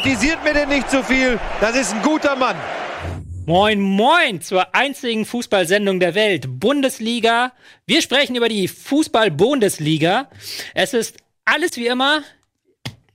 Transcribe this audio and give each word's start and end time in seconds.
Kritisiert 0.00 0.44
mir 0.44 0.54
denn 0.54 0.68
nicht 0.68 0.88
zu 0.88 1.02
viel, 1.02 1.40
das 1.60 1.74
ist 1.74 1.92
ein 1.92 2.02
guter 2.02 2.36
Mann. 2.36 2.56
Moin, 3.46 3.80
moin 3.80 4.40
zur 4.40 4.72
einzigen 4.72 5.24
Fußballsendung 5.24 5.98
der 5.98 6.14
Welt, 6.14 6.60
Bundesliga. 6.60 7.52
Wir 7.84 8.00
sprechen 8.00 8.36
über 8.36 8.48
die 8.48 8.68
Fußball-Bundesliga. 8.68 10.30
Es 10.72 10.94
ist 10.94 11.16
alles 11.44 11.76
wie 11.76 11.88
immer. 11.88 12.22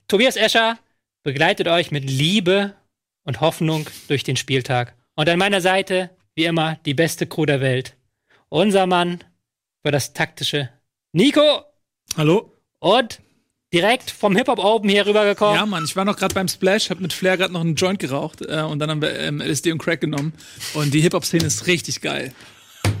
Tobias 0.08 0.36
Escher 0.36 0.78
begleitet 1.22 1.68
euch 1.68 1.90
mit 1.90 2.04
Liebe 2.04 2.74
und 3.22 3.40
Hoffnung 3.40 3.88
durch 4.08 4.22
den 4.22 4.36
Spieltag. 4.36 4.94
Und 5.14 5.26
an 5.30 5.38
meiner 5.38 5.62
Seite, 5.62 6.10
wie 6.34 6.44
immer, 6.44 6.78
die 6.84 6.92
beste 6.92 7.26
Crew 7.26 7.46
der 7.46 7.62
Welt. 7.62 7.96
Unser 8.50 8.86
Mann 8.86 9.24
für 9.82 9.90
das 9.90 10.12
taktische 10.12 10.68
Nico. 11.12 11.62
Hallo. 12.18 12.52
Und 12.78 13.20
direkt 13.74 14.10
vom 14.10 14.36
Hip 14.36 14.46
Hop 14.48 14.58
Open 14.58 14.88
hier 14.88 15.04
rübergekommen. 15.04 15.56
Ja, 15.56 15.66
Mann, 15.66 15.84
ich 15.84 15.96
war 15.96 16.04
noch 16.04 16.16
gerade 16.16 16.32
beim 16.34 16.46
Splash, 16.46 16.90
hab 16.90 17.00
mit 17.00 17.12
Flair 17.12 17.36
gerade 17.36 17.52
noch 17.52 17.60
einen 17.60 17.74
Joint 17.74 17.98
geraucht 17.98 18.40
äh, 18.40 18.62
und 18.62 18.78
dann 18.78 18.88
haben 18.88 19.02
wir 19.02 19.18
ähm, 19.18 19.40
LSD 19.40 19.72
und 19.72 19.78
Crack 19.78 20.00
genommen. 20.00 20.32
Und 20.74 20.94
die 20.94 21.00
Hip 21.00 21.12
Hop 21.14 21.24
Szene 21.24 21.44
ist 21.44 21.66
richtig 21.66 22.00
geil. 22.00 22.32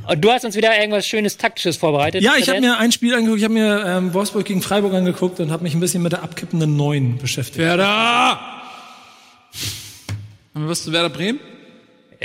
Und 0.08 0.22
du 0.22 0.30
hast 0.30 0.44
uns 0.44 0.56
wieder 0.56 0.76
irgendwas 0.76 1.06
schönes 1.06 1.36
taktisches 1.36 1.76
vorbereitet. 1.76 2.22
Ja, 2.22 2.34
ich 2.36 2.48
habe 2.48 2.60
mir 2.60 2.76
ein 2.78 2.90
Spiel 2.90 3.14
angeguckt, 3.14 3.38
ich 3.38 3.44
habe 3.44 3.54
mir 3.54 3.84
ähm, 3.86 4.12
Wolfsburg 4.12 4.44
gegen 4.44 4.62
Freiburg 4.62 4.92
angeguckt 4.94 5.38
und 5.40 5.50
habe 5.52 5.62
mich 5.62 5.74
ein 5.74 5.80
bisschen 5.80 6.02
mit 6.02 6.12
der 6.12 6.22
abkippenden 6.22 6.76
Neun 6.76 7.18
beschäftigt. 7.18 7.58
Werder! 7.58 8.40
Haben 10.54 10.64
wir 10.64 10.68
was 10.68 10.82
zu 10.82 10.92
Werder 10.92 11.10
Bremen? 11.10 11.38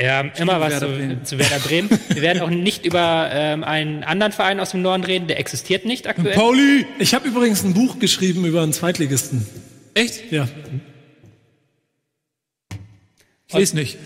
Ja, 0.01 0.21
immer 0.21 0.59
was 0.59 0.81
Werder 0.81 1.23
zu, 1.23 1.23
zu 1.23 1.39
Werder 1.39 1.59
Bremen. 1.59 1.89
Wir 2.09 2.21
werden 2.21 2.41
auch 2.41 2.49
nicht 2.49 2.85
über 2.85 3.29
ähm, 3.33 3.63
einen 3.63 4.03
anderen 4.03 4.31
Verein 4.31 4.59
aus 4.59 4.71
dem 4.71 4.81
Norden 4.81 5.03
reden, 5.03 5.27
der 5.27 5.39
existiert 5.39 5.85
nicht 5.85 6.07
aktuell. 6.07 6.35
Pauli! 6.35 6.85
Ich 6.99 7.13
habe 7.13 7.27
übrigens 7.27 7.63
ein 7.63 7.73
Buch 7.73 7.99
geschrieben 7.99 8.45
über 8.45 8.61
einen 8.63 8.73
Zweitligisten. 8.73 9.45
Echt? 9.93 10.31
Ja. 10.31 10.47
Ich 13.47 13.55
lese 13.55 13.75
nicht. 13.75 13.97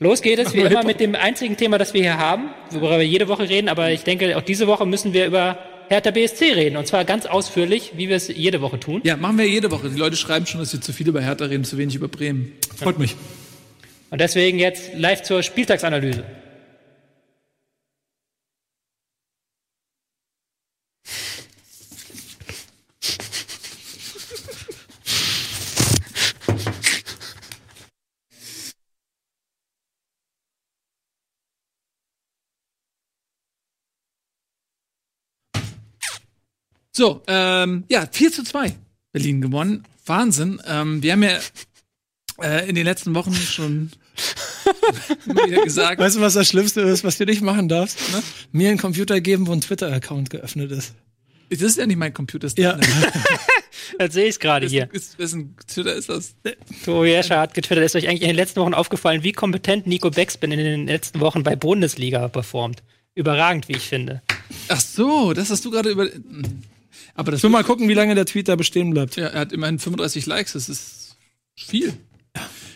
Los 0.00 0.22
geht 0.22 0.38
es, 0.38 0.52
wie 0.54 0.60
immer, 0.60 0.82
mit 0.82 0.98
dem 0.98 1.14
einzigen 1.14 1.56
Thema, 1.56 1.78
das 1.78 1.94
wir 1.94 2.00
hier 2.00 2.18
haben, 2.18 2.50
worüber 2.70 2.98
wir 2.98 3.06
jede 3.06 3.28
Woche 3.28 3.48
reden, 3.48 3.68
aber 3.68 3.92
ich 3.92 4.02
denke, 4.02 4.36
auch 4.36 4.42
diese 4.42 4.66
Woche 4.66 4.86
müssen 4.86 5.12
wir 5.12 5.26
über 5.26 5.58
Hertha 5.88 6.10
BSC 6.10 6.52
reden. 6.54 6.76
Und 6.76 6.86
zwar 6.86 7.04
ganz 7.04 7.26
ausführlich, 7.26 7.92
wie 7.96 8.08
wir 8.08 8.16
es 8.16 8.28
jede 8.28 8.60
Woche 8.60 8.80
tun. 8.80 9.02
Ja, 9.04 9.16
machen 9.16 9.38
wir 9.38 9.46
jede 9.46 9.70
Woche. 9.70 9.90
Die 9.90 9.98
Leute 9.98 10.16
schreiben 10.16 10.46
schon, 10.46 10.60
dass 10.60 10.72
wir 10.72 10.80
zu 10.80 10.92
viel 10.92 11.06
über 11.06 11.20
Hertha 11.20 11.44
reden, 11.44 11.64
zu 11.64 11.78
wenig 11.78 11.94
über 11.94 12.08
Bremen. 12.08 12.52
Freut 12.76 12.98
mich. 12.98 13.14
Und 14.12 14.20
deswegen 14.20 14.58
jetzt 14.58 14.92
live 14.92 15.22
zur 15.22 15.42
Spieltagsanalyse. 15.42 16.22
So, 36.94 37.22
ähm, 37.28 37.84
ja, 37.88 38.06
4 38.12 38.30
zu 38.30 38.44
2 38.44 38.76
Berlin 39.12 39.40
gewonnen. 39.40 39.84
Wahnsinn. 40.04 40.60
Ähm, 40.66 41.02
wir 41.02 41.12
haben 41.12 41.22
ja 41.22 41.38
äh, 42.42 42.68
in 42.68 42.74
den 42.74 42.84
letzten 42.84 43.14
Wochen 43.14 43.32
schon 43.32 43.90
gesagt. 45.64 45.98
Weißt 45.98 46.16
du, 46.16 46.20
was 46.20 46.34
das 46.34 46.48
Schlimmste 46.48 46.80
ist, 46.82 47.04
was 47.04 47.18
du 47.18 47.24
nicht 47.24 47.42
machen 47.42 47.68
darfst? 47.68 47.98
Ne? 48.12 48.22
Mir 48.52 48.68
einen 48.70 48.78
Computer 48.78 49.20
geben, 49.20 49.46
wo 49.46 49.52
ein 49.52 49.60
Twitter-Account 49.60 50.30
geöffnet 50.30 50.70
ist. 50.72 50.94
Das 51.50 51.60
ist 51.60 51.78
ja 51.78 51.86
nicht 51.86 51.98
mein 51.98 52.14
Computer. 52.14 52.46
ist 52.46 52.58
Ja. 52.58 52.78
Jetzt 53.98 54.12
sehe 54.14 54.24
ich 54.24 54.30
es 54.30 54.40
gerade 54.40 54.66
hier. 54.66 54.88
Ist, 54.92 55.18
wessen 55.18 55.54
Twitter 55.66 55.94
ist 55.94 56.08
das? 56.08 56.34
Tobi 56.84 57.12
Escher 57.12 57.38
hat 57.40 57.52
getwittert, 57.54 57.84
ist 57.84 57.94
euch 57.94 58.08
eigentlich 58.08 58.22
in 58.22 58.28
den 58.28 58.36
letzten 58.36 58.60
Wochen 58.60 58.72
aufgefallen, 58.74 59.22
wie 59.22 59.32
kompetent 59.32 59.86
Nico 59.86 60.10
Beckspin 60.10 60.52
in 60.52 60.58
den 60.58 60.86
letzten 60.86 61.20
Wochen 61.20 61.42
bei 61.42 61.56
Bundesliga 61.56 62.28
performt. 62.28 62.82
Überragend, 63.14 63.68
wie 63.68 63.74
ich 63.74 63.88
finde. 63.88 64.22
Ach 64.68 64.80
so, 64.80 65.34
das 65.34 65.50
hast 65.50 65.64
du 65.64 65.70
gerade 65.70 65.90
über. 65.90 66.08
Aber 67.14 67.32
das 67.32 67.40
Ich 67.40 67.44
will 67.44 67.50
mal 67.50 67.64
gucken, 67.64 67.88
wie 67.88 67.94
lange 67.94 68.14
der 68.14 68.24
Tweet 68.24 68.48
da 68.48 68.56
bestehen 68.56 68.90
bleibt. 68.90 69.16
Ja, 69.16 69.26
er 69.26 69.40
hat 69.40 69.52
immerhin 69.52 69.78
35 69.78 70.24
Likes, 70.24 70.54
das 70.54 70.70
ist 70.70 71.16
viel. 71.54 71.92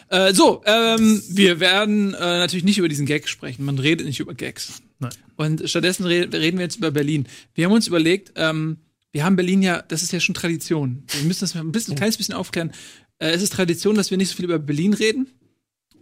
Äh, 0.08 0.34
so, 0.34 0.62
ähm, 0.66 1.22
wir 1.28 1.60
werden 1.60 2.14
äh, 2.14 2.18
natürlich 2.18 2.64
nicht 2.64 2.78
über 2.78 2.88
diesen 2.88 3.06
Gag 3.06 3.28
sprechen. 3.28 3.64
Man 3.64 3.78
redet 3.78 4.06
nicht 4.06 4.20
über 4.20 4.34
Gags. 4.34 4.82
Nein. 4.98 5.10
Und 5.36 5.68
stattdessen 5.68 6.06
re 6.06 6.28
reden 6.32 6.58
wir 6.58 6.64
jetzt 6.64 6.76
über 6.76 6.90
Berlin. 6.90 7.26
Wir 7.54 7.66
haben 7.66 7.72
uns 7.72 7.86
überlegt, 7.86 8.32
ähm, 8.36 8.78
wir 9.12 9.24
haben 9.24 9.36
Berlin 9.36 9.62
ja, 9.62 9.82
das 9.82 10.02
ist 10.02 10.12
ja 10.12 10.20
schon 10.20 10.34
Tradition. 10.34 11.02
Wir 11.08 11.24
müssen 11.24 11.40
das 11.40 11.56
ein, 11.56 11.72
bisschen, 11.72 11.94
ein 11.94 11.96
kleines 11.96 12.16
bisschen 12.16 12.34
aufklären. 12.34 12.72
Äh, 13.18 13.30
es 13.30 13.42
ist 13.42 13.52
Tradition, 13.52 13.96
dass 13.96 14.10
wir 14.10 14.18
nicht 14.18 14.28
so 14.28 14.36
viel 14.36 14.44
über 14.44 14.58
Berlin 14.58 14.94
reden, 14.94 15.28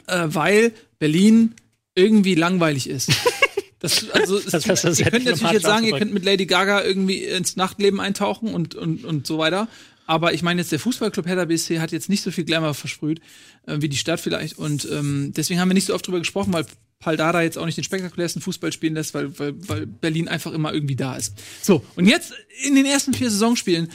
äh, 0.07 0.25
weil 0.27 0.73
Berlin 0.99 1.55
irgendwie 1.95 2.35
langweilig 2.35 2.89
ist. 2.89 3.11
Das, 3.81 4.09
also, 4.13 4.41
Das 4.41 4.67
hast 4.67 4.85
du 4.85 4.89
ihr 4.89 5.11
könnt 5.11 5.27
natürlich 5.27 5.53
jetzt 5.53 5.67
sagen, 5.67 5.85
ihr 5.85 5.99
könnt 5.99 6.15
mit 6.15 6.25
Lady 6.25 6.47
Gaga 6.47 6.83
irgendwie 6.83 7.23
ins 7.23 7.57
Nachtleben 7.57 8.01
eintauchen 8.01 8.55
und, 8.55 8.75
und, 8.75 9.05
und 9.05 9.27
so 9.27 9.37
weiter. 9.37 9.69
Aber 10.07 10.35
ich 10.35 10.43
meine 10.43 10.61
jetzt, 10.61 10.73
der 10.73 10.79
Fußballclub 10.79 11.27
Hertha 11.27 11.45
BSC 11.45 11.81
hat 11.81 11.93
jetzt 11.93 12.09
nicht 12.09 12.23
so 12.23 12.31
viel 12.31 12.45
Glamour 12.45 12.75
versprüht, 12.75 13.21
äh, 13.67 13.79
wie 13.81 13.89
die 13.89 13.97
Stadt 13.97 14.21
vielleicht. 14.21 14.59
Und 14.59 14.89
ähm, 14.91 15.33
deswegen 15.35 15.61
haben 15.61 15.69
wir 15.69 15.75
nicht 15.75 15.87
so 15.87 15.95
oft 15.95 16.07
drüber 16.07 16.19
gesprochen, 16.19 16.53
weil 16.53 16.67
Paul 16.99 17.17
Dada 17.17 17.43
jetzt 17.43 17.59
auch 17.59 17.67
nicht 17.67 17.77
den 17.77 17.85
spektakulärsten 17.85 18.43
Fußball 18.43 18.73
spielen 18.73 18.95
lässt, 18.95 19.15
weil, 19.15 19.39
weil, 19.39 19.55
weil 19.69 19.87
Berlin 19.87 20.29
einfach 20.29 20.53
immer 20.53 20.73
irgendwie 20.73 20.97
da 20.97 21.17
ist. 21.17 21.35
So, 21.63 21.85
und 21.97 22.07
jetzt 22.07 22.35
in 22.63 22.75
den 22.75 22.87
ersten 22.87 23.15
vier 23.15 23.31
Saisonspielen 23.31 23.91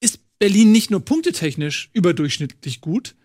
ist 0.00 0.20
Berlin 0.38 0.72
nicht 0.72 0.90
nur 0.90 1.04
punktetechnisch 1.04 1.90
überdurchschnittlich 1.92 2.80
gut, 2.80 3.16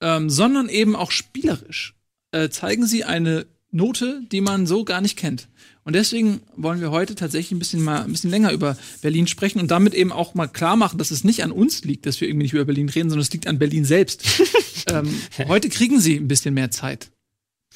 ähm, 0.00 0.30
sondern 0.30 0.68
eben 0.68 0.96
auch 0.96 1.10
spielerisch. 1.10 1.94
Äh, 2.30 2.50
zeigen 2.50 2.86
sie 2.86 3.04
eine 3.04 3.46
Note, 3.70 4.22
die 4.32 4.40
man 4.40 4.66
so 4.66 4.84
gar 4.84 5.00
nicht 5.00 5.16
kennt. 5.16 5.48
Und 5.84 5.94
deswegen 5.94 6.40
wollen 6.56 6.80
wir 6.80 6.90
heute 6.90 7.14
tatsächlich 7.14 7.52
ein 7.52 7.58
bisschen 7.58 7.82
mal 7.82 8.02
ein 8.02 8.12
bisschen 8.12 8.30
länger 8.30 8.52
über 8.52 8.76
Berlin 9.00 9.26
sprechen 9.26 9.60
und 9.60 9.70
damit 9.70 9.94
eben 9.94 10.12
auch 10.12 10.34
mal 10.34 10.46
klar 10.46 10.76
machen, 10.76 10.98
dass 10.98 11.10
es 11.10 11.24
nicht 11.24 11.42
an 11.42 11.52
uns 11.52 11.84
liegt, 11.84 12.06
dass 12.06 12.20
wir 12.20 12.28
irgendwie 12.28 12.44
nicht 12.44 12.52
über 12.52 12.64
Berlin 12.64 12.88
reden, 12.88 13.10
sondern 13.10 13.22
es 13.22 13.32
liegt 13.32 13.46
an 13.46 13.58
Berlin 13.58 13.84
selbst. 13.84 14.24
ähm, 14.90 15.14
heute 15.48 15.68
kriegen 15.68 16.00
sie 16.00 16.16
ein 16.16 16.28
bisschen 16.28 16.54
mehr 16.54 16.70
Zeit. 16.70 17.10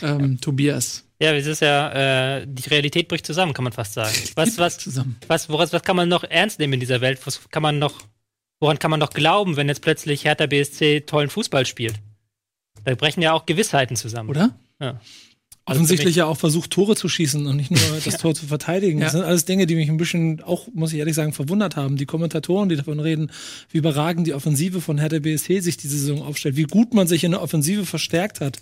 Ähm, 0.01 0.41
Tobias. 0.41 1.05
Ja, 1.21 1.33
es 1.35 1.47
ist 1.47 1.61
ja, 1.61 2.39
äh, 2.39 2.47
die 2.47 2.69
Realität 2.69 3.09
bricht 3.09 3.27
zusammen, 3.27 3.53
kann 3.53 3.65
man 3.65 3.73
fast 3.73 3.95
sagen. 3.95 4.15
Was, 4.35 4.59
was, 4.59 4.79
zusammen. 4.79 5.17
was, 5.29 5.49
woras, 5.49 5.73
was 5.73 5.83
kann 5.83 5.97
man 5.97 6.09
noch 6.09 6.25
ernst 6.25 6.59
nehmen 6.59 6.75
in 6.75 6.81
dieser 6.81 7.01
Welt? 7.01 7.21
Was 7.25 7.49
kann 7.51 7.63
man 7.63 7.79
noch, 7.79 8.01
woran 8.61 8.79
kann 8.79 8.91
man 8.91 8.99
noch 8.99 9.11
glauben, 9.11 9.57
wenn 9.57 9.69
jetzt 9.69 9.83
plötzlich 9.83 10.25
Hertha 10.25 10.47
BSC 10.47 11.03
tollen 11.03 11.31
Fußball 11.31 11.65
spielt? 11.65 11.95
Da 12.85 12.95
brechen 12.95 13.23
ja 13.23 13.33
auch 13.33 13.47
Gewissheiten 13.47 13.97
zusammen. 13.97 14.31
Oder? 14.31 14.59
Ja. 14.81 15.01
Offensichtlich 15.65 16.17
ja 16.17 16.27
auch 16.27 16.37
versucht, 16.39 16.71
Tore 16.71 16.97
zu 16.97 17.09
schießen 17.09 17.47
und 17.47 17.57
nicht 17.57 17.71
nur 17.71 17.81
das 18.05 18.19
Tor 18.19 18.35
zu 18.35 18.47
verteidigen. 18.47 19.01
Das 19.01 19.13
Ja. 19.13 19.21
sind 19.21 19.29
alles 19.29 19.45
Dinge, 19.45 19.67
die 19.67 19.77
mich 19.77 19.89
ein 19.89 19.97
bisschen 19.97 20.43
auch, 20.43 20.67
muss 20.75 20.93
ich 20.93 20.99
ehrlich 20.99 21.15
sagen, 21.15 21.33
verwundert 21.33 21.77
haben. 21.77 21.97
Die 21.97 22.07
Kommentatoren, 22.07 22.69
die 22.69 22.77
davon 22.77 22.99
reden, 22.99 23.31
wie 23.71 23.79
überragend 23.79 24.27
die 24.27 24.35
Offensive 24.35 24.81
von 24.81 24.99
Hertha 24.99 25.21
BSC 25.21 25.61
sich 25.61 25.77
diese 25.77 25.97
Saison 25.99 26.23
aufstellt, 26.23 26.57
wie 26.57 26.65
gut 26.65 26.95
man 26.95 27.07
sich 27.07 27.23
in 27.25 27.31
der 27.31 27.43
Offensive 27.43 27.87
verstärkt 27.87 28.41
hat, 28.41 28.59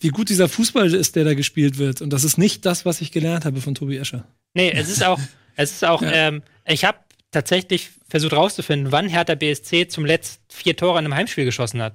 wie 0.00 0.08
gut 0.08 0.28
dieser 0.28 0.48
Fußball 0.48 0.92
ist, 0.92 1.14
der 1.14 1.24
da 1.24 1.34
gespielt 1.34 1.78
wird. 1.78 2.02
Und 2.02 2.10
das 2.12 2.24
ist 2.24 2.36
nicht 2.36 2.66
das, 2.66 2.84
was 2.84 3.00
ich 3.00 3.12
gelernt 3.12 3.44
habe 3.44 3.60
von 3.60 3.74
Tobi 3.76 3.96
Escher. 3.98 4.26
Nee, 4.54 4.70
es 4.72 4.88
ist 4.88 5.04
auch, 5.04 5.20
es 5.56 5.70
ist 5.70 5.84
auch, 5.84 6.02
ähm, 6.04 6.42
ich 6.66 6.84
habe 6.84 6.98
tatsächlich 7.30 7.90
versucht 8.08 8.32
rauszufinden, 8.32 8.90
wann 8.92 9.08
Hertha 9.08 9.34
BSC 9.34 9.86
zum 9.88 10.04
letzten 10.04 10.42
vier 10.48 10.76
Tore 10.76 10.98
in 10.98 11.04
einem 11.04 11.14
Heimspiel 11.14 11.44
geschossen 11.44 11.80
hat. 11.82 11.94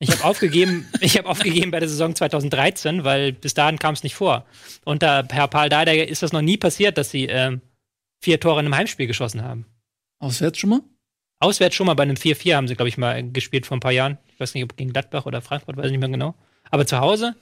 Ich 0.00 0.10
habe 0.10 0.24
aufgegeben, 0.24 0.88
ich 1.00 1.16
habe 1.16 1.28
aufgegeben 1.28 1.70
bei 1.70 1.78
der 1.78 1.88
Saison 1.88 2.14
2013, 2.14 3.04
weil 3.04 3.32
bis 3.32 3.54
dahin 3.54 3.78
kam 3.78 3.94
es 3.94 4.02
nicht 4.02 4.14
vor. 4.14 4.46
Unter 4.84 5.26
Herr 5.30 5.46
Paul 5.46 5.68
Dardai 5.68 6.00
ist 6.00 6.22
das 6.22 6.32
noch 6.32 6.42
nie 6.42 6.56
passiert, 6.56 6.98
dass 6.98 7.10
sie 7.10 7.26
ähm, 7.26 7.60
vier 8.20 8.40
Tore 8.40 8.60
in 8.60 8.66
einem 8.66 8.76
Heimspiel 8.76 9.06
geschossen 9.06 9.44
haben. 9.44 9.66
Auswärts 10.18 10.58
schon 10.58 10.70
mal? 10.70 10.80
Auswärts 11.38 11.76
schon 11.76 11.86
mal 11.86 11.94
bei 11.94 12.02
einem 12.02 12.16
4-4 12.16 12.56
haben 12.56 12.68
sie, 12.68 12.74
glaube 12.74 12.88
ich, 12.88 12.98
mal 12.98 13.30
gespielt 13.30 13.66
vor 13.66 13.76
ein 13.76 13.80
paar 13.80 13.92
Jahren. 13.92 14.18
Ich 14.28 14.40
weiß 14.40 14.54
nicht, 14.54 14.64
ob 14.64 14.76
gegen 14.76 14.92
Gladbach 14.92 15.24
oder 15.26 15.40
Frankfurt, 15.40 15.76
weiß 15.76 15.86
ich 15.86 15.92
nicht 15.92 16.00
mehr 16.00 16.08
genau. 16.08 16.34
Aber 16.70 16.86
zu 16.86 16.98
Hause, 16.98 17.34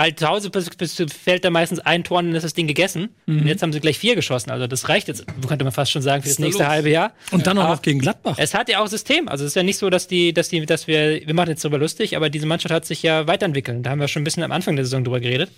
halt 0.00 0.18
zu 0.18 0.28
Hause 0.28 0.50
bis, 0.50 0.70
bis, 0.70 0.94
fällt 1.12 1.44
da 1.44 1.50
meistens 1.50 1.80
ein 1.80 2.04
Tor 2.04 2.18
und 2.18 2.26
dann 2.26 2.36
ist 2.36 2.44
das 2.44 2.54
Ding 2.54 2.68
gegessen. 2.68 3.08
Und 3.26 3.46
jetzt 3.46 3.62
haben 3.62 3.72
sie 3.72 3.80
gleich 3.80 3.98
vier 3.98 4.14
geschossen. 4.14 4.50
Also 4.50 4.68
das 4.68 4.88
reicht 4.88 5.08
jetzt, 5.08 5.26
könnte 5.46 5.64
man 5.64 5.72
fast 5.72 5.90
schon 5.90 6.02
sagen, 6.02 6.22
für 6.22 6.28
das 6.28 6.36
da 6.36 6.44
nächste 6.44 6.62
los? 6.62 6.70
halbe 6.70 6.90
Jahr. 6.90 7.12
Und 7.32 7.46
dann 7.48 7.58
auch 7.58 7.68
noch 7.68 7.82
gegen 7.82 7.98
Gladbach. 7.98 8.36
Es 8.38 8.54
hat 8.54 8.68
ja 8.68 8.80
auch 8.80 8.86
System. 8.86 9.28
Also 9.28 9.44
es 9.44 9.52
ist 9.52 9.54
ja 9.56 9.64
nicht 9.64 9.76
so, 9.76 9.90
dass 9.90 10.06
die, 10.06 10.32
dass 10.32 10.48
die, 10.48 10.64
dass 10.66 10.86
wir, 10.86 11.26
wir 11.26 11.34
machen 11.34 11.50
jetzt 11.50 11.64
darüber 11.64 11.78
lustig, 11.78 12.16
aber 12.16 12.30
diese 12.30 12.46
Mannschaft 12.46 12.72
hat 12.72 12.86
sich 12.86 13.02
ja 13.02 13.26
weiterentwickelt. 13.26 13.84
Da 13.84 13.90
haben 13.90 14.00
wir 14.00 14.06
schon 14.06 14.22
ein 14.22 14.24
bisschen 14.24 14.44
am 14.44 14.52
Anfang 14.52 14.76
der 14.76 14.84
Saison 14.84 15.02
drüber 15.02 15.18
geredet. 15.18 15.50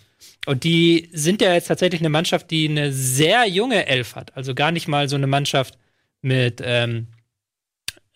Und 0.46 0.64
die 0.64 1.10
sind 1.12 1.42
ja 1.42 1.52
jetzt 1.52 1.68
tatsächlich 1.68 2.00
eine 2.00 2.08
Mannschaft, 2.08 2.50
die 2.50 2.66
eine 2.66 2.92
sehr 2.92 3.46
junge 3.46 3.86
Elf 3.86 4.16
hat. 4.16 4.34
Also 4.36 4.54
gar 4.54 4.72
nicht 4.72 4.88
mal 4.88 5.08
so 5.10 5.16
eine 5.16 5.26
Mannschaft 5.26 5.76
mit, 6.22 6.62
ähm, 6.64 7.08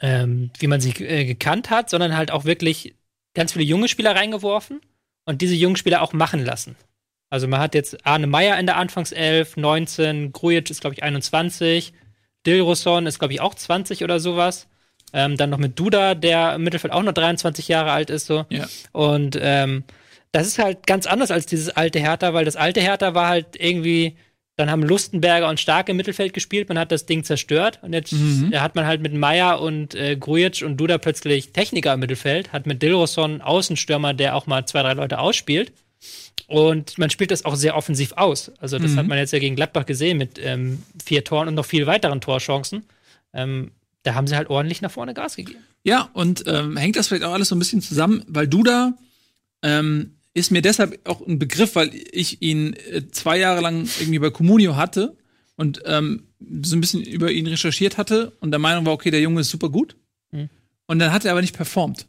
ähm, 0.00 0.50
wie 0.58 0.68
man 0.68 0.80
sie 0.80 0.90
äh, 1.04 1.26
gekannt 1.26 1.68
hat, 1.68 1.90
sondern 1.90 2.16
halt 2.16 2.30
auch 2.30 2.46
wirklich 2.46 2.94
ganz 3.34 3.52
viele 3.52 3.64
junge 3.64 3.88
Spieler 3.88 4.14
reingeworfen 4.14 4.80
und 5.24 5.42
diese 5.42 5.54
jungen 5.54 5.76
Spieler 5.76 6.02
auch 6.02 6.12
machen 6.12 6.44
lassen. 6.44 6.76
Also 7.30 7.48
man 7.48 7.60
hat 7.60 7.74
jetzt 7.74 8.06
Arne 8.06 8.26
Meyer 8.26 8.58
in 8.58 8.66
der 8.66 8.76
Anfangself, 8.76 9.56
19, 9.56 10.32
Grujic 10.32 10.70
ist, 10.70 10.80
glaube 10.80 10.94
ich, 10.94 11.02
21, 11.02 11.92
Dilroson 12.46 13.06
ist, 13.06 13.18
glaube 13.18 13.34
ich, 13.34 13.40
auch 13.40 13.54
20 13.54 14.04
oder 14.04 14.20
sowas. 14.20 14.68
Ähm, 15.12 15.36
dann 15.36 15.50
noch 15.50 15.58
mit 15.58 15.78
Duda, 15.78 16.14
der 16.14 16.54
im 16.54 16.64
Mittelfeld 16.64 16.92
auch 16.92 17.02
noch 17.02 17.12
23 17.12 17.68
Jahre 17.68 17.92
alt 17.92 18.10
ist, 18.10 18.26
so. 18.26 18.46
Ja. 18.50 18.66
Und 18.92 19.38
ähm, 19.40 19.84
das 20.32 20.46
ist 20.46 20.58
halt 20.58 20.86
ganz 20.86 21.06
anders 21.06 21.30
als 21.30 21.46
dieses 21.46 21.70
alte 21.70 22.00
Hertha, 22.00 22.34
weil 22.34 22.44
das 22.44 22.56
alte 22.56 22.80
Hertha 22.80 23.14
war 23.14 23.28
halt 23.28 23.54
irgendwie, 23.56 24.16
dann 24.56 24.70
haben 24.70 24.82
Lustenberger 24.82 25.48
und 25.48 25.58
Stark 25.58 25.88
im 25.88 25.96
Mittelfeld 25.96 26.32
gespielt, 26.32 26.68
man 26.68 26.78
hat 26.78 26.92
das 26.92 27.06
Ding 27.06 27.24
zerstört 27.24 27.80
und 27.82 27.92
jetzt 27.92 28.12
Mhm. 28.12 28.52
hat 28.60 28.74
man 28.76 28.86
halt 28.86 29.00
mit 29.02 29.12
Meier 29.14 29.60
und 29.60 29.94
äh, 29.94 30.16
Grujic 30.16 30.62
und 30.64 30.76
Duda 30.76 30.98
plötzlich 30.98 31.52
Techniker 31.52 31.92
im 31.94 32.00
Mittelfeld, 32.00 32.52
hat 32.52 32.66
mit 32.66 32.80
Dilroson 32.82 33.40
Außenstürmer, 33.40 34.14
der 34.14 34.36
auch 34.36 34.46
mal 34.46 34.64
zwei, 34.66 34.82
drei 34.82 34.92
Leute 34.94 35.18
ausspielt. 35.18 35.72
Und 36.46 36.98
man 36.98 37.08
spielt 37.10 37.30
das 37.30 37.44
auch 37.46 37.56
sehr 37.56 37.74
offensiv 37.76 38.12
aus. 38.12 38.52
Also, 38.58 38.78
das 38.78 38.92
Mhm. 38.92 38.96
hat 38.98 39.06
man 39.06 39.18
jetzt 39.18 39.32
ja 39.32 39.38
gegen 39.38 39.56
Gladbach 39.56 39.86
gesehen 39.86 40.18
mit 40.18 40.38
ähm, 40.42 40.82
vier 41.02 41.24
Toren 41.24 41.48
und 41.48 41.54
noch 41.54 41.64
viel 41.64 41.86
weiteren 41.86 42.20
Torchancen. 42.20 42.84
Ähm, 43.32 43.70
da 44.02 44.14
haben 44.14 44.26
sie 44.26 44.36
halt 44.36 44.50
ordentlich 44.50 44.82
nach 44.82 44.90
vorne 44.90 45.14
Gas 45.14 45.36
gegeben. 45.36 45.60
Ja, 45.84 46.10
und 46.12 46.44
ähm, 46.46 46.76
hängt 46.76 46.96
das 46.96 47.08
vielleicht 47.08 47.24
auch 47.24 47.32
alles 47.32 47.48
so 47.48 47.56
ein 47.56 47.58
bisschen 47.58 47.80
zusammen, 47.80 48.22
weil 48.28 48.46
Duda 48.46 48.92
ähm, 49.62 50.16
ist 50.34 50.50
mir 50.50 50.62
deshalb 50.62 51.00
auch 51.08 51.26
ein 51.26 51.38
Begriff, 51.38 51.76
weil 51.76 51.90
ich 51.94 52.42
ihn 52.42 52.74
äh, 52.74 53.08
zwei 53.10 53.38
Jahre 53.38 53.60
lang 53.60 53.88
irgendwie 54.00 54.18
bei 54.18 54.30
Comunio 54.30 54.76
hatte 54.76 55.16
und 55.56 55.82
ähm, 55.86 56.24
so 56.62 56.76
ein 56.76 56.80
bisschen 56.80 57.02
über 57.02 57.30
ihn 57.30 57.46
recherchiert 57.46 57.96
hatte 57.96 58.32
und 58.40 58.50
der 58.50 58.58
Meinung 58.58 58.84
war, 58.84 58.92
okay, 58.92 59.10
der 59.10 59.20
Junge 59.20 59.40
ist 59.40 59.50
super 59.50 59.70
gut. 59.70 59.96
Mhm. 60.32 60.50
Und 60.86 60.98
dann 60.98 61.12
hat 61.12 61.24
er 61.24 61.30
aber 61.30 61.40
nicht 61.40 61.56
performt. 61.56 62.06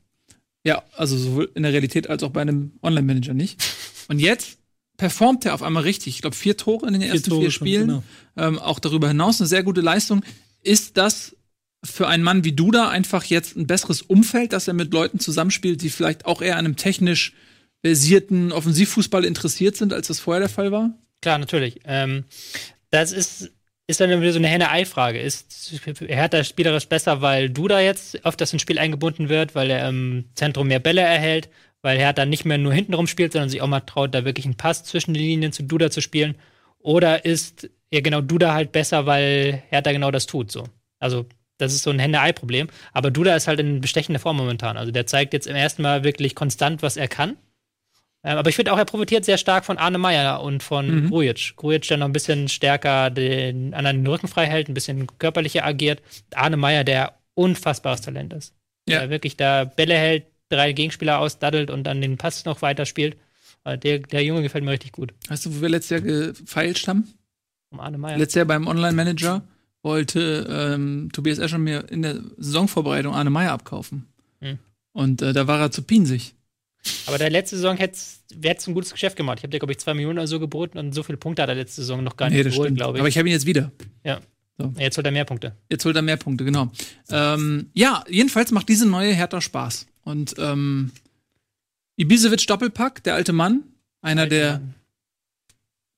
Ja, 0.63 0.83
also 0.97 1.15
sowohl 1.15 1.51
in 1.53 1.63
der 1.63 1.71
Realität 1.71 2.09
als 2.09 2.23
auch 2.23 2.31
bei 2.31 2.41
einem 2.41 2.71
Online-Manager 2.81 3.35
nicht. 3.35 3.63
Und 4.07 4.19
jetzt 4.19 4.57
performt 4.97 5.45
er 5.45 5.53
auf 5.53 5.61
einmal 5.61 5.83
richtig. 5.83 6.15
Ich 6.15 6.21
glaube, 6.21 6.35
vier 6.35 6.57
Tore 6.57 6.87
in 6.87 6.93
den 6.93 7.03
ersten 7.03 7.29
Tore 7.29 7.41
vier 7.41 7.51
schon, 7.51 7.67
Spielen. 7.67 7.87
genau. 7.87 8.03
Ähm, 8.35 8.57
auch 8.57 8.79
darüber 8.79 9.07
hinaus 9.07 9.39
eine 9.39 9.47
sehr 9.47 9.61
gute 9.61 9.81
Leistung. 9.81 10.23
Ist 10.63 10.97
das 10.97 11.35
für 11.83 12.07
einen 12.07 12.23
Mann 12.23 12.43
wie 12.43 12.53
Duda 12.53 12.89
einfach 12.89 13.23
jetzt 13.25 13.55
ein 13.55 13.67
besseres 13.67 14.01
Umfeld, 14.01 14.53
dass 14.53 14.67
er 14.67 14.73
mit 14.73 14.91
Leuten 14.91 15.19
zusammenspielt, 15.19 15.83
die 15.83 15.91
vielleicht 15.91 16.25
auch 16.25 16.41
eher 16.41 16.57
an 16.57 16.65
einem 16.65 16.75
technisch 16.75 17.33
versierten 17.85 18.51
Offensivfußball 18.51 19.23
interessiert 19.23 19.75
sind, 19.75 19.93
als 19.93 20.07
das 20.07 20.19
vorher 20.19 20.39
der 20.39 20.49
Fall 20.49 20.71
war? 20.71 20.89
Klar, 21.21 21.37
natürlich. 21.37 21.79
Ähm, 21.85 22.23
das 22.89 23.11
ist, 23.11 23.51
ist 23.85 23.99
dann 23.99 24.09
wieder 24.09 24.31
so 24.31 24.39
eine 24.39 24.47
Henne-Ei-Frage. 24.47 25.19
Ist 25.19 25.71
Hertha 26.07 26.43
spielerisch 26.43 26.87
besser, 26.87 27.21
weil 27.21 27.51
Duda 27.51 27.79
jetzt 27.81 28.25
öfters 28.25 28.53
ins 28.53 28.63
Spiel 28.63 28.79
eingebunden 28.79 29.29
wird, 29.29 29.53
weil 29.53 29.69
er 29.69 29.87
im 29.87 30.25
Zentrum 30.33 30.67
mehr 30.67 30.79
Bälle 30.79 31.01
erhält, 31.01 31.47
weil 31.83 31.99
Hertha 31.99 32.25
nicht 32.25 32.43
mehr 32.43 32.57
nur 32.57 32.73
hintenrum 32.73 33.05
spielt, 33.05 33.33
sondern 33.33 33.49
sich 33.49 33.61
auch 33.61 33.67
mal 33.67 33.81
traut, 33.81 34.15
da 34.15 34.25
wirklich 34.25 34.47
einen 34.47 34.57
Pass 34.57 34.83
zwischen 34.83 35.13
den 35.13 35.21
Linien 35.21 35.51
zu 35.51 35.61
Duda 35.61 35.91
zu 35.91 36.01
spielen? 36.01 36.33
Oder 36.79 37.23
ist 37.23 37.69
ja 37.91 38.01
genau 38.01 38.21
Duda 38.21 38.55
halt 38.55 38.71
besser, 38.71 39.05
weil 39.05 39.61
Hertha 39.69 39.91
genau 39.91 40.09
das 40.09 40.25
tut 40.25 40.51
so? 40.51 40.63
Also 40.97 41.27
das 41.59 41.71
ist 41.75 41.83
so 41.83 41.91
ein 41.91 41.99
Henne-Ei-Problem. 41.99 42.67
Aber 42.93 43.11
Duda 43.11 43.35
ist 43.35 43.47
halt 43.47 43.59
in 43.59 43.79
bestechender 43.79 44.19
Form 44.19 44.37
momentan. 44.37 44.75
Also 44.75 44.91
der 44.91 45.05
zeigt 45.05 45.33
jetzt 45.33 45.45
im 45.45 45.55
ersten 45.55 45.83
Mal 45.83 46.03
wirklich 46.03 46.33
konstant, 46.33 46.81
was 46.81 46.97
er 46.97 47.07
kann. 47.07 47.37
Ähm, 48.27 48.37
aber 48.39 48.49
ich 48.49 48.55
finde 48.55 48.73
auch, 48.73 48.77
er 48.77 48.85
profitiert 48.85 49.23
sehr 49.23 49.37
stark 49.37 49.65
von 49.65 49.77
Arne 49.77 49.97
Meyer 49.99 50.41
und 50.41 50.63
von 50.63 51.05
Mhm. 51.05 51.09
Grujic. 51.11 51.53
Grujic, 51.55 51.87
der 51.87 51.97
noch 51.97 52.07
ein 52.07 52.13
bisschen 52.13 52.49
stärker 52.49 53.09
den 53.11 53.73
anderen 53.75 53.97
den 53.97 54.07
Rücken 54.07 54.27
frei 54.27 54.47
hält, 54.47 54.67
ein 54.67 54.73
bisschen 54.73 55.07
körperlicher 55.19 55.63
agiert. 55.63 56.01
Arne 56.33 56.57
Meyer, 56.57 56.83
der 56.83 57.13
unfassbares 57.35 58.01
Talent 58.01 58.33
ist. 58.33 58.53
Ja. 58.89 58.99
Der 59.01 59.09
wirklich 59.11 59.37
da 59.37 59.65
Bälle 59.65 59.95
hält, 59.95 60.25
drei 60.49 60.73
Gegenspieler 60.73 61.19
ausdaddelt 61.19 61.69
und 61.69 61.83
dann 61.83 62.01
den 62.01 62.17
Pass 62.17 62.45
noch 62.45 62.61
weiterspielt. 62.61 63.17
Äh, 63.63 63.77
Der, 63.77 63.99
der 63.99 64.23
Junge 64.23 64.41
gefällt 64.43 64.63
mir 64.63 64.71
richtig 64.71 64.91
gut. 64.91 65.13
Weißt 65.27 65.45
du, 65.45 65.55
wo 65.57 65.61
wir 65.61 65.69
letztes 65.69 65.89
Jahr 65.91 66.01
gefeilscht 66.01 66.87
haben? 66.87 67.07
Um 67.71 67.79
Arne 67.79 67.97
Meyer. 67.97 68.17
Letztes 68.17 68.35
Jahr 68.35 68.45
beim 68.45 68.67
Online-Manager 68.67 69.43
wollte 69.83 70.47
ähm, 70.49 71.09
Tobias 71.13 71.39
Escher 71.39 71.57
mir 71.57 71.89
in 71.91 72.01
der 72.03 72.19
Saisonvorbereitung 72.37 73.13
Arne 73.13 73.29
Meyer 73.29 73.51
abkaufen. 73.51 74.07
Hm. 74.39 74.57
Und 74.93 75.21
äh, 75.21 75.33
da 75.33 75.47
war 75.47 75.59
er 75.59 75.71
zu 75.71 75.81
pinsig. 75.81 76.34
Aber 77.07 77.17
der 77.17 77.29
letzte 77.29 77.55
Saison 77.55 77.77
hätte 77.77 77.95
es 77.95 78.67
ein 78.67 78.73
gutes 78.73 78.91
Geschäft 78.91 79.15
gemacht. 79.15 79.39
Ich 79.39 79.43
habe 79.43 79.51
dir, 79.51 79.59
glaube 79.59 79.71
ich, 79.73 79.79
zwei 79.79 79.93
Millionen 79.93 80.19
oder 80.19 80.27
so 80.27 80.39
geboten 80.39 80.77
und 80.77 80.93
so 80.93 81.03
viele 81.03 81.17
Punkte 81.17 81.41
hat 81.41 81.49
er 81.49 81.55
letzte 81.55 81.81
Saison 81.81 82.03
noch 82.03 82.17
gar 82.17 82.29
nicht 82.29 82.43
geholt, 82.43 82.75
glaube 82.75 82.97
ich. 82.97 83.01
Aber 83.01 83.07
ich 83.09 83.17
habe 83.17 83.27
ihn 83.27 83.33
jetzt 83.33 83.45
wieder. 83.45 83.71
ja. 84.03 84.19
So. 84.57 84.73
Jetzt 84.79 84.95
holt 84.95 85.05
er 85.05 85.11
mehr 85.11 85.25
Punkte. 85.25 85.53
Jetzt 85.69 85.83
holt 85.83 85.97
er 85.97 86.01
mehr 86.01 86.15
Punkte, 86.15 86.45
genau. 86.45 86.71
Ähm, 87.09 87.71
ja, 87.73 88.05
jedenfalls 88.09 88.51
macht 88.51 88.69
diese 88.69 88.87
neue 88.87 89.11
Hertha 89.13 89.41
Spaß. 89.41 89.85
Und 90.05 90.35
ähm, 90.37 90.93
Ibisevic 91.97 92.47
Doppelpack, 92.47 93.03
der 93.03 93.15
alte 93.15 93.33
Mann, 93.33 93.63
einer, 94.01 94.27
der 94.27 94.61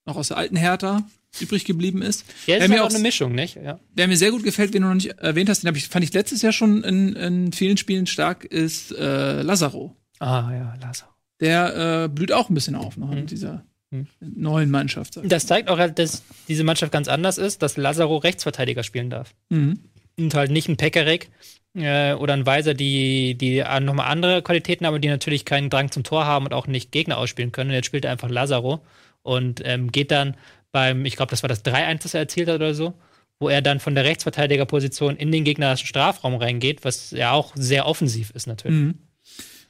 noch 0.06 0.16
aus 0.16 0.30
der 0.30 0.38
alten 0.38 0.56
Hertha 0.56 1.08
übrig 1.40 1.66
geblieben 1.66 2.02
ist. 2.02 2.26
Der 2.48 2.56
Wer 2.56 2.64
ist 2.66 2.70
mir 2.70 2.76
ja 2.78 2.82
auch 2.82 2.88
auch- 2.88 2.90
eine 2.94 3.00
Mischung, 3.00 3.34
nicht? 3.36 3.58
Ja. 3.58 3.80
Der 3.96 4.08
mir 4.08 4.18
sehr 4.18 4.32
gut 4.32 4.44
gefällt, 4.44 4.74
den 4.74 4.82
du 4.82 4.88
noch 4.88 4.96
nicht 4.96 5.10
erwähnt 5.20 5.50
hast, 5.50 5.64
den 5.64 5.76
ich, 5.76 5.88
fand 5.88 6.04
ich 6.06 6.14
letztes 6.14 6.42
Jahr 6.42 6.54
schon 6.54 6.84
in, 6.84 7.16
in 7.16 7.54
vielen 7.54 7.78
Spielen 7.78 8.08
stark, 8.08 8.44
ist 8.46 8.92
äh, 8.92 9.42
Lazaro. 9.44 9.96
Ah, 10.20 10.50
ja, 10.52 10.74
Lazar. 10.82 11.16
Der 11.40 12.04
äh, 12.06 12.08
blüht 12.10 12.32
auch 12.32 12.50
ein 12.50 12.54
bisschen 12.56 12.76
auf 12.76 12.98
noch 12.98 13.12
in 13.12 13.20
Mhm. 13.22 13.28
dieser 13.28 13.64
Mhm. 13.92 14.08
neuen 14.20 14.70
Mannschaft. 14.72 15.20
Das 15.24 15.46
zeigt 15.48 15.70
auch, 15.70 15.78
halt, 15.78 15.98
dass 16.00 16.24
diese 16.48 16.64
Mannschaft 16.64 16.92
ganz 16.92 17.08
anders 17.08 17.38
ist, 17.38 17.62
dass 17.62 17.78
Lazaro 17.78 18.18
Rechtsverteidiger 18.18 18.84
spielen 18.84 19.10
darf. 19.10 19.34
Mhm. 19.50 19.80
Und 20.20 20.34
halt 20.34 20.52
nicht 20.52 20.68
ein 20.68 20.78
Pekarik 20.78 21.30
äh, 21.76 22.14
oder 22.14 22.34
ein 22.34 22.46
Weiser, 22.48 22.74
die, 22.74 23.36
die 23.36 23.64
nochmal 23.82 24.08
andere 24.12 24.42
Qualitäten 24.42 24.86
haben, 24.88 25.00
die 25.00 25.08
natürlich 25.10 25.46
keinen 25.46 25.70
Drang 25.70 25.92
zum 25.92 26.04
Tor 26.04 26.26
haben 26.26 26.46
und 26.46 26.54
auch 26.54 26.66
nicht 26.68 26.92
Gegner 26.92 27.18
ausspielen 27.20 27.52
können. 27.52 27.70
Und 27.70 27.76
jetzt 27.76 27.86
spielt 27.86 28.04
er 28.04 28.12
einfach 28.12 28.30
Lazaro 28.30 28.84
und 29.22 29.62
ähm, 29.64 29.92
geht 29.92 30.10
dann 30.12 30.36
beim, 30.72 31.06
ich 31.06 31.16
glaube, 31.16 31.30
das 31.30 31.44
war 31.44 31.48
das 31.48 31.64
3-1, 31.64 32.04
das 32.04 32.14
er 32.16 32.22
erzielt 32.22 32.50
hat 32.50 32.56
oder 32.56 32.74
so, 32.74 32.94
wo 33.40 33.48
er 33.48 33.62
dann 33.62 33.80
von 33.80 33.94
der 33.96 34.04
Rechtsverteidigerposition 34.06 35.16
in 35.18 35.32
den 35.32 35.44
gegnerischen 35.44 35.88
Strafraum 35.88 36.36
reingeht, 36.36 36.84
was 36.84 37.12
ja 37.12 37.32
auch 37.32 37.52
sehr 37.56 37.86
offensiv 37.86 38.32
ist 38.32 38.48
natürlich. 38.48 38.78
Mhm. 38.78 38.96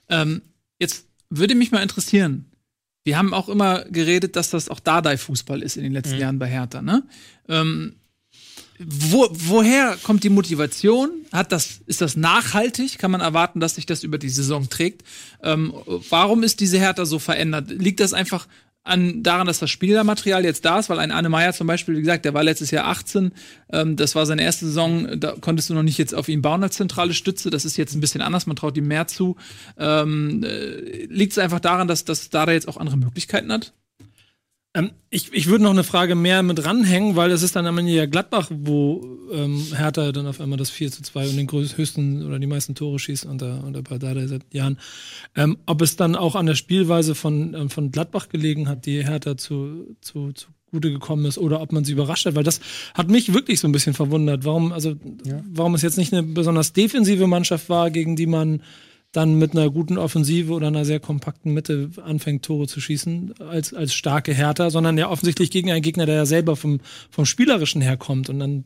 Ähm, 0.09 0.41
jetzt 0.79 1.05
würde 1.29 1.55
mich 1.55 1.71
mal 1.71 1.81
interessieren, 1.81 2.45
wir 3.03 3.17
haben 3.17 3.33
auch 3.33 3.47
immer 3.49 3.85
geredet, 3.85 4.35
dass 4.35 4.49
das 4.49 4.69
auch 4.69 4.79
Dardai-Fußball 4.79 5.61
ist 5.61 5.77
in 5.77 5.83
den 5.83 5.93
letzten 5.93 6.15
Mhm. 6.15 6.21
Jahren 6.21 6.39
bei 6.39 6.47
Hertha, 6.47 6.81
ne? 6.81 7.03
Ähm, 7.47 7.95
wo, 8.79 9.27
woher 9.31 9.97
kommt 10.03 10.23
die 10.23 10.29
Motivation? 10.29 11.09
Hat 11.31 11.51
das, 11.51 11.79
ist 11.87 12.01
das 12.01 12.15
nachhaltig? 12.15 12.99
Kann 12.99 13.09
man 13.09 13.21
erwarten, 13.21 13.59
dass 13.59 13.75
sich 13.75 13.87
das 13.87 14.03
über 14.03 14.17
die 14.19 14.29
Saison 14.29 14.69
trägt? 14.69 15.03
Ähm, 15.41 15.73
warum 16.09 16.43
ist 16.43 16.59
diese 16.59 16.77
Hertha 16.77 17.05
so 17.05 17.17
verändert? 17.17 17.69
Liegt 17.71 17.99
das 18.01 18.13
einfach 18.13 18.47
an, 18.87 19.23
daran, 19.23 19.47
dass 19.47 19.59
das 19.59 19.69
Spielermaterial 19.69 20.43
jetzt 20.43 20.65
da 20.65 20.79
ist? 20.79 20.89
Weil 20.89 20.99
ein 20.99 21.11
Anne 21.11 21.29
Meyer 21.29 21.53
zum 21.53 21.67
Beispiel, 21.67 21.95
wie 21.95 22.01
gesagt, 22.01 22.25
der 22.25 22.33
war 22.33 22.43
letztes 22.43 22.71
Jahr 22.71 22.87
18, 22.87 23.31
ähm, 23.71 23.95
das 23.95 24.15
war 24.15 24.25
seine 24.25 24.43
erste 24.43 24.65
Saison, 24.65 25.19
da 25.19 25.35
konntest 25.39 25.69
du 25.69 25.73
noch 25.73 25.83
nicht 25.83 25.97
jetzt 25.97 26.15
auf 26.15 26.29
ihn 26.29 26.41
bauen 26.41 26.63
als 26.63 26.75
zentrale 26.75 27.13
Stütze. 27.13 27.49
Das 27.49 27.65
ist 27.65 27.77
jetzt 27.77 27.95
ein 27.95 28.01
bisschen 28.01 28.21
anders, 28.21 28.47
man 28.47 28.55
traut 28.55 28.77
ihm 28.77 28.87
mehr 28.87 29.07
zu. 29.07 29.37
Ähm, 29.77 30.43
äh, 30.43 31.05
Liegt 31.05 31.33
es 31.33 31.37
einfach 31.37 31.59
daran, 31.59 31.87
dass, 31.87 32.05
dass 32.05 32.29
Dada 32.29 32.51
jetzt 32.51 32.67
auch 32.67 32.77
andere 32.77 32.97
Möglichkeiten 32.97 33.51
hat? 33.51 33.73
Ähm, 34.77 34.91
ich 35.09 35.33
ich 35.33 35.47
würde 35.47 35.63
noch 35.63 35.71
eine 35.71 35.83
Frage 35.83 36.13
mehr 36.13 36.43
mit 36.43 36.63
ranhängen, 36.63 37.15
weil 37.15 37.31
es 37.31 37.41
ist 37.41 37.55
dann 37.55 37.65
am 37.65 37.77
Ende 37.79 37.91
ja 37.91 38.05
Gladbach, 38.05 38.49
wo 38.51 39.17
ähm, 39.33 39.65
Hertha 39.75 40.11
dann 40.11 40.27
auf 40.27 40.39
einmal 40.39 40.57
das 40.57 40.69
4 40.69 40.91
zu 40.91 41.01
2 41.01 41.29
und 41.29 41.37
den 41.37 41.47
größ- 41.47 41.77
höchsten 41.77 42.23
oder 42.23 42.37
die 42.37 42.47
meisten 42.47 42.75
Tore 42.75 42.99
schießt 42.99 43.25
unter, 43.25 43.63
unter 43.63 43.81
Pardada 43.81 44.27
seit 44.27 44.53
Jahren. 44.53 44.77
Ähm, 45.35 45.57
ob 45.65 45.81
es 45.81 45.95
dann 45.95 46.15
auch 46.15 46.35
an 46.35 46.45
der 46.45 46.55
Spielweise 46.55 47.15
von, 47.15 47.55
ähm, 47.55 47.69
von 47.69 47.91
Gladbach 47.91 48.29
gelegen 48.29 48.69
hat, 48.69 48.85
die 48.85 49.03
Hertha 49.03 49.35
zu, 49.35 49.95
zu, 50.01 50.31
zu 50.33 50.47
Gute 50.69 50.91
gekommen 50.91 51.25
ist 51.25 51.37
oder 51.37 51.61
ob 51.61 51.71
man 51.71 51.85
sie 51.85 51.93
überrascht 51.93 52.25
hat, 52.25 52.35
weil 52.35 52.43
das 52.43 52.59
hat 52.93 53.09
mich 53.09 53.33
wirklich 53.33 53.61
so 53.61 53.69
ein 53.69 53.71
bisschen 53.71 53.93
verwundert, 53.93 54.43
warum, 54.43 54.73
also, 54.73 54.95
warum 55.49 55.75
es 55.75 55.81
jetzt 55.81 55.97
nicht 55.97 56.11
eine 56.11 56.23
besonders 56.23 56.73
defensive 56.73 57.25
Mannschaft 57.25 57.69
war, 57.69 57.89
gegen 57.89 58.17
die 58.17 58.27
man 58.27 58.61
dann 59.11 59.35
mit 59.35 59.53
einer 59.53 59.69
guten 59.69 59.97
Offensive 59.97 60.53
oder 60.53 60.67
einer 60.67 60.85
sehr 60.85 60.99
kompakten 60.99 61.53
Mitte 61.53 61.89
anfängt, 62.03 62.45
Tore 62.45 62.67
zu 62.67 62.81
schießen, 62.81 63.35
als, 63.39 63.73
als 63.73 63.93
starke 63.93 64.33
Hertha, 64.33 64.69
sondern 64.69 64.97
ja 64.97 65.09
offensichtlich 65.09 65.49
gegen 65.49 65.71
einen 65.71 65.81
Gegner, 65.81 66.05
der 66.05 66.15
ja 66.15 66.25
selber 66.25 66.55
vom, 66.55 66.79
vom 67.09 67.25
Spielerischen 67.25 67.81
herkommt 67.81 68.29
und 68.29 68.39
dann 68.39 68.65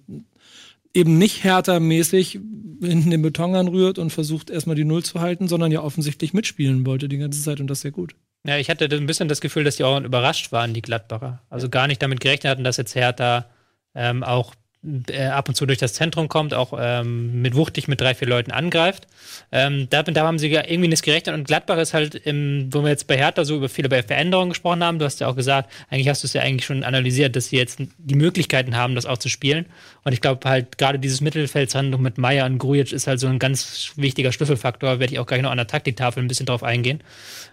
eben 0.93 1.17
nicht 1.17 1.43
Hertha-mäßig 1.43 2.39
hinten 2.81 3.12
den 3.12 3.21
Beton 3.21 3.55
anrührt 3.55 4.00
und 4.00 4.10
versucht 4.10 4.50
erstmal 4.50 4.75
die 4.75 4.83
Null 4.83 5.03
zu 5.03 5.21
halten, 5.21 5.48
sondern 5.48 5.71
ja 5.71 5.81
offensichtlich 5.81 6.33
mitspielen 6.33 6.86
wollte 6.86 7.07
die 7.07 7.17
ganze 7.17 7.41
Zeit 7.41 7.60
und 7.60 7.67
das 7.67 7.81
sehr 7.81 7.91
gut. 7.91 8.15
Ja, 8.45 8.57
ich 8.57 8.69
hatte 8.69 8.86
ein 8.86 9.05
bisschen 9.05 9.27
das 9.27 9.39
Gefühl, 9.39 9.63
dass 9.63 9.75
die 9.75 9.83
auch 9.83 10.01
überrascht 10.01 10.51
waren, 10.51 10.74
die 10.74 10.81
Gladbacher. 10.81 11.43
Also 11.50 11.69
gar 11.69 11.88
nicht 11.88 12.01
damit 12.01 12.19
gerechnet 12.19 12.50
hatten, 12.50 12.63
dass 12.63 12.77
jetzt 12.77 12.95
Hertha 12.95 13.45
ähm, 13.93 14.24
auch 14.24 14.55
äh, 14.84 15.26
ab 15.26 15.48
und 15.48 15.56
zu 15.56 15.66
durch 15.66 15.78
das 15.78 15.94
Zentrum 15.94 16.28
kommt, 16.28 16.54
auch 16.54 16.74
ähm, 16.80 17.42
mit 17.42 17.56
wuchtig 17.56 17.88
mit 17.88 18.02
drei, 18.02 18.16
vier 18.16 18.28
Leuten 18.28 18.52
angreift. 18.52 19.08
Ähm, 19.52 19.88
da, 19.90 20.02
da 20.04 20.26
haben 20.26 20.40
sie 20.40 20.48
ja 20.48 20.64
irgendwie 20.68 20.88
nicht 20.90 21.04
gerechnet. 21.04 21.36
Und 21.36 21.46
Gladbach 21.46 21.78
ist 21.78 21.94
halt, 21.94 22.16
im, 22.16 22.68
wo 22.72 22.82
wir 22.82 22.90
jetzt 22.90 23.08
bei 23.08 23.18
Hertha 23.18 23.46
so 23.46 23.58
über 23.58 23.70
viele 23.70 23.90
bei 23.90 24.02
Veränderungen 24.02 24.50
gesprochen 24.50 24.84
haben, 24.84 24.98
du 24.98 25.06
hast 25.06 25.20
ja 25.20 25.28
auch 25.28 25.36
gesagt, 25.36 25.72
eigentlich 25.90 26.10
hast 26.10 26.24
du 26.24 26.28
es 26.28 26.34
ja 26.34 26.42
eigentlich 26.42 26.66
schon 26.66 26.84
analysiert, 26.84 27.36
dass 27.36 27.50
sie 27.50 27.58
jetzt 27.58 27.80
die 27.98 28.16
Möglichkeiten 28.16 28.76
haben, 28.76 28.96
das 28.96 29.06
auch 29.06 29.18
zu 29.18 29.30
spielen. 29.30 29.68
Und 30.04 30.14
ich 30.14 30.22
glaube 30.22 30.50
halt, 30.50 30.78
gerade 30.78 30.98
dieses 30.98 31.22
Mittelfeldshandlung 31.22 32.02
mit 32.02 32.18
Meier 32.18 32.46
und 32.46 32.58
Grujic 32.58 32.92
ist 32.92 33.08
halt 33.08 33.20
so 33.20 33.28
ein 33.28 33.40
ganz 33.40 33.92
wichtiger 33.98 34.32
Schlüsselfaktor, 34.32 35.00
werde 35.00 35.14
ich 35.14 35.20
auch 35.20 35.28
gleich 35.28 35.42
noch 35.42 35.52
an 35.52 35.58
der 35.58 35.68
Taktiktafel 35.68 36.24
ein 36.24 36.28
bisschen 36.28 36.48
drauf 36.48 36.64
eingehen. 36.64 37.02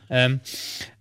Ähm, 0.08 0.40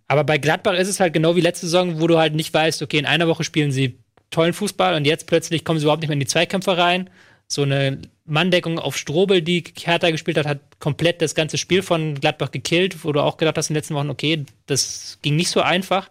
aber 0.10 0.24
bei 0.24 0.38
Gladbach 0.38 0.74
ist 0.74 0.88
es 0.88 1.00
halt 1.00 1.14
genau 1.14 1.36
wie 1.36 1.42
letzte 1.42 1.66
Saison, 1.66 2.00
wo 2.02 2.08
du 2.08 2.18
halt 2.18 2.34
nicht 2.34 2.54
weißt, 2.54 2.82
okay, 2.82 2.98
in 2.98 3.06
einer 3.06 3.28
Woche 3.28 3.44
spielen 3.44 3.72
sie 3.72 4.00
tollen 4.32 4.54
Fußball 4.54 4.96
und 4.96 5.06
jetzt 5.06 5.28
plötzlich 5.28 5.64
kommen 5.64 5.80
sie 5.80 5.86
überhaupt 5.86 6.02
nicht 6.02 6.10
mehr 6.10 6.16
in 6.16 6.20
die 6.20 6.28
Zweikämpfe 6.28 6.78
rein. 6.78 7.10
So 7.48 7.64
eine 7.64 8.02
Manndeckung 8.26 8.78
auf 8.78 8.98
Strobel, 8.98 9.42
die 9.42 9.64
Hertha 9.82 10.12
gespielt 10.12 10.38
hat, 10.38 10.46
hat 10.46 10.60
komplett 10.80 11.22
das 11.22 11.34
ganze 11.34 11.58
Spiel 11.58 11.82
von 11.82 12.16
Gladbach 12.16 12.52
gekillt, 12.52 13.06
wo 13.06 13.14
du 13.14 13.22
auch 13.22 13.38
gedacht 13.38 13.58
hast 13.58 13.70
in 13.70 13.74
den 13.74 13.80
letzten 13.80 13.96
Wochen, 13.96 14.10
okay, 14.10 14.46
das 14.66 15.18
ging 15.22 15.38
nicht 15.38 15.50
so 15.50 15.62
einfach. 15.62 16.10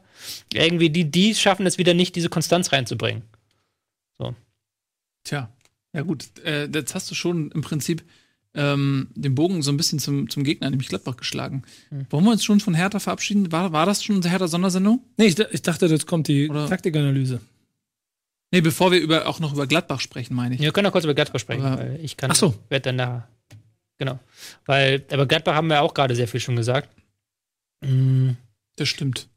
Irgendwie, 0.52 0.88
die, 0.88 1.10
die 1.10 1.34
schaffen 1.34 1.66
es 1.66 1.76
wieder 1.76 1.92
nicht, 1.92 2.16
diese 2.16 2.30
Konstanz 2.30 2.72
reinzubringen. 2.72 3.22
So. 4.18 4.34
Tja, 5.24 5.50
ja 5.92 6.02
gut, 6.02 6.24
äh, 6.44 6.66
jetzt 6.66 6.94
hast 6.94 7.10
du 7.10 7.14
schon 7.14 7.50
im 7.50 7.60
Prinzip 7.60 8.02
ähm, 8.54 9.08
den 9.14 9.34
Bogen 9.34 9.60
so 9.60 9.70
ein 9.70 9.76
bisschen 9.76 9.98
zum, 9.98 10.30
zum 10.30 10.42
Gegner, 10.42 10.70
nämlich 10.70 10.88
Gladbach, 10.88 11.16
geschlagen. 11.18 11.62
Hm. 11.90 12.06
Wollen 12.08 12.24
wir 12.24 12.32
uns 12.32 12.44
schon 12.44 12.60
von 12.60 12.74
Hertha 12.74 12.98
verabschieden? 12.98 13.52
War, 13.52 13.72
war 13.72 13.84
das 13.84 14.02
schon 14.02 14.16
unsere 14.16 14.32
Hertha-Sondersendung? 14.32 15.04
Nee, 15.18 15.26
ich, 15.26 15.38
ich 15.38 15.62
dachte, 15.62 15.86
jetzt 15.86 16.06
kommt 16.06 16.28
die 16.28 16.48
Oder- 16.48 16.68
Taktikanalyse. 16.68 17.40
Nee, 18.52 18.60
bevor 18.60 18.92
wir 18.92 19.00
über, 19.00 19.26
auch 19.26 19.40
noch 19.40 19.52
über 19.52 19.66
Gladbach 19.66 20.00
sprechen, 20.00 20.34
meine 20.34 20.54
ich. 20.54 20.60
Wir 20.60 20.72
können 20.72 20.86
auch 20.86 20.92
kurz 20.92 21.04
über 21.04 21.14
Gladbach 21.14 21.40
sprechen, 21.40 21.64
Aber- 21.64 21.78
weil 21.82 22.00
ich 22.02 22.16
kann, 22.16 22.30
Ach 22.30 22.36
so. 22.36 22.54
werd 22.68 22.86
dann 22.86 22.96
nachher. 22.96 23.28
Genau. 23.98 24.18
Weil, 24.66 25.04
aber 25.10 25.26
Gladbach 25.26 25.54
haben 25.54 25.68
wir 25.68 25.82
auch 25.82 25.94
gerade 25.94 26.14
sehr 26.14 26.28
viel 26.28 26.40
schon 26.40 26.56
gesagt. 26.56 26.88
Mm, 27.82 28.30
Das 28.76 28.88
stimmt. 28.88 29.28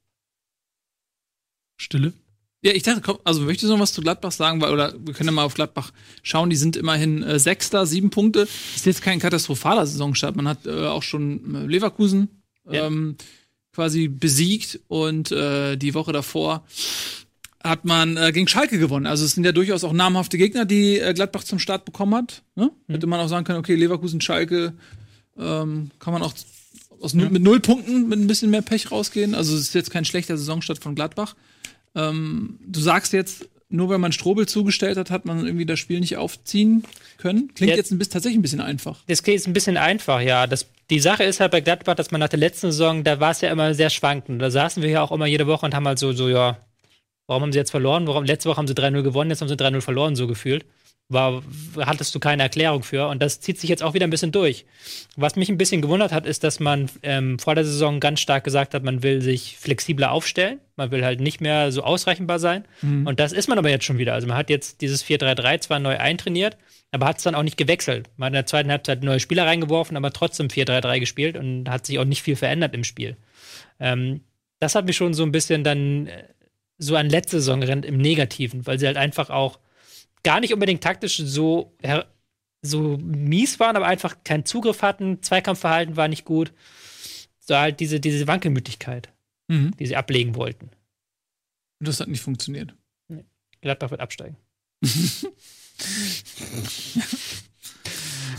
Stille. 1.78 2.14
Ja, 2.62 2.74
ich 2.74 2.84
dachte, 2.84 3.00
komm, 3.02 3.20
also 3.24 3.40
möchtest 3.42 3.70
du 3.70 3.74
noch 3.74 3.82
was 3.82 3.94
zu 3.94 4.02
Gladbach 4.02 4.34
sagen? 4.34 4.60
Weil, 4.60 4.74
oder 4.74 4.94
wir 5.00 5.14
können 5.14 5.30
ja 5.30 5.32
mal 5.32 5.46
auf 5.46 5.54
Gladbach 5.54 5.94
schauen. 6.24 6.50
Die 6.50 6.58
sind 6.58 6.76
immerhin 6.76 7.24
äh, 7.24 7.40
Sechster, 7.40 7.86
sieben 7.86 8.10
Punkte. 8.10 8.42
Ist 8.76 8.86
jetzt 8.86 9.02
kein 9.02 9.20
katastrophaler 9.20 9.88
Saisonstart. 9.88 10.36
Man 10.36 10.48
hat 10.48 10.66
äh, 10.66 10.88
auch 10.88 11.04
schon 11.04 11.56
äh, 11.56 11.66
Leverkusen 11.66 12.28
Ja. 12.70 12.86
ähm, 12.88 13.16
quasi 13.74 14.10
besiegt 14.10 14.82
und 14.90 15.32
äh, 15.32 15.78
die 15.78 15.94
Woche 15.94 16.12
davor 16.12 16.66
hat 17.64 17.84
man 17.86 18.16
äh, 18.18 18.32
gegen 18.32 18.48
Schalke 18.48 18.80
gewonnen. 18.80 19.06
Also 19.06 19.26
es 19.26 19.32
sind 19.32 19.44
ja 19.46 19.52
durchaus 19.52 19.84
auch 19.84 19.94
namhafte 19.94 20.38
Gegner, 20.38 20.66
die 20.66 20.98
äh, 21.00 21.14
Gladbach 21.14 21.44
zum 21.44 21.60
Start 21.60 21.86
bekommen 21.86 22.16
hat. 22.16 22.44
Ne? 22.56 22.72
Hätte 22.88 23.08
man 23.08 23.20
auch 23.20 23.28
sagen 23.28 23.44
können, 23.46 23.60
okay, 23.60 23.76
Leverkusen, 23.76 24.22
Schalke 24.22 24.74
ähm, 25.38 25.92
kann 26.00 26.14
man 26.14 26.22
auch 26.24 26.34
aus, 27.02 27.14
null- 27.14 27.30
mit 27.30 27.42
null 27.44 27.60
Punkten 27.60 28.08
mit 28.10 28.20
ein 28.20 28.28
bisschen 28.28 28.50
mehr 28.50 28.62
Pech 28.62 28.92
rausgehen. 28.92 29.36
Also 29.36 29.54
es 29.56 29.62
ist 29.62 29.74
jetzt 29.76 29.92
kein 29.92 30.06
schlechter 30.06 30.38
Saisonstart 30.38 30.80
von 30.82 30.96
Gladbach. 30.96 31.36
Ähm, 31.96 32.60
du 32.66 32.80
sagst 32.80 33.14
jetzt, 33.14 33.48
nur 33.72 33.90
weil 33.90 34.00
man 34.00 34.12
Strobel 34.12 34.48
zugestellt 34.48 34.98
hat, 34.98 35.12
hat 35.12 35.26
man 35.26 35.46
irgendwie 35.46 35.66
das 35.66 35.80
Spiel 35.80 36.00
nicht 36.00 36.18
aufziehen 36.18 36.84
können. 37.18 37.52
Klingt 37.54 37.72
Ja. 37.72 37.76
jetzt 37.78 37.92
ein 37.92 38.00
bisschen, 38.00 38.14
tatsächlich 38.14 38.40
ein 38.40 38.42
bisschen 38.42 38.62
einfach. 38.62 39.04
Das 39.08 39.20
ist 39.20 39.48
ein 39.48 39.54
bisschen 39.54 39.78
einfach, 39.78 40.22
ja. 40.22 40.48
Das, 40.48 40.66
die 40.90 41.00
Sache 41.00 41.24
ist 41.24 41.40
halt 41.40 41.52
bei 41.52 41.62
Gladbach, 41.62 41.96
dass 41.96 42.10
man 42.12 42.20
nach 42.20 42.30
der 42.30 42.40
letzten 42.40 42.72
Saison, 42.72 43.04
da 43.04 43.20
war 43.20 43.32
es 43.32 43.42
ja 43.42 43.52
immer 43.52 43.74
sehr 43.76 43.90
schwankend. 43.92 44.42
Da 44.42 44.50
saßen 44.50 44.82
wir 44.82 44.90
ja 44.90 45.04
auch 45.04 45.12
immer 45.12 45.28
jede 45.28 45.46
Woche 45.46 45.66
und 45.66 45.76
haben 45.76 45.88
halt 45.88 46.00
so, 46.00 46.14
so, 46.14 46.30
ja, 46.30 46.58
warum 47.30 47.44
haben 47.44 47.52
sie 47.54 47.60
jetzt 47.60 47.70
verloren? 47.70 48.08
Warum, 48.08 48.26
letzte 48.26 48.50
Woche 48.50 48.58
haben 48.58 48.68
sie 48.68 48.74
3-0 48.74 49.04
gewonnen, 49.04 49.30
jetzt 49.30 49.42
haben 49.42 49.48
sie 49.48 49.56
3-0 49.56 49.82
verloren, 49.82 50.16
so 50.16 50.26
gefühlt. 50.26 50.66
War, 51.10 51.44
hattest 51.78 52.14
du 52.14 52.20
keine 52.20 52.44
Erklärung 52.44 52.82
für. 52.84 53.08
Und 53.08 53.22
das 53.22 53.40
zieht 53.40 53.60
sich 53.60 53.70
jetzt 53.70 53.84
auch 53.84 53.94
wieder 53.94 54.06
ein 54.06 54.10
bisschen 54.10 54.32
durch. 54.32 54.66
Was 55.16 55.36
mich 55.36 55.50
ein 55.50 55.58
bisschen 55.58 55.82
gewundert 55.82 56.12
hat, 56.12 56.26
ist, 56.26 56.44
dass 56.44 56.60
man 56.60 56.90
ähm, 57.04 57.38
vor 57.38 57.54
der 57.54 57.66
Saison 57.66 58.00
ganz 58.00 58.20
stark 58.20 58.44
gesagt 58.44 58.74
hat, 58.74 58.84
man 58.84 59.04
will 59.04 59.22
sich 59.22 59.58
flexibler 59.60 60.12
aufstellen. 60.12 60.60
Man 60.76 60.90
will 60.92 61.04
halt 61.04 61.20
nicht 61.20 61.40
mehr 61.40 61.72
so 61.72 61.84
ausreichendbar 61.84 62.40
sein. 62.40 62.66
Und 63.06 63.20
das 63.20 63.32
ist 63.32 63.48
man 63.48 63.58
aber 63.58 63.70
jetzt 63.70 63.86
schon 63.86 64.00
wieder. 64.00 64.14
Also 64.14 64.28
man 64.28 64.38
hat 64.38 64.50
jetzt 64.50 64.82
dieses 64.82 65.04
4-3-3 65.06 65.62
zwar 65.62 65.80
neu 65.80 65.98
eintrainiert, 65.98 66.58
aber 66.92 67.08
hat 67.08 67.18
es 67.18 67.24
dann 67.24 67.36
auch 67.36 67.44
nicht 67.44 67.58
gewechselt. 67.58 68.10
Man 68.18 68.28
hat 68.28 68.32
in 68.32 68.36
der 68.36 68.46
zweiten 68.48 68.72
Halbzeit 68.72 69.04
neue 69.04 69.20
Spieler 69.20 69.46
reingeworfen, 69.46 69.98
aber 69.98 70.12
trotzdem 70.14 70.48
4-3-3 70.48 71.00
gespielt 71.00 71.38
und 71.38 71.70
hat 71.70 71.86
sich 71.86 72.00
auch 72.00 72.06
nicht 72.06 72.24
viel 72.24 72.36
verändert 72.36 72.74
im 72.74 72.84
Spiel. 72.84 73.18
Ähm, 73.80 74.22
das 74.60 74.76
hat 74.76 74.86
mich 74.86 74.98
schon 74.98 75.14
so 75.14 75.24
ein 75.24 75.32
bisschen 75.32 75.64
dann 75.64 76.08
äh, 76.08 76.24
so 76.80 76.96
an 76.96 77.10
letzte 77.10 77.40
Saison 77.40 77.62
rennt 77.62 77.86
im 77.86 77.98
Negativen, 77.98 78.66
weil 78.66 78.80
sie 78.80 78.88
halt 78.88 78.98
einfach 78.98 79.30
auch 79.30 79.60
gar 80.24 80.40
nicht 80.40 80.54
unbedingt 80.54 80.82
taktisch 80.84 81.18
so, 81.18 81.78
so 82.62 82.98
mies 82.98 83.60
waren, 83.60 83.76
aber 83.76 83.86
einfach 83.86 84.18
keinen 84.24 84.46
Zugriff 84.46 84.82
hatten. 84.82 85.22
Zweikampfverhalten 85.22 85.96
war 85.98 86.08
nicht 86.08 86.26
gut. 86.26 86.52
So 87.40 87.56
halt 87.56 87.80
diese, 87.80 88.00
diese 88.00 88.28
Wankelmütigkeit, 88.28 89.10
Mhm. 89.48 89.76
die 89.78 89.86
sie 89.88 89.96
ablegen 89.96 90.36
wollten. 90.36 90.66
Und 91.80 91.88
das 91.88 92.00
hat 92.00 92.08
nicht 92.08 92.22
funktioniert. 92.22 92.74
Gladbach 93.62 93.92
wird 93.92 94.02
absteigen. 94.02 94.38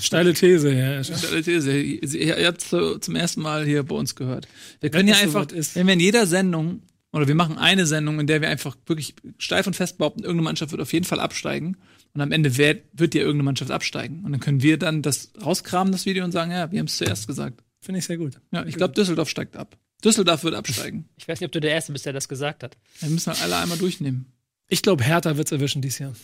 Steile 0.01 0.33
These, 0.35 0.73
ja. 0.73 1.05
Steile 1.05 1.43
These. 1.43 1.79
Ihr 1.81 2.47
habt 2.47 2.63
es 2.63 2.69
zum 3.05 3.17
ersten 3.17 3.43
Mal 3.43 3.65
hier 3.67 3.83
bei 3.83 3.95
uns 3.95 4.15
gehört. 4.15 4.49
Wir 4.81 4.91
können 4.91 5.09
Wenn 5.09 5.15
ja 5.15 5.21
einfach, 5.21 5.47
wenn 5.75 5.87
wir 5.87 5.95
in 5.95 6.01
jeder 6.01 6.27
Sendung, 6.27 6.83
oder 7.12 7.26
wir 7.26 7.35
machen 7.35 7.59
eine 7.59 7.87
Sendung, 7.87 8.21
in 8.21 8.26
der 8.26 8.40
wir 8.40 8.49
einfach 8.49 8.76
wirklich 8.87 9.14
steif 9.38 9.67
und 9.67 9.75
fest 9.75 9.99
behaupten, 9.99 10.21
irgendeine 10.21 10.45
Mannschaft 10.45 10.71
wird 10.73 10.81
auf 10.81 10.93
jeden 10.93 11.05
Fall 11.05 11.21
absteigen. 11.21 11.76
Und 12.12 12.21
am 12.21 12.33
Ende 12.33 12.57
wird, 12.57 12.85
wird 12.93 13.14
ja 13.14 13.21
irgendeine 13.21 13.45
Mannschaft 13.45 13.71
absteigen. 13.71 14.25
Und 14.25 14.33
dann 14.33 14.40
können 14.40 14.62
wir 14.62 14.79
dann 14.79 15.02
das 15.02 15.33
rauskramen, 15.45 15.93
das 15.93 16.07
Video, 16.07 16.25
und 16.25 16.33
sagen, 16.33 16.50
ja, 16.50 16.71
wir 16.71 16.79
haben 16.79 16.87
es 16.87 16.97
zuerst 16.97 17.26
gesagt. 17.26 17.62
Finde 17.81 17.99
ich 17.99 18.05
sehr 18.05 18.17
gut. 18.17 18.40
Ja, 18.52 18.64
ich 18.64 18.76
glaube, 18.76 18.95
Düsseldorf 18.95 19.29
steigt 19.29 19.57
ab. 19.57 19.76
Düsseldorf 20.05 20.45
wird 20.45 20.55
absteigen. 20.55 21.09
Ich 21.17 21.29
weiß 21.29 21.40
nicht, 21.40 21.47
ob 21.47 21.52
du 21.52 21.61
der 21.61 21.73
Erste 21.73 21.93
bist, 21.93 22.07
der 22.07 22.12
das 22.12 22.29
gesagt 22.29 22.62
hat. 22.62 22.76
Wir 23.00 23.11
müssen 23.11 23.33
halt 23.33 23.43
alle 23.43 23.57
einmal 23.57 23.79
durchnehmen. 23.79 24.26
Ich 24.69 24.83
glaube, 24.83 25.05
Hertha 25.05 25.37
wird 25.37 25.49
es 25.49 25.52
erwischen 25.52 25.83
dieses 25.83 25.99
Jahr. 25.99 26.14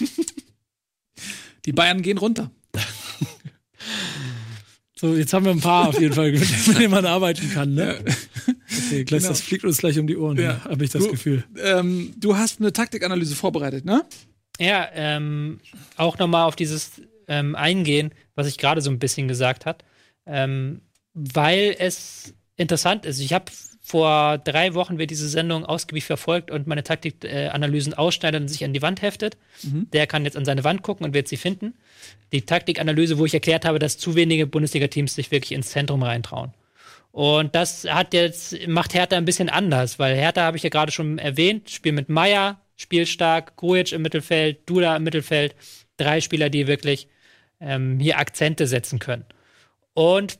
Die 1.66 1.72
Bayern 1.72 2.02
gehen 2.02 2.18
runter. 2.18 2.50
So, 4.96 5.14
jetzt 5.14 5.32
haben 5.32 5.46
wir 5.46 5.52
ein 5.52 5.60
paar 5.62 5.88
auf 5.88 5.98
jeden 5.98 6.12
Fall, 6.12 6.30
mit 6.30 6.78
denen 6.78 6.90
man 6.90 7.06
arbeiten 7.06 7.50
kann, 7.54 7.72
ne? 7.72 8.04
Okay, 8.90 9.04
gleich, 9.04 9.20
Genau. 9.22 9.30
das 9.30 9.40
fliegt 9.40 9.64
uns 9.64 9.78
gleich 9.78 9.98
um 9.98 10.06
die 10.06 10.16
Ohren, 10.16 10.36
Ja. 10.38 10.62
habe 10.64 10.84
ich 10.84 10.90
das 10.90 11.04
Du- 11.04 11.10
Gefühl. 11.10 11.44
Ähm, 11.62 12.12
du 12.18 12.36
hast 12.36 12.60
eine 12.60 12.72
Taktikanalyse 12.72 13.34
vorbereitet, 13.34 13.84
ne? 13.84 14.04
Ja, 14.58 14.88
ähm, 14.94 15.60
auch 15.96 16.18
nochmal 16.18 16.44
auf 16.46 16.56
dieses 16.56 17.00
ähm, 17.28 17.54
eingehen, 17.54 18.10
was 18.34 18.46
ich 18.48 18.58
gerade 18.58 18.80
so 18.80 18.90
ein 18.90 18.98
bisschen 18.98 19.28
gesagt 19.28 19.64
hat, 19.64 19.84
ähm, 20.26 20.80
weil 21.14 21.76
es 21.78 22.34
interessant 22.56 23.06
ist. 23.06 23.20
Ich 23.20 23.32
habe 23.32 23.44
vor 23.82 24.38
drei 24.38 24.74
Wochen 24.74 24.98
wird 24.98 25.10
diese 25.10 25.28
Sendung 25.28 25.64
ausgiebig 25.64 26.04
verfolgt 26.04 26.50
und 26.50 26.66
meine 26.66 26.82
Taktikanalysen 26.84 27.92
äh, 27.92 27.96
ausschneidet 27.96 28.40
und 28.42 28.48
sich 28.48 28.64
an 28.64 28.72
die 28.72 28.82
Wand 28.82 29.00
heftet. 29.02 29.36
Der 29.62 30.06
kann 30.06 30.24
jetzt 30.24 30.36
an 30.36 30.44
seine 30.44 30.62
Wand 30.64 30.82
gucken 30.82 31.04
und 31.06 31.14
wird 31.14 31.26
sie 31.28 31.36
finden. 31.36 31.74
Die 32.32 32.42
Taktikanalyse, 32.42 33.18
wo 33.18 33.24
ich 33.26 33.34
erklärt 33.34 33.64
habe, 33.64 33.78
dass 33.78 33.96
zu 33.98 34.14
wenige 34.14 34.46
Bundesliga-Teams 34.46 35.14
sich 35.14 35.30
wirklich 35.30 35.52
ins 35.52 35.70
Zentrum 35.70 36.02
reintrauen. 36.02 36.52
Und 37.12 37.54
das 37.54 37.84
hat 37.84 38.14
jetzt, 38.14 38.68
macht 38.68 38.94
Hertha 38.94 39.16
ein 39.16 39.24
bisschen 39.24 39.48
anders, 39.48 39.98
weil 39.98 40.14
Hertha 40.14 40.42
habe 40.42 40.56
ich 40.56 40.62
ja 40.62 40.70
gerade 40.70 40.92
schon 40.92 41.18
erwähnt, 41.18 41.70
Spiel 41.70 41.92
mit 41.92 42.08
Meier, 42.08 42.60
spielstark, 42.76 43.56
Grujic 43.56 43.92
im 43.92 44.02
Mittelfeld, 44.02 44.68
Duda 44.68 44.96
im 44.96 45.02
Mittelfeld, 45.02 45.54
drei 45.96 46.20
Spieler, 46.20 46.50
die 46.50 46.66
wirklich 46.66 47.08
ähm, 47.60 47.98
hier 47.98 48.18
Akzente 48.18 48.66
setzen 48.66 48.98
können. 48.98 49.24
Und 49.92 50.38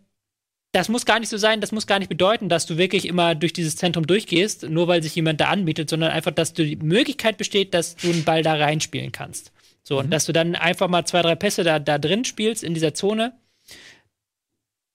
das 0.73 0.89
muss 0.89 1.05
gar 1.05 1.19
nicht 1.19 1.29
so 1.29 1.37
sein, 1.37 1.61
das 1.61 1.73
muss 1.73 1.89
gar 1.89 1.99
nicht 1.99 2.09
bedeuten, 2.09 2.49
dass 2.49 2.67
du 2.67 2.79
wirklich 2.79 3.07
immer 3.07 3.35
durch 3.35 3.53
dieses 3.53 3.77
Zentrum 3.77 4.07
durchgehst, 4.07 4.69
nur 4.69 4.87
weil 4.87 5.03
sich 5.03 5.17
jemand 5.17 5.41
da 5.41 5.49
anbietet, 5.49 5.91
sondern 5.91 6.13
einfach, 6.13 6.31
dass 6.31 6.53
du 6.53 6.65
die 6.65 6.77
Möglichkeit 6.77 7.39
besteht, 7.39 7.75
dass 7.75 7.97
du 7.97 8.11
einen 8.11 8.25
Ball 8.25 8.43
da 8.43 8.55
reinspielen 8.55 9.11
kannst. 9.11 9.53
So, 9.83 9.99
und 9.99 10.11
dass 10.11 10.27
du 10.27 10.33
dann 10.33 10.55
einfach 10.55 10.89
mal 10.89 11.05
zwei, 11.05 11.23
drei 11.23 11.35
Pässe 11.35 11.65
da, 11.65 11.81
da 11.81 11.99
drin 11.99 12.25
spielst 12.25 12.63
in 12.63 12.75
dieser 12.75 12.95
Zone. 12.95 13.33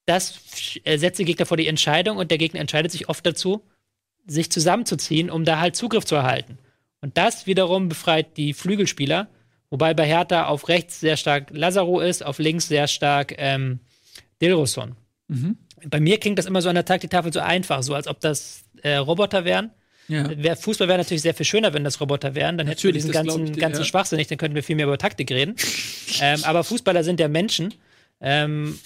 Das 0.06 0.40
äh, 0.84 0.98
setzt 0.98 1.20
den 1.20 1.26
Gegner 1.26 1.46
vor 1.46 1.58
die 1.58 1.68
Entscheidung 1.68 2.18
und 2.18 2.32
der 2.32 2.38
Gegner 2.38 2.60
entscheidet 2.60 2.92
sich 2.92 3.10
oft 3.10 3.26
dazu, 3.26 3.64
sich 4.28 4.52
zusammenzuziehen, 4.52 5.30
um 5.30 5.46
da 5.46 5.60
halt 5.60 5.76
Zugriff 5.76 6.06
zu 6.06 6.16
erhalten. 6.16 6.58
Und 7.02 7.18
das 7.18 7.48
wiederum 7.48 7.90
befreit 7.90 8.38
die 8.38 8.54
Flügelspieler, 8.54 9.28
wobei 9.70 9.94
bei 9.94 10.06
Hertha 10.06 10.48
auf 10.48 10.70
rechts 10.70 11.00
sehr 11.00 11.18
stark 11.18 11.50
Lazaro 11.52 12.00
ist, 12.00 12.24
auf 12.24 12.40
links 12.40 12.68
sehr 12.68 12.88
stark 12.88 13.36
ähm, 13.38 13.80
Dilroson. 14.42 14.96
Bei 15.88 16.00
mir 16.00 16.20
klingt 16.20 16.40
das 16.40 16.46
immer 16.46 16.62
so 16.62 16.70
an 16.70 16.76
der 16.76 16.86
Taktiktafel 16.86 17.32
so 17.34 17.40
einfach, 17.40 17.84
so 17.84 17.94
als 17.94 18.08
ob 18.08 18.20
das 18.20 18.64
äh, 18.82 18.96
Roboter 18.96 19.46
wären. 19.46 19.72
Ja. 20.08 20.56
Fußball 20.56 20.88
wäre 20.88 21.00
natürlich 21.00 21.24
sehr 21.24 21.34
viel 21.34 21.46
schöner, 21.46 21.74
wenn 21.74 21.84
das 21.84 22.00
Roboter 22.00 22.36
wären. 22.36 22.58
Dann 22.58 22.68
hätten 22.68 22.84
wir 22.84 22.92
Natürlich, 22.92 23.04
diesen 23.04 23.12
ganzen, 23.12 23.54
dir, 23.54 23.60
ganzen 23.60 23.82
ja. 23.82 23.86
Schwachsinn 23.86 24.18
nicht, 24.18 24.30
dann 24.30 24.38
könnten 24.38 24.56
wir 24.56 24.64
viel 24.64 24.76
mehr 24.76 24.86
über 24.86 24.98
Taktik 24.98 25.32
reden. 25.32 25.56
ähm, 26.22 26.44
aber 26.44 26.64
Fußballer 26.64 27.04
sind 27.04 27.20
ja 27.20 27.28
Menschen. 27.28 27.74
Ähm, 28.22 28.80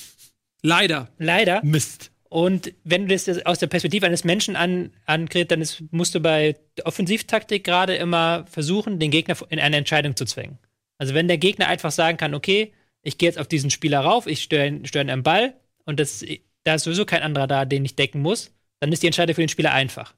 Leider. 0.62 1.10
leider. 1.18 1.62
Mist. 1.63 2.12
Und 2.30 2.74
wenn 2.84 3.08
du 3.08 3.16
das 3.16 3.44
aus 3.46 3.58
der 3.60 3.68
Perspektive 3.68 4.06
eines 4.06 4.24
Menschen 4.24 4.56
an, 4.56 4.92
ankriegst, 5.06 5.50
dann 5.51 5.62
ist, 5.62 5.82
musst 5.92 6.13
du 6.13 6.20
bei 6.20 6.56
der 6.78 6.86
Offensivtaktik 6.86 7.63
gerade 7.63 7.96
immer 7.96 8.46
versuchen, 8.50 9.00
den 9.00 9.10
Gegner 9.10 9.36
in 9.50 9.60
eine 9.60 9.78
Entscheidung 9.78 10.16
zu 10.16 10.25
zwingen. 10.25 10.60
Also 11.00 11.13
wenn 11.16 11.28
der 11.28 11.38
Gegner 11.39 11.68
einfach 11.68 11.92
sagen 11.92 12.18
kann, 12.18 12.36
okay, 12.36 12.72
ich 13.01 13.18
gehe 13.18 13.30
jetzt 13.30 13.39
auf 13.39 13.48
diesen 13.48 13.72
Spieler 13.72 14.01
rauf, 14.01 14.28
ich 14.28 14.44
störe 14.44 14.68
ihn- 14.68 14.86
störe 14.86 15.06
ihn 15.06 15.10
am 15.10 15.24
Ball 15.24 15.54
und 15.86 16.00
das, 16.00 16.24
da 16.66 16.75
ist 16.75 16.84
sowieso 16.84 17.06
kein 17.06 17.24
anderer 17.24 17.48
da, 17.48 17.66
den 17.66 17.84
ich 17.86 17.96
decken 17.96 18.22
muss, 18.22 18.51
dann 18.80 18.92
ist 18.92 19.01
die 19.01 19.08
Entscheidung 19.08 19.34
für 19.36 19.42
den 19.42 19.50
Spieler 19.50 19.74
einfach. 19.74 20.13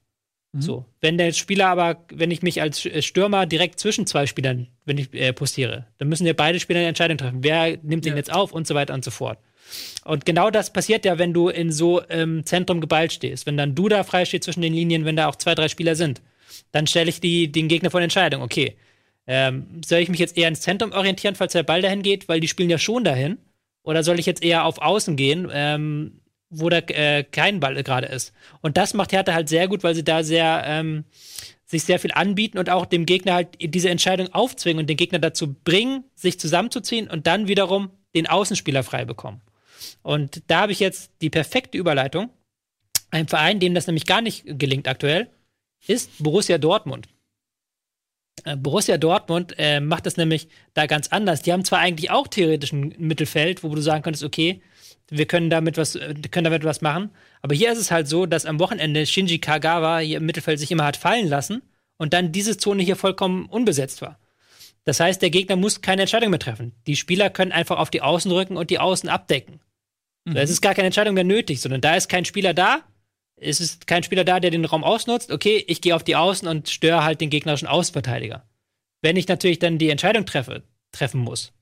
So. 0.54 0.84
Wenn 1.00 1.16
der 1.16 1.32
Spieler 1.32 1.68
aber, 1.68 2.04
wenn 2.12 2.30
ich 2.30 2.42
mich 2.42 2.60
als 2.60 2.84
äh, 2.84 3.00
Stürmer 3.00 3.46
direkt 3.46 3.80
zwischen 3.80 4.06
zwei 4.06 4.26
Spielern, 4.26 4.68
wenn 4.84 4.98
ich 4.98 5.10
äh, 5.14 5.32
postiere, 5.32 5.86
dann 5.96 6.08
müssen 6.08 6.26
ja 6.26 6.34
beide 6.34 6.60
Spieler 6.60 6.80
eine 6.80 6.88
Entscheidung 6.88 7.16
treffen. 7.16 7.38
Wer 7.42 7.78
nimmt 7.82 8.04
den 8.04 8.12
Ja. 8.12 8.16
jetzt 8.18 8.30
auf 8.30 8.52
und 8.52 8.66
so 8.66 8.74
weiter 8.74 8.92
und 8.92 9.02
so 9.02 9.10
fort. 9.10 9.38
Und 10.04 10.24
genau 10.26 10.50
das 10.50 10.72
passiert 10.72 11.04
ja, 11.04 11.18
wenn 11.18 11.32
du 11.32 11.48
in 11.48 11.72
so 11.72 12.00
im 12.00 12.44
Zentrum 12.44 12.80
geballt 12.80 13.12
stehst. 13.12 13.46
Wenn 13.46 13.56
dann 13.56 13.74
du 13.74 13.88
da 13.88 14.04
frei 14.04 14.24
steht 14.24 14.44
zwischen 14.44 14.62
den 14.62 14.74
Linien, 14.74 15.04
wenn 15.04 15.16
da 15.16 15.28
auch 15.28 15.36
zwei, 15.36 15.54
drei 15.54 15.68
Spieler 15.68 15.94
sind, 15.94 16.20
dann 16.70 16.86
stelle 16.86 17.08
ich 17.08 17.20
die, 17.20 17.50
den 17.50 17.68
Gegner 17.68 17.90
vor 17.90 17.98
eine 17.98 18.04
Entscheidung. 18.04 18.42
Okay, 18.42 18.76
Ähm, 19.26 19.80
soll 19.86 20.00
ich 20.00 20.08
mich 20.08 20.18
jetzt 20.18 20.36
eher 20.36 20.48
ins 20.48 20.62
Zentrum 20.62 20.92
orientieren, 20.92 21.36
falls 21.36 21.52
der 21.52 21.62
Ball 21.62 21.80
dahin 21.80 22.02
geht, 22.02 22.28
weil 22.28 22.40
die 22.40 22.48
spielen 22.48 22.70
ja 22.70 22.78
schon 22.78 23.04
dahin? 23.04 23.38
Oder 23.84 24.02
soll 24.02 24.18
ich 24.18 24.26
jetzt 24.26 24.42
eher 24.42 24.64
auf 24.64 24.78
Außen 24.78 25.16
gehen, 25.16 25.48
ähm, 25.52 26.20
wo 26.50 26.68
da 26.68 26.78
äh, 26.78 27.22
kein 27.24 27.60
Ball 27.60 27.80
gerade 27.84 28.08
ist? 28.08 28.32
Und 28.62 28.76
das 28.76 28.94
macht 28.94 29.12
Hertha 29.12 29.32
halt 29.32 29.48
sehr 29.48 29.68
gut, 29.68 29.84
weil 29.84 29.94
sie 29.94 30.04
da 30.04 30.24
sehr 30.24 30.64
ähm, 30.66 31.04
sich 31.64 31.84
sehr 31.84 31.98
viel 31.98 32.12
anbieten 32.12 32.58
und 32.58 32.68
auch 32.68 32.84
dem 32.84 33.06
Gegner 33.06 33.34
halt 33.34 33.48
diese 33.60 33.90
Entscheidung 33.90 34.32
aufzwingen 34.34 34.80
und 34.80 34.90
den 34.90 34.96
Gegner 34.96 35.18
dazu 35.18 35.54
bringen, 35.54 36.04
sich 36.14 36.38
zusammenzuziehen 36.38 37.08
und 37.08 37.26
dann 37.26 37.48
wiederum 37.48 37.90
den 38.14 38.26
Außenspieler 38.26 38.82
frei 38.82 39.04
bekommen. 39.04 39.40
Und 40.02 40.42
da 40.46 40.62
habe 40.62 40.72
ich 40.72 40.80
jetzt 40.80 41.10
die 41.20 41.30
perfekte 41.30 41.78
Überleitung. 41.78 42.30
Ein 43.10 43.28
Verein, 43.28 43.60
dem 43.60 43.74
das 43.74 43.86
nämlich 43.86 44.06
gar 44.06 44.22
nicht 44.22 44.44
gelingt 44.46 44.88
aktuell, 44.88 45.28
ist 45.86 46.10
Borussia 46.18 46.58
Dortmund. 46.58 47.08
Äh, 48.44 48.56
Borussia 48.56 48.96
Dortmund 48.98 49.54
äh, 49.58 49.80
macht 49.80 50.06
das 50.06 50.16
nämlich 50.16 50.48
da 50.74 50.86
ganz 50.86 51.08
anders. 51.08 51.42
Die 51.42 51.52
haben 51.52 51.64
zwar 51.64 51.80
eigentlich 51.80 52.10
auch 52.10 52.26
theoretisch 52.26 52.72
ein 52.72 52.94
Mittelfeld, 52.98 53.62
wo 53.62 53.74
du 53.74 53.82
sagen 53.82 54.02
könntest, 54.02 54.24
okay, 54.24 54.62
wir 55.10 55.26
können 55.26 55.50
damit 55.50 55.76
was, 55.76 55.94
äh, 55.94 56.14
können 56.30 56.44
damit 56.44 56.64
was 56.64 56.80
machen. 56.80 57.10
Aber 57.42 57.54
hier 57.54 57.72
ist 57.72 57.78
es 57.78 57.90
halt 57.90 58.08
so, 58.08 58.26
dass 58.26 58.46
am 58.46 58.58
Wochenende 58.58 59.04
Shinji 59.06 59.38
Kagawa 59.38 59.98
hier 59.98 60.18
im 60.18 60.26
Mittelfeld 60.26 60.58
sich 60.58 60.70
immer 60.70 60.84
hat 60.84 60.96
fallen 60.96 61.28
lassen 61.28 61.62
und 61.98 62.14
dann 62.14 62.32
diese 62.32 62.56
Zone 62.56 62.82
hier 62.82 62.96
vollkommen 62.96 63.46
unbesetzt 63.46 64.02
war. 64.02 64.18
Das 64.84 64.98
heißt, 64.98 65.22
der 65.22 65.30
Gegner 65.30 65.56
muss 65.56 65.80
keine 65.80 66.02
Entscheidung 66.02 66.30
mehr 66.30 66.40
treffen. 66.40 66.72
Die 66.86 66.96
Spieler 66.96 67.30
können 67.30 67.52
einfach 67.52 67.78
auf 67.78 67.90
die 67.90 68.02
Außen 68.02 68.30
rücken 68.32 68.56
und 68.56 68.70
die 68.70 68.80
Außen 68.80 69.08
abdecken. 69.08 69.60
Mhm. 70.24 70.34
Da 70.34 70.42
ist 70.42 70.60
gar 70.60 70.74
keine 70.74 70.86
Entscheidung 70.86 71.14
mehr 71.14 71.24
nötig, 71.24 71.60
sondern 71.60 71.80
da 71.80 71.96
ist 71.96 72.08
kein 72.08 72.24
Spieler 72.24 72.54
da. 72.54 72.82
Es 73.36 73.60
ist 73.60 73.86
kein 73.86 74.02
Spieler 74.02 74.24
da, 74.24 74.40
der 74.40 74.50
den 74.50 74.64
Raum 74.64 74.84
ausnutzt. 74.84 75.32
Okay, 75.32 75.64
ich 75.66 75.80
gehe 75.80 75.96
auf 75.96 76.04
die 76.04 76.16
Außen 76.16 76.46
und 76.46 76.68
störe 76.68 77.04
halt 77.04 77.20
den 77.20 77.30
gegnerischen 77.30 77.68
Außenverteidiger. 77.68 78.46
Wenn 79.02 79.16
ich 79.16 79.26
natürlich 79.26 79.58
dann 79.58 79.78
die 79.78 79.90
Entscheidung 79.90 80.26
treffe, 80.26 80.62
treffen 80.92 81.20
muss, 81.20 81.52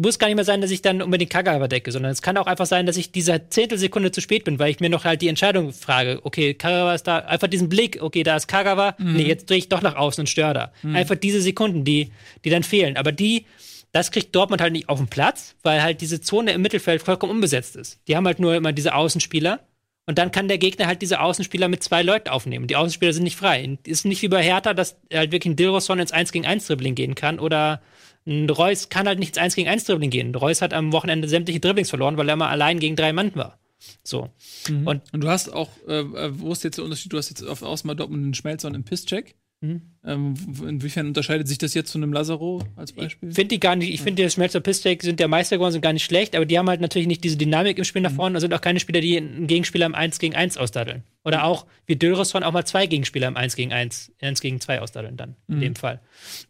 muss 0.00 0.18
gar 0.18 0.28
nicht 0.28 0.36
mehr 0.36 0.44
sein, 0.44 0.62
dass 0.62 0.70
ich 0.70 0.80
dann 0.80 1.02
unbedingt 1.02 1.30
Kagawa 1.30 1.68
decke, 1.68 1.92
sondern 1.92 2.10
es 2.10 2.22
kann 2.22 2.38
auch 2.38 2.46
einfach 2.46 2.66
sein, 2.66 2.86
dass 2.86 2.96
ich 2.96 3.12
diese 3.12 3.48
Zehntelsekunde 3.48 4.10
zu 4.10 4.20
spät 4.20 4.44
bin, 4.44 4.58
weil 4.58 4.70
ich 4.70 4.80
mir 4.80 4.88
noch 4.88 5.04
halt 5.04 5.20
die 5.20 5.28
Entscheidung 5.28 5.72
frage, 5.72 6.20
okay, 6.22 6.54
Kagawa 6.54 6.94
ist 6.94 7.06
da, 7.06 7.18
einfach 7.18 7.48
diesen 7.48 7.68
Blick, 7.68 8.00
okay, 8.00 8.22
da 8.22 8.36
ist 8.36 8.48
Kagawa, 8.48 8.94
mhm. 8.98 9.16
nee, 9.16 9.24
jetzt 9.24 9.50
drehe 9.50 9.58
ich 9.58 9.68
doch 9.68 9.82
nach 9.82 9.96
außen 9.96 10.22
und 10.22 10.28
störe 10.28 10.54
da. 10.54 10.72
Mhm. 10.82 10.96
Einfach 10.96 11.16
diese 11.16 11.42
Sekunden, 11.42 11.84
die, 11.84 12.12
die 12.44 12.50
dann 12.50 12.62
fehlen. 12.62 12.96
Aber 12.96 13.12
die, 13.12 13.44
das 13.92 14.10
kriegt 14.10 14.34
Dortmund 14.34 14.60
halt 14.60 14.72
nicht 14.72 14.88
auf 14.88 14.98
den 14.98 15.08
Platz, 15.08 15.56
weil 15.62 15.82
halt 15.82 16.00
diese 16.00 16.20
Zone 16.20 16.52
im 16.52 16.62
Mittelfeld 16.62 17.02
vollkommen 17.02 17.32
unbesetzt 17.32 17.76
ist. 17.76 18.00
Die 18.06 18.16
haben 18.16 18.26
halt 18.26 18.38
nur 18.38 18.54
immer 18.54 18.72
diese 18.72 18.94
Außenspieler. 18.94 19.60
Und 20.06 20.18
dann 20.18 20.32
kann 20.32 20.48
der 20.48 20.58
Gegner 20.58 20.86
halt 20.86 21.02
diese 21.02 21.20
Außenspieler 21.20 21.68
mit 21.68 21.84
zwei 21.84 22.02
Leuten 22.02 22.30
aufnehmen. 22.30 22.66
Die 22.66 22.76
Außenspieler 22.76 23.12
sind 23.12 23.22
nicht 23.22 23.36
frei. 23.36 23.78
Ist 23.84 24.04
nicht 24.04 24.22
wie 24.22 24.28
bei 24.28 24.42
Hertha, 24.42 24.74
dass 24.74 24.96
halt 25.12 25.30
wirklich 25.30 25.52
ein 25.52 25.56
Dilroson 25.56 26.00
ins 26.00 26.10
1 26.10 26.32
gegen 26.32 26.46
1 26.46 26.66
Dribbling 26.66 26.94
gehen 26.94 27.14
kann 27.14 27.38
oder 27.38 27.80
ein 28.26 28.50
Reus 28.50 28.88
kann 28.88 29.06
halt 29.06 29.18
nicht 29.18 29.30
ins 29.30 29.38
1 29.38 29.54
gegen 29.54 29.68
1 29.68 29.84
Dribbling 29.84 30.10
gehen. 30.10 30.34
Reus 30.34 30.62
hat 30.62 30.74
am 30.74 30.92
Wochenende 30.92 31.28
sämtliche 31.28 31.60
Dribblings 31.60 31.90
verloren, 31.90 32.16
weil 32.16 32.28
er 32.28 32.36
mal 32.36 32.48
allein 32.48 32.80
gegen 32.80 32.96
drei 32.96 33.12
Mann 33.12 33.32
war. 33.34 33.58
So. 34.02 34.30
Mhm. 34.68 34.86
Und, 34.86 35.02
und, 35.12 35.20
du 35.22 35.28
hast 35.28 35.50
auch, 35.50 35.70
äh, 35.86 36.00
äh, 36.00 36.30
wo 36.38 36.52
ist 36.52 36.64
jetzt 36.64 36.76
der 36.76 36.84
Unterschied? 36.84 37.12
Du 37.12 37.18
hast 37.18 37.30
jetzt 37.30 37.42
auf 37.42 37.62
Außen 37.62 37.86
mal 37.86 37.94
Dortmund 37.94 38.22
einen 38.22 38.34
Schmelzer 38.34 38.68
und 38.68 38.74
einen 38.74 38.84
Pisscheck. 38.84 39.36
Mhm. 39.62 39.82
Ähm, 40.06 40.34
inwiefern 40.66 41.08
unterscheidet 41.08 41.46
sich 41.46 41.58
das 41.58 41.74
jetzt 41.74 41.90
zu 41.90 41.98
einem 41.98 42.14
Lazaro 42.14 42.62
als 42.76 42.92
Beispiel? 42.92 43.28
Ich 43.28 43.34
finde 43.34 43.48
die 43.48 43.60
gar 43.60 43.76
nicht, 43.76 43.92
ich 43.92 44.00
finde, 44.00 44.22
die 44.22 44.30
Schmelzer 44.30 44.60
Pistek 44.60 45.02
sind 45.02 45.20
der 45.20 45.28
Meister 45.28 45.56
geworden, 45.56 45.72
sind 45.72 45.82
gar 45.82 45.92
nicht 45.92 46.04
schlecht, 46.04 46.34
aber 46.34 46.46
die 46.46 46.58
haben 46.58 46.68
halt 46.70 46.80
natürlich 46.80 47.06
nicht 47.06 47.22
diese 47.22 47.36
Dynamik 47.36 47.76
im 47.76 47.84
Spiel 47.84 48.00
nach 48.00 48.12
mhm. 48.12 48.16
vorne 48.16 48.36
und 48.36 48.40
sind 48.40 48.54
auch 48.54 48.62
keine 48.62 48.80
Spieler, 48.80 49.02
die 49.02 49.18
einen 49.18 49.46
Gegenspieler 49.46 49.84
im 49.84 49.94
1 49.94 50.18
gegen 50.18 50.34
1 50.34 50.56
ausdaddeln. 50.56 51.02
Oder 51.22 51.38
mhm. 51.38 51.44
auch 51.44 51.66
wie 51.84 51.96
Dölresson 51.96 52.42
auch 52.42 52.52
mal 52.52 52.64
zwei 52.64 52.86
Gegenspieler 52.86 53.28
im 53.28 53.36
1 53.36 53.54
gegen 53.54 53.74
1, 53.74 54.12
1 54.22 54.40
gegen 54.40 54.62
2 54.62 54.80
ausdaddeln 54.80 55.18
dann, 55.18 55.36
in 55.48 55.56
mhm. 55.56 55.60
dem 55.60 55.76
Fall. 55.76 56.00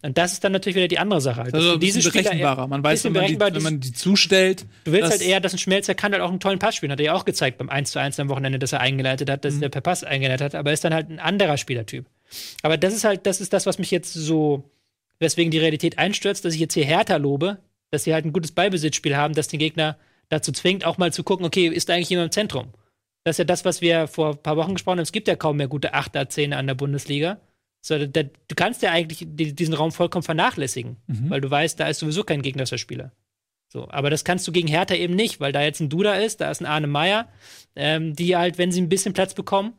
Und 0.02 0.16
das 0.16 0.34
ist 0.34 0.44
dann 0.44 0.52
natürlich 0.52 0.76
wieder 0.76 0.86
die 0.86 1.00
andere 1.00 1.20
Sache. 1.20 1.42
Halt. 1.42 1.54
Also 1.54 1.72
ein 1.72 1.80
bisschen 1.80 2.04
berechenbarer. 2.04 2.68
Man 2.68 2.84
weiß, 2.84 3.02
wenn 3.02 3.12
man, 3.12 3.26
die, 3.26 3.40
wenn 3.40 3.62
man 3.62 3.80
die 3.80 3.92
zustellt. 3.92 4.66
Du 4.84 4.92
willst 4.92 5.10
halt 5.10 5.22
eher, 5.22 5.40
dass 5.40 5.52
ein 5.52 5.58
Schmelzer 5.58 5.96
kann 5.96 6.12
halt 6.12 6.22
auch 6.22 6.30
einen 6.30 6.38
tollen 6.38 6.60
Pass 6.60 6.76
spielen. 6.76 6.92
Hat 6.92 7.00
er 7.00 7.06
ja 7.06 7.14
auch 7.14 7.24
gezeigt 7.24 7.58
beim 7.58 7.68
1 7.68 7.90
zu 7.90 7.98
1 7.98 8.20
am 8.20 8.28
Wochenende, 8.28 8.60
dass 8.60 8.72
er 8.72 8.80
eingeleitet 8.80 9.28
hat, 9.28 9.44
dass 9.44 9.54
mhm. 9.54 9.64
er 9.64 9.68
per 9.70 9.80
Pass 9.80 10.04
eingeleitet 10.04 10.44
hat, 10.44 10.54
aber 10.54 10.72
ist 10.72 10.84
dann 10.84 10.94
halt 10.94 11.10
ein 11.10 11.18
anderer 11.18 11.56
Spielertyp. 11.56 12.06
Aber 12.62 12.76
das 12.76 12.94
ist 12.94 13.04
halt, 13.04 13.26
das 13.26 13.40
ist 13.40 13.52
das, 13.52 13.66
was 13.66 13.78
mich 13.78 13.90
jetzt 13.90 14.12
so, 14.12 14.64
weswegen 15.18 15.50
die 15.50 15.58
Realität 15.58 15.98
einstürzt, 15.98 16.44
dass 16.44 16.54
ich 16.54 16.60
jetzt 16.60 16.74
hier 16.74 16.84
härter 16.84 17.18
lobe, 17.18 17.58
dass 17.90 18.04
sie 18.04 18.14
halt 18.14 18.24
ein 18.24 18.32
gutes 18.32 18.52
Ballbesitzspiel 18.52 19.16
haben, 19.16 19.34
das 19.34 19.48
den 19.48 19.58
Gegner 19.58 19.98
dazu 20.28 20.52
zwingt, 20.52 20.84
auch 20.84 20.98
mal 20.98 21.12
zu 21.12 21.24
gucken, 21.24 21.44
okay, 21.44 21.66
ist 21.66 21.88
da 21.88 21.94
eigentlich 21.94 22.10
jemand 22.10 22.28
im 22.28 22.32
Zentrum? 22.32 22.68
Das 23.24 23.34
ist 23.34 23.38
ja 23.38 23.44
das, 23.44 23.64
was 23.64 23.80
wir 23.80 24.06
vor 24.06 24.30
ein 24.30 24.42
paar 24.42 24.56
Wochen 24.56 24.74
gesprochen 24.74 24.98
haben. 24.98 25.02
Es 25.02 25.12
gibt 25.12 25.28
ja 25.28 25.36
kaum 25.36 25.58
mehr 25.58 25.68
gute 25.68 25.92
Achter, 25.92 26.28
Zehner 26.28 26.56
an 26.56 26.66
der 26.66 26.74
Bundesliga. 26.74 27.38
So, 27.82 28.06
da, 28.06 28.22
du 28.22 28.54
kannst 28.54 28.82
ja 28.82 28.92
eigentlich 28.92 29.26
diesen 29.28 29.74
Raum 29.74 29.92
vollkommen 29.92 30.22
vernachlässigen, 30.22 30.96
mhm. 31.06 31.30
weil 31.30 31.40
du 31.40 31.50
weißt, 31.50 31.80
da 31.80 31.88
ist 31.88 31.98
sowieso 31.98 32.24
kein 32.24 32.42
gegnerischer 32.42 32.78
Spieler. 32.78 33.12
So, 33.68 33.88
aber 33.90 34.10
das 34.10 34.24
kannst 34.24 34.46
du 34.48 34.52
gegen 34.52 34.68
Hertha 34.68 34.94
eben 34.94 35.14
nicht, 35.14 35.40
weil 35.40 35.52
da 35.52 35.62
jetzt 35.62 35.80
ein 35.80 35.88
Duda 35.88 36.14
ist, 36.14 36.40
da 36.40 36.50
ist 36.50 36.60
ein 36.60 36.66
Arne 36.66 36.88
Meyer, 36.88 37.28
ähm, 37.76 38.14
die 38.14 38.36
halt, 38.36 38.58
wenn 38.58 38.72
sie 38.72 38.80
ein 38.80 38.88
bisschen 38.88 39.12
Platz 39.12 39.34
bekommen, 39.34 39.74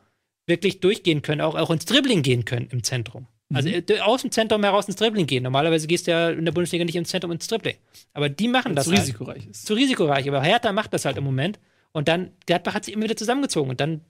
wirklich 0.48 0.80
durchgehen 0.80 1.22
können, 1.22 1.42
auch, 1.42 1.56
auch 1.56 1.70
ins 1.70 1.86
Dribbling 1.86 2.24
gehen 2.24 2.46
können 2.46 2.68
im 2.72 2.84
Zentrum. 2.84 3.28
Also 3.54 3.70
mhm. 3.70 3.84
Äh, 3.88 4.00
aus 4.00 4.22
dem 4.22 4.32
Zentrum 4.32 4.64
heraus 4.64 4.88
ins 4.88 4.98
Dribbling 4.98 5.28
gehen. 5.28 5.44
Normalerweise 5.44 5.88
gehst 5.88 6.08
du 6.08 6.12
ja 6.12 6.30
in 6.30 6.46
der 6.46 6.52
Bundesliga 6.52 6.86
nicht 6.86 6.96
ins 6.96 7.10
Zentrum 7.10 7.32
ins 7.32 7.48
Dribbling. 7.48 7.76
Aber 8.14 8.30
die 8.30 8.48
machen 8.48 8.76
das. 8.76 8.86
Zu 8.86 8.92
halt. 8.92 9.02
risikoreich 9.02 9.48
ist. 9.48 9.66
Zu 9.66 9.74
risikoreich. 9.74 10.28
Aber 10.28 10.42
Hertha 10.42 10.72
macht 10.72 10.94
das 10.94 11.06
halt 11.06 11.18
im 11.18 11.24
Moment. 11.24 11.60
Und 11.92 12.08
dann, 12.08 12.32
Gladbach 12.46 12.74
hat 12.74 12.86
sich 12.86 12.94
immer 12.94 13.04
wieder 13.04 13.18
zusammengezogen. 13.18 13.70
Und 13.70 13.82
dann 13.82 14.02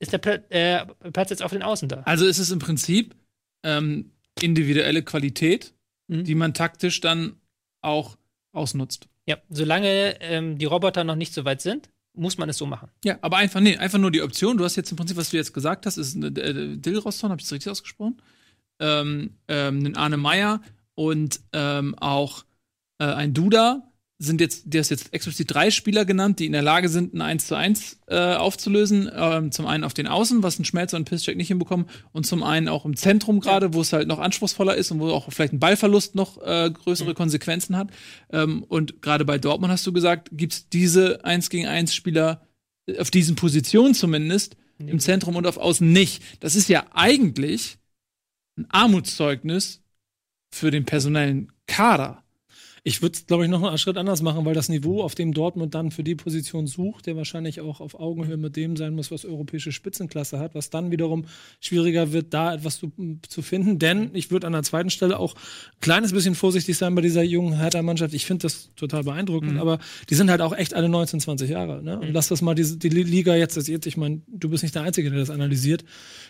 ist 0.00 0.12
der 0.12 0.18
Pla 0.18 0.34
äh, 0.48 0.86
Platz 1.12 1.30
jetzt 1.30 1.42
auf 1.42 1.52
den 1.52 1.62
Außen 1.62 1.88
da. 1.88 2.02
Also 2.04 2.26
ist 2.26 2.38
es 2.38 2.50
im 2.50 2.58
Prinzip 2.58 3.14
ähm, 3.62 4.10
individuelle 4.40 5.02
Qualität, 5.02 5.72
mhm. 6.08 6.24
die 6.24 6.34
man 6.34 6.54
taktisch 6.54 7.00
dann 7.00 7.36
auch 7.80 8.16
ausnutzt. 8.52 9.08
Ja, 9.26 9.38
solange 9.48 10.20
ähm, 10.20 10.58
die 10.58 10.66
Roboter 10.66 11.04
noch 11.04 11.16
nicht 11.16 11.32
so 11.32 11.44
weit 11.44 11.62
sind, 11.62 11.90
muss 12.14 12.38
man 12.38 12.48
es 12.48 12.56
so 12.56 12.66
machen. 12.66 12.88
Ja, 13.04 13.18
aber 13.20 13.38
einfach, 13.38 13.60
nee, 13.60 13.76
einfach 13.76 13.98
nur 13.98 14.10
die 14.10 14.22
Option. 14.22 14.56
Du 14.56 14.64
hast 14.64 14.76
jetzt 14.76 14.90
im 14.90 14.96
Prinzip, 14.96 15.16
was 15.16 15.30
du 15.30 15.36
jetzt 15.36 15.52
gesagt 15.52 15.86
hast, 15.86 15.96
ist 15.96 16.16
eine 16.16 16.28
äh, 16.28 16.76
Dilrosson, 16.76 17.30
habe 17.30 17.40
ich 17.40 17.46
das 17.46 17.52
richtig 17.52 17.70
ausgesprochen? 17.70 18.20
Ähm, 18.78 19.36
ähm, 19.48 19.84
ein 19.84 19.96
Arne 19.96 20.16
Meyer 20.16 20.60
und 20.94 21.40
ähm, 21.52 21.94
auch 21.98 22.44
äh, 22.98 23.04
ein 23.04 23.34
Duda 23.34 23.82
sind 24.18 24.40
jetzt, 24.40 24.64
der 24.66 24.80
ist 24.80 24.90
jetzt 24.90 25.12
explizit 25.12 25.52
drei 25.52 25.70
Spieler 25.70 26.04
genannt, 26.04 26.38
die 26.38 26.46
in 26.46 26.52
der 26.52 26.62
Lage 26.62 26.88
sind, 26.88 27.14
ein 27.14 27.20
1 27.20 27.46
zu 27.48 27.56
1 27.56 28.00
äh, 28.06 28.34
aufzulösen. 28.34 29.10
Ähm, 29.12 29.50
zum 29.50 29.66
einen 29.66 29.82
auf 29.82 29.94
den 29.94 30.06
Außen, 30.06 30.42
was 30.42 30.58
ein 30.58 30.64
Schmelzer 30.64 30.96
und 30.96 31.04
Pisscheck 31.04 31.36
nicht 31.36 31.48
hinbekommen, 31.48 31.86
und 32.12 32.24
zum 32.24 32.42
einen 32.42 32.68
auch 32.68 32.84
im 32.84 32.96
Zentrum 32.96 33.40
gerade, 33.40 33.74
wo 33.74 33.80
es 33.80 33.92
halt 33.92 34.06
noch 34.06 34.20
anspruchsvoller 34.20 34.76
ist 34.76 34.92
und 34.92 35.00
wo 35.00 35.10
auch 35.10 35.32
vielleicht 35.32 35.52
ein 35.52 35.58
Ballverlust 35.58 36.14
noch 36.14 36.40
äh, 36.42 36.70
größere 36.70 37.10
mhm. 37.10 37.14
Konsequenzen 37.14 37.76
hat. 37.76 37.90
Ähm, 38.30 38.62
und 38.62 39.02
gerade 39.02 39.24
bei 39.24 39.38
Dortmund 39.38 39.72
hast 39.72 39.86
du 39.86 39.92
gesagt, 39.92 40.28
gibt 40.32 40.52
es 40.52 40.68
diese 40.68 41.24
1 41.24 41.50
gegen 41.50 41.66
1 41.66 41.94
Spieler 41.94 42.46
äh, 42.86 42.98
auf 42.98 43.10
diesen 43.10 43.34
Positionen 43.34 43.94
zumindest 43.94 44.56
mhm. 44.78 44.88
im 44.88 45.00
Zentrum 45.00 45.34
und 45.34 45.46
auf 45.46 45.56
Außen 45.56 45.90
nicht. 45.90 46.22
Das 46.38 46.54
ist 46.54 46.68
ja 46.68 46.86
eigentlich 46.92 47.78
ein 48.56 48.66
Armutszeugnis 48.70 49.82
für 50.52 50.70
den 50.70 50.84
personellen 50.84 51.50
Kader 51.66 52.23
ich 52.86 53.00
würde 53.00 53.14
es, 53.14 53.26
glaube 53.26 53.44
ich, 53.44 53.50
noch 53.50 53.62
einen 53.62 53.78
Schritt 53.78 53.96
anders 53.96 54.20
machen, 54.20 54.44
weil 54.44 54.52
das 54.52 54.68
Niveau, 54.68 55.02
auf 55.02 55.14
dem 55.14 55.32
Dortmund 55.32 55.74
dann 55.74 55.90
für 55.90 56.04
die 56.04 56.14
Position 56.14 56.66
sucht, 56.66 57.06
der 57.06 57.16
wahrscheinlich 57.16 57.62
auch 57.62 57.80
auf 57.80 57.98
Augenhöhe 57.98 58.36
mit 58.36 58.56
dem 58.56 58.76
sein 58.76 58.94
muss, 58.94 59.10
was 59.10 59.24
europäische 59.24 59.72
Spitzenklasse 59.72 60.38
hat, 60.38 60.54
was 60.54 60.68
dann 60.68 60.90
wiederum 60.90 61.24
schwieriger 61.60 62.12
wird, 62.12 62.34
da 62.34 62.52
etwas 62.52 62.78
zu, 62.78 62.92
zu 63.26 63.40
finden. 63.40 63.78
Denn 63.78 64.10
ich 64.12 64.30
würde 64.30 64.46
an 64.46 64.52
der 64.52 64.64
zweiten 64.64 64.90
Stelle 64.90 65.18
auch 65.18 65.34
ein 65.34 65.80
kleines 65.80 66.12
bisschen 66.12 66.34
vorsichtig 66.34 66.76
sein 66.76 66.94
bei 66.94 67.00
dieser 67.00 67.22
jungen 67.22 67.56
Hertha-Mannschaft. 67.56 68.12
Ich 68.12 68.26
finde 68.26 68.42
das 68.42 68.68
total 68.76 69.04
beeindruckend, 69.04 69.54
mhm. 69.54 69.60
aber 69.60 69.78
die 70.10 70.14
sind 70.14 70.30
halt 70.30 70.42
auch 70.42 70.54
echt 70.54 70.74
alle 70.74 70.90
19, 70.90 71.20
20 71.20 71.48
Jahre. 71.48 71.82
Ne? 71.82 71.98
Und 71.98 72.08
mhm. 72.08 72.12
lass 72.12 72.28
das 72.28 72.42
mal 72.42 72.54
die, 72.54 72.78
die 72.78 72.90
Liga 72.90 73.34
jetzt, 73.34 73.56
jetzt 73.66 73.86
ich 73.86 73.96
meine, 73.96 74.20
du 74.28 74.50
bist 74.50 74.62
nicht 74.62 74.74
der 74.74 74.82
Einzige, 74.82 75.08
der 75.08 75.20
das 75.20 75.30
analysiert, 75.30 75.86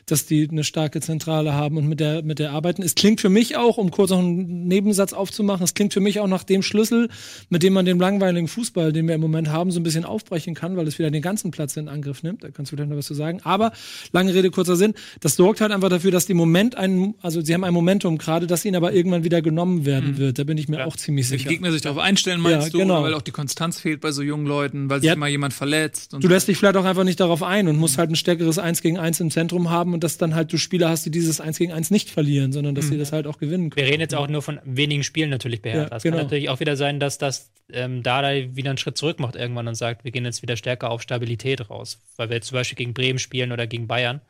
dass 0.07 0.27
die 0.27 0.49
eine 0.49 0.63
starke 0.63 1.01
Zentrale 1.01 1.53
haben 1.53 1.79
und 1.79 1.89
mit 1.89 1.99
der, 1.99 2.23
mit 2.23 2.39
der 2.39 2.53
arbeiten. 2.53 2.85
Es 2.85 2.95
klingt 2.95 3.21
für 3.21 3.29
mich 3.29 3.57
auch, 3.57 3.77
um 3.77 3.91
kurz 3.91 4.11
noch 4.11 4.21
einen 4.21 4.69
Nebensatz 4.69 5.13
aufzumachen, 5.13 5.65
es 5.65 5.75
klingt 5.75 5.93
für 5.93 6.01
mich 6.01 6.21
auch 6.21 6.29
nach 6.29 6.44
dem 6.47 6.63
Schlüssel, 6.63 7.09
mit 7.49 7.63
dem 7.63 7.73
man 7.73 7.85
den 7.85 7.99
langweiligen 7.99 8.49
Fußball, 8.49 8.93
den 8.93 9.09
wir 9.09 9.15
im 9.15 9.21
Moment 9.21 9.49
haben, 9.49 9.71
so 9.71 9.81
ein 9.81 9.83
bisschen 9.83 10.05
aufbrechen 10.05 10.55
kann, 10.55 10.77
weil 10.77 10.87
es 10.87 10.99
wieder 10.99 11.11
den 11.11 11.23
ganzen 11.23 11.51
Platz 11.51 11.77
in 11.77 11.89
Angriff 11.89 12.23
nimmt. 12.23 12.45
Da 12.45 12.51
kannst 12.51 12.73
du 12.73 12.77
vielleicht 12.77 12.91
noch 12.91 12.97
was 12.97 13.07
zu 13.07 13.15
sagen. 13.15 13.41
Aber 13.45 13.73
lange 14.13 14.35
Rede, 14.35 14.51
kurzer 14.51 14.77
Sinn. 14.77 14.95
Das 15.21 15.37
sorgt 15.37 15.61
halt 15.61 15.73
einfach 15.73 15.89
dafür, 15.89 16.11
dass 16.11 16.27
die 16.27 16.35
Moment 16.35 16.77
ein, 16.77 17.15
also 17.23 17.41
sie 17.41 17.55
haben 17.55 17.65
ein 17.65 17.75
Momentum 17.75 18.19
gerade, 18.19 18.47
das 18.47 18.65
ihnen 18.65 18.77
aber 18.77 18.93
irgendwann 18.93 19.25
wieder 19.25 19.43
genommen 19.43 19.85
werden 19.85 20.13
mhm. 20.13 20.19
wird. 20.19 20.39
Da 20.39 20.45
bin 20.45 20.59
ich 20.59 20.69
mir 20.69 20.79
ja. 20.79 20.87
auch 20.87 20.97
ziemlich 20.97 21.29
sicher. 21.29 21.49
Die 21.49 21.55
Gegner 21.55 21.73
sich 21.73 21.83
darauf 21.83 21.99
einstellen, 21.99 22.41
meinst 22.41 22.69
ja, 22.69 22.73
du? 22.73 22.79
Genau. 22.79 23.03
weil 23.03 23.15
auch 23.15 23.23
die 23.23 23.31
Konstanz 23.31 23.81
fehlt 23.81 24.01
bei 24.01 24.13
so 24.13 24.23
jungen 24.23 24.47
Leuten, 24.47 24.91
weil 24.91 25.01
sich 25.01 25.09
ja. 25.09 25.15
immer 25.15 25.29
jemand 25.29 25.55
verletzt. 25.55 26.13
du 26.13 26.29
lässt 26.29 26.49
dich 26.49 26.59
vielleicht 26.59 26.77
auch 26.77 26.85
einfach 26.85 27.05
nicht 27.05 27.21
darauf 27.21 27.43
ein 27.43 27.69
und 27.69 27.77
musst 27.77 27.99
halt 27.99 28.11
ein 28.11 28.17
stärkeres 28.17 28.59
1 28.59 28.83
gegen 28.83 28.99
1 28.99 29.21
im 29.21 29.31
Zentrum 29.31 29.71
haben 29.71 29.95
und 29.95 30.05
dass 30.05 30.19
dann 30.19 30.35
halt 30.35 30.53
du 30.53 30.59
Spieler 30.59 30.89
hast, 30.89 31.07
die 31.07 31.11
dieses 31.11 31.41
1 31.41 31.59
gegen 31.59 31.73
1 31.73 31.91
nicht 31.91 32.11
verlieren, 32.11 32.53
sondern 32.53 32.75
dass 32.75 32.87
mhm. 32.87 32.91
sie 32.91 32.99
das 32.99 33.13
halt 33.13 33.27
auch 33.27 33.39
gewinnen 33.39 33.71
können. 33.71 33.87
Wir 33.87 33.93
reden 33.93 34.01
jetzt 34.01 34.15
auch 34.15 34.29
nur 34.29 34.43
von 34.43 34.59
wenigen 34.65 35.03
Spielen 35.03 35.31
natürlich 35.31 35.63
bei 35.63 35.71
Hertha. 35.71 35.97
Es 35.97 36.03
genau. 36.03 36.19
Natürlich 36.35 36.51
auch 36.51 36.61
wieder 36.61 36.77
sein, 36.77 37.01
dass 37.01 37.19
dass 37.19 37.51
ähm, 37.73 38.03
Dada 38.03 38.29
wieder 38.57 38.71
einen 38.71 38.79
Schritt 38.79 38.99
zurück 38.99 39.21
macht 39.21 39.37
irgendwann 39.37 39.69
und 39.69 39.75
sagt, 39.75 40.05
wir 40.05 40.11
gehen 40.11 40.25
jetzt 40.25 40.43
wieder 40.43 40.57
stärker 40.57 40.91
auf 40.91 41.01
Stabilität 41.01 41.71
raus. 41.71 41.99
Weil 42.17 42.29
wir 42.29 42.37
jetzt 42.37 42.49
zum 42.49 42.57
Beispiel 42.57 42.77
gegen 42.77 42.93
Bremen 42.93 43.19
spielen 43.19 43.53
oder 43.53 43.67
gegen 43.67 43.87
Bayern. 43.87 44.21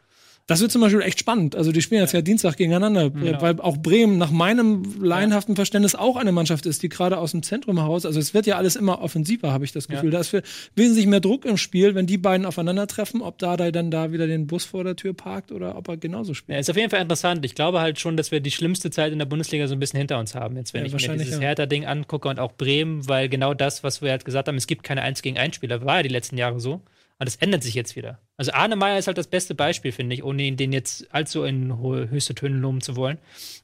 Das 0.47 0.61
wird 0.61 0.71
zum 0.71 0.83
Beispiel 0.83 1.01
echt 1.01 1.19
spannend. 1.19 1.57
Also 1.57 1.73
die 1.73 1.81
spielen 1.81 2.03
jetzt 2.03 2.13
ja 2.13 2.21
Dienstag 2.21 2.59
gegeneinander, 2.59 3.09
Genau. 3.09 3.41
weil 3.41 3.59
auch 3.61 3.79
Bremen 3.79 4.19
nach 4.19 4.31
meinem 4.31 4.83
laienhaften 5.03 5.57
Verständnis 5.57 5.95
auch 5.95 6.17
eine 6.17 6.33
Mannschaft 6.33 6.67
ist, 6.67 6.83
die 6.83 6.91
gerade 6.91 7.17
aus 7.17 7.31
dem 7.31 7.43
Zentrum 7.43 7.79
heraus, 7.79 8.05
also 8.05 8.21
es 8.21 8.35
wird 8.35 8.45
ja 8.45 8.57
alles 8.59 8.77
immer 8.77 9.01
offensiver, 9.01 9.53
habe 9.53 9.65
ich 9.65 9.73
das 9.73 9.89
Gefühl. 9.89 10.11
Da 10.11 10.21
ist 10.21 10.29
für 10.29 10.43
wesentlich 10.77 11.07
mehr 11.07 11.21
Druck 11.21 11.47
im 11.47 11.57
Spiel, 11.57 11.95
wenn 11.95 12.07
die 12.07 12.19
beiden 12.19 12.45
aufeinandertreffen, 12.45 13.23
ob 13.23 13.39
da 13.39 13.57
dann 13.57 13.91
da 13.91 14.13
wieder 14.13 14.27
den 14.27 14.47
Bus 14.47 14.67
vor 14.67 14.85
der 14.85 14.97
Tür 14.97 15.15
parkt 15.15 15.51
oder 15.51 15.79
ob 15.79 15.89
er 15.89 15.97
genauso 15.97 16.35
spielt. 16.35 16.57
Ja, 16.57 16.61
ist 16.61 16.69
auf 16.69 16.77
jeden 16.77 16.91
Fall 16.91 17.01
interessant. 17.01 17.43
Ich 17.47 17.55
glaube 17.55 17.81
halt 17.81 17.99
schon, 17.99 18.19
dass 18.19 18.31
wir 18.31 18.41
die 18.41 18.51
schlimmste 18.51 18.91
Zeit 18.91 19.13
in 19.15 19.19
der 19.19 19.27
Bundesliga 19.27 19.67
so 19.67 19.73
ein 19.73 19.81
bisschen 19.81 19.97
hinter 19.99 20.19
uns 20.19 20.35
haben. 20.35 20.57
Jetzt, 20.59 20.75
wenn 20.75 20.85
Ja, 20.85 20.95
ich 20.95 21.09
mir 21.09 21.17
dieses 21.17 21.37
ja. 21.37 21.41
Hertha-Ding 21.41 21.87
angucke 21.87 22.29
und 22.29 22.39
auch 22.39 22.53
Bremen, 22.53 23.09
weil 23.09 23.31
genau 23.31 23.55
das, 23.55 23.83
was 23.83 24.03
wir 24.03 24.11
halt 24.11 24.27
gesagt 24.27 24.47
haben, 24.49 24.57
es 24.57 24.67
gibt 24.67 24.83
keine 24.83 25.01
1 25.01 25.23
gegen 25.23 25.39
1 25.39 25.57
Spieler, 25.57 25.83
war 25.87 25.97
ja 25.97 26.03
die 26.03 26.11
letzten 26.11 26.37
Jahre 26.37 26.61
so. 26.61 26.83
Und 27.19 27.27
das 27.29 27.37
ändert 27.37 27.63
sich 27.63 27.75
jetzt 27.75 27.95
wieder. 27.97 28.19
Also 28.37 28.53
Arne 28.53 28.77
Meyer 28.77 28.99
ist 28.99 29.07
halt 29.07 29.19
das 29.19 29.29
beste 29.29 29.55
Beispiel, 29.55 29.93
finde 29.93 30.15
ich, 30.15 30.25
ohne 30.25 30.43
ihn 30.43 30.57
den 30.57 30.73
jetzt 30.73 31.07
allzu 31.15 31.45
in 31.45 31.79
hohe, 31.79 32.11
höchste 32.11 32.35
Töne 32.35 32.57
loben 32.57 32.81
zu 32.81 32.97
wollen. 32.97 33.19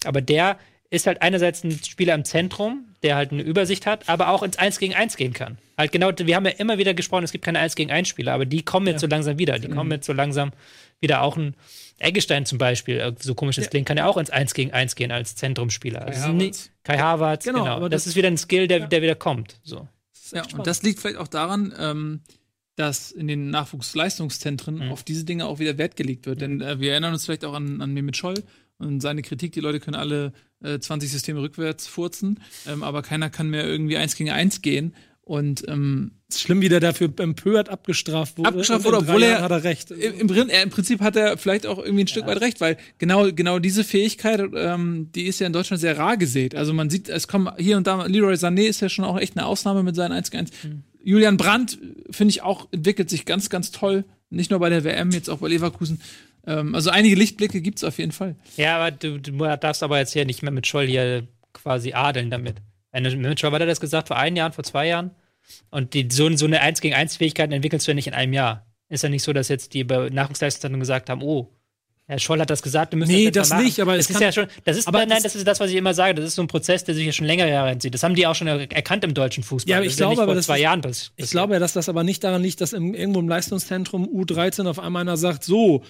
Aber 0.05 0.21
der 0.21 0.59
ist 0.89 1.07
halt 1.07 1.23
einerseits 1.23 1.63
ein 1.65 1.73
Spieler 1.85 2.15
im 2.15 2.25
Zentrum, 2.25 2.85
der 3.03 3.17
halt 3.17 3.33
eine 3.33 3.43
Übersicht 3.43 3.87
hat, 3.87 4.09
aber 4.09 4.29
auch 4.29 4.43
ins 4.43 4.59
1 4.59 4.79
gegen 4.79 4.95
1 4.95 5.17
gehen 5.17 5.33
kann. 5.33 5.59
Halt 5.79 5.93
genau, 5.93 6.11
wir 6.17 6.37
haben 6.37 6.45
ja 6.45 6.53
immer 6.53 6.79
wieder 6.79 6.95
gesprochen, 6.95 7.25
es 7.25 7.33
gibt 7.33 7.45
keine 7.45 7.59
1 7.61 7.75
gegen 7.77 7.91
1 7.91 8.09
Spieler, 8.09 8.33
aber 8.35 8.45
die 8.45 8.65
kommen 8.65 8.87
jetzt 8.87 9.01
so 9.01 9.07
langsam 9.07 9.39
wieder. 9.39 9.59
Die 9.59 9.69
kommen 9.69 9.91
jetzt 9.93 10.07
so 10.07 10.13
langsam 10.13 10.53
wieder 11.01 11.23
auch 11.23 11.37
ein 11.37 11.55
Eggestein 11.99 12.45
zum 12.47 12.59
Beispiel, 12.59 12.99
äh, 13.01 13.13
so 13.19 13.35
komisch 13.35 13.57
das 13.57 13.71
klingt, 13.71 13.87
kann 13.87 13.97
ja 13.97 14.07
auch 14.07 14.17
ins 14.17 14.31
1 14.31 14.53
gegen 14.55 14.73
1 14.73 14.95
gehen 14.97 15.13
als 15.13 15.35
Zentrumspieler. 15.37 16.09
Ist 16.09 16.23
Havertz. 16.23 16.35
nie- 16.35 16.53
Kai 16.85 16.99
Havertz, 16.99 17.45
Genau, 17.45 17.61
genau. 17.65 17.77
aber 17.77 17.89
das, 17.89 18.03
das- 18.05 18.09
ist 18.11 18.17
wieder 18.17 18.29
ein 18.29 18.37
Skill, 18.39 18.69
der, 18.69 18.87
der 18.87 19.03
wieder 19.03 19.15
kommt. 19.15 19.57
So. 19.63 19.89
Ja, 20.33 20.43
und 20.57 20.67
das 20.67 20.83
liegt 20.83 21.01
vielleicht 21.01 21.19
auch 21.19 21.29
daran, 21.29 21.75
ähm, 21.79 22.21
dass 22.81 23.13
in 23.13 23.29
den 23.29 23.51
Nachwuchsleistungszentren 23.51 24.91
auf 24.91 25.03
diese 25.05 25.25
Dinge 25.25 25.47
auch 25.47 25.59
wieder 25.59 25.77
Wert 25.79 25.97
gelegt 25.97 26.27
wird. 26.27 26.41
Denn 26.41 26.61
äh, 26.61 26.81
wir 26.81 26.93
erinnern 26.93 27.13
uns 27.13 27.25
vielleicht 27.27 27.45
auch 27.45 27.55
an, 27.55 27.81
an 27.81 27.93
Mehmet 27.93 28.17
Scholl 28.17 28.43
und 28.79 29.01
seine 29.01 29.23
Kritik, 29.23 29.53
die 29.53 29.61
Leute 29.61 29.81
können 29.81 29.97
alle 29.97 30.33
äh, 30.65 30.79
20 30.79 31.11
Systeme 31.11 31.41
rückwärts 31.43 31.87
furzen, 31.87 32.41
ähm, 32.67 32.83
aber 32.83 33.03
keiner 33.03 33.29
kann 33.31 33.51
mehr 33.51 33.67
irgendwie 33.67 33.97
eins 33.99 34.17
gegen 34.17 34.31
eins 34.31 34.63
gehen. 34.63 34.95
Und 35.23 35.65
ähm, 35.69 36.13
Es 36.29 36.37
ist 36.37 36.43
schlimm, 36.43 36.61
wie 36.61 36.69
der 36.69 36.81
dafür 36.81 37.13
empört 37.19 37.69
abgestraft 37.69 38.37
wurde. 38.37 38.49
Abgestraft 38.49 38.85
wurde, 38.85 38.97
obwohl 38.99 39.23
er- 39.23 39.43
hat 39.43 39.53
er 39.53 39.63
recht. 39.63 39.91
im, 39.93 40.19
im, 40.19 40.27
Prin- 40.27 40.49
äh, 40.49 40.63
im 40.63 40.71
Prinzip 40.71 41.01
hat 41.03 41.15
er 41.15 41.37
vielleicht 41.39 41.67
auch 41.67 41.79
irgendwie 41.79 42.03
ein 42.05 42.09
Stück 42.09 42.27
weit 42.27 42.41
recht, 42.41 42.61
weil 42.61 42.79
genau, 42.99 43.31
genau 43.31 43.61
diese 43.61 43.85
Fähigkeit, 43.85 44.41
ähm, 44.57 45.11
die 45.15 45.27
ist 45.27 45.39
ja 45.39 45.47
in 45.47 45.53
Deutschland 45.53 45.81
sehr 45.81 45.97
rar 45.99 46.17
gesät. 46.17 46.57
Also 46.57 46.73
man 46.75 46.91
sieht, 46.91 47.09
es 47.09 47.29
kommen 47.29 47.49
hier 47.59 47.77
und 47.77 47.87
da, 47.87 48.07
Leroy 48.07 48.35
Sané 48.35 48.63
ist 48.67 48.81
ja 48.81 48.89
schon 48.89 49.05
auch 49.05 49.19
echt 49.21 49.37
eine 49.37 49.47
Ausnahme 49.47 49.83
mit 49.85 49.95
seinen 49.95 50.13
1 50.13 50.33
1. 50.33 50.51
Julian 51.03 51.37
Brandt, 51.37 51.79
äh, 51.81 52.13
finde 52.13 52.31
ich 52.31 52.43
auch, 52.43 52.69
entwickelt 52.73 53.11
sich 53.11 53.25
ganz, 53.25 53.51
ganz 53.51 53.71
toll. 53.71 54.05
Nicht 54.31 54.51
nur 54.51 54.61
bei 54.61 54.71
der 54.71 54.85
WM, 54.85 55.11
jetzt 55.11 55.29
auch 55.29 55.39
bei 55.39 55.49
Leverkusen. 55.49 56.01
Ähm, 56.47 56.75
also 56.75 56.91
einige 56.91 57.17
Lichtblicke 57.17 57.61
gibt's 57.61 57.85
auf 57.85 57.99
jeden 57.99 58.13
Fall. 58.13 58.37
Ja, 58.57 58.77
aber 58.77 58.91
du, 58.91 59.19
du 59.19 59.33
darfst 59.57 59.83
aber 59.83 59.99
jetzt 59.99 60.13
hier 60.13 60.25
nicht 60.25 60.43
mehr 60.43 60.53
mit 60.53 60.67
Scholl 60.67 60.87
hier 60.87 61.27
quasi 61.53 61.93
adeln 61.93 62.31
damit. 62.31 62.57
Mit 62.93 63.41
Scholl 63.41 63.53
hat 63.53 63.61
er 63.61 63.67
das 63.67 63.81
gesagt 63.81 64.09
vor 64.09 64.17
einem 64.17 64.37
Jahr, 64.37 64.53
vor 64.53 64.65
zwei 64.65 64.87
Jahren. 64.87 65.11
Und 65.71 65.95
die, 65.95 66.09
so, 66.11 66.35
so 66.37 66.47
eine 66.47 66.61
1 66.61 66.81
gegen 66.81 66.95
1 66.95 67.17
Fähigkeit 67.17 67.53
entwickelst 67.53 67.87
du 67.87 67.93
ja 67.93 67.95
nicht 67.95 68.07
in 68.07 68.15
einem 68.15 68.33
Jahr. 68.33 68.67
Ist 68.89 69.03
ja 69.03 69.09
nicht 69.09 69.23
so, 69.23 69.33
dass 69.33 69.49
jetzt 69.49 69.75
die 69.75 69.85
bei 69.85 70.09
Nachwuchsleistungszentren 70.11 70.81
gesagt 70.81 71.11
haben, 71.11 71.23
oh, 71.23 71.49
Herr 72.11 72.19
Scholl 72.19 72.41
hat 72.41 72.51
das 72.51 72.61
gesagt, 72.61 72.93
wir 72.93 72.99
müssen 72.99 73.13
Nee, 73.13 73.25
jetzt 73.25 73.37
das 73.37 73.51
machen. 73.51 73.65
nicht, 73.65 73.79
aber 73.79 73.97
das 73.97 74.07
es 74.11 74.17
ist 74.17 74.21
ja 74.21 74.33
schon, 74.33 74.47
das 74.65 74.77
ist, 74.77 74.89
aber 74.89 74.99
nein, 74.99 75.11
das- 75.11 75.23
das 75.23 75.37
ist 75.37 75.47
das, 75.47 75.61
was 75.61 75.71
ich 75.71 75.77
immer 75.77 75.95
sage. 75.95 76.15
Das 76.15 76.25
ist 76.25 76.35
so 76.35 76.43
ein 76.43 76.49
Prozess, 76.49 76.83
der 76.83 76.95
sich 76.97 77.07
ja 77.07 77.13
schon 77.13 77.27
länger 77.27 77.47
Jahre 77.47 77.71
entzieht. 77.71 77.95
Das 77.95 78.03
haben 78.03 78.17
die 78.17 78.27
auch 78.27 78.35
schon 78.35 78.49
erkannt 78.49 79.05
im 79.05 79.15
deutschen 79.15 79.45
Fußball. 79.45 79.71
Ja, 79.71 79.77
aber 79.77 79.85
Das 79.85 79.95
ich 79.95 79.99
ja 80.01 80.07
glaube 80.07 80.17
nicht 80.17 80.23
aber, 80.25 80.35
das 80.35 80.47
zwei 80.47 80.57
ist- 80.57 80.63
Jahren 80.63 80.81
passiert. 80.81 81.13
Ich 81.17 81.31
glaube 81.31 81.53
ja, 81.55 81.61
dass 81.61 81.73
das 81.73 81.89
aber 81.89 82.03
nicht 82.03 82.25
daran 82.25 82.43
liegt, 82.43 82.61
dass 82.61 82.73
im, 82.73 82.95
irgendwo 82.95 83.21
im 83.21 83.29
Leistungszentrum 83.29 84.07
U13 84.09 84.67
auf 84.69 84.79
einmal 84.81 85.03
einer 85.03 85.17
sagt, 85.17 85.45
so, 85.45 85.85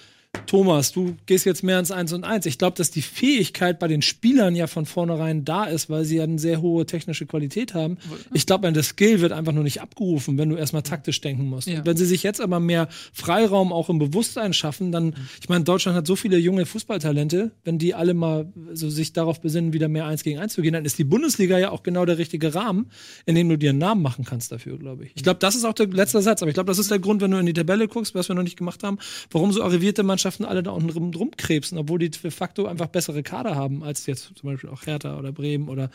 Thomas, 0.51 0.91
du 0.91 1.15
gehst 1.27 1.45
jetzt 1.45 1.63
mehr 1.63 1.79
ins 1.79 1.91
1 1.91 2.11
und 2.11 2.25
1. 2.25 2.45
Ich 2.45 2.57
glaube, 2.57 2.75
dass 2.75 2.91
die 2.91 3.01
Fähigkeit 3.01 3.79
bei 3.79 3.87
den 3.87 4.01
Spielern 4.01 4.53
ja 4.53 4.67
von 4.67 4.85
vornherein 4.85 5.45
da 5.45 5.63
ist, 5.63 5.89
weil 5.89 6.03
sie 6.03 6.17
ja 6.17 6.23
eine 6.23 6.39
sehr 6.39 6.61
hohe 6.61 6.85
technische 6.85 7.25
Qualität 7.25 7.73
haben. 7.73 7.97
Ich 8.33 8.45
glaube, 8.45 8.69
das 8.73 8.87
Skill 8.87 9.21
wird 9.21 9.31
einfach 9.31 9.53
nur 9.53 9.63
nicht 9.63 9.81
abgerufen, 9.81 10.37
wenn 10.37 10.49
du 10.49 10.57
erstmal 10.57 10.81
taktisch 10.81 11.21
denken 11.21 11.45
musst. 11.45 11.69
Ja. 11.69 11.85
Wenn 11.85 11.95
sie 11.95 12.05
sich 12.05 12.23
jetzt 12.23 12.41
aber 12.41 12.59
mehr 12.59 12.89
Freiraum 13.13 13.71
auch 13.71 13.89
im 13.89 13.97
Bewusstsein 13.97 14.53
schaffen, 14.53 14.91
dann, 14.91 15.15
ich 15.41 15.47
meine, 15.47 15.63
Deutschland 15.63 15.97
hat 15.97 16.05
so 16.05 16.17
viele 16.17 16.37
junge 16.37 16.65
Fußballtalente, 16.65 17.51
wenn 17.63 17.77
die 17.77 17.93
alle 17.93 18.13
mal 18.13 18.51
so 18.73 18.89
sich 18.89 19.13
darauf 19.13 19.39
besinnen, 19.39 19.71
wieder 19.71 19.87
mehr 19.87 20.05
1 20.05 20.23
gegen 20.23 20.39
1 20.39 20.53
zu 20.53 20.61
gehen, 20.61 20.73
dann 20.73 20.83
ist 20.83 20.97
die 20.97 21.05
Bundesliga 21.05 21.59
ja 21.59 21.71
auch 21.71 21.83
genau 21.83 22.05
der 22.05 22.17
richtige 22.17 22.53
Rahmen, 22.53 22.91
in 23.25 23.35
dem 23.35 23.47
du 23.47 23.57
dir 23.57 23.69
einen 23.69 23.79
Namen 23.79 24.01
machen 24.01 24.25
kannst 24.25 24.51
dafür, 24.51 24.77
glaube 24.77 25.05
ich. 25.05 25.11
Ich 25.15 25.23
glaube, 25.23 25.39
das 25.39 25.55
ist 25.55 25.63
auch 25.63 25.73
der 25.73 25.87
letzte 25.87 26.21
Satz, 26.21 26.41
aber 26.41 26.49
ich 26.49 26.55
glaube, 26.55 26.67
das 26.67 26.77
ist 26.77 26.91
der 26.91 26.99
Grund, 26.99 27.21
wenn 27.21 27.31
du 27.31 27.37
in 27.37 27.45
die 27.45 27.53
Tabelle 27.53 27.87
guckst, 27.87 28.15
was 28.15 28.27
wir 28.27 28.35
noch 28.35 28.43
nicht 28.43 28.57
gemacht 28.57 28.83
haben, 28.83 28.97
warum 29.31 29.53
so 29.53 29.63
arrivierte 29.63 30.03
Mannschaften 30.03 30.20
alle 30.25 30.63
da 30.63 30.71
unten 30.71 30.87
drum, 30.89 31.13
rumkrebsen, 31.13 31.77
obwohl 31.77 31.99
die 31.99 32.09
de 32.09 32.31
facto 32.31 32.65
einfach 32.65 32.87
bessere 32.87 33.23
Kader 33.23 33.55
haben, 33.55 33.83
als 33.83 34.05
jetzt 34.05 34.31
zum 34.35 34.49
Beispiel 34.49 34.69
auch 34.69 34.85
Hertha 34.85 35.17
oder 35.17 35.31
Bremen 35.31 35.69
oder 35.69 35.89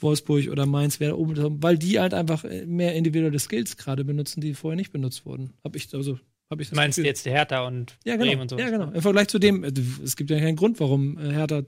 Wolfsburg 0.00 0.48
oder 0.48 0.66
Mainz, 0.66 1.00
wer 1.00 1.10
da 1.10 1.14
oben 1.14 1.62
weil 1.62 1.78
die 1.78 2.00
halt 2.00 2.14
einfach 2.14 2.44
mehr 2.66 2.94
individuelle 2.94 3.38
Skills 3.38 3.76
gerade 3.76 4.04
benutzen, 4.04 4.40
die 4.40 4.54
vorher 4.54 4.76
nicht 4.76 4.92
benutzt 4.92 5.24
wurden. 5.26 5.52
Hab 5.62 5.76
ich, 5.76 5.94
also, 5.94 6.18
hab 6.50 6.60
ich 6.60 6.68
das 6.68 6.74
Du 6.74 6.76
meinst 6.76 6.96
Gefühl. 6.96 7.06
jetzt 7.06 7.24
die 7.26 7.30
Hertha 7.30 7.66
und 7.66 7.96
Ja, 8.04 8.14
genau. 8.16 8.26
Bremen 8.26 8.42
und 8.42 8.50
so. 8.50 8.58
Ja, 8.58 8.70
genau. 8.70 8.90
Im 8.90 9.02
Vergleich 9.02 9.28
zu 9.28 9.38
dem, 9.38 9.64
äh, 9.64 9.72
es 10.02 10.16
gibt 10.16 10.30
ja 10.30 10.38
keinen 10.38 10.56
Grund, 10.56 10.80
warum 10.80 11.18
äh, 11.18 11.32
Hertha, 11.32 11.62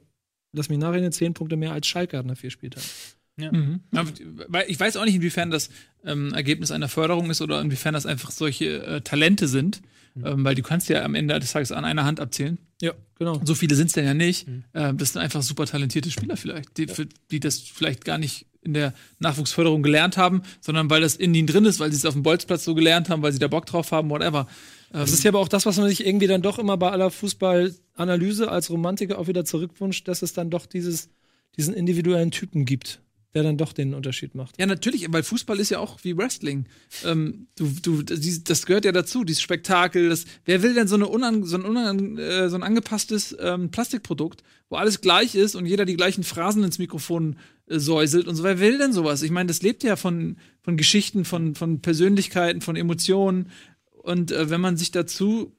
lass 0.52 0.68
mich 0.68 0.78
nachrechnen, 0.78 1.12
zehn 1.12 1.34
Punkte 1.34 1.56
mehr 1.56 1.72
als 1.72 1.86
Schalke 1.86 2.18
hat 2.18 2.26
nach 2.26 2.36
vier 2.36 2.50
Spieltagen. 2.50 2.88
Mhm. 3.36 3.80
Aber, 3.92 4.10
weil 4.46 4.70
ich 4.70 4.78
weiß 4.78 4.96
auch 4.96 5.04
nicht, 5.04 5.16
inwiefern 5.16 5.50
das 5.50 5.70
ähm, 6.04 6.32
Ergebnis 6.34 6.70
einer 6.70 6.88
Förderung 6.88 7.30
ist 7.30 7.42
oder 7.42 7.60
inwiefern 7.60 7.94
das 7.94 8.06
einfach 8.06 8.30
solche 8.30 8.84
äh, 8.84 9.00
Talente 9.00 9.48
sind. 9.48 9.82
Ähm, 10.16 10.44
weil 10.44 10.54
du 10.54 10.62
kannst 10.62 10.88
ja 10.88 11.02
am 11.02 11.14
Ende 11.14 11.38
des 11.40 11.52
Tages 11.52 11.72
an 11.72 11.84
einer 11.84 12.04
Hand 12.04 12.20
abzählen. 12.20 12.58
Ja, 12.80 12.92
genau. 13.18 13.40
So 13.44 13.54
viele 13.54 13.74
sind 13.74 13.88
es 13.88 13.94
denn 13.94 14.04
ja 14.04 14.14
nicht. 14.14 14.46
Ähm, 14.72 14.96
das 14.96 15.12
sind 15.12 15.22
einfach 15.22 15.42
super 15.42 15.66
talentierte 15.66 16.10
Spieler 16.10 16.36
vielleicht, 16.36 16.76
die, 16.76 16.86
für, 16.86 17.06
die 17.30 17.40
das 17.40 17.58
vielleicht 17.58 18.04
gar 18.04 18.18
nicht 18.18 18.46
in 18.62 18.74
der 18.74 18.94
Nachwuchsförderung 19.18 19.82
gelernt 19.82 20.16
haben, 20.16 20.42
sondern 20.60 20.88
weil 20.88 21.00
das 21.00 21.16
in 21.16 21.34
ihnen 21.34 21.46
drin 21.46 21.64
ist, 21.64 21.80
weil 21.80 21.90
sie 21.90 21.98
es 21.98 22.06
auf 22.06 22.14
dem 22.14 22.22
Bolzplatz 22.22 22.64
so 22.64 22.74
gelernt 22.74 23.08
haben, 23.08 23.22
weil 23.22 23.32
sie 23.32 23.38
da 23.38 23.48
Bock 23.48 23.66
drauf 23.66 23.92
haben, 23.92 24.08
whatever. 24.08 24.46
Das 24.90 25.10
ist 25.10 25.24
ja 25.24 25.32
aber 25.32 25.40
auch 25.40 25.48
das, 25.48 25.66
was 25.66 25.76
man 25.76 25.88
sich 25.88 26.06
irgendwie 26.06 26.28
dann 26.28 26.40
doch 26.40 26.58
immer 26.58 26.76
bei 26.76 26.90
aller 26.90 27.10
Fußballanalyse 27.10 28.48
als 28.48 28.70
Romantiker 28.70 29.18
auch 29.18 29.26
wieder 29.26 29.44
zurückwünscht, 29.44 30.06
dass 30.06 30.22
es 30.22 30.32
dann 30.32 30.50
doch 30.50 30.66
dieses, 30.66 31.08
diesen 31.56 31.74
individuellen 31.74 32.30
Typen 32.30 32.64
gibt, 32.64 33.00
der 33.34 33.42
dann 33.42 33.58
doch 33.58 33.72
den 33.72 33.94
Unterschied 33.94 34.34
macht. 34.34 34.58
Ja, 34.58 34.66
natürlich, 34.66 35.06
weil 35.10 35.22
Fußball 35.22 35.58
ist 35.58 35.70
ja 35.70 35.80
auch 35.80 35.98
wie 36.04 36.16
Wrestling. 36.16 36.66
Ähm, 37.04 37.48
du, 37.56 37.68
du, 37.82 38.02
das 38.02 38.66
gehört 38.66 38.84
ja 38.84 38.92
dazu, 38.92 39.24
dieses 39.24 39.42
Spektakel. 39.42 40.08
Das, 40.08 40.24
wer 40.44 40.62
will 40.62 40.74
denn 40.74 40.86
so, 40.86 40.94
eine 40.94 41.08
unan, 41.08 41.44
so, 41.44 41.56
ein, 41.56 41.64
unan, 41.64 42.18
äh, 42.18 42.48
so 42.48 42.56
ein 42.56 42.62
angepasstes 42.62 43.36
ähm, 43.40 43.70
Plastikprodukt, 43.70 44.42
wo 44.68 44.76
alles 44.76 45.00
gleich 45.00 45.34
ist 45.34 45.56
und 45.56 45.66
jeder 45.66 45.84
die 45.84 45.96
gleichen 45.96 46.22
Phrasen 46.22 46.62
ins 46.62 46.78
Mikrofon 46.78 47.36
äh, 47.66 47.78
säuselt 47.78 48.28
und 48.28 48.36
so? 48.36 48.44
Wer 48.44 48.60
will 48.60 48.78
denn 48.78 48.92
sowas? 48.92 49.22
Ich 49.22 49.32
meine, 49.32 49.48
das 49.48 49.62
lebt 49.62 49.82
ja 49.82 49.96
von, 49.96 50.36
von 50.62 50.76
Geschichten, 50.76 51.24
von, 51.24 51.56
von 51.56 51.80
Persönlichkeiten, 51.80 52.60
von 52.60 52.76
Emotionen. 52.76 53.50
Und 53.90 54.30
äh, 54.30 54.48
wenn 54.48 54.60
man 54.60 54.76
sich 54.76 54.92
dazu 54.92 55.56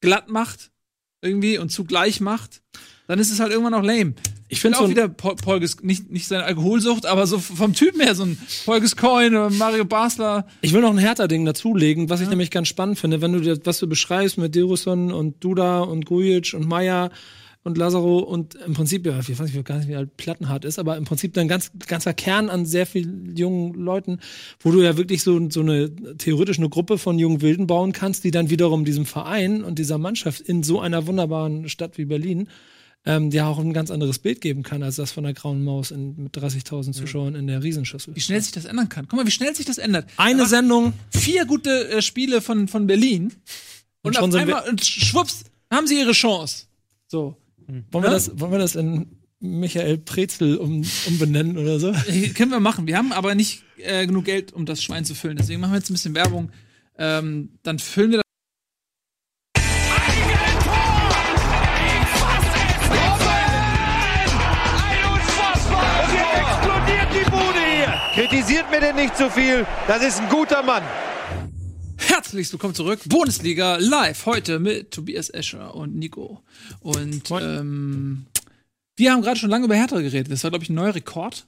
glatt 0.00 0.28
macht, 0.28 0.72
irgendwie 1.20 1.58
und 1.58 1.70
zu 1.70 1.84
gleich 1.84 2.20
macht, 2.20 2.62
dann 3.06 3.18
ist 3.18 3.30
es 3.30 3.40
halt 3.40 3.52
irgendwann 3.52 3.74
auch 3.74 3.82
lame. 3.82 4.14
Ich 4.48 4.60
finde 4.60 4.78
auch 4.78 4.82
so 4.82 4.90
wieder 4.90 5.08
Paul, 5.08 5.36
Paul 5.36 5.60
nicht, 5.60 6.10
nicht 6.10 6.28
seine 6.28 6.44
Alkoholsucht, 6.44 7.06
aber 7.06 7.26
so 7.26 7.38
vom 7.38 7.72
Typen 7.72 8.00
her, 8.00 8.14
so 8.14 8.24
ein 8.24 8.38
Paul 8.66 8.80
Gascoigne 8.80 9.46
oder 9.46 9.50
Mario 9.50 9.86
Basler. 9.86 10.46
Ich 10.60 10.74
will 10.74 10.82
noch 10.82 10.90
ein 10.90 10.98
Hertha-Ding 10.98 11.44
dazulegen, 11.46 12.10
was 12.10 12.20
ich 12.20 12.28
nämlich 12.28 12.50
ganz 12.50 12.68
spannend 12.68 12.98
finde, 12.98 13.22
wenn 13.22 13.32
du 13.32 13.40
dir, 13.40 13.58
was 13.64 13.78
du 13.78 13.86
beschreibst 13.86 14.36
mit 14.36 14.54
Dirusson 14.54 15.10
und 15.10 15.42
Duda 15.42 15.80
und 15.80 16.04
Grujic 16.04 16.52
und 16.52 16.68
Meier 16.68 17.10
und 17.64 17.78
Lazaro 17.78 18.18
und 18.18 18.56
im 18.56 18.74
Prinzip, 18.74 19.06
ja, 19.06 19.18
ich 19.20 19.38
weiß 19.38 19.52
nicht, 19.52 19.64
gar 19.64 19.78
nicht, 19.78 19.88
wie 19.88 19.96
alt 19.96 20.16
Plattenhardt 20.16 20.64
ist, 20.64 20.78
aber 20.78 20.96
im 20.96 21.04
Prinzip 21.04 21.32
dann 21.34 21.48
ganz, 21.48 21.70
ganzer 21.86 22.12
Kern 22.12 22.50
an 22.50 22.66
sehr 22.66 22.86
vielen 22.86 23.36
jungen 23.36 23.74
Leuten, 23.74 24.18
wo 24.60 24.70
du 24.72 24.82
ja 24.82 24.96
wirklich 24.96 25.22
so, 25.22 25.48
so 25.48 25.60
eine, 25.60 25.94
theoretisch 26.18 26.58
eine 26.58 26.68
Gruppe 26.68 26.98
von 26.98 27.18
jungen 27.18 27.40
Wilden 27.40 27.66
bauen 27.66 27.92
kannst, 27.92 28.24
die 28.24 28.32
dann 28.32 28.50
wiederum 28.50 28.84
diesem 28.84 29.06
Verein 29.06 29.62
und 29.62 29.78
dieser 29.78 29.98
Mannschaft 29.98 30.40
in 30.40 30.62
so 30.62 30.80
einer 30.80 31.06
wunderbaren 31.06 31.68
Stadt 31.68 31.98
wie 31.98 32.04
Berlin 32.04 32.48
ähm, 33.04 33.30
dir 33.30 33.46
auch 33.46 33.58
ein 33.58 33.72
ganz 33.72 33.90
anderes 33.90 34.18
Bild 34.18 34.40
geben 34.40 34.62
kann, 34.62 34.82
als 34.82 34.96
das 34.96 35.10
von 35.10 35.24
der 35.24 35.34
grauen 35.34 35.64
Maus 35.64 35.90
in, 35.90 36.22
mit 36.22 36.36
30.000 36.36 36.92
Zuschauern 36.92 37.34
in 37.34 37.46
der 37.48 37.62
Riesenschüssel. 37.62 38.14
Wie 38.14 38.20
schnell 38.20 38.40
sich 38.40 38.52
das 38.52 38.64
ändern 38.64 38.88
kann. 38.88 39.08
Guck 39.08 39.18
mal, 39.18 39.26
wie 39.26 39.32
schnell 39.32 39.54
sich 39.54 39.66
das 39.66 39.78
ändert. 39.78 40.08
Eine 40.16 40.46
Sendung, 40.46 40.92
Vier 41.10 41.44
gute 41.46 41.88
äh, 41.90 42.02
Spiele 42.02 42.40
von, 42.40 42.68
von 42.68 42.86
Berlin. 42.86 43.32
Und, 44.02 44.14
schon 44.16 44.30
auf 44.32 44.40
einmal, 44.40 44.68
und 44.68 44.84
schwupps, 44.84 45.44
haben 45.70 45.86
sie 45.86 45.98
ihre 45.98 46.12
Chance. 46.12 46.66
So. 47.08 47.36
Wollen 47.66 48.04
wir, 48.04 48.08
Ja? 48.08 48.10
das, 48.10 48.38
wollen 48.38 48.52
wir 48.52 48.58
das 48.58 48.74
in 48.76 49.06
Michael 49.40 49.98
Prezel 49.98 50.56
um, 50.56 50.84
umbenennen 51.06 51.58
oder 51.58 51.80
so? 51.80 51.92
Äh, 52.08 52.28
Können 52.28 52.50
wir 52.52 52.60
machen. 52.60 52.86
Wir 52.86 52.96
haben 52.96 53.12
aber 53.12 53.34
nicht 53.34 53.64
äh, 53.78 54.06
genug 54.06 54.24
Geld, 54.26 54.52
um 54.52 54.64
das 54.66 54.82
Schwein 54.82 55.04
zu 55.04 55.14
füllen. 55.14 55.36
Deswegen 55.36 55.60
machen 55.60 55.72
wir 55.72 55.78
jetzt 55.78 55.90
ein 55.90 55.94
bisschen 55.94 56.14
Werbung. 56.14 56.50
Ähm, 56.98 57.50
dann 57.64 57.78
füllen 57.80 58.10
wir 58.12 58.18
das. 58.18 58.21
Nicht 68.94 69.16
zu 69.16 69.30
viel. 69.30 69.66
Das 69.86 70.02
ist 70.02 70.20
ein 70.20 70.28
guter 70.28 70.62
Mann. 70.62 70.82
Herzlich 71.96 72.52
willkommen 72.52 72.74
zurück. 72.74 73.00
Bundesliga 73.06 73.76
live 73.76 74.26
heute 74.26 74.58
mit 74.58 74.90
Tobias 74.90 75.30
Escher 75.30 75.74
und 75.74 75.94
Nico. 75.96 76.42
Und 76.80 77.30
ähm, 77.30 78.26
wir 78.96 79.12
haben 79.12 79.22
gerade 79.22 79.38
schon 79.38 79.50
lange 79.50 79.64
über 79.64 79.74
Hertha 79.74 80.00
geredet. 80.00 80.30
Das 80.30 80.42
war, 80.44 80.50
glaube 80.50 80.64
ich, 80.64 80.70
ein 80.70 80.74
neuer 80.74 80.94
Rekord. 80.94 81.46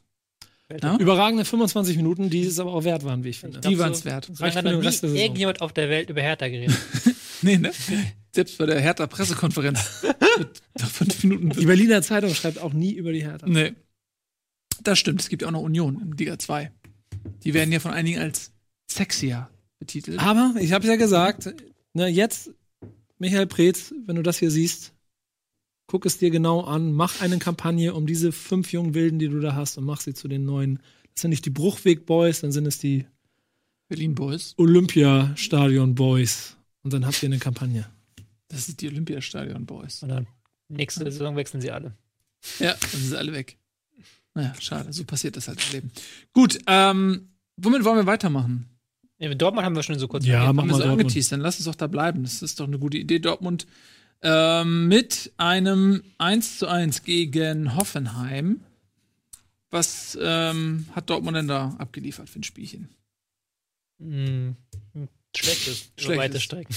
Ja? 0.83 0.97
Überragende 0.97 1.45
25 1.45 1.97
Minuten, 1.97 2.31
die 2.31 2.43
es 2.45 2.59
aber 2.59 2.73
auch 2.73 2.85
wert 2.85 3.05
waren, 3.05 3.23
wie 3.25 3.29
ich 3.31 3.41
finde. 3.41 3.61
Die 3.61 3.79
waren 3.79 3.93
es 3.93 4.05
wert. 4.05 4.31
So 4.33 4.43
Reicht 4.43 4.57
für 4.57 4.63
den 4.63 4.81
Rest 4.81 5.03
der 5.03 5.11
Saison. 5.11 5.23
irgendjemand 5.23 5.61
auf 5.61 5.73
der 5.73 5.91
Welt 5.91 6.09
über 6.11 6.23
Hertha 6.23 6.49
geredet. 6.49 6.77
Nee, 7.43 7.59
ne? 7.59 7.73
Selbst 8.33 8.57
bei 8.57 8.65
der 8.65 8.81
Hertha-Pressekonferenz. 8.81 9.79
Fünf 10.79 11.25
Minuten. 11.25 11.51
Die 11.51 11.67
Berliner 11.67 12.01
Zeitung 12.01 12.35
schreibt 12.35 12.59
auch 12.59 12.73
nie 12.73 12.93
über 12.95 13.13
die 13.13 13.23
Hertha. 13.23 13.47
Nee. 13.47 13.75
Das 14.83 14.99
stimmt. 14.99 15.21
Es 15.21 15.29
gibt 15.29 15.43
ja 15.43 15.49
auch 15.49 15.53
noch 15.53 15.61
Union 15.61 16.01
in 16.01 16.13
Liga 16.13 16.39
2. 16.39 16.71
Die 17.45 17.55
werden 17.55 17.73
ja 17.73 17.81
von 17.81 17.93
einigen 17.93 18.19
als 18.19 18.53
sexier 18.91 19.51
betitelt. 19.79 20.19
Aber 20.19 20.55
ich 20.61 20.73
habe 20.73 20.87
ja 20.87 20.97
gesagt, 20.97 21.55
ne, 21.93 22.09
jetzt, 22.09 22.51
Michael 23.19 23.47
Preetz, 23.47 23.93
wenn 24.07 24.17
du 24.17 24.23
das 24.23 24.39
hier 24.39 24.51
siehst, 24.51 24.93
guck 25.87 26.07
es 26.07 26.19
dir 26.19 26.31
genau 26.31 26.63
an, 26.63 26.93
mach 26.93 27.21
eine 27.21 27.39
Kampagne 27.39 27.95
um 27.95 28.07
diese 28.07 28.33
fünf 28.33 28.73
jungen 28.73 28.95
Wilden, 28.95 29.19
die 29.19 29.29
du 29.29 29.41
da 29.41 29.55
hast, 29.55 29.77
und 29.79 29.85
mach 29.85 30.01
sie 30.01 30.15
zu 30.15 30.29
den 30.29 30.45
neuen. 30.45 30.81
Das 31.15 31.23
sind 31.23 31.31
nicht 31.31 31.45
die 31.45 31.51
Bruchweg 31.51 32.07
Boys, 32.07 32.41
dann 32.41 32.53
sind 32.53 32.67
es 32.67 32.79
die 32.79 33.07
Berlin 33.89 34.15
Boys. 34.15 34.55
Olympiastadion 34.57 35.95
Boys. 35.95 36.57
Und 36.83 36.93
dann 36.93 37.07
habt 37.07 37.23
ihr 37.23 37.29
eine 37.29 37.39
Kampagne. 37.39 37.87
Das 38.49 38.69
ist 38.69 38.81
die 38.81 38.89
Olympiastadion 38.89 39.67
Boys. 39.67 40.03
Und 40.03 40.09
dann 40.09 40.27
nächste 40.69 41.05
Saison 41.05 41.37
wechseln 41.37 41.61
sie 41.61 41.71
alle. 41.71 41.95
Ja, 42.59 42.75
dann 42.75 42.91
sind 42.91 43.11
sie 43.11 43.19
alle 43.19 43.33
weg. 43.33 43.59
Naja, 44.35 44.55
schade. 44.61 44.93
So 44.93 45.05
passiert 45.05 45.37
das 45.37 45.49
halt 45.49 45.65
im 45.67 45.73
Leben. 45.73 45.93
Gut, 46.33 46.59
ähm, 46.67 47.29
womit 47.57 47.85
wollen 47.85 47.97
wir 47.97 48.07
weitermachen? 48.07 48.69
Ja, 49.19 49.29
mit 49.29 49.41
Dortmund 49.41 49.65
haben 49.65 49.77
wir 49.77 49.83
schon 49.83 49.99
so 49.99 50.09
kurz 50.09 50.27
Ja, 50.27 50.53
mach 50.53 50.65
mal 50.65 50.73
so 50.75 50.79
Dortmund. 50.81 51.01
angeteased, 51.03 51.33
dann 51.33 51.41
lass 51.41 51.57
uns 51.57 51.67
doch 51.67 51.75
da 51.75 51.87
bleiben. 51.87 52.23
Das 52.25 52.43
ist 52.43 52.59
doch 52.61 52.67
eine 52.67 52.79
gute 52.79 52.99
Idee. 52.99 53.21
Dortmund 53.21 53.67
ähm, 54.23 54.89
mit 54.89 55.33
einem 55.37 56.03
1 56.19 56.59
zu 56.59 56.67
1 56.69 57.05
gegen 57.05 57.77
Hoffenheim. 57.77 58.61
Was 59.71 60.19
ähm, 60.21 60.87
hat 60.93 61.11
Dortmund 61.11 61.37
denn 61.37 61.49
da 61.49 61.75
abgeliefert 61.79 62.29
für 62.29 62.41
ein 62.41 62.45
Spielchen? 62.45 62.89
Hm, 64.01 64.57
Schlechtes, 65.37 65.91
Schlechtes. 65.97 66.17
weite 66.17 66.41
Strecken. 66.41 66.75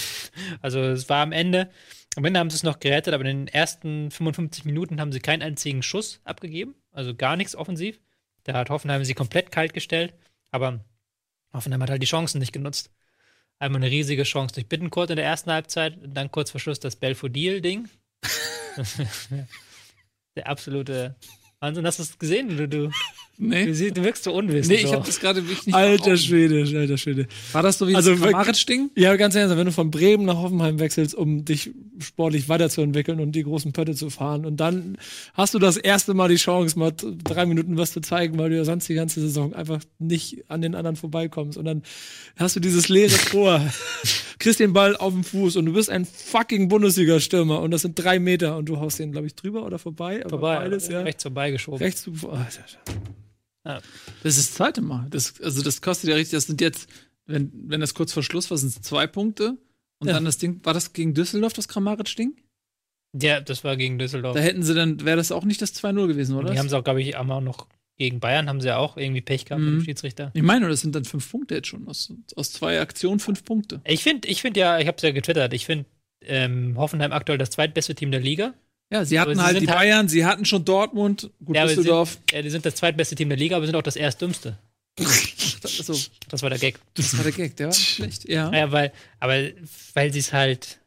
Also 0.62 0.80
es 0.80 1.08
war 1.10 1.22
am 1.22 1.32
Ende, 1.32 1.70
am 2.16 2.26
Ende 2.26 2.40
haben 2.40 2.50
sie 2.50 2.56
es 2.56 2.64
noch 2.64 2.80
gerettet, 2.80 3.14
aber 3.14 3.26
in 3.26 3.46
den 3.46 3.48
ersten 3.48 4.10
55 4.12 4.66
Minuten 4.66 5.00
haben 5.00 5.12
sie 5.12 5.20
keinen 5.20 5.42
einzigen 5.44 5.84
Schuss 5.84 6.20
abgegeben, 6.24 6.74
also 6.92 7.14
gar 7.16 7.36
nichts 7.36 7.56
offensiv. 7.56 8.00
Da 8.44 8.54
hat 8.54 8.70
Hoffenheim 8.70 9.04
sie 9.04 9.14
komplett 9.14 9.52
kalt 9.52 9.74
gestellt, 9.74 10.14
aber 10.58 10.84
Hoffenheim 11.54 11.82
hat 11.84 11.92
halt 11.92 12.02
die 12.02 12.08
Chancen 12.08 12.40
nicht 12.40 12.52
genutzt. 12.52 12.92
Einmal 13.60 13.82
eine 13.82 13.92
riesige 13.92 14.24
Chance 14.24 14.56
durch 14.56 14.68
Bittenkurt 14.68 15.12
in 15.12 15.16
der 15.16 15.26
ersten 15.26 15.52
Halbzeit, 15.52 15.98
und 15.98 16.14
dann 16.14 16.32
kurz 16.32 16.52
vor 16.52 16.60
Schluss 16.60 16.80
das 16.80 16.96
Belfodil-Ding. 16.96 17.88
der 20.36 20.48
absolute 20.48 21.16
Wahnsinn. 21.60 21.86
Hast 21.86 22.00
du 22.00 22.04
es 22.04 22.20
gesehen? 22.20 22.58
Du, 22.58 22.68
du, 22.68 22.92
Nee, 23.40 23.66
du, 23.68 23.92
du 23.92 24.04
wirkst 24.04 24.24
so 24.24 24.34
unwissend. 24.34 24.76
nee 24.76 24.84
ich 24.84 24.92
habe 24.92 25.06
das 25.06 25.20
gerade 25.20 25.44
wirklich 25.48 25.68
nicht. 25.68 25.76
Alter. 25.76 26.18
Schwede, 26.18 26.66
alter 26.80 26.98
Schwede. 26.98 27.28
War 27.52 27.62
das 27.62 27.78
so 27.78 27.88
wie 27.88 27.96
Also 27.96 28.12
das 28.12 28.22
Kramaric-Ding? 28.22 28.90
Ja, 28.96 29.16
ganz 29.16 29.36
ehrlich, 29.36 29.56
wenn 29.56 29.66
du 29.66 29.72
von 29.72 29.92
Bremen 29.92 30.26
nach 30.26 30.38
Hoffenheim 30.38 30.80
wechselst, 30.80 31.14
um 31.14 31.46
dich 31.46 31.70
sportlich 32.00 32.50
weiterzuentwickeln 32.50 33.20
und 33.20 33.34
die 33.34 33.44
großen 33.44 33.74
Pötte 33.74 33.94
zu 33.94 34.10
fahren, 34.10 34.46
und 34.46 34.58
dann 34.58 34.98
hast 35.36 35.54
du 35.54 35.60
das 35.60 35.78
erste 35.78 36.16
Mal 36.16 36.30
die 36.30 36.38
Chance, 36.38 36.80
mal 36.80 36.92
drei 37.24 37.46
Minuten 37.46 37.78
was 37.78 37.92
zu 37.92 38.02
zeigen, 38.02 38.40
weil 38.40 38.50
du 38.50 38.58
ja 38.58 38.66
sonst 38.66 38.90
die 38.90 38.96
ganze 38.96 39.22
Saison 39.22 39.54
einfach 39.54 39.82
nicht 40.00 40.50
an 40.50 40.62
den 40.64 40.74
anderen 40.74 40.96
vorbeikommst. 40.96 41.60
Und 41.60 41.66
dann 41.66 41.84
hast 42.38 42.56
du 42.56 42.60
dieses 42.60 42.90
leere 42.90 43.18
Tor, 43.30 43.62
kriegst 44.40 44.60
den 44.60 44.74
Ball 44.74 44.98
auf 44.98 45.14
den 45.14 45.24
Fuß 45.24 45.58
und 45.58 45.68
du 45.68 45.74
bist 45.74 45.92
ein 45.92 46.06
fucking 46.06 46.70
Bundesliga-Stürmer 46.70 47.62
und 47.62 47.70
das 47.70 47.84
sind 47.84 47.94
drei 48.00 48.18
Meter 48.18 48.58
und 48.58 48.68
du 48.68 48.80
haust 48.80 48.98
den, 48.98 49.12
glaube 49.12 49.28
ich, 49.28 49.36
drüber 49.36 49.64
oder 49.64 49.78
vorbei. 49.78 50.24
Vorbei, 50.28 50.58
Beides, 50.58 50.88
ja. 50.88 51.02
rechts 51.02 51.22
vorbeigeschoben. 51.24 51.80
Rechts 51.80 52.02
zu, 52.02 52.14
oh, 52.24 52.38
Das 54.24 54.38
ist 54.38 54.50
das 54.50 54.54
zweite 54.56 54.82
Mal. 54.82 55.08
Das, 55.10 55.40
also 55.42 55.62
das 55.62 55.82
kostet 55.82 56.10
ja 56.10 56.16
richtig, 56.16 56.32
das 56.38 56.46
sind 56.46 56.62
jetzt, 56.62 56.90
wenn, 57.26 57.52
wenn 57.68 57.82
das 57.82 57.94
kurz 57.94 58.14
vor 58.14 58.24
Schluss 58.24 58.50
war, 58.50 58.58
sind 58.58 58.70
es 58.70 58.82
zwei 58.82 59.08
Punkte. 59.08 59.58
Und 60.00 60.08
Ja. 60.08 60.14
dann 60.14 60.26
das 60.26 60.38
Ding, 60.38 60.60
war 60.64 60.74
das 60.74 60.94
gegen 60.94 61.14
Düsseldorf, 61.14 61.54
das 61.54 61.68
Kramaric-Ding? 61.68 62.36
Ja, 63.20 63.42
das 63.42 63.64
war 63.64 63.76
gegen 63.78 63.98
Düsseldorf. 63.98 64.36
Da 64.36 64.42
hätten 64.42 64.62
sie 64.64 64.76
dann, 64.76 65.04
wäre 65.06 65.18
das 65.18 65.32
auch 65.32 65.44
nicht 65.44 65.62
das 65.62 65.74
2-0 65.74 66.08
gewesen, 66.08 66.36
oder? 66.36 66.52
Die 66.52 66.60
haben 66.60 66.70
sie 66.70 66.78
auch, 66.78 66.84
glaube 66.84 67.02
ich, 67.02 67.16
auch 67.16 67.42
noch 67.42 67.68
gegen 68.00 68.20
Bayern 68.20 68.48
haben 68.48 68.62
sie 68.62 68.68
ja 68.68 68.78
auch 68.78 68.96
irgendwie 68.96 69.22
Pech 69.22 69.46
gehabt 69.46 69.60
mit 69.64 69.74
Mhm. 69.74 69.78
dem 69.80 69.86
Schiedsrichter. 69.86 70.30
ich 70.36 70.44
meine, 70.44 70.70
das 70.70 70.82
sind 70.82 70.94
dann 70.94 71.04
fünf 71.04 71.32
Punkte 71.32 71.56
jetzt 71.56 71.68
schon. 71.68 71.88
Aus, 71.88 72.14
aus 72.36 72.52
zwei 72.52 72.80
Aktionen 72.80 73.20
fünf 73.20 73.44
Punkte. 73.44 73.82
Ich 73.86 74.04
finde, 74.04 74.28
ich 74.28 74.42
finde 74.44 74.60
ja, 74.60 74.78
ich 74.78 74.86
habe 74.86 74.98
es 74.98 75.02
ja 75.02 75.10
getwittert, 75.12 75.52
ich 75.54 75.66
finde 75.66 75.86
ähm, 76.22 76.76
Hoffenheim 76.78 77.12
aktuell 77.12 77.40
das 77.40 77.50
zweitbeste 77.50 77.96
Team 77.96 78.12
der 78.12 78.20
Liga. 78.20 78.54
Ja, 78.90 79.04
sie 79.04 79.20
hatten 79.20 79.32
Aber 79.32 79.36
sie 79.40 79.46
halt 79.46 79.54
sind 79.56 79.64
die 79.64 79.70
halt- 79.70 79.80
Bayern, 79.80 80.08
sie 80.08 80.26
hatten 80.26 80.46
schon 80.46 80.64
Dortmund, 80.64 81.30
gut 81.44 81.56
Ja, 81.56 81.68
sie 81.68 81.76
Düsseldorf. 81.76 82.14
sind, 82.14 82.32
ja, 82.32 82.42
die 82.42 82.50
sind 82.50 82.66
das 82.66 82.76
zweitbeste 82.76 83.16
Team 83.16 83.28
der 83.30 83.38
Liga, 83.38 83.58
aber 83.58 83.66
sind 83.66 83.76
auch 83.76 83.82
das 83.82 83.96
erstdümmste. 83.98 84.58
Achso, 85.00 85.94
Das 86.30 86.42
war 86.42 86.50
der 86.50 86.60
Gag. 86.60 86.80
das 86.96 87.16
war 87.18 87.24
der 87.24 87.34
Gag, 87.34 87.56
der 87.58 87.68
war 87.68 87.74
schlecht. 87.74 88.28
Ja. 88.30 88.52
Ja, 88.54 88.72
weil, 88.72 88.92
aber 89.20 89.34
weil 89.94 90.12
sie 90.14 90.20
es 90.20 90.34
halt. 90.34 90.80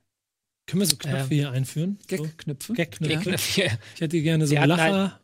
Können 0.66 0.80
wir 0.80 0.86
so 0.86 0.96
Knöpfe 0.96 1.34
hier 1.34 1.50
einführen? 1.50 1.98
So? 2.08 2.16
Gag-Knöpfe. 2.16 2.72
Gag-Knöpfe. 2.74 3.60
Ja. 3.60 3.66
Ich 3.94 4.00
hätte 4.00 4.20
gerne 4.22 4.46
so 4.46 4.50
Sie 4.50 4.58
hatten 4.58 4.68
Lacher. 4.68 5.20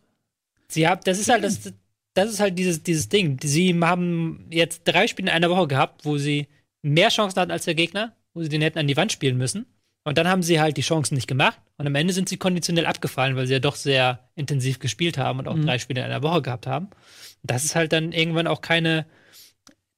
Sie 0.69 0.87
haben, 0.89 1.01
das 1.05 1.19
ist 1.19 1.29
halt 1.29 1.45
das, 1.45 1.73
das 2.15 2.31
ist 2.33 2.41
halt 2.41 2.59
dieses, 2.59 2.83
dieses 2.83 3.09
Ding. 3.09 3.39
Sie 3.43 3.73
haben 3.81 4.47
jetzt 4.51 4.83
drei 4.85 5.07
Spiele 5.07 5.29
in 5.31 5.35
einer 5.35 5.49
Woche 5.51 5.69
gehabt, 5.69 6.05
wo 6.05 6.19
sie 6.19 6.49
mehr 6.83 7.09
Chancen 7.11 7.39
hatten 7.41 7.53
als 7.53 7.65
der 7.65 7.75
Gegner, 7.77 8.15
wo 8.35 8.43
sie 8.43 8.49
den 8.49 8.61
hätten 8.63 8.79
an 8.79 8.89
die 8.89 8.97
Wand 8.97 9.13
spielen 9.13 9.37
müssen. 9.37 9.67
Und 10.07 10.19
dann 10.19 10.29
haben 10.29 10.45
sie 10.45 10.61
halt 10.61 10.77
die 10.77 10.83
Chancen 10.83 11.17
nicht 11.17 11.27
gemacht. 11.27 11.59
Und 11.79 11.89
am 11.89 11.95
Ende 11.97 12.13
sind 12.13 12.29
sie 12.29 12.37
konditionell 12.37 12.87
abgefallen, 12.87 13.35
weil 13.35 13.49
sie 13.49 13.55
ja 13.55 13.59
doch 13.59 13.75
sehr 13.75 14.21
intensiv 14.37 14.79
gespielt 14.79 15.19
haben 15.19 15.41
und 15.41 15.49
auch 15.49 15.59
drei 15.59 15.81
Spiele 15.81 16.01
in 16.01 16.07
einer 16.07 16.23
Woche 16.23 16.43
gehabt 16.43 16.69
haben. 16.69 16.87
Und 16.87 17.51
das 17.51 17.65
ist 17.65 17.75
halt 17.75 17.93
dann 17.93 18.13
irgendwann 18.13 18.47
auch 18.47 18.61
keine, 18.61 19.05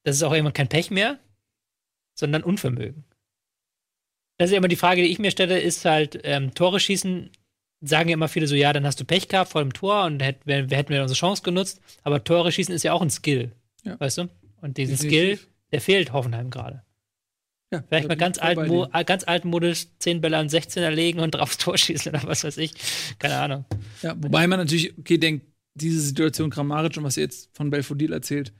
das 0.04 0.16
ist 0.16 0.22
auch 0.22 0.32
irgendwann 0.32 0.54
kein 0.54 0.68
Pech 0.68 0.90
mehr, 0.90 1.18
sondern 2.14 2.42
Unvermögen. 2.42 3.04
Das 4.38 4.46
ist 4.46 4.52
ja 4.52 4.58
immer 4.58 4.68
die 4.68 4.76
Frage, 4.76 5.02
die 5.02 5.10
ich 5.10 5.18
mir 5.18 5.30
stelle, 5.30 5.60
ist 5.60 5.84
halt, 5.84 6.18
ähm, 6.24 6.54
Tore 6.54 6.80
schießen 6.80 7.28
sagen 7.82 8.08
ja 8.08 8.14
immer 8.14 8.28
viele 8.28 8.46
so, 8.46 8.54
ja, 8.54 8.72
dann 8.72 8.86
hast 8.86 8.98
du 8.98 9.04
Pech 9.04 9.28
gehabt 9.28 9.50
vor 9.50 9.60
dem 9.60 9.74
Tor 9.74 10.04
und 10.04 10.22
hätt, 10.22 10.38
wir, 10.46 10.70
wir 10.70 10.76
hätten 10.78 10.88
wir 10.88 11.02
unsere 11.02 11.18
Chance 11.18 11.42
genutzt. 11.42 11.82
Aber 12.02 12.24
Tore 12.24 12.50
schießen 12.50 12.74
ist 12.74 12.82
ja 12.82 12.94
auch 12.94 13.02
ein 13.02 13.10
Skill. 13.10 13.52
Ja. 13.84 14.00
Weißt 14.00 14.16
du? 14.16 14.30
Und 14.62 14.78
diesen 14.78 14.96
Definitiv. 14.96 15.40
Skill, 15.40 15.48
der 15.72 15.80
fehlt 15.82 16.12
Hoffenheim 16.14 16.48
gerade. 16.48 16.82
Ja, 17.70 17.82
Vielleicht 17.86 18.04
da 18.04 18.08
mal 18.08 18.16
ganz, 18.16 18.38
ich 18.38 18.42
voll 18.42 18.54
bei 18.54 18.62
alten, 18.62 18.74
Mo 18.74 18.86
dir. 18.86 18.98
äh, 18.98 19.04
ganz 19.04 19.24
altmodisch 19.24 19.86
10 19.98 20.20
Bälle 20.20 20.38
an 20.38 20.48
16 20.48 20.82
erlegen 20.82 21.20
und 21.20 21.30
drauf 21.34 21.56
Tor 21.56 21.76
schießen 21.76 22.12
oder 22.14 22.26
was 22.26 22.44
weiß 22.44 22.56
ich. 22.58 22.72
Keine 23.18 23.36
Ahnung. 23.36 23.64
Ja, 24.02 24.14
wobei 24.16 24.46
man 24.46 24.58
natürlich, 24.58 24.96
okay, 24.98 25.18
denkt, 25.18 25.46
diese 25.74 26.00
Situation 26.00 26.50
Kramaric 26.50 26.96
und 26.96 27.04
was 27.04 27.16
ihr 27.16 27.24
jetzt 27.24 27.50
von 27.54 27.70
Belfodil 27.70 28.12
erzählt, 28.12 28.52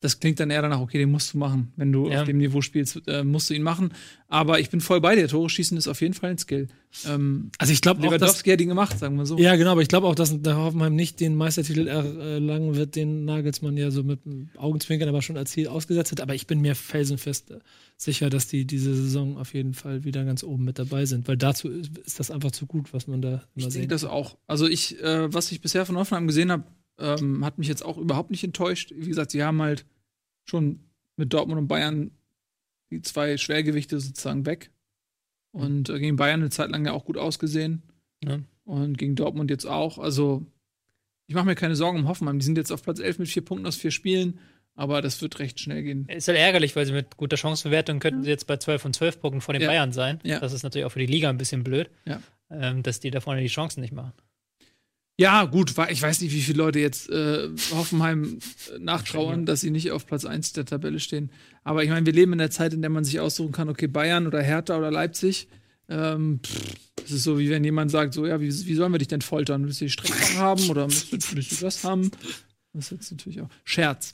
das 0.00 0.20
klingt 0.20 0.38
dann 0.40 0.50
eher 0.50 0.60
danach, 0.62 0.80
okay, 0.80 0.98
den 0.98 1.10
musst 1.10 1.32
du 1.34 1.38
machen. 1.38 1.72
Wenn 1.76 1.90
du 1.90 2.08
Ja. 2.10 2.20
auf 2.20 2.26
dem 2.26 2.36
Niveau 2.36 2.60
spielst, 2.60 3.00
äh, 3.08 3.24
musst 3.24 3.48
du 3.50 3.54
ihn 3.54 3.62
machen. 3.62 3.92
Aber 4.28 4.60
ich 4.60 4.68
bin 4.70 4.80
voll 4.80 5.00
bei 5.00 5.16
dir. 5.16 5.26
Tore 5.26 5.48
schießen 5.48 5.76
ist 5.78 5.88
auf 5.88 6.00
jeden 6.02 6.12
Fall 6.14 6.30
ein 6.30 6.38
Skill. 6.38 6.68
Ähm, 7.06 7.50
Also 7.58 7.72
ich 7.72 7.80
glaube 7.80 8.02
Lewandowski 8.02 8.50
hat 8.50 8.60
ihn 8.60 8.68
gemacht, 8.68 8.98
sagen 8.98 9.16
wir 9.16 9.24
so. 9.26 9.38
Ja, 9.38 9.56
genau, 9.56 9.72
aber 9.72 9.82
ich 9.82 9.88
glaube 9.88 10.06
auch, 10.06 10.14
dass 10.14 10.40
der 10.42 10.56
Hoffenheim 10.56 10.94
nicht 10.94 11.18
den 11.20 11.34
Meistertitel 11.34 11.86
erlangen 11.88 12.74
wird, 12.76 12.94
den 12.94 13.24
Nagelsmann 13.24 13.76
ja 13.76 13.90
so 13.90 14.02
mit 14.02 14.20
Augenzwinkern 14.56 15.08
aber 15.08 15.22
schon 15.22 15.36
als 15.38 15.50
Ziel 15.52 15.68
ausgesetzt 15.68 16.12
hat. 16.12 16.20
Aber 16.20 16.34
ich 16.34 16.46
bin 16.46 16.60
mir 16.60 16.74
felsenfest 16.74 17.50
äh, 17.52 17.58
sicher, 17.96 18.28
dass 18.30 18.48
die 18.48 18.66
diese 18.66 18.94
Saison 18.94 19.38
auf 19.38 19.54
jeden 19.54 19.72
Fall 19.74 20.04
wieder 20.04 20.24
ganz 20.24 20.42
oben 20.44 20.64
mit 20.64 20.78
dabei 20.78 21.06
sind, 21.06 21.26
weil 21.26 21.36
dazu 21.38 21.68
ist 21.68 22.18
das 22.20 22.30
einfach 22.30 22.50
zu 22.52 22.66
gut, 22.66 22.92
was 22.92 23.06
man 23.06 23.22
da 23.22 23.42
Ich 23.54 23.62
immer 23.64 23.70
sehe 23.70 23.82
sieht. 23.82 23.90
das 23.92 24.04
auch. 24.04 24.36
Also 24.46 24.66
ich, 24.68 25.02
äh, 25.02 25.32
was 25.32 25.50
ich 25.52 25.60
bisher 25.62 25.86
von 25.86 25.96
Hoffenheim 25.96 26.26
gesehen 26.26 26.52
habe, 26.52 26.64
ähm, 26.98 27.44
hat 27.44 27.58
mich 27.58 27.68
jetzt 27.68 27.84
auch 27.84 27.98
überhaupt 27.98 28.30
nicht 28.30 28.44
enttäuscht. 28.44 28.92
Wie 28.96 29.08
gesagt, 29.08 29.30
sie 29.30 29.42
haben 29.44 29.60
halt 29.62 29.84
schon 30.44 30.80
mit 31.16 31.32
Dortmund 31.32 31.58
und 31.60 31.68
Bayern 31.68 32.10
die 32.90 33.02
zwei 33.02 33.36
Schwergewichte 33.36 33.98
sozusagen 34.00 34.46
weg. 34.46 34.70
Und 35.52 35.88
äh, 35.88 35.98
gegen 35.98 36.16
Bayern 36.16 36.40
eine 36.40 36.50
Zeit 36.50 36.70
lang 36.70 36.84
ja 36.86 36.92
auch 36.92 37.04
gut 37.04 37.16
ausgesehen. 37.18 37.82
Ja. 38.24 38.38
Und 38.64 38.98
gegen 38.98 39.14
Dortmund 39.16 39.50
jetzt 39.50 39.66
auch. 39.66 39.98
Also 39.98 40.44
ich 41.26 41.34
mache 41.34 41.46
mir 41.46 41.54
keine 41.54 41.76
Sorgen 41.76 41.98
um 41.98 42.08
Hoffenheim. 42.08 42.38
Die 42.38 42.44
sind 42.44 42.58
jetzt 42.58 42.70
auf 42.72 42.82
Platz 42.82 43.00
11 43.00 43.18
mit 43.20 43.28
vier 43.28 43.44
Punkten 43.44 43.66
aus 43.66 43.76
vier 43.76 43.90
Spielen. 43.90 44.38
Aber 44.74 45.00
das 45.00 45.22
wird 45.22 45.38
recht 45.38 45.58
schnell 45.58 45.82
gehen. 45.82 46.06
Ist 46.08 46.28
halt 46.28 46.36
ärgerlich, 46.38 46.76
weil 46.76 46.84
sie 46.84 46.92
mit 46.92 47.16
guter 47.16 47.38
Chancenverwertung 47.38 47.98
könnten 47.98 48.22
sie 48.22 48.28
jetzt 48.28 48.46
bei 48.46 48.58
12 48.58 48.82
von 48.82 48.92
12 48.92 49.20
Punkten 49.20 49.40
vor 49.40 49.54
den 49.54 49.62
Ja. 49.62 49.68
Bayern 49.68 49.92
sein. 49.92 50.20
Ja. 50.22 50.38
Das 50.38 50.52
ist 50.52 50.62
natürlich 50.64 50.84
auch 50.84 50.90
für 50.92 50.98
die 50.98 51.06
Liga 51.06 51.30
ein 51.30 51.38
bisschen 51.38 51.64
blöd, 51.64 51.88
ähm, 52.50 52.82
dass 52.82 53.00
die 53.00 53.10
da 53.10 53.20
vorne 53.20 53.40
die 53.40 53.46
Chancen 53.46 53.80
nicht 53.80 53.94
machen. 53.94 54.12
Ja, 55.18 55.44
gut, 55.46 55.72
ich 55.88 56.02
weiß 56.02 56.20
nicht, 56.20 56.34
wie 56.34 56.42
viele 56.42 56.58
Leute 56.58 56.78
jetzt 56.78 57.08
äh, 57.08 57.48
Hoffenheim 57.72 58.38
äh, 58.74 58.78
nachtrauern, 58.78 59.46
dass 59.46 59.62
sie 59.62 59.70
nicht 59.70 59.90
auf 59.90 60.06
Platz 60.06 60.26
1 60.26 60.52
der 60.52 60.66
Tabelle 60.66 61.00
stehen. 61.00 61.30
Aber 61.64 61.82
ich 61.82 61.88
meine, 61.88 62.04
wir 62.04 62.12
leben 62.12 62.32
in 62.32 62.38
der 62.38 62.50
Zeit, 62.50 62.74
in 62.74 62.82
der 62.82 62.90
man 62.90 63.04
sich 63.04 63.18
aussuchen 63.18 63.52
kann, 63.52 63.70
okay, 63.70 63.86
Bayern 63.86 64.26
oder 64.26 64.42
Hertha 64.42 64.76
oder 64.76 64.90
Leipzig. 64.90 65.48
Ähm, 65.88 66.40
das 66.96 67.12
ist 67.12 67.22
so, 67.22 67.38
wie 67.38 67.48
wenn 67.48 67.64
jemand 67.64 67.90
sagt, 67.90 68.12
so, 68.12 68.26
ja, 68.26 68.40
wie, 68.40 68.48
wie 68.48 68.74
sollen 68.74 68.92
wir 68.92 68.98
dich 68.98 69.08
denn 69.08 69.22
foltern? 69.22 69.64
Willst 69.64 69.80
du 69.80 69.86
die 69.86 69.90
Streckbank 69.90 70.36
haben 70.36 70.68
oder 70.68 70.86
willst 70.86 71.12
du, 71.12 71.36
willst 71.36 71.52
du 71.52 71.64
das 71.64 71.82
haben? 71.82 72.10
Das 72.74 72.86
ist 72.86 72.90
jetzt 72.90 73.10
natürlich 73.12 73.40
auch 73.40 73.48
Scherz. 73.64 74.12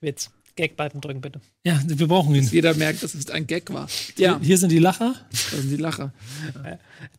Witz. 0.00 0.30
Gag-Button 0.56 1.00
drücken, 1.00 1.20
bitte. 1.20 1.40
Ja, 1.64 1.80
wir 1.84 2.06
brauchen 2.08 2.34
ihn. 2.34 2.44
Jeder 2.44 2.74
merkt, 2.74 3.02
dass 3.02 3.14
es 3.14 3.30
ein 3.30 3.46
Gag 3.46 3.72
war. 3.72 3.88
Ja, 4.16 4.38
Hier 4.42 4.56
sind 4.58 4.70
die 4.72 4.78
Lacher. 4.78 5.14
das 5.30 5.50
sind 5.50 5.70
die 5.70 5.76
Lacher. 5.76 6.12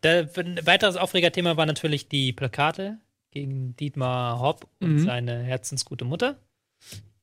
Da, 0.02 0.20
ein 0.38 0.60
weiteres 0.66 0.96
Aufregerthema 0.96 1.58
war 1.58 1.66
natürlich 1.66 2.08
die 2.08 2.34
Plakate 2.34 2.98
gegen 3.32 3.76
Dietmar 3.76 4.40
Hopp 4.40 4.68
und 4.80 4.94
Mhm. 4.96 5.06
seine 5.06 5.44
herzensgute 5.44 6.06
Mutter, 6.06 6.38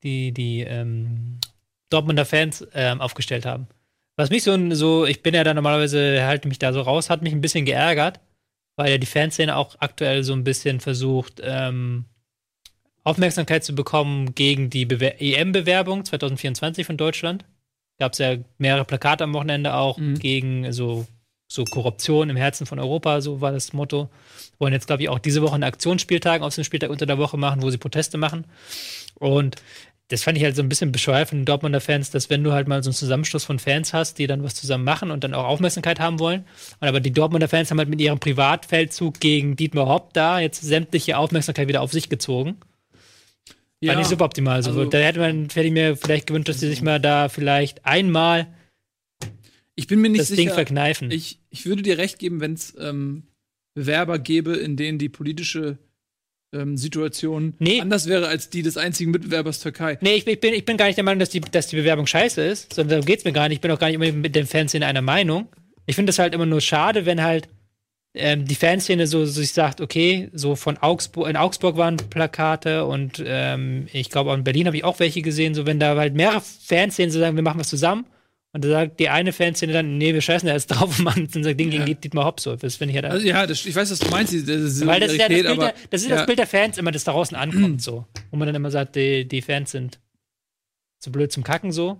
die 0.03 0.33
die 0.33 0.61
ähm, 0.61 1.38
Dortmunder 1.90 2.25
Fans 2.27 2.66
ähm, 2.75 3.01
aufgestellt 3.01 3.46
haben. 3.46 3.66
Was 4.16 4.29
mich 4.31 4.42
so, 4.42 4.75
so, 4.75 5.07
ich 5.07 5.22
bin 5.22 5.35
ja 5.35 5.42
da 5.44 5.55
normalerweise, 5.55 6.25
halte 6.27 6.48
mich 6.48 6.59
da 6.59 6.72
so 6.72 6.83
raus, 6.83 7.09
hat 7.09 7.22
mich 7.22 7.33
ein 7.33 7.40
bisschen 7.40 7.64
geärgert, 7.64 8.20
weil 8.77 8.90
ja 8.90 8.98
die 8.98 9.07
Fanszene 9.07 9.57
auch 9.57 9.77
aktuell 9.79 10.22
so 10.22 10.35
ein 10.35 10.44
bisschen 10.44 10.81
versucht, 10.81 11.40
ähm, 11.42 12.05
Aufmerksamkeit 13.05 13.65
zu 13.65 13.75
bekommen 13.75 14.35
gegen 14.35 14.71
die 14.71 14.85
Bewer 14.85 15.21
EM-Bewerbung 15.21 16.05
2024 16.05 16.87
von 16.87 16.97
Deutschland. 16.97 17.45
Gab 17.99 18.12
es 18.12 18.19
ja 18.19 18.37
mehrere 18.59 18.85
Plakate 18.85 19.25
am 19.25 19.35
Wochenende 19.35 19.75
auch 19.75 19.99
Mhm. 19.99 20.19
gegen 20.19 20.73
so, 20.73 21.07
so 21.49 21.65
Korruption 21.65 22.31
im 22.31 22.37
Herzen 22.37 22.67
von 22.67 22.79
Europa, 22.79 23.21
so 23.21 23.41
war 23.41 23.53
das 23.53 23.73
Motto. 23.73 24.09
Wollen 24.59 24.73
jetzt, 24.73 24.87
glaube 24.87 25.03
ich, 25.03 25.09
auch 25.09 25.19
diese 25.19 25.43
Woche 25.43 25.55
einen 25.55 25.65
Aktionsspieltag 25.65 26.43
aus 26.43 26.55
dem 26.55 26.65
Spieltag 26.65 26.91
unter 26.91 27.07
der 27.07 27.19
Woche 27.19 27.37
machen, 27.37 27.62
wo 27.62 27.71
sie 27.71 27.79
Proteste 27.79 28.19
machen. 28.19 28.47
Und 29.19 29.57
das 30.09 30.25
fand 30.25 30.37
ich 30.37 30.45
halt 30.45 30.57
so 30.57 30.62
ein 30.62 30.69
bisschen 30.69 30.93
bescheuert 30.93 31.29
von 31.29 31.38
den 31.38 31.45
Dortmunder 31.47 31.81
Fans, 31.81 32.11
dass 32.11 32.29
wenn 32.29 32.45
du 32.45 32.53
halt 32.53 32.69
mal 32.69 32.83
so 32.83 32.91
einen 32.91 32.95
Zusammenschluss 32.95 33.45
von 33.45 33.59
Fans 33.59 33.95
hast, 33.95 34.19
die 34.19 34.27
dann 34.27 34.43
was 34.43 34.55
zusammen 34.55 34.85
machen 34.85 35.11
und 35.11 35.25
dann 35.25 35.33
auch 35.33 35.45
Aufmerksamkeit 35.45 36.01
haben 36.01 36.19
wollen. 36.19 36.45
Und 36.81 36.88
aber 36.88 37.01
die 37.01 37.12
Dortmunder 37.12 37.49
Fans 37.49 37.71
haben 37.71 37.79
halt 37.79 37.88
mit 37.88 38.01
ihrem 38.01 38.19
Privatfeldzug 38.19 39.21
gegen 39.21 39.57
Dietmar 39.57 39.87
Hopp 39.87 40.12
da 40.12 40.38
jetzt 40.38 40.61
sämtliche 40.61 41.17
Aufmerksamkeit 41.17 41.69
wieder 41.69 41.81
auf 41.81 41.93
sich 41.93 42.09
gezogen. 42.09 42.57
War 43.88 43.97
nicht 43.97 44.09
suboptimal. 44.09 44.62
So. 44.62 44.71
Also- 44.71 44.85
da 44.87 44.99
hätte 44.99 45.18
man, 45.21 45.45
hätte 45.45 45.62
ich 45.62 45.73
mir 45.73 45.97
vielleicht 45.97 46.27
gewünscht, 46.27 46.49
dass 46.49 46.61
sie 46.61 46.68
sich 46.68 46.83
mal 46.83 47.01
da 47.01 47.29
vielleicht 47.29 47.85
einmal 47.85 48.47
Ich 49.75 49.87
bin 49.87 50.01
mir 50.01 50.09
nicht 50.11 50.21
das 50.21 50.29
Ding 50.29 50.37
sicher. 50.38 50.55
verkneifen. 50.55 51.11
Ich, 51.11 51.40
ich 51.51 51.66
würde 51.66 51.83
dir 51.83 51.99
recht 51.99 52.18
geben, 52.18 52.40
wenn 52.40 52.55
es 52.55 52.75
ähm, 52.79 53.25
Bewerber 53.75 54.18
gäbe, 54.18 54.55
in 54.57 54.77
denen 54.77 54.99
die 54.99 55.09
politische 55.09 55.79
ähm, 56.55 56.77
Situation 56.77 57.55
Nee. 57.59 57.81
anders 57.81 58.07
wäre 58.07 58.29
als 58.29 58.51
die 58.51 58.62
des 58.62 58.77
einzigen 58.77 59.11
Mitbewerbers 59.11 59.61
Türkei. 59.61 59.97
Nee, 60.03 60.16
ich, 60.16 60.27
ich, 60.27 60.40
bin, 60.40 60.53
ich 60.53 60.66
bin 60.66 60.77
gar 60.77 60.87
nicht 60.87 60.97
der 60.99 61.05
Meinung, 61.05 61.21
dass 61.21 61.31
die, 61.31 61.40
dass 61.40 61.68
die 61.68 61.77
Bewerbung 61.77 62.07
scheiße 62.07 62.42
ist, 62.42 62.75
sondern 62.75 62.90
darum 62.90 63.07
geht's 63.07 63.25
mir 63.25 63.33
gar 63.33 63.49
nicht. 63.49 63.57
Ich 63.57 63.61
bin 63.62 63.71
auch 63.71 63.79
gar 63.79 63.87
nicht 63.87 63.97
immer 63.97 64.12
mit 64.12 64.35
den 64.35 64.47
Fanszene 64.47 64.85
einer 64.87 65.01
Meinung. 65.03 65.49
Ich 65.87 65.97
finde 65.97 66.11
es 66.11 66.18
halt 66.18 66.35
immer 66.35 66.45
nur 66.47 66.61
schade, 66.61 67.07
wenn 67.07 67.23
halt 67.23 67.49
ähm, 68.14 68.44
die 68.46 68.55
Fanszene 68.55 69.07
so, 69.07 69.25
so 69.25 69.33
sich 69.40 69.53
sagt, 69.53 69.81
okay, 69.81 70.31
so 70.33 70.55
von 70.57 70.77
Augsburg, 70.79 71.29
in 71.29 71.37
Augsburg 71.37 71.77
waren 71.77 71.96
Plakate 71.96 72.85
und 72.85 73.22
ähm, 73.25 73.87
ich 73.92 74.11
glaube 74.11 74.31
auch 74.31 74.35
in 74.35 74.44
Berlin 74.44 74.66
habe 74.66 74.77
ich 74.77 74.85
auch 74.85 74.98
welche 75.01 75.22
gesehen, 75.22 75.55
so 75.55 75.64
wenn 75.66 75.81
da 75.81 75.96
halt 75.96 76.14
mehrere 76.14 76.40
Fanszenen 76.42 77.11
so 77.11 77.18
sagen, 77.18 77.37
wir 77.37 77.42
machen 77.42 77.61
was 77.61 77.68
zusammen 77.68 78.05
und 78.53 78.64
da 78.64 78.68
sagt 78.68 79.01
die 79.01 79.09
eine 79.09 79.33
Fanszene 79.33 79.72
dann, 79.72 79.96
nee, 79.96 80.12
wir 80.12 80.20
scheißen 80.20 80.46
da 80.46 80.53
jetzt 80.53 80.66
drauf 80.70 80.98
und 80.98 81.05
machen 81.05 81.27
unser 81.35 81.55
Ding 81.55 81.72
Ja. 81.72 81.85
gegen 81.85 82.01
Dietmar 82.03 82.27
Hopp 82.27 82.40
so. 82.40 82.55
Das 82.55 82.77
finde 82.77 82.92
ich 82.92 83.03
halt 83.03 83.11
Also 83.11 83.27
ja, 83.27 83.46
das, 83.46 83.64
ich 83.64 83.75
weiß, 83.75 83.90
was 83.90 83.98
du 83.98 84.11
meinst, 84.11 84.33
diese 84.33 84.44
diese 84.44 84.87
weil 84.87 85.01
das 85.01 85.12
ist 85.12 85.18
ja 85.18 85.29
das 85.29 85.35
Bild, 85.35 85.46
aber 85.46 85.64
der, 85.66 85.75
das, 85.88 86.03
ist 86.03 86.11
ja, 86.11 86.16
das 86.16 86.27
Bild 86.27 86.38
der 86.38 86.46
Fans 86.46 86.77
immer, 86.77 86.90
das 86.92 87.05
da 87.05 87.12
draußen 87.12 87.35
ankommt, 87.37 87.81
so. 87.83 88.07
Wo 88.31 88.37
man 88.37 88.46
dann 88.46 88.55
immer 88.55 88.70
sagt, 88.70 88.96
die, 88.96 89.27
die 89.27 89.40
Fans 89.40 89.70
sind 89.70 90.01
zu 90.98 91.11
blöd 91.11 91.33
zum 91.33 91.44
Kacken 91.44 91.72
so. 91.72 91.98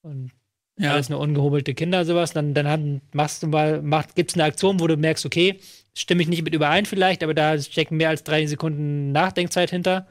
Und 0.00 0.30
ja, 0.78 0.92
alles 0.92 1.08
nur 1.08 1.20
ungehobelte 1.20 1.74
Kinder, 1.74 2.04
sowas. 2.04 2.32
Dann, 2.32 2.54
dann 2.54 2.66
haben, 2.66 3.00
machst 3.12 3.42
du 3.42 3.46
mal, 3.46 3.82
macht, 3.82 4.14
gibt's 4.14 4.34
eine 4.34 4.44
Aktion, 4.44 4.80
wo 4.80 4.86
du 4.86 4.96
merkst, 4.96 5.24
okay, 5.24 5.60
stimme 5.94 6.22
ich 6.22 6.28
nicht 6.28 6.42
mit 6.42 6.54
überein 6.54 6.86
vielleicht, 6.86 7.22
aber 7.22 7.34
da 7.34 7.58
stecken 7.58 7.96
mehr 7.96 8.10
als 8.10 8.24
drei 8.24 8.46
Sekunden 8.46 9.12
Nachdenkzeit 9.12 9.70
hinter. 9.70 10.06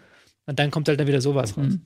Und 0.48 0.60
dann 0.60 0.72
kommt 0.72 0.88
halt 0.88 1.00
dann 1.00 1.08
wieder 1.08 1.22
sowas 1.22 1.58
raus. 1.58 1.68
Mhm. 1.68 1.82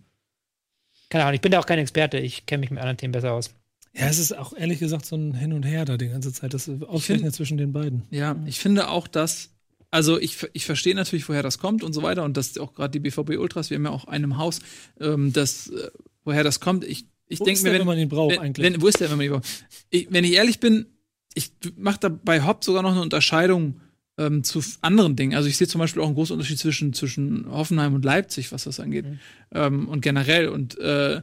Keine 1.10 1.24
Ahnung, 1.24 1.36
ich 1.36 1.42
bin 1.42 1.52
da 1.52 1.60
auch 1.60 1.66
kein 1.66 1.80
Experte, 1.80 2.18
ich 2.18 2.46
kenne 2.46 2.62
mich 2.62 2.70
mit 2.70 2.80
anderen 2.80 2.98
Themen 2.98 3.12
besser 3.12 3.34
aus. 3.34 3.54
Ja, 3.94 4.08
es 4.08 4.20
ist 4.20 4.38
auch 4.38 4.54
ehrlich 4.54 4.80
gesagt 4.80 5.06
so 5.06 5.16
ein 5.16 5.34
Hin 5.34 5.54
und 5.54 5.64
Her 5.64 5.84
da 5.84 5.98
die 5.98 6.10
ganze 6.10 6.32
Zeit. 6.32 6.54
Das 6.54 6.70
Ausrechnen 6.70 7.34
zwischen 7.34 7.58
den 7.58 7.74
beiden. 7.74 8.04
ja, 8.12 8.36
ich 8.46 8.60
finde 8.60 8.90
auch, 8.90 9.08
dass 9.08 9.50
also 9.92 10.20
ich, 10.20 10.38
ich 10.54 10.66
verstehe 10.66 10.94
natürlich, 10.94 11.28
woher 11.30 11.42
das 11.42 11.58
kommt 11.58 11.84
und 11.84 11.94
so 11.94 12.04
weiter 12.04 12.24
und 12.24 12.38
dass 12.38 12.58
auch 12.58 12.74
gerade 12.76 12.92
die 12.92 13.00
BVB 13.00 13.38
Ultras, 13.40 13.70
wir 13.70 13.76
haben 13.76 13.86
ja 13.86 13.92
auch 13.92 14.06
einen 14.06 14.26
im 14.26 14.38
Haus, 14.38 14.60
ähm, 15.00 15.34
das, 15.34 15.70
äh, 15.70 15.90
woher 16.24 16.44
das 16.44 16.60
kommt. 16.60 16.84
Ich, 16.84 17.06
ich 17.30 17.40
denke 17.40 17.62
mir, 17.62 17.72
wenn, 17.72 17.80
wenn 17.80 17.88
man 17.88 17.98
ihn 17.98 18.10
braucht 18.10 18.36
wenn, 18.36 18.40
eigentlich? 18.40 18.66
wenn, 18.66 18.82
wo 18.82 18.88
ist 18.88 19.00
der, 19.00 19.10
wenn 19.10 19.18
man 19.18 19.26
ihn 19.26 19.32
braucht? 19.32 19.66
Ich, 19.90 20.08
wenn 20.12 20.24
ich 20.24 20.34
ehrlich 20.34 20.60
bin, 20.60 20.88
ich 21.34 21.52
mache 21.78 22.00
da 22.02 22.10
bei 22.10 22.44
Hopp 22.44 22.64
sogar 22.64 22.84
noch 22.84 22.92
eine 22.92 23.02
Unterscheidung 23.02 23.80
ähm, 24.18 24.44
zu 24.44 24.62
anderen 24.82 25.16
Dingen. 25.16 25.36
Also 25.36 25.48
ich 25.48 25.58
sehe 25.58 25.68
zum 25.68 25.80
Beispiel 25.80 26.02
auch 26.02 26.08
einen 26.08 26.16
großen 26.16 26.34
Unterschied 26.34 26.60
zwischen, 26.60 26.94
zwischen 26.94 27.46
Hoffenheim 27.50 27.94
und 27.94 28.04
Leipzig, 28.04 28.52
was 28.52 28.66
das 28.66 28.80
angeht. 28.80 29.06
Mhm. 29.06 29.20
Ähm, 29.54 29.88
und 29.88 30.02
generell. 30.02 30.50
Und 30.50 30.78
äh, 30.80 31.22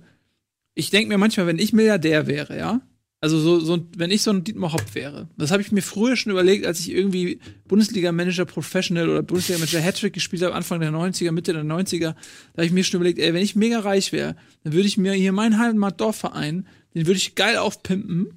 ich 0.74 0.90
denke 0.90 1.08
mir 1.08 1.18
manchmal, 1.18 1.46
wenn 1.46 1.58
ich 1.58 1.72
Milliardär 1.72 2.26
wäre, 2.26 2.56
ja, 2.56 2.80
also 3.26 3.40
so, 3.40 3.58
so 3.58 3.84
wenn 3.96 4.12
ich 4.12 4.22
so 4.22 4.30
ein 4.30 4.44
Dietmar 4.44 4.72
Hopp 4.72 4.94
wäre, 4.94 5.28
das 5.36 5.50
habe 5.50 5.60
ich 5.60 5.72
mir 5.72 5.82
früher 5.82 6.14
schon 6.14 6.30
überlegt, 6.30 6.64
als 6.64 6.78
ich 6.78 6.92
irgendwie 6.92 7.40
Bundesliga-Manager 7.66 8.44
Professional 8.44 9.08
oder 9.08 9.24
Bundesliga-Manager 9.24 9.80
Hattrick 9.80 10.12
gespielt 10.12 10.42
habe, 10.42 10.54
Anfang 10.54 10.78
der 10.78 10.92
90er, 10.92 11.32
Mitte 11.32 11.52
der 11.52 11.64
90er, 11.64 11.98
da 11.98 12.14
habe 12.56 12.66
ich 12.66 12.70
mir 12.70 12.84
schon 12.84 13.00
überlegt, 13.00 13.18
ey, 13.18 13.34
wenn 13.34 13.42
ich 13.42 13.56
mega 13.56 13.80
reich 13.80 14.12
wäre, 14.12 14.36
dann 14.62 14.74
würde 14.74 14.86
ich 14.86 14.96
mir 14.96 15.12
hier 15.12 15.32
meinen 15.32 15.58
Heimatdorfverein, 15.58 16.68
den 16.94 17.06
würde 17.08 17.18
ich 17.18 17.34
geil 17.34 17.56
aufpimpen 17.56 18.28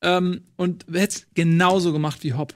ähm, 0.00 0.42
und 0.54 0.86
hätte 0.92 1.16
es 1.16 1.26
genauso 1.34 1.92
gemacht 1.92 2.22
wie 2.22 2.34
Hopp. 2.34 2.54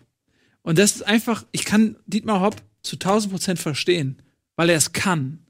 Und 0.62 0.78
das 0.78 0.94
ist 0.94 1.02
einfach, 1.02 1.44
ich 1.50 1.64
kann 1.64 1.96
Dietmar 2.06 2.40
Hopp 2.40 2.62
zu 2.82 2.94
1000 2.94 3.32
Prozent 3.32 3.58
verstehen, 3.58 4.22
weil 4.54 4.70
er 4.70 4.76
es 4.76 4.92
kann. 4.92 5.40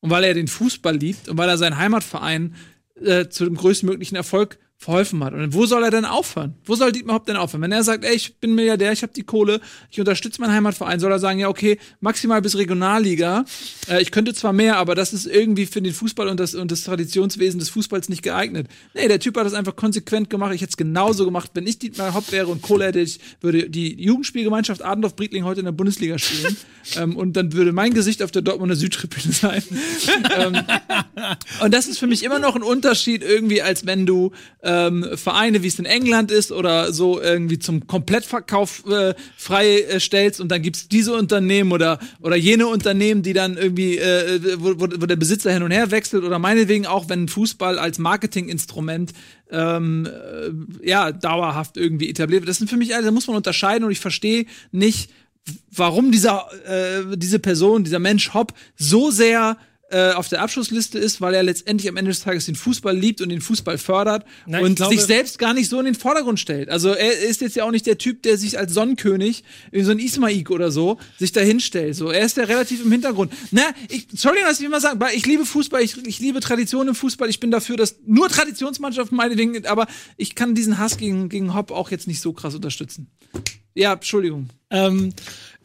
Und 0.00 0.10
weil 0.10 0.24
er 0.24 0.34
den 0.34 0.48
Fußball 0.48 0.96
liebt 0.96 1.28
und 1.28 1.38
weil 1.38 1.48
er 1.48 1.56
seinen 1.56 1.78
Heimatverein 1.78 2.56
äh, 3.00 3.28
zu 3.28 3.44
dem 3.44 3.54
größtmöglichen 3.54 4.16
Erfolg 4.16 4.58
verholfen 4.84 5.24
hat. 5.24 5.32
Und 5.32 5.54
wo 5.54 5.64
soll 5.64 5.82
er 5.82 5.90
denn 5.90 6.04
aufhören? 6.04 6.54
Wo 6.64 6.74
soll 6.74 6.92
Dietmar 6.92 7.16
Hopp 7.16 7.26
denn 7.26 7.36
aufhören? 7.36 7.62
Wenn 7.62 7.72
er 7.72 7.82
sagt, 7.82 8.04
ey, 8.04 8.14
ich 8.14 8.36
bin 8.36 8.54
Milliardär, 8.54 8.92
ich 8.92 9.02
habe 9.02 9.14
die 9.14 9.22
Kohle, 9.22 9.60
ich 9.90 9.98
unterstütze 9.98 10.40
meinen 10.42 10.52
Heimatverein, 10.52 11.00
soll 11.00 11.10
er 11.10 11.18
sagen, 11.18 11.38
ja, 11.38 11.48
okay, 11.48 11.78
maximal 12.00 12.42
bis 12.42 12.56
Regionalliga. 12.56 13.46
Äh, 13.88 14.02
ich 14.02 14.10
könnte 14.10 14.34
zwar 14.34 14.52
mehr, 14.52 14.76
aber 14.76 14.94
das 14.94 15.14
ist 15.14 15.26
irgendwie 15.26 15.64
für 15.64 15.80
den 15.80 15.94
Fußball 15.94 16.28
und 16.28 16.38
das, 16.38 16.54
und 16.54 16.70
das 16.70 16.84
Traditionswesen 16.84 17.58
des 17.58 17.70
Fußballs 17.70 18.10
nicht 18.10 18.22
geeignet. 18.22 18.68
Nee, 18.92 19.08
der 19.08 19.20
Typ 19.20 19.38
hat 19.38 19.46
das 19.46 19.54
einfach 19.54 19.74
konsequent 19.74 20.28
gemacht. 20.28 20.52
Ich 20.54 20.60
hätte 20.60 20.70
es 20.70 20.76
genauso 20.76 21.24
gemacht. 21.24 21.52
Wenn 21.54 21.66
ich 21.66 21.78
Dietmar 21.78 22.12
Hopp 22.12 22.30
wäre 22.30 22.48
und 22.48 22.60
Kohle 22.60 22.84
hätte, 22.84 23.00
ich 23.00 23.20
würde 23.40 23.70
die 23.70 24.00
Jugendspielgemeinschaft 24.02 24.84
Adendorf-Briedling 24.84 25.44
heute 25.44 25.60
in 25.60 25.66
der 25.66 25.72
Bundesliga 25.72 26.18
spielen. 26.18 26.56
ähm, 26.96 27.16
und 27.16 27.34
dann 27.38 27.54
würde 27.54 27.72
mein 27.72 27.94
Gesicht 27.94 28.22
auf 28.22 28.30
der 28.30 28.42
Dortmunder 28.42 28.76
Südtribüne 28.76 29.32
sein. 29.32 29.62
ähm, 30.36 30.62
und 31.62 31.72
das 31.72 31.86
ist 31.86 31.98
für 31.98 32.06
mich 32.06 32.22
immer 32.22 32.38
noch 32.38 32.54
ein 32.54 32.62
Unterschied 32.62 33.22
irgendwie, 33.22 33.62
als 33.62 33.86
wenn 33.86 34.04
du 34.04 34.32
ähm, 34.74 35.06
Vereine, 35.14 35.62
wie 35.62 35.68
es 35.68 35.78
in 35.78 35.84
England 35.84 36.30
ist, 36.30 36.52
oder 36.52 36.92
so 36.92 37.20
irgendwie 37.20 37.58
zum 37.58 37.86
Komplettverkauf 37.86 38.84
äh, 38.90 39.14
frei 39.36 39.80
äh, 39.80 40.30
und 40.38 40.48
dann 40.48 40.62
gibt's 40.62 40.88
diese 40.88 41.14
Unternehmen 41.14 41.72
oder, 41.72 41.98
oder 42.20 42.36
jene 42.36 42.66
Unternehmen, 42.66 43.22
die 43.22 43.32
dann 43.32 43.56
irgendwie, 43.56 43.98
äh, 43.98 44.40
wo, 44.58 44.80
wo, 44.80 44.88
wo 45.00 45.06
der 45.06 45.16
Besitzer 45.16 45.52
hin 45.52 45.62
und 45.62 45.70
her 45.70 45.90
wechselt 45.90 46.24
oder 46.24 46.38
meinetwegen 46.38 46.86
auch, 46.86 47.08
wenn 47.08 47.28
Fußball 47.28 47.78
als 47.78 47.98
Marketinginstrument 47.98 49.12
ähm, 49.50 50.06
äh, 50.06 50.88
ja, 50.88 51.12
dauerhaft 51.12 51.76
irgendwie 51.76 52.08
etabliert 52.08 52.42
wird. 52.42 52.48
Das 52.48 52.58
sind 52.58 52.68
für 52.68 52.76
mich, 52.76 52.94
also, 52.94 53.06
da 53.06 53.12
muss 53.12 53.26
man 53.26 53.36
unterscheiden 53.36 53.84
und 53.84 53.90
ich 53.90 54.00
verstehe 54.00 54.46
nicht, 54.72 55.10
warum 55.70 56.10
dieser, 56.10 56.48
äh, 56.66 57.16
diese 57.16 57.38
Person, 57.38 57.84
dieser 57.84 57.98
Mensch 57.98 58.34
Hopp 58.34 58.54
so 58.76 59.10
sehr 59.10 59.56
äh, 59.94 60.12
auf 60.12 60.28
der 60.28 60.42
Abschlussliste 60.42 60.98
ist, 60.98 61.20
weil 61.20 61.34
er 61.34 61.44
letztendlich 61.44 61.88
am 61.88 61.96
Ende 61.96 62.10
des 62.10 62.20
Tages 62.20 62.46
den 62.46 62.56
Fußball 62.56 62.96
liebt 62.96 63.20
und 63.20 63.28
den 63.28 63.40
Fußball 63.40 63.78
fördert 63.78 64.24
ich 64.46 64.54
und 64.56 64.74
glaube- 64.74 64.92
sich 64.96 65.04
selbst 65.04 65.38
gar 65.38 65.54
nicht 65.54 65.68
so 65.68 65.78
in 65.78 65.84
den 65.84 65.94
Vordergrund 65.94 66.40
stellt. 66.40 66.68
Also 66.68 66.88
er 66.90 67.20
ist 67.20 67.40
jetzt 67.40 67.54
ja 67.54 67.62
auch 67.64 67.70
nicht 67.70 67.86
der 67.86 67.96
Typ, 67.96 68.24
der 68.24 68.36
sich 68.36 68.58
als 68.58 68.74
Sonnenkönig, 68.74 69.44
wie 69.70 69.82
so 69.82 69.92
ein 69.92 70.00
Ismaik 70.00 70.50
oder 70.50 70.72
so, 70.72 70.98
sich 71.16 71.30
da 71.30 71.40
hinstellt. 71.42 71.94
So, 71.94 72.10
er 72.10 72.24
ist 72.26 72.36
ja 72.36 72.42
relativ 72.42 72.84
im 72.84 72.90
Hintergrund. 72.90 73.32
Na, 73.52 73.62
ich, 73.88 74.08
Entschuldigung, 74.10 74.48
dass 74.48 74.58
ich 74.58 74.66
immer 74.66 74.80
sagen, 74.80 74.98
weil 74.98 75.14
ich 75.14 75.26
liebe 75.26 75.46
Fußball, 75.46 75.80
ich, 75.80 75.96
ich 76.06 76.18
liebe 76.18 76.40
Tradition 76.40 76.88
im 76.88 76.96
Fußball, 76.96 77.30
ich 77.30 77.38
bin 77.38 77.52
dafür, 77.52 77.76
dass 77.76 77.96
nur 78.04 78.28
Traditionsmannschaften 78.28 79.16
meinetwegen, 79.16 79.64
aber 79.66 79.86
ich 80.16 80.34
kann 80.34 80.56
diesen 80.56 80.78
Hass 80.78 80.96
gegen, 80.96 81.28
gegen 81.28 81.54
Hopp 81.54 81.70
auch 81.70 81.92
jetzt 81.92 82.08
nicht 82.08 82.20
so 82.20 82.32
krass 82.32 82.56
unterstützen. 82.56 83.10
Ja, 83.74 83.94
Entschuldigung. 83.94 84.50
Ähm, 84.70 85.12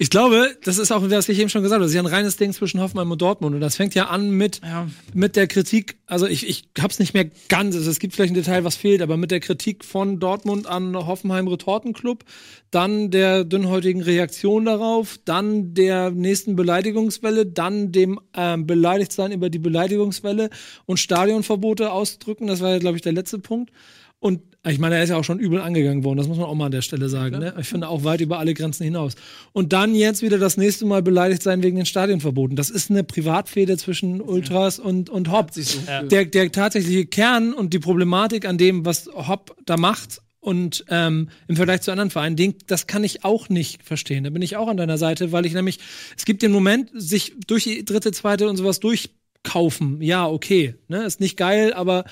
ich 0.01 0.09
glaube, 0.09 0.55
das 0.63 0.77
ist 0.77 0.93
auch, 0.93 1.01
was 1.09 1.27
ich 1.27 1.37
eben 1.39 1.49
schon 1.49 1.61
gesagt 1.61 1.75
habe, 1.75 1.83
das 1.83 1.91
ist 1.91 1.95
ja 1.95 2.01
ein 2.01 2.05
reines 2.05 2.37
Ding 2.37 2.53
zwischen 2.53 2.79
Hoffenheim 2.79 3.11
und 3.11 3.21
Dortmund. 3.21 3.53
Und 3.53 3.59
das 3.59 3.75
fängt 3.75 3.93
ja 3.95 4.05
an 4.07 4.31
mit, 4.31 4.61
Ja. 4.63 4.87
mit 5.13 5.35
der 5.35 5.45
Kritik, 5.47 5.97
also 6.05 6.25
ich, 6.25 6.47
ich 6.47 6.69
hab's 6.79 6.99
nicht 6.99 7.13
mehr 7.13 7.29
ganz, 7.49 7.75
also 7.75 7.91
es 7.91 7.99
gibt 7.99 8.13
vielleicht 8.15 8.31
ein 8.31 8.35
Detail, 8.35 8.63
was 8.63 8.77
fehlt, 8.77 9.01
aber 9.01 9.17
mit 9.17 9.29
der 9.29 9.41
Kritik 9.41 9.83
von 9.83 10.21
Dortmund 10.21 10.67
an 10.67 10.95
Hoffenheim 10.95 11.49
Retortenclub, 11.49 12.23
dann 12.71 13.11
der 13.11 13.43
dünnhäutigen 13.43 14.01
Reaktion 14.01 14.63
darauf, 14.63 15.19
dann 15.25 15.73
der 15.73 16.11
nächsten 16.11 16.55
Beleidigungswelle, 16.55 17.45
dann 17.45 17.91
dem 17.91 18.21
ähm, 18.33 18.65
Beleidigtsein 18.65 19.33
über 19.33 19.49
die 19.49 19.59
Beleidigungswelle 19.59 20.49
und 20.85 20.97
Stadionverbote 20.97 21.91
ausdrücken. 21.91 22.47
Das 22.47 22.61
war 22.61 22.69
ja, 22.71 22.79
glaube 22.79 22.95
ich, 22.95 23.01
der 23.01 23.11
letzte 23.11 23.37
Punkt. 23.37 23.71
Und 24.19 24.41
Ich 24.67 24.77
meine, 24.77 24.95
er 24.95 25.03
ist 25.03 25.09
ja 25.09 25.15
auch 25.15 25.23
schon 25.23 25.39
übel 25.39 25.61
angegangen 25.61 26.03
worden, 26.03 26.17
das 26.17 26.27
muss 26.27 26.37
man 26.37 26.47
auch 26.47 26.55
mal 26.55 26.65
an 26.65 26.71
der 26.73 26.81
Stelle 26.81 27.07
sagen. 27.07 27.39
Ne? 27.39 27.53
Ich 27.59 27.67
finde 27.67 27.87
auch 27.87 28.03
weit 28.03 28.19
über 28.19 28.39
alle 28.39 28.53
Grenzen 28.53 28.83
hinaus. 28.83 29.15
Und 29.53 29.71
dann 29.71 29.95
jetzt 29.95 30.21
wieder 30.21 30.37
das 30.37 30.57
nächste 30.57 30.85
Mal 30.85 31.01
beleidigt 31.01 31.41
sein 31.43 31.63
wegen 31.63 31.77
den 31.77 31.85
Stadionverboten. 31.85 32.57
Das 32.57 32.69
ist 32.69 32.89
eine 32.89 33.05
Privatfehde 33.05 33.77
zwischen 33.77 34.19
Ultras 34.19 34.77
und, 34.77 35.09
und 35.09 35.31
Hopp. 35.31 35.51
Ja. 35.87 36.03
Der, 36.03 36.25
der 36.25 36.51
tatsächliche 36.51 37.05
Kern 37.05 37.53
und 37.53 37.73
die 37.73 37.79
Problematik 37.79 38.45
an 38.45 38.57
dem, 38.57 38.85
was 38.85 39.07
Hopp 39.07 39.55
da 39.65 39.77
macht 39.77 40.21
und 40.41 40.85
ähm, 40.89 41.29
im 41.47 41.55
Vergleich 41.55 41.81
zu 41.81 41.91
anderen 41.91 42.09
Vereinen, 42.09 42.35
den, 42.35 42.55
das 42.67 42.85
kann 42.85 43.03
ich 43.03 43.23
auch 43.23 43.47
nicht 43.47 43.83
verstehen. 43.83 44.25
Da 44.25 44.29
bin 44.29 44.41
ich 44.41 44.57
auch 44.57 44.67
an 44.67 44.77
deiner 44.77 44.97
Seite, 44.97 45.31
weil 45.31 45.45
ich 45.45 45.53
nämlich, 45.53 45.79
es 46.17 46.25
gibt 46.25 46.41
den 46.41 46.51
Moment, 46.51 46.91
sich 46.93 47.33
durch 47.47 47.63
die 47.63 47.85
dritte, 47.85 48.11
zweite 48.11 48.49
und 48.49 48.57
sowas 48.57 48.79
durchkaufen. 48.79 50.01
Ja, 50.01 50.27
okay, 50.27 50.75
ne, 50.87 51.03
ist 51.03 51.19
nicht 51.19 51.37
geil, 51.37 51.73
aber 51.73 52.03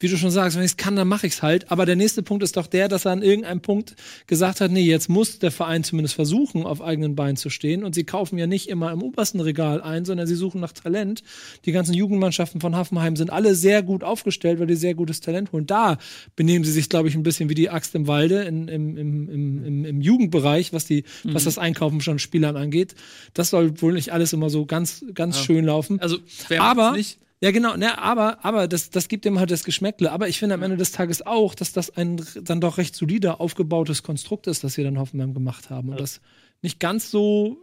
wie 0.00 0.08
du 0.08 0.16
schon 0.16 0.30
sagst, 0.30 0.56
wenn 0.56 0.64
ich 0.64 0.72
es 0.72 0.76
kann, 0.76 0.94
dann 0.94 1.08
mache 1.08 1.26
ich 1.26 1.34
es 1.34 1.42
halt. 1.42 1.72
Aber 1.72 1.84
der 1.84 1.96
nächste 1.96 2.22
Punkt 2.22 2.44
ist 2.44 2.56
doch 2.56 2.68
der, 2.68 2.86
dass 2.88 3.04
er 3.04 3.12
an 3.12 3.22
irgendeinem 3.22 3.60
Punkt 3.60 3.96
gesagt 4.28 4.60
hat, 4.60 4.70
nee, 4.70 4.82
jetzt 4.82 5.08
muss 5.08 5.40
der 5.40 5.50
Verein 5.50 5.82
zumindest 5.82 6.14
versuchen, 6.14 6.64
auf 6.64 6.80
eigenen 6.80 7.16
Beinen 7.16 7.36
zu 7.36 7.50
stehen. 7.50 7.82
Und 7.82 7.96
sie 7.96 8.04
kaufen 8.04 8.38
ja 8.38 8.46
nicht 8.46 8.68
immer 8.68 8.92
im 8.92 9.02
obersten 9.02 9.40
Regal 9.40 9.82
ein, 9.82 10.04
sondern 10.04 10.28
sie 10.28 10.36
suchen 10.36 10.60
nach 10.60 10.72
Talent. 10.72 11.24
Die 11.64 11.72
ganzen 11.72 11.94
Jugendmannschaften 11.94 12.60
von 12.60 12.76
Hoffenheim 12.76 13.16
sind 13.16 13.30
alle 13.30 13.56
sehr 13.56 13.82
gut 13.82 14.04
aufgestellt, 14.04 14.60
weil 14.60 14.68
die 14.68 14.76
sehr 14.76 14.94
gutes 14.94 15.20
Talent 15.20 15.50
holen. 15.50 15.66
Da 15.66 15.98
benehmen 16.36 16.64
sie 16.64 16.72
sich, 16.72 16.88
glaube 16.88 17.08
ich, 17.08 17.16
ein 17.16 17.24
bisschen 17.24 17.48
wie 17.48 17.56
die 17.56 17.70
Axt 17.70 17.96
im 17.96 18.06
Walde 18.06 18.42
in, 18.42 18.68
im, 18.68 18.96
im, 18.96 19.28
im, 19.28 19.84
im, 19.84 20.00
Jugendbereich, 20.00 20.72
was, 20.72 20.84
die, 20.84 21.02
was 21.24 21.44
das 21.44 21.58
Einkaufen 21.58 22.00
von 22.00 22.20
Spielern 22.20 22.56
angeht. 22.56 22.94
Das 23.34 23.50
soll 23.50 23.80
wohl 23.82 23.94
nicht 23.94 24.12
alles 24.12 24.32
immer 24.32 24.48
so 24.48 24.64
ganz, 24.64 25.04
ganz 25.14 25.40
schön 25.40 25.64
laufen. 25.64 26.00
Also, 26.00 26.18
wer 26.48 26.62
Aber- 26.62 26.92
nicht? 26.92 27.18
Ja, 27.40 27.52
genau, 27.52 27.76
ne, 27.76 27.98
aber, 27.98 28.44
aber 28.44 28.66
das, 28.66 28.90
das 28.90 29.06
gibt 29.08 29.24
ihm 29.24 29.38
halt 29.38 29.50
das 29.50 29.62
Geschmäckle. 29.64 30.10
Aber 30.10 30.28
ich 30.28 30.38
finde 30.38 30.54
am 30.56 30.62
Ende 30.62 30.76
des 30.76 30.90
Tages 30.92 31.24
auch, 31.24 31.54
dass 31.54 31.72
das 31.72 31.90
ein 31.96 32.20
dann 32.42 32.60
doch 32.60 32.78
recht 32.78 32.96
solider 32.96 33.40
aufgebautes 33.40 34.02
Konstrukt 34.02 34.46
ist, 34.48 34.64
das 34.64 34.74
sie 34.74 34.82
dann 34.82 34.98
Hoffenheim 34.98 35.34
gemacht 35.34 35.70
haben. 35.70 35.90
Und 35.90 36.00
das 36.00 36.20
nicht 36.62 36.80
ganz 36.80 37.10
so, 37.12 37.58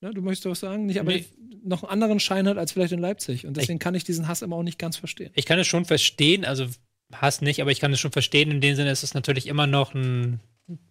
ne, 0.00 0.10
du 0.12 0.20
möchtest 0.20 0.46
was 0.46 0.60
sagen, 0.60 0.86
nicht, 0.86 0.98
aber 0.98 1.12
Nee. 1.12 1.26
noch 1.62 1.84
einen 1.84 1.92
anderen 1.92 2.18
Schein 2.18 2.48
hat 2.48 2.58
als 2.58 2.72
vielleicht 2.72 2.92
in 2.92 2.98
Leipzig. 2.98 3.46
Und 3.46 3.56
deswegen 3.56 3.78
kann 3.78 3.94
ich 3.94 4.02
diesen 4.02 4.26
Hass 4.26 4.42
immer 4.42 4.56
auch 4.56 4.64
nicht 4.64 4.78
ganz 4.80 4.96
verstehen. 4.96 5.30
Ich 5.34 5.46
kann 5.46 5.58
es 5.60 5.68
schon 5.68 5.84
verstehen, 5.84 6.44
also 6.44 6.66
Hass 7.12 7.40
nicht, 7.40 7.60
aber 7.62 7.70
ich 7.70 7.78
kann 7.78 7.92
es 7.92 8.00
schon 8.00 8.10
verstehen. 8.12 8.50
In 8.50 8.60
dem 8.60 8.74
Sinne 8.74 8.90
ist 8.90 9.04
es 9.04 9.14
natürlich 9.14 9.46
immer 9.46 9.68
noch 9.68 9.94
ein 9.94 10.40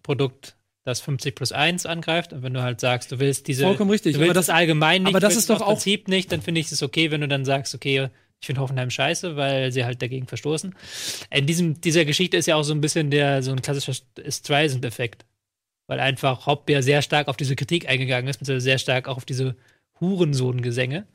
Produkt, 0.02 0.56
das 0.84 1.00
50 1.00 1.34
plus 1.34 1.50
1 1.52 1.86
angreift. 1.86 2.32
Und 2.32 2.42
wenn 2.42 2.52
du 2.54 2.62
halt 2.62 2.80
sagst, 2.80 3.10
du 3.12 3.18
willst 3.18 3.48
diese. 3.48 3.62
Vollkommen 3.64 3.90
richtig, 3.90 4.14
Du 4.14 4.20
willst 4.20 4.30
aber 4.30 4.34
das- 4.34 4.46
das 4.46 4.54
allgemein 4.54 5.02
nicht. 5.02 5.10
aber 5.10 5.20
das 5.20 5.36
ist 5.36 5.48
doch 5.50 5.54
das 5.58 5.62
auch- 5.62 5.68
Prinzip 5.72 6.08
nicht, 6.08 6.30
dann 6.30 6.42
finde 6.42 6.60
ich 6.60 6.70
es 6.70 6.82
okay, 6.82 7.10
wenn 7.10 7.20
du 7.22 7.28
dann 7.28 7.44
sagst, 7.44 7.74
okay, 7.74 8.08
ich 8.40 8.46
finde 8.46 8.60
Hoffenheim 8.60 8.90
scheiße, 8.90 9.36
weil 9.36 9.72
sie 9.72 9.84
halt 9.84 10.02
dagegen 10.02 10.26
verstoßen. 10.26 10.74
In 11.30 11.46
diesem, 11.46 11.80
dieser 11.80 12.04
Geschichte 12.04 12.36
ist 12.36 12.44
ja 12.46 12.56
auch 12.56 12.62
so 12.64 12.74
ein 12.74 12.82
bisschen 12.82 13.10
der, 13.10 13.42
so 13.42 13.52
ein 13.52 13.62
klassischer 13.62 13.94
Streisand-Effekt. 14.28 15.24
Weil 15.86 16.00
einfach 16.00 16.46
Hopp 16.46 16.68
ja 16.70 16.80
sehr 16.82 17.02
stark 17.02 17.28
auf 17.28 17.36
diese 17.36 17.56
Kritik 17.56 17.88
eingegangen 17.88 18.28
ist, 18.28 18.38
beziehungsweise 18.38 18.64
sehr 18.64 18.78
stark 18.78 19.06
auch 19.08 19.16
auf 19.18 19.24
diese 19.26 19.54
Hurensohn-Gesänge. 20.00 21.06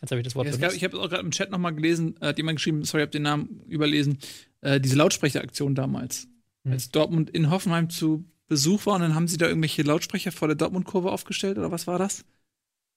Jetzt 0.00 0.10
habe 0.10 0.20
ich 0.20 0.24
das 0.24 0.34
Wort 0.34 0.46
Ja, 0.46 0.50
es 0.52 0.56
gab, 0.58 0.68
benutzt. 0.70 0.76
ich 0.76 0.84
habe 0.84 1.00
auch 1.00 1.08
gerade 1.08 1.22
im 1.22 1.30
Chat 1.30 1.50
noch 1.50 1.58
mal 1.58 1.70
gelesen, 1.70 2.16
äh, 2.20 2.26
hat 2.26 2.36
jemand 2.38 2.56
geschrieben, 2.56 2.84
sorry, 2.84 3.02
ich 3.02 3.06
habe 3.06 3.12
den 3.12 3.22
Namen 3.22 3.62
überlesen, 3.66 4.18
äh, 4.60 4.80
diese 4.80 4.96
Lautsprecheraktion 4.96 5.74
damals. 5.74 6.28
Hm. 6.64 6.72
Als 6.72 6.90
Dortmund 6.90 7.30
in 7.30 7.50
Hoffenheim 7.50 7.88
zu 7.90 8.24
Besuch 8.48 8.86
war 8.86 8.94
und 8.94 9.00
dann 9.00 9.14
haben 9.14 9.28
sie 9.28 9.36
da 9.36 9.46
irgendwelche 9.46 9.82
Lautsprecher 9.82 10.32
vor 10.32 10.48
der 10.48 10.56
Dortmund-Kurve 10.56 11.10
aufgestellt 11.10 11.58
oder 11.58 11.70
was 11.70 11.86
war 11.86 11.98
das? 11.98 12.24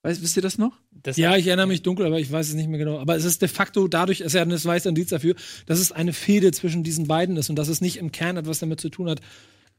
Weißt, 0.01 0.21
wisst 0.21 0.37
ihr 0.37 0.41
das 0.41 0.57
noch? 0.57 0.73
Das 0.91 1.17
Ja, 1.17 1.35
ich 1.35 1.47
erinnere 1.47 1.67
mich 1.67 1.81
dunkel, 1.81 2.05
aber 2.05 2.19
ich 2.19 2.31
weiß 2.31 2.47
es 2.47 2.53
nicht 2.53 2.69
mehr 2.69 2.79
genau. 2.79 2.99
Aber 2.99 3.17
es 3.17 3.25
ist 3.25 3.41
de 3.41 3.49
facto 3.49 3.87
dadurch, 3.87 4.21
es 4.21 4.27
ist 4.27 4.33
ja 4.33 4.43
ein 4.43 4.51
weißer 4.51 4.89
Indiz 4.89 5.09
dafür, 5.09 5.35
dass 5.65 5.79
es 5.79 5.91
eine 5.91 6.13
Fehde 6.13 6.51
zwischen 6.51 6.83
diesen 6.83 7.07
beiden 7.07 7.35
ist 7.35 7.49
und 7.49 7.57
dass 7.57 7.67
es 7.67 7.81
nicht 7.81 7.97
im 7.97 8.11
Kern 8.11 8.37
etwas 8.37 8.59
damit 8.59 8.79
zu 8.79 8.89
tun 8.89 9.09
hat. 9.09 9.19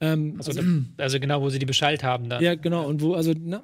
Ähm, 0.01 0.35
also, 0.39 0.51
also, 0.51 0.63
also 0.99 1.21
genau, 1.21 1.41
wo 1.41 1.49
sie 1.49 1.59
die 1.59 1.67
Bescheid 1.67 2.03
haben 2.03 2.29
dann. 2.29 2.43
ja, 2.43 2.55
genau. 2.55 2.87
Und 2.87 3.01
wo, 3.01 3.15
also, 3.15 3.33
na, 3.39 3.63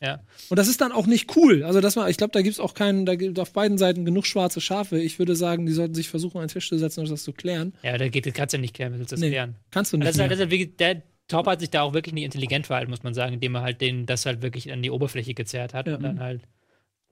Ja. 0.00 0.20
Und 0.48 0.58
das 0.58 0.68
ist 0.68 0.80
dann 0.80 0.92
auch 0.92 1.06
nicht 1.06 1.36
cool. 1.36 1.62
Also 1.62 1.80
das 1.82 1.96
war, 1.96 2.08
ich 2.08 2.16
glaube, 2.16 2.30
da 2.32 2.40
gibt's 2.40 2.60
auch 2.60 2.72
keinen, 2.72 3.04
da 3.04 3.14
gibt 3.14 3.38
auf 3.38 3.52
beiden 3.52 3.76
Seiten 3.76 4.06
genug 4.06 4.26
schwarze 4.26 4.62
Schafe. 4.62 4.98
Ich 4.98 5.18
würde 5.18 5.36
sagen, 5.36 5.66
die 5.66 5.72
sollten 5.72 5.94
sich 5.94 6.08
versuchen, 6.08 6.38
an 6.38 6.46
den 6.46 6.52
Tisch 6.52 6.68
zu 6.68 6.78
setzen 6.78 7.00
und 7.00 7.10
das 7.10 7.22
zu 7.22 7.32
klären. 7.32 7.74
Ja, 7.82 7.98
da 7.98 8.08
geht, 8.08 8.24
das 8.24 8.32
kannst 8.32 8.54
du 8.54 8.56
ja 8.56 8.60
nicht 8.62 8.74
klären, 8.74 8.94
willst 8.94 9.12
du 9.12 9.16
das 9.16 9.20
Nee, 9.20 9.28
klären? 9.30 9.56
Kannst 9.70 9.92
du 9.92 9.98
nicht. 9.98 10.08
Das 10.08 10.14
ist 10.14 10.20
halt, 10.20 10.30
das 10.30 10.38
ist 10.38 11.02
Top 11.28 11.46
hat 11.46 11.60
sich 11.60 11.70
da 11.70 11.82
auch 11.82 11.92
wirklich 11.94 12.14
nicht 12.14 12.24
intelligent 12.24 12.66
verhalten, 12.66 12.90
muss 12.90 13.02
man 13.02 13.14
sagen, 13.14 13.34
indem 13.34 13.54
er 13.54 13.62
halt 13.62 13.80
den, 13.80 14.06
das 14.06 14.26
halt 14.26 14.42
wirklich 14.42 14.72
an 14.72 14.82
die 14.82 14.90
Oberfläche 14.90 15.34
gezerrt 15.34 15.74
hat 15.74 15.86
Ja. 15.86 15.96
und 15.96 16.02
dann 16.02 16.20
halt 16.20 16.42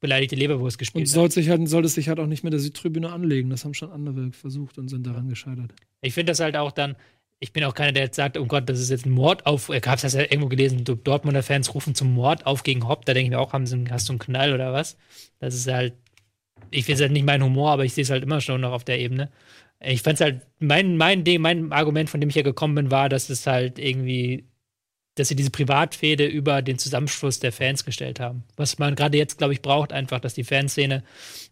beleidigte 0.01 0.37
Leberwurst 0.37 0.77
und 0.77 0.79
gespielt 0.81 1.09
soll 1.09 1.25
hat. 1.25 1.33
sich 1.33 1.49
halt, 1.49 1.69
soll 1.69 1.85
es 1.85 1.95
sich 1.95 2.09
halt 2.09 2.21
auch 2.21 2.27
nicht 2.27 2.45
mit 2.45 2.53
der 2.53 2.61
Südtribüne 2.61 3.11
anlegen. 3.13 3.51
Das 3.51 3.65
haben 3.65 3.75
schon 3.75 3.91
andere 3.91 4.33
versucht 4.33 4.79
und 4.79 4.89
sind 4.89 5.07
daran 5.07 5.29
gescheitert. 5.29 5.73
Ich 6.03 6.15
finde 6.15 6.33
das 6.33 6.41
halt 6.41 6.57
auch 6.57 6.73
dann, 6.73 6.97
ich 7.41 7.53
bin 7.53 7.65
auch 7.65 7.75
keiner, 7.75 7.93
der 7.93 8.05
jetzt 8.05 8.17
sagt, 8.17 8.39
oh 8.39 8.47
Gott, 8.47 8.69
das 8.69 8.81
ist 8.81 8.91
jetzt 8.91 9.07
ein 9.07 9.11
Mord 9.13 9.45
auf, 9.47 9.69
ich 9.71 9.87
hab's 9.87 10.03
das 10.03 10.15
ja 10.15 10.23
irgendwo 10.23 10.49
gelesen, 10.49 10.85
Dortmunder 10.85 11.43
Fans 11.43 11.75
rufen 11.75 11.95
zum 11.95 12.15
Mord 12.15 12.47
auf 12.47 12.63
gegen 12.63 12.89
Hopp, 12.89 13.05
da 13.05 13.13
denke 13.15 13.27
ich 13.27 13.31
mir 13.31 13.41
auch, 13.41 13.53
haben 13.53 13.67
sie, 13.67 13.85
hast 13.91 14.09
du 14.09 14.13
einen 14.13 14.19
Knall 14.19 14.53
oder 14.55 14.73
was? 14.73 14.97
Das 15.39 15.55
ist 15.55 15.67
halt, 15.71 15.95
ich 16.71 16.85
finde 16.85 16.95
es 16.97 17.01
halt 17.03 17.13
nicht 17.13 17.27
mein 17.27 17.43
Humor, 17.43 17.71
aber 17.71 17.85
ich 17.85 17.93
sehe 17.95 18.03
es 18.03 18.11
halt 18.11 18.23
immer 18.23 18.41
schon 18.41 18.61
noch 18.63 18.73
auf 18.73 18.85
der 18.85 18.99
Ebene. 18.99 19.31
Ich 19.81 20.03
fand's 20.03 20.21
halt, 20.21 20.41
mein, 20.59 20.97
mein 20.97 21.25
Ding, 21.25 21.41
mein 21.43 21.73
Argument, 21.73 22.09
von 22.09 22.21
dem 22.21 22.31
ich 22.31 22.37
ja 22.37 22.43
gekommen 22.43 22.75
bin, 22.75 22.91
war, 22.91 23.09
dass 23.09 23.29
es 23.29 23.47
halt 23.47 23.79
irgendwie, 23.79 24.45
dass 25.17 25.29
sie 25.29 25.37
diese 25.37 25.51
Privatfehde 25.51 26.27
über 26.27 26.63
den 26.63 26.79
Zusammenschluss 26.79 27.41
der 27.41 27.53
Fans 27.53 27.85
gestellt 27.85 28.19
haben. 28.21 28.45
Was 28.57 28.79
man 28.79 28.95
gerade 28.95 29.19
jetzt, 29.19 29.39
glaube 29.39 29.53
ich, 29.53 29.61
braucht, 29.63 29.93
einfach, 29.93 30.21
dass 30.21 30.35
die 30.35 30.45
Fanszene 30.45 31.05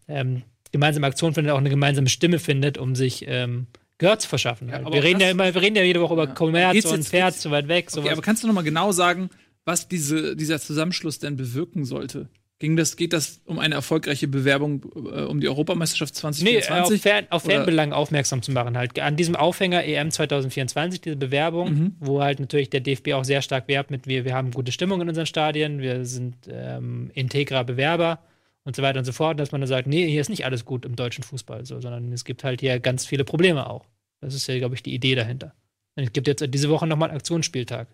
ähm, 0.07 0.41
gemeinsame 0.71 1.07
Aktion 1.07 1.33
findet, 1.33 1.53
auch 1.53 1.57
eine 1.59 1.69
gemeinsame 1.69 2.09
Stimme 2.09 2.39
findet, 2.39 2.77
um 2.77 2.95
sich 2.95 3.25
ähm, 3.27 3.67
Gehör 3.97 4.19
zu 4.19 4.27
verschaffen. 4.27 4.69
Ja, 4.69 4.77
aber 4.79 4.93
wir, 4.93 5.03
reden 5.03 5.21
ja 5.21 5.29
immer, 5.29 5.53
wir 5.53 5.61
reden 5.61 5.75
ja 5.77 5.83
jede 5.83 6.01
Woche 6.01 6.13
über 6.13 6.25
Ja. 6.27 6.33
Kommerz 6.33 6.73
Geht's 6.73 6.85
und 6.87 6.97
jetzt- 6.97 7.09
Pferd 7.09 7.35
zu 7.35 7.51
weit 7.51 7.67
weg. 7.67 7.89
Okay, 7.95 8.09
aber 8.09 8.21
kannst 8.21 8.43
du 8.43 8.47
noch 8.47 8.53
mal 8.53 8.63
genau 8.63 8.91
sagen, 8.91 9.29
was 9.63 9.87
diese, 9.87 10.35
dieser 10.35 10.59
Zusammenschluss 10.59 11.19
denn 11.19 11.37
bewirken 11.37 11.85
sollte? 11.85 12.27
Ging 12.59 12.77
das, 12.77 12.95
geht 12.95 13.11
das 13.11 13.41
um 13.43 13.59
eine 13.59 13.75
erfolgreiche 13.75 14.29
Bewerbung 14.29 14.83
äh, 14.95 15.23
um 15.23 15.41
die 15.41 15.49
Europameisterschaft 15.49 16.13
Nee, 16.41 16.55
äh, 16.55 16.59
auf, 16.59 16.65
2024? 16.87 17.01
Fan, 17.01 17.25
auf 17.29 17.43
Fanbelangen 17.43 17.93
aufmerksam 17.93 18.41
zu 18.41 18.53
machen. 18.53 18.77
Halt 18.77 18.97
an 18.97 19.17
diesem 19.17 19.35
Aufhänger 19.35 19.83
EM 19.83 20.09
2024, 20.09 21.01
diese 21.01 21.15
Bewerbung, 21.17 21.73
Mhm. 21.73 21.95
wo 21.99 22.21
halt 22.21 22.39
natürlich 22.39 22.69
der 22.69 22.79
DFB 22.79 23.11
auch 23.13 23.25
sehr 23.25 23.41
stark 23.41 23.67
werbt 23.67 23.91
mit, 23.91 24.07
wir, 24.07 24.23
wir 24.23 24.33
haben 24.33 24.51
gute 24.51 24.71
Stimmung 24.71 25.01
in 25.01 25.09
unseren 25.09 25.25
Stadien, 25.25 25.79
wir 25.81 26.05
sind 26.05 26.35
ähm, 26.49 27.11
integrer 27.13 27.65
Bewerber 27.65 28.19
und 28.63 28.73
so 28.75 28.81
weiter 28.81 28.99
und 28.99 29.05
so 29.05 29.11
fort, 29.11 29.37
dass 29.37 29.51
man 29.51 29.59
dann 29.59 29.67
sagt, 29.67 29.87
nee, 29.87 30.07
hier 30.07 30.21
ist 30.21 30.29
nicht 30.29 30.45
alles 30.45 30.63
gut 30.63 30.85
im 30.85 30.95
deutschen 30.95 31.25
Fußball, 31.25 31.65
so, 31.65 31.81
sondern 31.81 32.09
es 32.13 32.23
gibt 32.23 32.45
halt 32.45 32.61
hier 32.61 32.79
ganz 32.79 33.05
viele 33.05 33.25
Probleme 33.25 33.69
auch. 33.69 33.85
Das 34.21 34.33
ist 34.33 34.47
ja, 34.47 34.57
glaube 34.57 34.75
ich, 34.75 34.81
die 34.81 34.93
Idee 34.93 35.15
dahinter. 35.15 35.53
Und 35.95 36.05
es 36.05 36.13
gibt 36.13 36.27
jetzt 36.27 36.41
diese 36.53 36.69
Woche 36.69 36.87
nochmal 36.87 37.09
einen 37.09 37.17
Aktionsspieltag, 37.17 37.89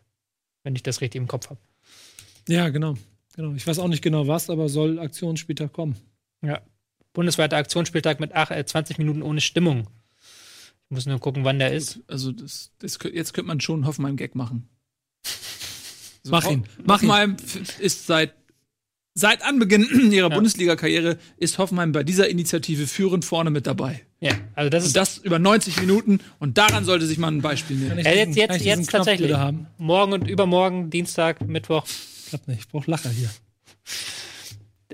wenn 0.64 0.76
ich 0.76 0.84
das 0.84 1.02
richtig 1.02 1.20
im 1.20 1.28
Kopf 1.28 1.50
habe. 1.50 1.60
Ja, 2.48 2.70
genau. 2.70 2.94
Genau. 3.36 3.54
Ich 3.54 3.66
weiß 3.68 3.80
auch 3.80 3.88
nicht 3.88 4.02
genau 4.04 4.28
was, 4.28 4.50
aber 4.50 4.70
soll 4.70 5.00
Aktionsspieltag 5.00 5.74
kommen. 5.74 5.96
Ja. 6.44 6.62
Bundesweiter 7.14 7.58
Aktionsspieltag 7.58 8.20
mit 8.20 8.32
ach, 8.34 8.52
äh, 8.52 8.66
20 8.66 8.98
Minuten 8.98 9.22
ohne 9.22 9.42
Stimmung. 9.42 9.88
Ich 10.86 10.96
muss 10.96 11.06
nur 11.06 11.20
gucken, 11.20 11.44
wann 11.46 11.60
der 11.60 11.72
ist. 11.74 12.00
Also 12.08 12.32
das, 12.32 12.72
das, 12.80 12.98
jetzt 13.14 13.34
könnte 13.34 13.48
man 13.48 13.60
schon 13.62 13.86
Hoffenheim-Gag 13.86 14.36
machen. 14.36 14.68
So, 16.24 16.32
Mach 16.32 16.46
ihn, 16.50 16.64
mach 16.84 17.02
ihn. 17.02 17.10
Hoffenheim 17.10 17.36
f- 17.36 17.80
ist 17.80 18.06
seit, 18.08 18.34
seit 19.14 19.44
Anbeginn 19.44 19.84
ihrer 20.12 20.30
Ja. 20.30 20.36
Bundesliga-Karriere 20.36 21.18
ist 21.38 21.58
Hoffenheim 21.58 21.92
bei 21.92 22.04
dieser 22.04 22.30
Initiative 22.30 22.88
führend 22.88 23.26
vorne 23.26 23.50
mit 23.52 23.68
dabei. 23.68 24.02
Ja, 24.20 24.34
also 24.54 24.70
das 24.70 24.84
Und 24.84 24.88
ist 24.88 24.96
das 24.96 25.18
über 25.18 25.40
90 25.40 25.80
Minuten 25.80 26.20
und 26.40 26.58
daran 26.58 26.86
sollte 26.86 27.06
sich 27.08 27.18
mal 27.18 27.30
ein 27.30 27.42
Beispiel 27.42 27.78
nehmen. 27.78 27.98
diesen- 27.98 28.14
jetzt, 28.14 28.36
jetzt, 28.36 28.64
jetzt 28.66 28.92
tatsächlich. 28.92 29.36
Morgen 29.78 30.14
und 30.14 30.28
übermorgen, 30.28 30.90
Dienstag, 30.92 31.42
Mittwoch, 31.42 31.86
Klappt 32.32 32.48
nicht. 32.48 32.62
Ich 32.62 32.68
brauch 32.70 32.88
Lacher 32.88 33.10
hier. 33.10 33.30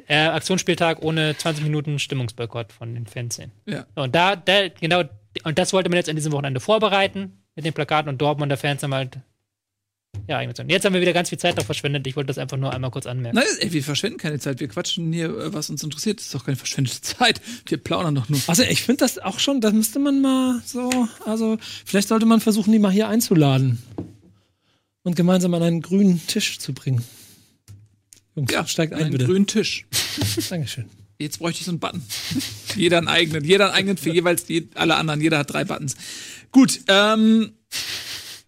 äh, 0.08 0.16
Aktionsspieltag 0.16 1.04
ohne 1.04 1.38
20 1.38 1.64
Minuten 1.64 2.00
Stimmungsboykott 2.00 2.74
von 2.74 2.96
den 2.96 3.06
Fanszenen. 3.06 3.52
Ja. 3.68 3.86
Und 3.94 4.16
da, 4.16 4.36
da, 4.36 4.70
genau, 4.70 5.04
und 5.44 5.60
das 5.60 5.72
wollte 5.72 5.90
man 5.90 5.98
jetzt 5.98 6.10
an 6.10 6.16
diesem 6.16 6.32
Wochenende 6.32 6.60
vorbereiten 6.60 7.44
mit 7.56 7.64
den 7.64 7.74
Plakaten 7.74 8.10
und 8.10 8.20
Dortmunder 8.20 8.58
Fans 8.58 8.82
haben 8.82 8.96
halt 8.96 9.20
ja. 10.28 10.42
Jetzt 10.42 10.60
haben 10.60 10.94
wir 10.94 11.02
wieder 11.02 11.14
ganz 11.14 11.30
viel 11.30 11.38
Zeit 11.38 11.54
darauf 11.54 11.68
verschwendet. 11.68 12.08
Ich 12.08 12.16
wollte 12.16 12.28
das 12.28 12.40
einfach 12.40 12.58
nur 12.58 12.74
einmal 12.74 12.90
kurz 12.90 13.06
anmerken. 13.06 13.38
Nein, 13.38 13.46
ey, 13.60 13.72
wir 13.72 13.84
verschwenden 13.84 14.18
keine 14.18 14.40
Zeit. 14.40 14.60
Wir 14.60 14.68
quatschen 14.68 15.14
hier, 15.14 15.28
äh, 15.28 15.54
was 15.54 15.70
uns 15.70 15.84
interessiert. 15.84 16.20
Das 16.20 16.26
ist 16.26 16.34
doch 16.34 16.44
keine 16.44 16.58
verschwendete 16.58 17.02
Zeit. 17.02 17.40
Wir 17.68 17.78
plaudern 17.78 18.16
doch 18.16 18.28
nur. 18.28 18.40
Also 18.48 18.64
ich 18.64 18.82
finde 18.82 19.02
das 19.02 19.20
auch 19.20 19.40
schon, 19.40 19.62
da 19.62 19.72
müsste 19.72 20.00
man 20.00 20.22
mal 20.22 20.62
so, 20.66 20.90
also 21.26 21.58
vielleicht 21.86 22.08
sollte 22.08 22.26
man 22.26 22.42
versuchen, 22.42 22.72
die 22.72 22.80
mal 22.80 22.92
hier 22.92 23.08
einzuladen 23.08 23.78
und 25.04 25.16
gemeinsam 25.16 25.54
an 25.54 25.64
einen 25.64 25.82
grünen 25.82 26.26
Tisch 26.26 26.58
zu 26.60 26.74
bringen. 26.74 27.04
Jungs, 28.38 28.72
steigt 28.72 28.94
ein, 28.94 29.02
einen 29.02 29.12
bitte. 29.12 29.26
grünen 29.26 29.48
Tisch. 29.48 29.86
Dankeschön. 30.50 30.86
Jetzt 31.18 31.40
bräuchte 31.40 31.62
ich 31.62 31.66
so 31.66 31.72
einen 31.72 31.80
Button. 31.80 32.04
jeder 32.76 33.00
einen 33.00 33.08
eigenen. 33.08 33.44
Jeder 33.44 33.66
einen 33.66 33.74
eigenen 33.74 33.98
für 33.98 34.12
jeweils 34.12 34.46
die, 34.46 34.70
alle 34.76 34.96
anderen. 34.96 35.20
Jeder 35.20 35.40
hat 35.40 35.52
drei 35.52 35.64
Buttons. 35.66 35.96
Gut, 36.52 36.82
ähm, 36.88 37.54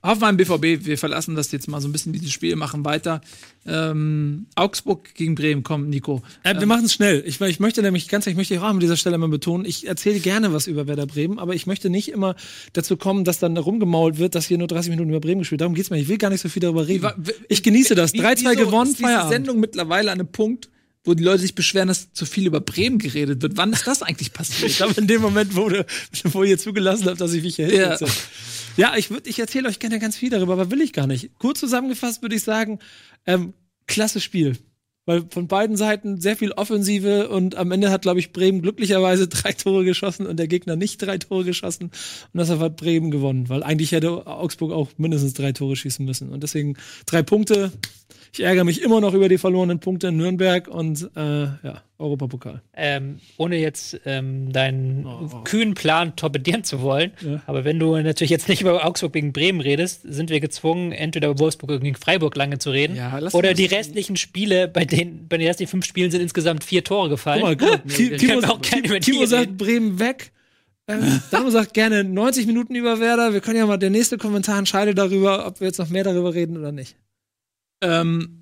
Hoffenheim 0.02 0.38
BVB, 0.38 0.86
wir 0.86 0.97
verlassen 0.97 1.36
das 1.36 1.52
jetzt 1.52 1.68
mal 1.68 1.82
so 1.82 1.89
ein 1.89 1.91
bisschen 1.91 2.14
dieses 2.14 2.32
Spiel, 2.32 2.56
machen 2.56 2.86
weiter. 2.86 3.20
Ähm, 3.66 4.47
Augsburg 4.56 5.14
gegen 5.14 5.36
Bremen, 5.36 5.62
komm, 5.62 5.89
Nico. 5.89 6.22
Äh, 6.43 6.58
wir 6.58 6.68
machen 6.68 6.86
es 6.86 6.93
schnell. 6.93 7.22
Ich, 7.26 7.41
ich 7.41 7.60
möchte 7.60 7.82
nämlich 7.82 8.08
ganz, 8.08 8.26
ich 8.26 8.36
möchte 8.38 8.58
auch 8.62 8.66
an 8.66 8.80
dieser 8.80 8.95
Stelle 8.95 9.18
mal 9.18 9.28
betonen, 9.28 9.66
ich 9.66 9.88
erzähle 9.88 10.20
gerne 10.20 10.54
was 10.54 10.68
über 10.68 10.88
Werder 10.88 11.06
Bremen, 11.06 11.38
aber 11.38 11.54
ich 11.54 11.68
möchte 11.68 11.89
nicht 11.89 12.10
immer 12.10 12.36
dazu 12.72 12.95
kommen, 12.95 13.26
dass 13.26 13.39
dann 13.39 13.58
rumgemault 13.58 14.20
wird, 14.20 14.36
dass 14.36 14.45
hier 14.45 14.58
nur 14.58 14.68
30 14.68 14.91
Minuten 14.91 15.10
über 15.10 15.20
Bremen 15.20 15.39
gespielt. 15.39 15.60
Darum 15.60 15.76
geht's 15.76 15.89
mir. 15.89 15.97
Ich 15.97 16.08
will 16.08 16.18
gar 16.18 16.30
nicht 16.30 16.41
so 16.41 16.47
viel 16.47 16.62
darüber 16.62 16.88
reden. 16.88 17.10
Ich 17.50 17.62
genieße 17.62 17.93
das. 17.95 18.14
3-2 18.14 18.56
gewonnen, 18.56 18.91
ist 18.91 19.02
Feierabend. 19.02 19.34
Sendung 19.34 19.60
mittlerweile 19.60 20.12
an 20.12 20.20
einem 20.20 20.32
Punkt, 20.32 20.70
wo 21.04 21.14
die 21.14 21.24
Leute 21.24 21.41
sich 21.41 21.56
beschweren, 21.56 21.89
dass 21.89 22.14
zu 22.14 22.26
viel 22.26 22.47
über 22.47 22.62
Bremen 22.62 23.00
geredet 23.00 23.41
wird. 23.41 23.58
Wann 23.58 23.74
ist 23.74 23.86
das 23.86 24.02
eigentlich 24.02 24.32
passiert? 24.32 24.60
Ich 24.72 24.78
glaube, 24.78 24.93
in 25.00 25.08
dem 25.08 25.22
Moment, 25.22 25.56
wo, 25.56 25.68
du, 25.68 25.86
wo 26.24 26.43
ihr 26.43 26.58
zugelassen 26.58 27.06
habt, 27.08 27.20
dass 27.20 27.34
ich 27.34 27.43
mich 27.43 27.56
hier 27.58 27.74
Ja. 27.74 27.97
Ja, 28.80 28.94
ich, 28.96 29.08
würd- 29.08 29.28
ich 29.28 29.38
erzähle 29.40 29.68
euch 29.68 29.80
gerne 29.80 30.00
ganz 30.00 30.16
viel 30.16 30.30
darüber, 30.30 30.54
aber 30.54 30.72
will 30.72 30.80
ich 30.82 30.94
gar 30.94 31.06
nicht. 31.06 31.32
Kurz 31.38 31.60
zusammengefasst 31.60 32.22
würde 32.22 32.36
ich 32.36 32.44
sagen, 32.44 32.80
ähm, 33.26 33.54
klasse 33.88 34.22
Spiel. 34.22 34.58
Weil 35.06 35.24
von 35.30 35.48
beiden 35.48 35.76
Seiten 35.76 36.22
sehr 36.22 36.38
viel 36.38 36.52
Offensive 36.52 37.30
und 37.30 37.56
am 37.56 37.72
Ende 37.72 37.90
hat, 37.90 38.04
glaube 38.04 38.20
ich, 38.20 38.32
Bremen 38.32 38.62
glücklicherweise 38.62 39.28
drei 39.28 39.52
Tore 39.52 39.84
geschossen 39.84 40.26
und 40.28 40.38
der 40.38 40.48
Gegner 40.48 40.78
nicht 40.78 41.02
drei 41.02 41.18
Tore 41.18 41.44
geschossen. 41.44 41.86
Und 41.86 42.38
deshalb 42.40 42.60
hat 42.62 42.78
Bremen 42.78 43.12
gewonnen, 43.12 43.50
weil 43.50 43.64
eigentlich 43.64 43.92
hätte 43.92 44.28
Augsburg 44.28 44.72
auch 44.72 44.90
mindestens 44.98 45.34
drei 45.34 45.52
Tore 45.52 45.76
schießen 45.76 46.06
müssen. 46.06 46.30
Und 46.30 46.44
deswegen 46.44 46.76
drei 47.06 47.22
Punkte. 47.22 47.72
Ich 48.32 48.42
ärgere 48.42 48.64
mich 48.64 48.82
immer 48.82 49.02
noch 49.02 49.14
über 49.14 49.28
die 49.30 49.38
verlorenen 49.38 49.80
Punkte 49.80 50.08
in 50.08 50.18
Nürnberg 50.18 50.68
und 50.68 51.10
äh, 51.16 51.44
ja, 51.44 51.82
Europapokal. 51.98 52.62
Ähm, 52.76 53.20
ohne 53.38 53.58
jetzt 53.58 54.00
ähm, 54.06 54.52
deinen 54.54 55.06
Oh. 55.06 55.42
kühnen 55.44 55.74
Plan 55.74 56.16
torpedieren 56.16 56.64
zu 56.64 56.82
wollen, 56.82 57.12
aber 57.48 57.66
wenn 57.66 57.80
du 57.80 57.96
natürlich 57.98 58.30
jetzt 58.32 58.48
nicht 58.50 58.62
über 58.62 58.86
Augsburg 58.86 59.14
gegen 59.14 59.34
Bremen 59.34 59.62
redest, 59.62 60.02
sind 60.04 60.30
wir 60.30 60.40
gezwungen, 60.40 60.92
entweder 60.92 61.30
über 61.30 61.40
Wolfsburg 61.40 61.82
gegen 61.82 61.96
Freiburg 61.96 62.36
lange 62.36 62.58
zu 62.60 62.70
reden 62.72 62.96
Ja, 62.96 63.20
oder 63.34 63.54
die 63.54 63.66
restlichen 63.66 64.16
Spiele, 64.16 64.68
bei 64.68 64.86
denen 64.86 65.28
bei 65.28 65.38
den 65.38 65.48
ersten 65.48 65.68
fünf 65.68 65.86
Spielen 65.86 66.12
sind 66.12 66.22
insgesamt 66.22 66.64
vier 66.64 66.84
Tore 66.84 67.10
gefallen. 67.10 67.42
Guck 67.58 67.62
mal, 67.62 67.78
Timo, 67.88 68.10
die 68.96 69.00
Timo 69.00 69.26
sagt. 69.26 69.58
Bremen 69.58 70.00
weg. 70.00 70.32
Ähm, 70.88 71.22
Damo 71.30 71.50
sagt 71.52 71.74
gerne 71.76 72.04
90 72.04 72.48
Minuten 72.48 72.74
über 72.74 73.00
Werder. 73.00 73.32
Wir 73.34 73.42
können 73.42 73.58
ja 73.58 73.66
mal, 73.68 73.78
der 73.78 73.92
nächste 73.92 74.18
Kommentar 74.18 74.58
entscheidet 74.58 74.98
darüber, 74.98 75.46
ob 75.46 75.60
wir 75.60 75.68
jetzt 75.68 75.78
noch 75.78 75.90
mehr 75.90 76.04
darüber 76.04 76.34
reden 76.34 76.58
oder 76.58 76.72
nicht. 76.72 76.96
Ähm, 77.82 78.36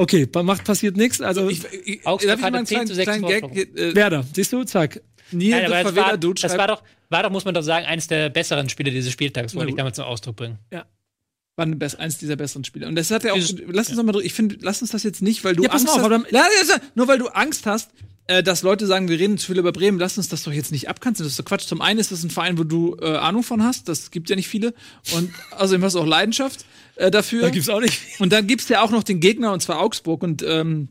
Okay, 0.00 0.26
macht 0.42 0.64
passiert 0.64 0.96
nichts. 0.96 1.20
Also 1.20 1.50
ich, 1.50 1.62
ich, 1.84 2.06
Augsburg 2.06 2.30
darf 2.30 2.38
ich 2.38 2.50
mal 2.50 2.56
einen 2.56 2.66
10 2.66 2.74
kleinen, 2.74 2.88
zu 2.88 2.94
6 2.94 3.04
kleinen 3.04 3.26
Gag? 3.52 3.76
Äh, 3.76 3.94
Werder, 3.94 4.24
siehst 4.34 4.50
du, 4.50 4.64
zack. 4.64 5.02
Nein, 5.30 5.66
aber 5.66 5.82
das, 5.82 5.94
war, 5.94 6.16
das 6.16 6.40
schreibt, 6.40 6.58
war 6.58 6.66
doch, 6.68 6.82
war 7.10 7.22
doch, 7.22 7.30
muss 7.30 7.44
man 7.44 7.52
doch 7.52 7.62
sagen, 7.62 7.84
eines 7.84 8.06
der 8.08 8.30
besseren 8.30 8.70
Spiele 8.70 8.90
dieses 8.90 9.12
Spieltags, 9.12 9.54
wollte 9.54 9.70
ich 9.72 9.76
damit 9.76 9.94
zum 9.94 10.06
Ausdruck 10.06 10.36
bringen. 10.36 10.58
war 10.70 11.66
ein 11.66 11.78
best, 11.78 11.98
eins 11.98 12.16
dieser 12.16 12.36
besseren 12.36 12.64
Spiele. 12.64 12.88
Und 12.88 12.94
das 12.94 13.10
hat 13.10 13.24
ja 13.24 13.32
auch. 13.32 13.36
Dieses- 13.36 13.60
lass 13.66 13.88
uns 13.90 13.98
noch 13.98 14.04
mal 14.04 14.18
Ich 14.22 14.32
finde, 14.32 14.56
lass 14.62 14.80
uns 14.80 14.90
das 14.90 15.02
jetzt 15.02 15.20
nicht, 15.20 15.44
weil 15.44 15.54
du 15.54 15.64
Ja, 15.64 15.68
pass 15.68 15.82
Angst 15.82 15.94
auf, 15.94 16.10
hast. 16.10 16.32
Ja, 16.32 16.38
ja, 16.38 16.66
ja, 16.66 16.76
nur 16.94 17.06
weil 17.06 17.18
du 17.18 17.28
Angst 17.28 17.66
hast, 17.66 17.90
äh, 18.26 18.42
dass 18.42 18.62
Leute 18.62 18.86
sagen, 18.86 19.08
wir 19.08 19.18
reden 19.18 19.36
zu 19.36 19.48
viel 19.48 19.58
über 19.58 19.70
Bremen, 19.72 19.98
lass 19.98 20.16
uns 20.16 20.30
das 20.30 20.44
doch 20.44 20.52
jetzt 20.52 20.72
nicht 20.72 20.88
abkanzeln. 20.88 21.26
Das 21.26 21.32
ist 21.32 21.38
doch 21.38 21.44
Quatsch. 21.44 21.66
Zum 21.66 21.82
einen 21.82 22.00
ist 22.00 22.10
das 22.10 22.24
ein 22.24 22.30
Verein, 22.30 22.56
wo 22.56 22.64
du 22.64 22.96
äh, 23.02 23.16
Ahnung 23.16 23.42
von 23.42 23.62
hast. 23.62 23.88
Das 23.88 24.10
gibt 24.10 24.30
ja 24.30 24.36
nicht 24.36 24.48
viele. 24.48 24.72
Und 25.12 25.30
außerdem 25.50 25.84
hast 25.84 25.94
du 25.94 26.00
auch 26.00 26.06
Leidenschaft 26.06 26.64
äh, 27.00 27.10
dafür. 27.10 27.42
Da 27.42 27.50
gibt's 27.50 27.68
auch 27.68 27.80
nicht. 27.80 27.98
Und 28.20 28.32
dann 28.32 28.46
gibt's 28.46 28.68
ja 28.68 28.82
auch 28.82 28.90
noch 28.90 29.02
den 29.02 29.20
Gegner, 29.20 29.52
und 29.52 29.60
zwar 29.60 29.80
Augsburg. 29.80 30.22
Und 30.22 30.42
ähm, 30.42 30.88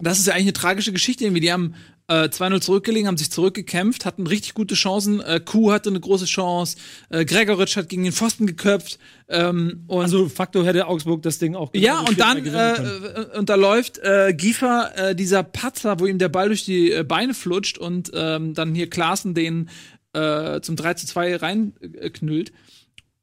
das 0.00 0.18
ist 0.18 0.26
ja 0.26 0.34
eigentlich 0.34 0.44
eine 0.44 0.52
tragische 0.52 0.92
Geschichte. 0.92 1.24
Irgendwie. 1.24 1.40
Die 1.40 1.52
haben 1.52 1.74
äh, 2.08 2.28
2-0 2.28 2.60
zurückgelegen, 2.60 3.08
haben 3.08 3.16
sich 3.16 3.30
zurückgekämpft, 3.30 4.04
hatten 4.04 4.26
richtig 4.26 4.54
gute 4.54 4.74
Chancen. 4.74 5.20
Äh, 5.20 5.40
Kuh 5.44 5.72
hatte 5.72 5.88
eine 5.88 5.98
große 5.98 6.26
Chance. 6.26 6.76
Äh, 7.08 7.24
Gregoritsch 7.24 7.76
hat 7.76 7.88
gegen 7.88 8.04
den 8.04 8.12
Pfosten 8.12 8.46
geköpft. 8.46 8.98
Ähm, 9.28 9.84
und 9.86 10.02
Also, 10.02 10.28
Faktor 10.28 10.66
hätte 10.66 10.86
Augsburg 10.86 11.22
das 11.22 11.38
Ding 11.38 11.56
auch 11.56 11.70
ja, 11.74 12.04
genauso 12.04 12.10
und 12.10 12.20
dann 12.20 12.46
äh, 12.46 13.22
äh, 13.32 13.38
und 13.38 13.48
da 13.48 13.54
läuft 13.54 13.98
äh, 13.98 14.34
Giefer, 14.36 14.92
äh, 14.96 15.14
dieser 15.16 15.42
Patzer, 15.42 15.98
wo 15.98 16.06
ihm 16.06 16.18
der 16.18 16.28
Ball 16.28 16.48
durch 16.48 16.64
die 16.64 16.92
äh, 16.92 17.02
Beine 17.02 17.34
flutscht 17.34 17.78
und 17.78 18.10
ähm, 18.14 18.54
dann 18.54 18.74
hier 18.74 18.90
Klaassen 18.90 19.34
den 19.34 19.70
äh, 20.12 20.60
zum 20.60 20.76
3 20.76 20.94
zu 20.94 21.06
2 21.06 21.36
reinknüllt. 21.36 22.52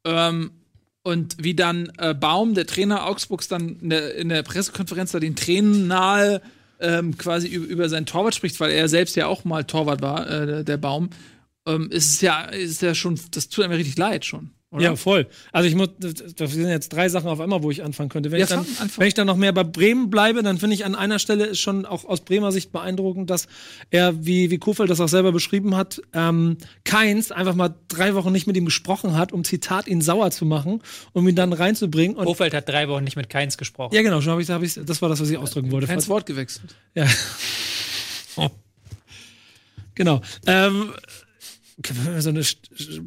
Ähm, 0.04 0.50
und 1.04 1.36
wie 1.38 1.54
dann 1.54 1.92
äh, 1.98 2.14
Baum, 2.14 2.54
der 2.54 2.66
Trainer 2.66 3.06
Augsburgs, 3.06 3.46
dann 3.46 3.78
in 3.80 3.90
der, 3.90 4.14
in 4.16 4.30
der 4.30 4.42
Pressekonferenz 4.42 5.12
da 5.12 5.20
den 5.20 5.36
Tränen 5.36 5.86
nahe 5.86 6.40
ähm, 6.80 7.16
quasi 7.16 7.46
über, 7.48 7.66
über 7.66 7.88
seinen 7.88 8.06
Torwart 8.06 8.34
spricht, 8.34 8.58
weil 8.58 8.72
er 8.72 8.88
selbst 8.88 9.14
ja 9.14 9.26
auch 9.26 9.44
mal 9.44 9.64
Torwart 9.64 10.02
war, 10.02 10.28
äh, 10.28 10.64
der- 10.64 10.78
Baum, 10.78 11.10
ähm, 11.66 11.88
ist 11.90 12.10
es 12.10 12.20
ja, 12.20 12.42
ist 12.46 12.82
ja 12.82 12.94
schon, 12.94 13.18
das 13.30 13.48
tut 13.48 13.64
einem 13.64 13.74
richtig 13.74 13.96
leid 13.96 14.24
schon. 14.24 14.50
Oder? 14.74 14.82
Ja, 14.82 14.96
voll. 14.96 15.28
Also 15.52 15.68
ich 15.68 15.76
muss, 15.76 15.90
das 15.98 16.50
sind 16.50 16.68
jetzt 16.68 16.92
drei 16.92 17.08
Sachen 17.08 17.28
auf 17.28 17.38
einmal, 17.38 17.62
wo 17.62 17.70
ich 17.70 17.84
anfangen 17.84 18.08
könnte. 18.08 18.32
Wenn, 18.32 18.40
Ja, 18.40 18.44
ich, 18.44 18.50
dann, 18.50 18.66
wenn 18.96 19.06
ich 19.06 19.14
dann 19.14 19.26
noch 19.28 19.36
mehr 19.36 19.52
bei 19.52 19.62
Bremen 19.62 20.10
bleibe, 20.10 20.42
dann 20.42 20.58
finde 20.58 20.74
ich 20.74 20.84
an 20.84 20.94
einer 20.96 21.20
Stelle 21.20 21.46
ist 21.46 21.60
schon 21.60 21.86
auch 21.86 22.04
aus 22.04 22.22
Bremer 22.22 22.50
Sicht 22.50 22.72
beeindruckend, 22.72 23.30
dass 23.30 23.46
er, 23.90 24.26
wie, 24.26 24.50
wie 24.50 24.58
Kofeld 24.58 24.90
das 24.90 25.00
auch 25.00 25.08
selber 25.08 25.30
beschrieben 25.30 25.76
hat, 25.76 26.02
ähm, 26.12 26.56
Keins 26.84 27.30
einfach 27.30 27.54
mal 27.54 27.74
drei 27.88 28.14
Wochen 28.14 28.32
nicht 28.32 28.46
mit 28.46 28.56
ihm 28.56 28.64
gesprochen 28.64 29.16
hat, 29.16 29.32
um 29.32 29.44
Zitat 29.44 29.86
ihn 29.86 30.00
sauer 30.00 30.32
zu 30.32 30.44
machen, 30.44 30.82
um 31.12 31.28
ihn 31.28 31.36
dann 31.36 31.52
reinzubringen. 31.52 32.16
Und 32.16 32.26
Hofeld 32.26 32.52
hat 32.52 32.68
drei 32.68 32.88
Wochen 32.88 33.04
nicht 33.04 33.16
mit 33.16 33.30
Keins 33.30 33.56
gesprochen. 33.56 33.94
ja, 33.94 34.02
genau, 34.02 34.20
schon 34.20 34.32
hab 34.32 34.40
ich, 34.40 34.50
hab 34.50 34.62
ich, 34.62 34.74
das 34.84 35.00
war 35.00 35.08
das, 35.08 35.20
was 35.20 35.30
ich 35.30 35.38
ausdrücken 35.38 35.70
wollte. 35.70 35.86
Keins 35.86 36.08
Wort 36.08 36.26
gewechselt. 36.26 36.74
Ja. 36.94 37.06
Genau. 39.94 40.20
Ähm, 40.46 40.92
so 42.20 42.28
eine 42.28 42.42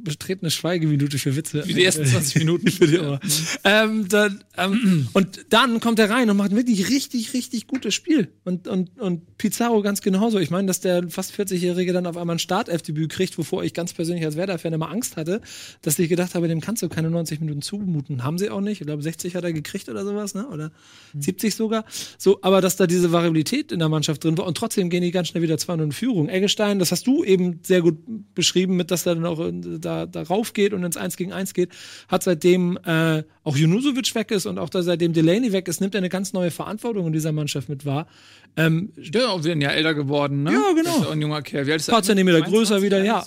betretene 0.03 0.51
Schweigeminute 0.51 1.17
für 1.17 1.35
Witze. 1.35 1.63
Wie 1.65 1.73
die 1.73 1.85
ersten 1.85 2.05
20 2.05 2.35
Minuten. 2.35 2.69
für 2.69 2.87
die 2.87 2.99
Ohren. 2.99 3.19
ähm, 3.63 4.07
dann, 4.09 4.43
ähm, 4.57 5.07
und 5.13 5.45
dann 5.49 5.79
kommt 5.79 5.99
er 5.99 6.09
rein 6.09 6.29
und 6.29 6.37
macht 6.37 6.55
wirklich 6.55 6.89
richtig, 6.89 7.33
richtig 7.33 7.67
gutes 7.67 7.93
Spiel. 7.93 8.29
Und, 8.43 8.67
und, 8.67 8.99
und 8.99 9.37
Pizarro 9.37 9.81
ganz 9.81 10.01
genauso. 10.01 10.39
Ich 10.39 10.49
meine, 10.49 10.67
dass 10.67 10.81
der 10.81 11.09
fast 11.09 11.33
40-Jährige 11.33 11.93
dann 11.93 12.05
auf 12.05 12.17
einmal 12.17 12.35
ein 12.35 12.39
Startelfdebüt 12.39 13.09
kriegt, 13.09 13.37
wovor 13.37 13.63
ich 13.63 13.73
ganz 13.73 13.93
persönlich 13.93 14.25
als 14.25 14.35
Werder-Fan 14.35 14.73
immer 14.73 14.89
Angst 14.89 15.15
hatte, 15.15 15.41
dass 15.81 15.97
ich 15.99 16.09
gedacht 16.09 16.35
habe, 16.35 16.47
dem 16.47 16.61
kannst 16.61 16.83
du 16.83 16.89
keine 16.89 17.09
90 17.09 17.39
Minuten 17.39 17.61
zumuten. 17.61 18.23
Haben 18.23 18.37
sie 18.37 18.49
auch 18.49 18.61
nicht. 18.61 18.81
Ich 18.81 18.87
glaube, 18.87 19.01
60 19.01 19.35
hat 19.35 19.43
er 19.43 19.53
gekriegt 19.53 19.87
oder 19.89 20.03
sowas, 20.03 20.33
ne? 20.33 20.47
Oder 20.47 20.71
70 21.17 21.55
sogar. 21.55 21.85
So, 22.17 22.39
aber 22.41 22.61
dass 22.61 22.75
da 22.75 22.87
diese 22.87 23.11
Variabilität 23.11 23.71
in 23.71 23.79
der 23.79 23.89
Mannschaft 23.89 24.23
drin 24.23 24.37
war 24.37 24.45
und 24.45 24.57
trotzdem 24.57 24.89
gehen 24.89 25.01
die 25.01 25.11
ganz 25.11 25.29
schnell 25.29 25.43
wieder 25.43 25.55
2-0 25.55 25.83
in 25.83 25.91
Führung. 25.91 26.29
Eggestein, 26.29 26.79
das 26.79 26.91
hast 26.91 27.07
du 27.07 27.23
eben 27.23 27.59
sehr 27.63 27.81
gut 27.81 27.97
beschrieben, 28.35 28.56
mit 28.65 28.89
dass 28.89 29.05
er 29.05 29.15
dann 29.15 29.25
auch 29.25 29.39
äh, 29.39 29.51
da, 29.53 30.05
da 30.05 30.23
rauf 30.23 30.53
geht 30.53 30.73
und 30.73 30.83
ins 30.83 30.97
1 30.97 31.17
gegen 31.17 31.33
1 31.33 31.53
geht, 31.53 31.69
hat 32.07 32.23
seitdem 32.23 32.77
äh, 32.85 33.23
auch 33.43 33.55
Junusovic 33.55 34.15
weg 34.15 34.31
ist 34.31 34.45
und 34.45 34.57
auch 34.57 34.69
da 34.69 34.81
seitdem 34.81 35.13
Delaney 35.13 35.51
weg 35.51 35.67
ist, 35.67 35.81
nimmt 35.81 35.93
er 35.93 35.99
eine 35.99 36.09
ganz 36.09 36.33
neue 36.33 36.51
Verantwortung 36.51 37.07
in 37.07 37.13
dieser 37.13 37.31
Mannschaft 37.31 37.69
mit 37.69 37.85
wahr. 37.85 38.07
Ähm, 38.55 38.91
Der 38.97 39.21
ist 39.21 39.27
auch 39.27 39.43
wieder 39.43 39.51
ein 39.53 39.61
Jahr 39.61 39.73
älter 39.73 39.93
geworden, 39.93 40.41
ne? 40.43 40.51
Ja, 40.53 40.71
genau. 40.75 40.97
Ist 40.97 41.05
auch 41.07 41.11
ein 41.11 41.21
junger 41.21 41.41
Kerl. 41.43 41.67
Wie 41.67 41.71
alt 41.73 41.81
ist 41.81 41.89
Paar 41.89 41.99
er? 41.99 42.03
Zentimeter 42.03 42.41
größer 42.41 42.81
wieder, 42.81 43.03
ja. 43.03 43.23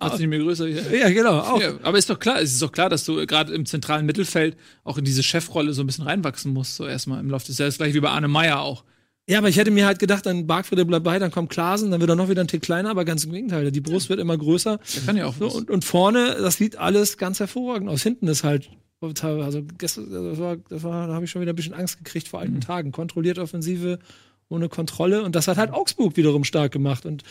8 0.00 0.10
Zentimeter 0.12 0.44
größer 0.44 0.66
wieder. 0.66 0.96
ja, 0.96 1.10
genau, 1.10 1.40
auch. 1.40 1.60
Ja, 1.60 1.74
aber 1.82 1.98
ist 1.98 2.08
doch 2.08 2.18
klar, 2.18 2.40
es 2.40 2.52
ist 2.52 2.62
doch 2.62 2.72
klar, 2.72 2.88
dass 2.88 3.04
du 3.04 3.26
gerade 3.26 3.52
im 3.52 3.66
zentralen 3.66 4.06
Mittelfeld 4.06 4.56
auch 4.84 4.96
in 4.96 5.04
diese 5.04 5.22
Chefrolle 5.22 5.74
so 5.74 5.82
ein 5.82 5.86
bisschen 5.86 6.04
reinwachsen 6.04 6.52
musst, 6.54 6.76
so 6.76 6.86
erstmal 6.86 7.20
im 7.20 7.28
Laufe 7.28 7.46
des 7.46 7.58
Jahres. 7.58 7.76
Gleich 7.76 7.92
wie 7.92 8.00
bei 8.00 8.08
Arne 8.10 8.28
Meyer 8.28 8.60
auch. 8.60 8.84
Ja, 9.28 9.38
aber 9.38 9.48
ich 9.48 9.56
hätte 9.56 9.70
mir 9.70 9.86
halt 9.86 10.00
gedacht, 10.00 10.26
dann 10.26 10.48
Bargfriede 10.48 10.84
bleibt 10.84 11.04
bei, 11.04 11.18
dann 11.18 11.30
kommt 11.30 11.50
Klaasen, 11.50 11.92
dann 11.92 12.00
wird 12.00 12.10
er 12.10 12.16
noch 12.16 12.28
wieder 12.28 12.40
ein 12.40 12.48
Tick 12.48 12.62
kleiner, 12.62 12.90
aber 12.90 13.04
ganz 13.04 13.24
im 13.24 13.32
Gegenteil, 13.32 13.70
die 13.70 13.80
Brust 13.80 14.08
wird 14.08 14.18
immer 14.18 14.36
größer. 14.36 14.80
Der 14.94 15.02
kann 15.02 15.16
ja 15.16 15.26
auch 15.26 15.36
So, 15.38 15.48
und, 15.48 15.70
und 15.70 15.84
vorne, 15.84 16.36
das 16.40 16.56
sieht 16.56 16.76
alles 16.76 17.18
ganz 17.18 17.38
hervorragend 17.38 17.88
aus. 17.88 18.02
Hinten 18.02 18.26
ist 18.26 18.42
halt, 18.42 18.68
also 19.00 19.62
gestern, 19.78 20.10
das 20.10 20.38
war, 20.38 20.56
das 20.56 20.82
war, 20.82 21.06
da 21.06 21.14
habe 21.14 21.24
ich 21.24 21.30
schon 21.30 21.40
wieder 21.40 21.52
ein 21.52 21.56
bisschen 21.56 21.74
Angst 21.74 21.98
gekriegt 21.98 22.28
vor 22.28 22.40
alten 22.40 22.60
Tagen. 22.60 22.90
Kontrolliert 22.90 23.38
Offensive, 23.38 24.00
ohne 24.48 24.68
Kontrolle. 24.68 25.22
Und 25.22 25.34
das 25.34 25.48
hat 25.48 25.56
halt 25.56 25.72
Augsburg 25.72 26.16
wiederum 26.16 26.44
stark 26.44 26.72
gemacht. 26.72 27.06
Und 27.06 27.22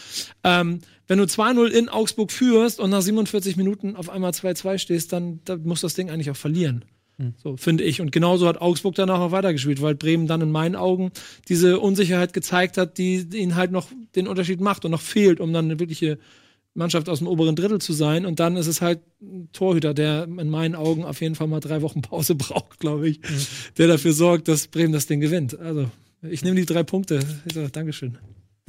ähm, 0.43 0.79
wenn 1.07 1.17
du 1.17 1.25
2-0 1.25 1.67
in 1.67 1.89
Augsburg 1.89 2.31
führst 2.31 2.79
und 2.79 2.89
nach 2.89 3.01
47 3.01 3.57
Minuten 3.57 3.95
auf 3.95 4.09
einmal 4.09 4.31
2-2 4.31 4.77
stehst, 4.79 5.13
dann, 5.13 5.39
dann 5.45 5.63
muss 5.63 5.81
das 5.81 5.93
Ding 5.93 6.09
eigentlich 6.09 6.31
auch 6.31 6.35
verlieren. 6.37 6.83
So, 7.37 7.57
finde 7.57 7.83
ich. 7.83 8.01
Und 8.01 8.11
genauso 8.11 8.47
hat 8.47 8.61
Augsburg 8.61 8.95
danach 8.95 9.19
auch 9.19 9.31
weitergespielt, 9.31 9.81
weil 9.81 9.95
Bremen 9.95 10.27
dann 10.27 10.41
in 10.41 10.51
meinen 10.51 10.75
Augen 10.75 11.11
diese 11.47 11.79
Unsicherheit 11.79 12.33
gezeigt 12.33 12.77
hat, 12.77 12.97
die 12.97 13.25
ihnen 13.33 13.55
halt 13.55 13.71
noch 13.71 13.87
den 14.15 14.27
Unterschied 14.27 14.61
macht 14.61 14.85
und 14.85 14.91
noch 14.91 15.01
fehlt, 15.01 15.39
um 15.39 15.53
dann 15.53 15.65
eine 15.65 15.79
wirkliche 15.79 16.17
Mannschaft 16.73 17.09
aus 17.09 17.19
dem 17.19 17.27
oberen 17.27 17.55
Drittel 17.55 17.79
zu 17.81 17.93
sein. 17.93 18.25
Und 18.25 18.39
dann 18.39 18.55
ist 18.55 18.67
es 18.67 18.81
halt 18.81 18.99
ein 19.21 19.49
Torhüter, 19.51 19.93
der 19.93 20.23
in 20.23 20.49
meinen 20.49 20.75
Augen 20.75 21.03
auf 21.03 21.21
jeden 21.21 21.35
Fall 21.35 21.47
mal 21.47 21.59
drei 21.59 21.81
Wochen 21.81 22.01
Pause 22.01 22.35
braucht, 22.35 22.79
glaube 22.79 23.09
ich, 23.09 23.19
der 23.77 23.87
dafür 23.87 24.13
sorgt, 24.13 24.47
dass 24.47 24.67
Bremen 24.67 24.93
das 24.93 25.07
Ding 25.07 25.19
gewinnt. 25.19 25.59
Also, 25.59 25.89
ich 26.21 26.43
nehme 26.43 26.55
die 26.55 26.65
drei 26.65 26.83
Punkte. 26.83 27.19
So, 27.53 27.67
Dankeschön. 27.67 28.17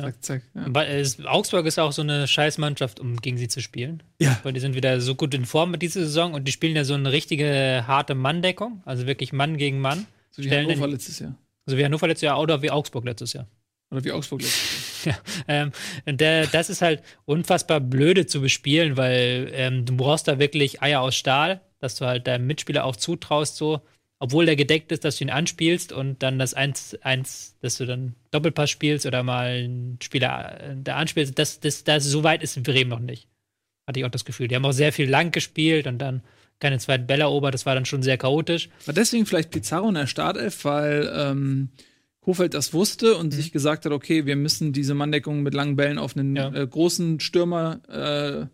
Zack, 0.01 0.25
zack. 0.25 0.43
Ja. 0.55 0.65
Weil 0.69 0.89
es, 0.99 1.25
Augsburg 1.25 1.67
ist 1.67 1.79
auch 1.79 1.93
so 1.93 2.03
eine 2.03 2.27
Scheißmannschaft, 2.27 2.99
um 2.99 3.17
gegen 3.17 3.37
sie 3.37 3.49
zu 3.49 3.61
spielen. 3.61 4.03
Ja. 4.21 4.39
Weil 4.43 4.53
die 4.53 4.61
sind 4.61 4.75
wieder 4.75 5.01
so 5.01 5.15
gut 5.15 5.35
in 5.35 5.45
Form 5.45 5.71
mit 5.71 5.83
dieser 5.83 6.01
Saison 6.01 6.35
und 6.35 6.47
die 6.49 6.53
spielen 6.53 6.75
ja 6.75 6.85
so 6.85 6.95
eine 6.95 7.13
richtige 7.13 7.85
harte 7.87 8.15
Manndeckung, 8.15 8.83
also 8.85 9.07
wirklich 9.07 9.33
Mann 9.33 9.57
gegen 9.57 9.81
Mann. 9.81 10.07
So 10.31 10.43
wie 10.43 10.47
Stellen 10.47 10.67
Hannover 10.69 10.87
den- 10.87 10.93
letztes 10.93 11.19
Jahr. 11.19 11.37
Also 11.67 11.79
wie 11.79 11.85
Hannover 11.85 12.09
letztes 12.09 12.27
Jahr 12.27 12.41
oder 12.41 12.63
wie 12.63 12.71
Augsburg 12.71 13.05
letztes 13.05 13.35
Jahr. 13.35 13.47
Oder 13.91 14.03
wie 14.05 14.13
Augsburg 14.13 14.43
letztes 14.43 14.61
Jahr. 14.71 14.83
Ja, 15.05 15.17
ähm, 15.49 15.73
und 16.07 16.21
der, 16.21 16.47
das 16.47 16.71
ist 16.71 16.81
halt 16.81 17.03
unfassbar 17.25 17.81
blöde 17.81 18.27
zu 18.27 18.41
bespielen, 18.41 18.97
weil 18.97 19.51
ähm, 19.53 19.85
du 19.85 19.97
brauchst 19.97 20.29
da 20.29 20.39
wirklich 20.39 20.81
Eier 20.81 21.01
aus 21.01 21.17
Stahl 21.17 21.61
dass 21.83 21.97
du 21.97 22.07
halt 22.07 22.29
deinem 22.29 22.47
Mitspieler 22.47 22.85
auch 22.85 22.97
zutraust, 22.97 23.57
so, 23.57 23.81
obwohl 24.23 24.47
der 24.47 24.55
gedeckt 24.55 24.93
ist, 24.93 25.05
dass 25.05 25.17
du 25.17 25.25
ihn 25.25 25.31
anspielst 25.31 25.93
und 25.93 26.23
dann 26.23 26.39
das 26.39 26.57
1-1, 26.57 27.55
dass 27.61 27.79
du 27.79 27.87
dann 27.87 28.15
Doppelpass 28.31 28.71
spielst 28.71 29.05
oder 29.05 29.25
mal 29.25 29.49
einen 29.49 29.99
Spieler 30.01 30.61
äh, 30.61 30.77
da 30.81 30.95
anspielst, 30.95 31.37
das, 31.37 31.59
das, 31.59 31.83
das, 31.83 32.05
so 32.05 32.23
weit 32.23 32.41
ist 32.41 32.63
Bremen 32.63 32.89
noch 32.89 33.01
nicht. 33.01 33.27
Hatte 33.85 33.99
ich 33.99 34.07
auch 34.07 34.13
das 34.13 34.25
Gefühl. 34.25 34.47
Die 34.47 34.55
haben 34.55 34.65
auch 34.65 34.71
sehr 34.71 34.93
viel 34.93 35.11
lang 35.11 35.33
gespielt 35.33 35.89
und 35.89 35.99
dann 35.99 36.23
keine 36.61 36.79
zweiten 36.79 37.09
Bälle 37.09 37.25
erobert, 37.25 37.53
das 37.53 37.67
war 37.67 37.75
dann 37.75 37.85
schon 37.85 38.05
sehr 38.05 38.17
chaotisch. 38.17 38.69
War 38.87 38.95
deswegen 38.95 39.27
vielleicht 39.27 39.51
Pizarro 39.51 39.89
in 39.89 39.97
der 39.97 40.07
Startelf, 40.07 40.65
weil 40.65 41.13
ähm, 41.13 41.71
Kofeld 42.21 42.55
das 42.55 42.73
wusste 42.73 43.17
und 43.17 43.33
sich 43.33 43.51
gesagt 43.51 43.87
hat, 43.87 43.91
okay, 43.91 44.25
wir 44.25 44.37
müssen 44.37 44.73
diese 44.73 44.95
Manndeckung 44.95 45.43
mit 45.43 45.53
langen 45.53 45.75
Bällen 45.75 45.99
auf 45.99 46.17
einen 46.17 46.37
Ja. 46.37 46.55
äh, 46.55 46.65
großen 46.65 47.19
Stürmer 47.19 47.81
äh, 47.89 48.47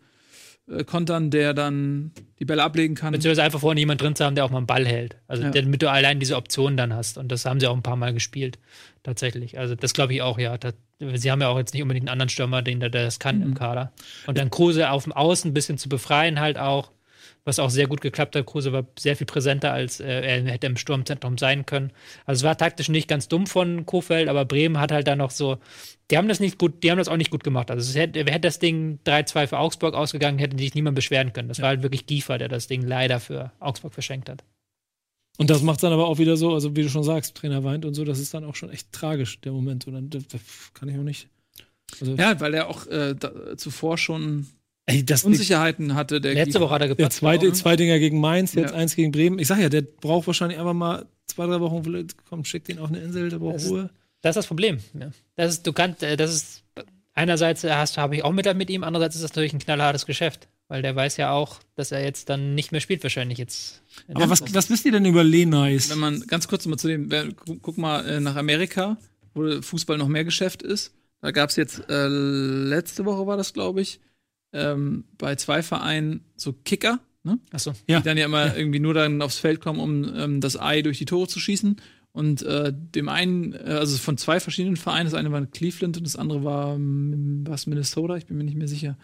äh, 0.70 0.84
kontern, 0.84 1.30
der 1.30 1.54
dann 1.54 2.12
die 2.38 2.44
Bälle 2.44 2.62
ablegen 2.62 2.94
kann. 2.94 3.12
Beziehungsweise 3.12 3.42
einfach 3.42 3.60
vorne 3.60 3.80
jemand 3.80 4.00
drin 4.00 4.14
zu 4.14 4.24
haben, 4.24 4.34
der 4.34 4.44
auch 4.44 4.50
mal 4.50 4.58
einen 4.58 4.66
Ball 4.66 4.86
hält. 4.86 5.16
Also 5.26 5.42
Ja. 5.44 5.50
damit 5.50 5.82
du 5.82 5.90
allein 5.90 6.20
diese 6.20 6.36
Option 6.36 6.76
dann 6.76 6.94
hast. 6.94 7.18
Und 7.18 7.32
das 7.32 7.44
haben 7.44 7.58
sie 7.60 7.66
auch 7.66 7.74
ein 7.76 7.82
paar 7.82 7.96
Mal 7.96 8.12
gespielt. 8.12 8.58
Tatsächlich. 9.02 9.58
Also 9.58 9.74
das 9.74 9.94
glaube 9.94 10.12
ich 10.14 10.22
auch, 10.22 10.38
ja. 10.38 10.58
Das, 10.58 10.74
sie 11.14 11.30
haben 11.30 11.40
ja 11.40 11.48
auch 11.48 11.58
jetzt 11.58 11.72
nicht 11.74 11.82
unbedingt 11.82 12.04
einen 12.08 12.12
anderen 12.12 12.28
Stürmer, 12.28 12.62
den 12.62 12.80
der, 12.80 12.90
der 12.90 13.04
das 13.04 13.18
kann 13.18 13.36
Mhm. 13.38 13.42
im 13.42 13.54
Kader. 13.54 13.92
Und 14.26 14.38
dann 14.38 14.50
Kruse 14.50 14.90
auf 14.90 15.04
dem 15.04 15.12
Außen 15.12 15.50
ein 15.50 15.54
bisschen 15.54 15.78
zu 15.78 15.88
befreien 15.88 16.40
halt 16.40 16.58
auch. 16.58 16.90
Was 17.48 17.58
auch 17.58 17.70
sehr 17.70 17.86
gut 17.86 18.02
geklappt 18.02 18.36
hat. 18.36 18.44
Kruse 18.44 18.74
war 18.74 18.84
sehr 18.98 19.16
viel 19.16 19.26
präsenter, 19.26 19.72
als 19.72 20.00
äh, 20.00 20.20
er 20.20 20.44
hätte 20.52 20.66
im 20.66 20.76
Sturmzentrum 20.76 21.38
sein 21.38 21.64
können. 21.64 21.92
Also 22.26 22.40
es 22.40 22.44
war 22.44 22.58
taktisch 22.58 22.90
nicht 22.90 23.08
ganz 23.08 23.26
dumm 23.26 23.46
von 23.46 23.86
Kofeld, 23.86 24.28
aber 24.28 24.44
Bremen 24.44 24.78
hat 24.78 24.92
halt 24.92 25.06
dann 25.06 25.16
noch 25.16 25.30
so, 25.30 25.56
die 26.10 26.18
haben 26.18 26.28
das 26.28 26.40
nicht 26.40 26.58
gut, 26.58 26.82
die 26.82 26.90
haben 26.90 26.98
das 26.98 27.08
auch 27.08 27.16
nicht 27.16 27.30
gut 27.30 27.44
gemacht. 27.44 27.70
Also 27.70 27.88
es 27.88 27.96
hätte, 27.96 28.18
hätte 28.18 28.40
das 28.40 28.58
Ding 28.58 28.98
3-2 29.06 29.46
für 29.46 29.58
Augsburg 29.60 29.94
ausgegangen, 29.94 30.38
hätte 30.38 30.58
sich 30.58 30.74
niemand 30.74 30.94
beschweren 30.94 31.32
können. 31.32 31.48
Das 31.48 31.62
war 31.62 31.68
halt 31.68 31.82
wirklich 31.82 32.04
Giefer, 32.04 32.36
der 32.36 32.48
das 32.48 32.66
Ding 32.66 32.82
leider 32.82 33.18
für 33.18 33.50
Augsburg 33.60 33.94
verschenkt 33.94 34.28
hat. 34.28 34.44
Und 35.38 35.48
das 35.48 35.62
macht 35.62 35.82
dann 35.82 35.94
aber 35.94 36.06
auch 36.06 36.18
wieder 36.18 36.36
so, 36.36 36.52
also 36.52 36.76
wie 36.76 36.82
du 36.82 36.90
schon 36.90 37.02
sagst, 37.02 37.34
Trainer 37.34 37.64
weint 37.64 37.86
und 37.86 37.94
so, 37.94 38.04
das 38.04 38.18
ist 38.18 38.34
dann 38.34 38.44
auch 38.44 38.56
schon 38.56 38.68
echt 38.68 38.92
tragisch, 38.92 39.40
der 39.40 39.52
Moment. 39.52 39.86
Und 39.86 39.94
dann 39.94 40.10
das, 40.10 40.28
das 40.28 40.42
kann 40.74 40.90
ich 40.90 40.98
auch 40.98 41.02
nicht. 41.02 41.28
Also, 41.98 42.14
ja, 42.14 42.38
weil 42.40 42.52
er 42.52 42.68
auch 42.68 42.86
äh, 42.88 43.14
da, 43.14 43.56
zuvor 43.56 43.96
schon 43.96 44.48
ey, 44.88 45.04
das 45.06 45.24
Unsicherheiten 45.24 45.94
hatte. 45.94 46.20
Der 46.20 46.34
Letzte. 46.34 46.60
Woche 46.60 46.74
hat 46.74 46.82
er 46.82 46.88
gepatzt. 46.88 47.22
ne? 47.22 47.52
zwei 47.52 47.76
Dinger 47.76 47.98
gegen 47.98 48.20
Mainz, 48.20 48.54
jetzt 48.54 48.70
Ja. 48.72 48.76
eins 48.76 48.96
gegen 48.96 49.12
Bremen. 49.12 49.38
Ich 49.38 49.46
sag 49.48 49.58
ja, 49.60 49.68
der 49.68 49.82
braucht 49.82 50.26
wahrscheinlich 50.26 50.58
einfach 50.58 50.74
mal 50.74 51.06
zwei, 51.26 51.46
drei 51.46 51.60
Wochen, 51.60 52.06
komm, 52.28 52.44
schick 52.44 52.64
den 52.64 52.78
auf 52.78 52.88
eine 52.88 52.98
Insel, 53.00 53.28
der 53.28 53.38
braucht 53.38 53.56
Das 53.56 53.64
ist- 53.64 53.70
Ruhe. 53.70 53.90
Das 54.20 54.30
ist 54.30 54.36
das 54.36 54.46
Problem. 54.48 54.78
Ja. 54.98 55.10
Das 55.36 55.52
ist, 55.54 55.66
du 55.66 55.72
kannst, 55.72 56.02
äh, 56.02 56.16
das 56.16 56.34
ist 56.34 56.64
einerseits 57.14 57.62
hast, 57.64 57.98
habe 57.98 58.16
ich 58.16 58.24
auch 58.24 58.32
Mitleid 58.32 58.56
mit 58.56 58.70
ihm, 58.70 58.82
andererseits 58.82 59.14
ist 59.16 59.22
das 59.22 59.30
natürlich 59.32 59.52
ein 59.52 59.58
knallhartes 59.60 60.06
Geschäft, 60.06 60.48
weil 60.68 60.82
der 60.82 60.96
weiß 60.96 61.16
ja 61.18 61.30
auch, 61.32 61.60
dass 61.76 61.92
er 61.92 62.02
jetzt 62.02 62.28
dann 62.28 62.54
nicht 62.54 62.72
mehr 62.72 62.80
spielt 62.80 63.02
wahrscheinlich 63.02 63.38
jetzt. 63.38 63.82
Aber 64.14 64.28
was, 64.30 64.42
was 64.54 64.70
wisst 64.70 64.84
ihr 64.86 64.92
denn 64.92 65.04
über 65.04 65.22
Lenais? 65.22 65.90
Wenn 65.90 65.98
man 65.98 66.20
ganz 66.26 66.48
kurz 66.48 66.66
mal 66.66 66.76
zu 66.78 66.88
dem, 66.88 67.08
guck 67.62 67.78
mal 67.78 68.04
äh, 68.08 68.20
nach 68.20 68.36
Amerika, 68.36 68.96
wo 69.34 69.62
Fußball 69.62 69.98
noch 69.98 70.08
mehr 70.08 70.24
Geschäft 70.24 70.62
ist. 70.62 70.92
Da 71.20 71.30
gab 71.32 71.50
es 71.50 71.56
jetzt, 71.56 71.82
äh, 71.88 72.06
letzte 72.06 73.04
Woche 73.04 73.26
war 73.26 73.36
das, 73.36 73.52
glaube 73.52 73.80
ich, 73.80 74.00
ähm, 74.52 75.04
bei 75.18 75.36
zwei 75.36 75.62
Vereinen 75.62 76.24
so 76.36 76.52
Kicker, 76.52 77.00
ne? 77.22 77.38
Achso. 77.50 77.72
Ja. 77.86 77.98
die 78.00 78.04
dann 78.04 78.18
ja 78.18 78.24
immer 78.24 78.56
irgendwie 78.56 78.80
nur 78.80 78.94
dann 78.94 79.22
aufs 79.22 79.38
Feld 79.38 79.60
kommen, 79.60 79.80
um 79.80 80.14
ähm, 80.16 80.40
das 80.40 80.60
Ei 80.60 80.82
durch 80.82 80.98
die 80.98 81.04
Tore 81.04 81.28
zu 81.28 81.40
schießen. 81.40 81.76
Und 82.12 82.42
äh, 82.42 82.72
dem 82.74 83.08
einen, 83.08 83.52
äh, 83.52 83.76
also 83.78 83.96
von 83.98 84.16
zwei 84.16 84.40
verschiedenen 84.40 84.76
Vereinen, 84.76 85.04
das 85.04 85.14
eine 85.14 85.30
war 85.30 85.44
Cleveland 85.46 85.96
und 85.98 86.04
das 86.04 86.16
andere 86.16 86.42
war 86.42 86.74
ähm, 86.74 87.44
was 87.46 87.66
Minnesota, 87.66 88.16
ich 88.16 88.26
bin 88.26 88.38
mir 88.38 88.44
nicht 88.44 88.56
mehr 88.56 88.68
sicher. 88.68 88.98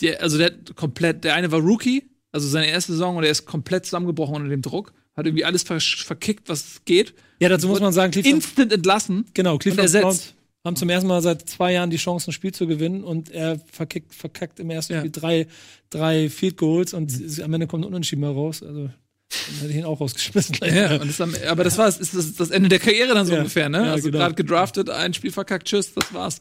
Der, 0.00 0.22
also 0.22 0.38
der 0.38 0.46
hat 0.46 0.74
komplett, 0.76 1.24
der 1.24 1.34
eine 1.34 1.52
war 1.52 1.60
Rookie, 1.60 2.04
also 2.30 2.48
seine 2.48 2.68
erste 2.68 2.92
Saison 2.92 3.16
und 3.16 3.24
er 3.24 3.30
ist 3.30 3.44
komplett 3.44 3.84
zusammengebrochen 3.84 4.36
unter 4.36 4.48
dem 4.48 4.62
Druck, 4.62 4.94
hat 5.14 5.26
irgendwie 5.26 5.44
alles 5.44 5.62
ver 5.62 5.80
verkickt, 5.80 6.48
was 6.48 6.82
geht. 6.84 7.12
Ja, 7.40 7.48
dazu 7.48 7.68
muss 7.68 7.80
man 7.80 7.92
sagen, 7.92 8.12
Cleveland, 8.12 8.36
Instant 8.36 8.72
entlassen. 8.72 9.26
genau, 9.34 9.58
Cleveland 9.58 9.82
ersetzt. 9.82 10.02
Browns 10.02 10.34
haben 10.64 10.76
zum 10.76 10.88
ersten 10.90 11.08
Mal 11.08 11.20
seit 11.22 11.48
zwei 11.48 11.72
Jahren 11.72 11.90
die 11.90 11.96
Chance, 11.96 12.30
ein 12.30 12.32
Spiel 12.32 12.52
zu 12.52 12.66
gewinnen 12.66 13.02
und 13.02 13.30
er 13.30 13.58
verkickt, 13.70 14.14
verkackt 14.14 14.60
im 14.60 14.70
ersten 14.70 14.92
Ja. 14.94 14.98
Spiel 15.00 15.10
drei, 15.10 15.46
drei 15.90 16.30
Field 16.30 16.56
Goals 16.56 16.94
und 16.94 17.10
s- 17.10 17.40
am 17.40 17.52
Ende 17.52 17.66
kommt 17.66 17.84
ein 17.84 17.88
Unentschieden 17.88 18.20
mal 18.22 18.32
raus. 18.32 18.62
Also 18.62 18.84
dann 18.84 19.56
hätte 19.60 19.70
ich 19.70 19.76
ihn 19.78 19.84
auch 19.84 20.00
rausgeschmissen. 20.00 20.56
Ja, 20.62 20.98
das 20.98 21.20
am, 21.20 21.34
aber 21.48 21.64
das 21.64 21.78
war 21.78 21.88
ist 21.88 22.14
das, 22.14 22.34
das 22.34 22.50
Ende 22.50 22.68
der 22.68 22.78
Karriere 22.78 23.14
dann 23.14 23.26
so 23.26 23.32
Ja. 23.32 23.38
ungefähr, 23.38 23.68
ne? 23.68 23.78
Ja, 23.86 23.92
also 23.92 24.06
genau. 24.10 24.18
gerade 24.18 24.34
gedraftet, 24.34 24.88
ein 24.90 25.14
Spiel 25.14 25.32
verkackt, 25.32 25.66
tschüss, 25.68 25.92
das 25.94 26.12
war's. 26.14 26.40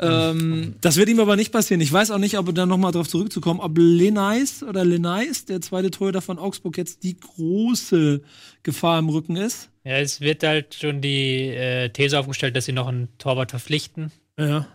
Ähm, 0.00 0.74
Das 0.80 0.96
wird 0.96 1.08
ihm 1.10 1.20
aber 1.20 1.36
nicht 1.36 1.52
passieren. 1.52 1.80
Ich 1.80 1.92
weiß 1.92 2.10
auch 2.10 2.18
nicht, 2.18 2.36
ob 2.38 2.52
da 2.54 2.66
nochmal 2.66 2.92
drauf 2.92 3.08
zurückzukommen, 3.08 3.60
ob 3.60 3.76
Lenais 3.78 4.62
oder 4.62 4.84
Lenais, 4.84 5.44
der 5.44 5.60
zweite 5.60 5.90
Torhüter 5.90 6.22
von 6.22 6.38
Augsburg, 6.38 6.76
jetzt 6.76 7.02
die 7.04 7.16
große 7.16 8.22
Gefahr 8.62 8.98
im 8.98 9.08
Rücken 9.10 9.36
ist. 9.36 9.68
Ja, 9.84 9.98
es 9.98 10.20
wird 10.20 10.42
halt 10.44 10.74
schon 10.74 11.00
die 11.00 11.48
äh, 11.48 11.88
These 11.88 12.18
aufgestellt, 12.18 12.54
dass 12.54 12.66
sie 12.66 12.72
noch 12.72 12.86
einen 12.86 13.08
Torwart 13.18 13.50
verpflichten. 13.50 14.12
Ja. 14.38 14.68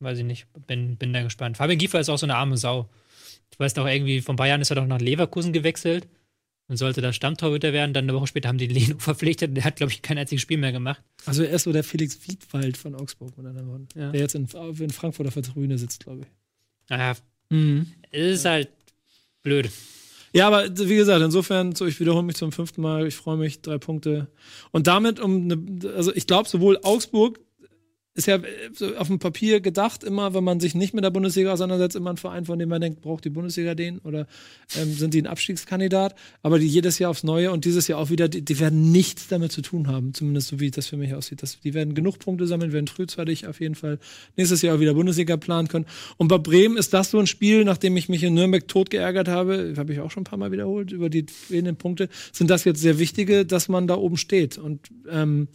Weiß 0.00 0.18
ich 0.18 0.24
nicht. 0.24 0.46
Bin, 0.66 0.96
bin 0.96 1.12
da 1.12 1.22
gespannt. 1.22 1.56
Fabian 1.56 1.78
Giefer 1.78 1.98
ist 1.98 2.08
auch 2.08 2.18
so 2.18 2.26
eine 2.26 2.36
arme 2.36 2.56
Sau. 2.56 2.88
Ich 3.50 3.58
weiß 3.58 3.74
noch, 3.76 3.86
irgendwie 3.86 4.20
vor 4.20 4.34
ein 4.34 4.36
paar 4.36 4.46
Jahren 4.46 4.60
ist 4.60 4.70
er 4.70 4.76
doch 4.76 4.86
nach 4.86 5.00
Leverkusen 5.00 5.52
gewechselt 5.52 6.06
und 6.68 6.76
sollte 6.76 7.00
da 7.00 7.12
Stammtorhüter 7.12 7.72
werden. 7.72 7.92
Dann 7.94 8.04
eine 8.04 8.14
Woche 8.14 8.28
später 8.28 8.48
haben 8.48 8.58
die 8.58 8.68
Leno 8.68 8.96
verpflichtet. 8.98 9.56
Der 9.56 9.64
hat, 9.64 9.76
glaube 9.76 9.90
ich, 9.90 10.02
kein 10.02 10.18
einziges 10.18 10.42
Spiel 10.42 10.58
mehr 10.58 10.72
gemacht. 10.72 11.02
Also 11.26 11.42
er 11.42 11.50
ist 11.50 11.64
so 11.64 11.72
der 11.72 11.82
Felix 11.82 12.28
Wiedwald 12.28 12.76
von 12.76 12.94
Augsburg, 12.94 13.32
anderen 13.38 13.68
Worten. 13.68 13.88
Ja. 13.96 14.12
Der 14.12 14.20
jetzt 14.20 14.36
in, 14.36 14.46
in 14.78 14.90
Frankfurt 14.90 15.26
auf 15.26 15.34
der 15.34 15.42
Tribüne 15.42 15.78
sitzt, 15.78 16.04
glaube 16.04 16.22
ich. 16.22 16.28
Naja, 16.90 17.16
mhm. 17.50 17.92
es 18.12 18.38
ist 18.38 18.44
halt 18.44 18.68
blöd. 19.42 19.70
Ja, 20.32 20.46
aber 20.46 20.64
wie 20.68 20.96
gesagt, 20.96 21.22
insofern, 21.22 21.74
so, 21.74 21.86
ich 21.86 22.00
wiederhole 22.00 22.24
mich 22.24 22.36
zum 22.36 22.52
fünften 22.52 22.82
Mal, 22.82 23.06
ich 23.06 23.16
freue 23.16 23.36
mich, 23.36 23.62
drei 23.62 23.78
Punkte. 23.78 24.28
Und 24.70 24.86
damit, 24.86 25.20
um 25.20 25.50
eine, 25.50 25.94
also 25.94 26.14
ich 26.14 26.26
glaube, 26.26 26.48
sowohl 26.48 26.78
Augsburg 26.82 27.40
ist 28.18 28.26
ja 28.26 28.36
äh, 28.36 28.42
so 28.74 28.96
auf 28.96 29.06
dem 29.06 29.20
Papier 29.20 29.60
gedacht, 29.60 30.02
immer, 30.02 30.34
wenn 30.34 30.44
man 30.44 30.60
sich 30.60 30.74
nicht 30.74 30.92
mit 30.92 31.04
der 31.04 31.10
Bundesliga 31.10 31.52
auseinandersetzt, 31.52 31.96
immer 31.96 32.10
ein 32.10 32.16
Verein, 32.16 32.44
von 32.44 32.58
dem 32.58 32.68
man 32.68 32.80
denkt, 32.80 33.00
braucht 33.00 33.24
die 33.24 33.30
Bundesliga 33.30 33.74
den 33.74 34.00
oder 34.00 34.26
ähm, 34.76 34.92
sind 34.92 35.14
die 35.14 35.22
ein 35.22 35.26
Abstiegskandidat? 35.26 36.16
Aber 36.42 36.58
die 36.58 36.66
jedes 36.66 36.98
Jahr 36.98 37.12
aufs 37.12 37.22
Neue 37.22 37.52
und 37.52 37.64
dieses 37.64 37.86
Jahr 37.86 38.00
auch 38.00 38.10
wieder, 38.10 38.28
die, 38.28 38.44
die 38.44 38.58
werden 38.58 38.90
nichts 38.90 39.28
damit 39.28 39.52
zu 39.52 39.62
tun 39.62 39.86
haben, 39.86 40.12
zumindest 40.14 40.48
so 40.48 40.60
wie 40.60 40.70
das 40.70 40.88
für 40.88 40.96
mich 40.96 41.14
aussieht. 41.14 41.42
Das, 41.42 41.60
die 41.60 41.74
werden 41.74 41.94
genug 41.94 42.18
Punkte 42.18 42.46
sammeln, 42.46 42.72
werden 42.72 42.88
frühzeitig 42.88 43.46
auf 43.46 43.60
jeden 43.60 43.76
Fall 43.76 44.00
nächstes 44.36 44.62
Jahr 44.62 44.76
auch 44.76 44.80
wieder 44.80 44.94
Bundesliga 44.94 45.36
planen 45.36 45.68
können. 45.68 45.86
Und 46.16 46.26
bei 46.26 46.38
Bremen 46.38 46.76
ist 46.76 46.92
das 46.92 47.12
so 47.12 47.20
ein 47.20 47.28
Spiel, 47.28 47.64
nachdem 47.64 47.96
ich 47.96 48.08
mich 48.08 48.24
in 48.24 48.34
Nürnberg 48.34 48.66
tot 48.66 48.90
geärgert 48.90 49.28
habe, 49.28 49.74
habe 49.76 49.92
ich 49.92 50.00
auch 50.00 50.10
schon 50.10 50.22
ein 50.22 50.24
paar 50.24 50.38
Mal 50.38 50.50
wiederholt, 50.50 50.90
über 50.90 51.08
die 51.08 51.24
fehlenden 51.28 51.76
Punkte, 51.76 52.08
sind 52.32 52.50
das 52.50 52.64
jetzt 52.64 52.80
sehr 52.80 52.98
wichtige, 52.98 53.46
dass 53.46 53.68
man 53.68 53.86
da 53.86 53.94
oben 53.94 54.16
steht. 54.16 54.58
Und 54.58 54.88
ähm, 55.08 55.46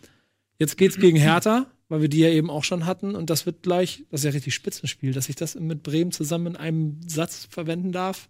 jetzt 0.60 0.78
geht's 0.78 0.98
gegen 0.98 1.18
Hertha, 1.18 1.68
weil 1.94 2.02
wir 2.02 2.10
die 2.10 2.22
ja 2.22 2.30
eben 2.30 2.50
auch 2.50 2.64
schon 2.64 2.88
hatten. 2.88 3.14
Und 3.14 3.30
das 3.30 3.46
wird 3.46 3.62
gleich, 3.62 4.04
das 4.10 4.22
ist 4.22 4.26
ja 4.26 4.32
richtig 4.32 4.56
Spitzenspiel, 4.56 5.14
dass 5.14 5.30
ich 5.30 5.36
das 5.36 5.54
mit 5.54 5.84
Bremen 5.84 6.12
zusammen 6.12 6.48
in 6.48 6.56
einem 6.56 7.00
Satz 7.06 7.48
verwenden 7.52 7.92
darf. 7.92 8.30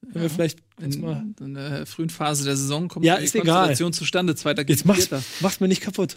Wenn 0.00 0.22
wir 0.22 0.30
vielleicht 0.30 0.58
kurz 0.76 0.96
mal. 0.96 1.24
in, 1.38 1.46
in 1.46 1.54
der 1.54 1.86
frühen 1.86 2.10
Phase 2.10 2.44
der 2.44 2.56
Saison 2.56 2.88
kommt 2.88 3.04
Ja, 3.04 3.18
die 3.18 3.24
ist 3.24 3.36
egal. 3.36 3.44
Konstellation 3.66 3.92
zustande, 3.92 4.34
zweiter 4.34 4.68
Jetzt 4.68 4.84
mach's, 4.84 5.08
mach's 5.38 5.60
mir 5.60 5.68
nicht 5.68 5.80
kaputt. 5.80 6.16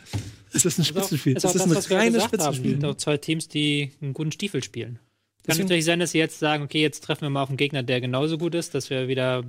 Es 0.54 0.66
ist 0.66 0.80
ein 0.80 0.84
Spitzenspiel. 0.84 1.38
Es 1.38 1.44
ist 1.44 1.62
ein 1.62 1.70
was 1.70 1.88
wir 1.88 1.98
reines 1.98 2.24
haben. 2.24 2.30
Spitzenspiel. 2.30 2.84
auch 2.84 2.96
zwei 2.96 3.18
Teams, 3.18 3.48
die 3.48 3.92
einen 4.02 4.16
guten 4.16 4.32
Stiefel 4.32 4.64
spielen. 4.64 4.96
Kann 4.96 5.02
Deswegen- 5.50 5.66
natürlich 5.66 5.86
sein, 5.86 6.00
dass 6.00 6.14
sie 6.14 6.18
jetzt 6.18 6.40
sagen, 6.40 6.64
okay, 6.64 6.82
jetzt 6.82 7.04
treffen 7.04 7.22
wir 7.22 7.30
mal 7.30 7.44
auf 7.44 7.50
einen 7.50 7.58
Gegner, 7.58 7.84
der 7.84 8.02
genauso 8.02 8.40
gut 8.40 8.56
ist, 8.56 8.74
dass 8.74 8.90
wir 8.90 9.08
wieder 9.08 9.44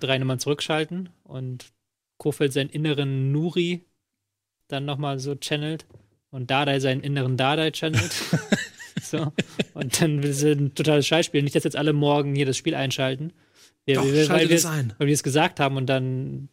drei 0.00 0.18
Nummern 0.18 0.40
zurückschalten 0.40 1.08
und 1.22 1.66
Kofeld 2.18 2.52
seinen 2.52 2.70
inneren 2.70 3.30
Nuri 3.30 3.84
dann 4.66 4.84
nochmal 4.84 5.20
so 5.20 5.36
channelt 5.36 5.86
und 6.34 6.50
Dardai 6.50 6.80
seinen 6.80 7.00
inneren 7.00 7.36
Dardai 7.36 7.70
channelt. 7.70 8.12
so. 9.02 9.32
Und 9.74 10.00
dann 10.00 10.22
will 10.22 10.32
sie 10.32 10.52
ein 10.52 10.74
totales 10.74 11.06
Scheißspiel. 11.06 11.42
Nicht, 11.42 11.54
dass 11.54 11.64
jetzt 11.64 11.76
alle 11.76 11.92
morgen 11.92 12.34
hier 12.34 12.46
das 12.46 12.56
Spiel 12.56 12.74
einschalten. 12.74 13.32
Wir, 13.86 13.96
Doch, 13.96 14.04
wir, 14.04 14.28
weil 14.28 14.48
wir 14.48 14.56
es- 14.56 14.66
ein. 14.66 14.92
weil 14.98 15.06
wir 15.06 15.14
es 15.14 15.22
gesagt 15.22 15.60
haben 15.60 15.76
und 15.76 15.86
dann 15.86 16.48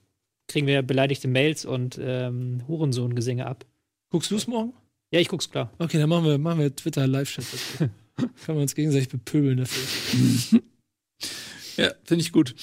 kriegen 0.47 0.67
wir 0.67 0.82
beleidigte 0.82 1.27
Mails 1.27 1.65
und 1.65 1.99
ähm, 2.01 2.63
Hurensohn-Gesinge 2.67 3.45
ab. 3.45 3.65
Guckst 4.09 4.29
du 4.32 4.36
es 4.36 4.47
morgen? 4.47 4.73
Ja, 5.11 5.19
ich 5.19 5.29
guck's 5.29 5.49
klar. 5.49 5.71
Okay, 5.79 5.97
dann 5.97 6.09
machen 6.09 6.25
wir, 6.25 6.38
machen 6.38 6.59
wir 6.59 6.75
Twitter 6.75 7.07
Live-Chat. 7.07 7.45
Können 8.17 8.57
wir 8.57 8.61
uns 8.61 8.75
gegenseitig 8.75 9.09
bepöbeln 9.09 9.57
dafür. 9.57 10.59
Ja, 11.82 11.91
finde 12.03 12.23
ich 12.23 12.32
gut. 12.32 12.55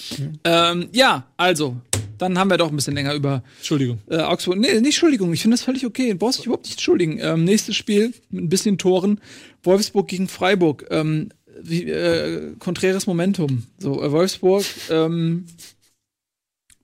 Ähm, 0.45 0.89
ja, 0.93 1.27
also, 1.37 1.77
dann 2.19 2.39
haben 2.39 2.51
wir 2.51 2.57
doch 2.57 2.71
ein 2.71 2.77
bisschen 2.77 2.95
länger 2.95 3.15
über 3.15 3.43
Entschuldigung. 3.59 3.99
äh, 4.09 4.19
Augsburg. 4.19 4.59
Nee, 4.59 4.75
nicht 4.75 4.85
Entschuldigung, 4.85 5.33
ich 5.33 5.43
finde 5.43 5.57
das 5.57 5.65
völlig 5.65 5.87
okay. 5.87 6.13
Du 6.13 6.19
brauchst 6.19 6.39
dich 6.39 6.47
überhaupt 6.47 6.65
nicht 6.65 6.75
entschuldigen. 6.75 7.19
Ähm, 7.21 7.45
nächstes 7.45 7.77
Spiel 7.77 8.13
mit 8.31 8.45
ein 8.45 8.49
bisschen 8.49 8.79
Toren. 8.79 9.21
Wolfsburg 9.63 10.09
gegen 10.09 10.29
Freiburg. 10.29 10.87
Ähm, 10.91 11.31
wie, 11.61 11.85
äh, 11.91 12.55
konträres 12.59 13.07
Momentum. 13.07 13.65
So, 13.79 14.03
äh, 14.03 14.13
Wolfsburg 14.13 14.65
ähm, 14.91 15.47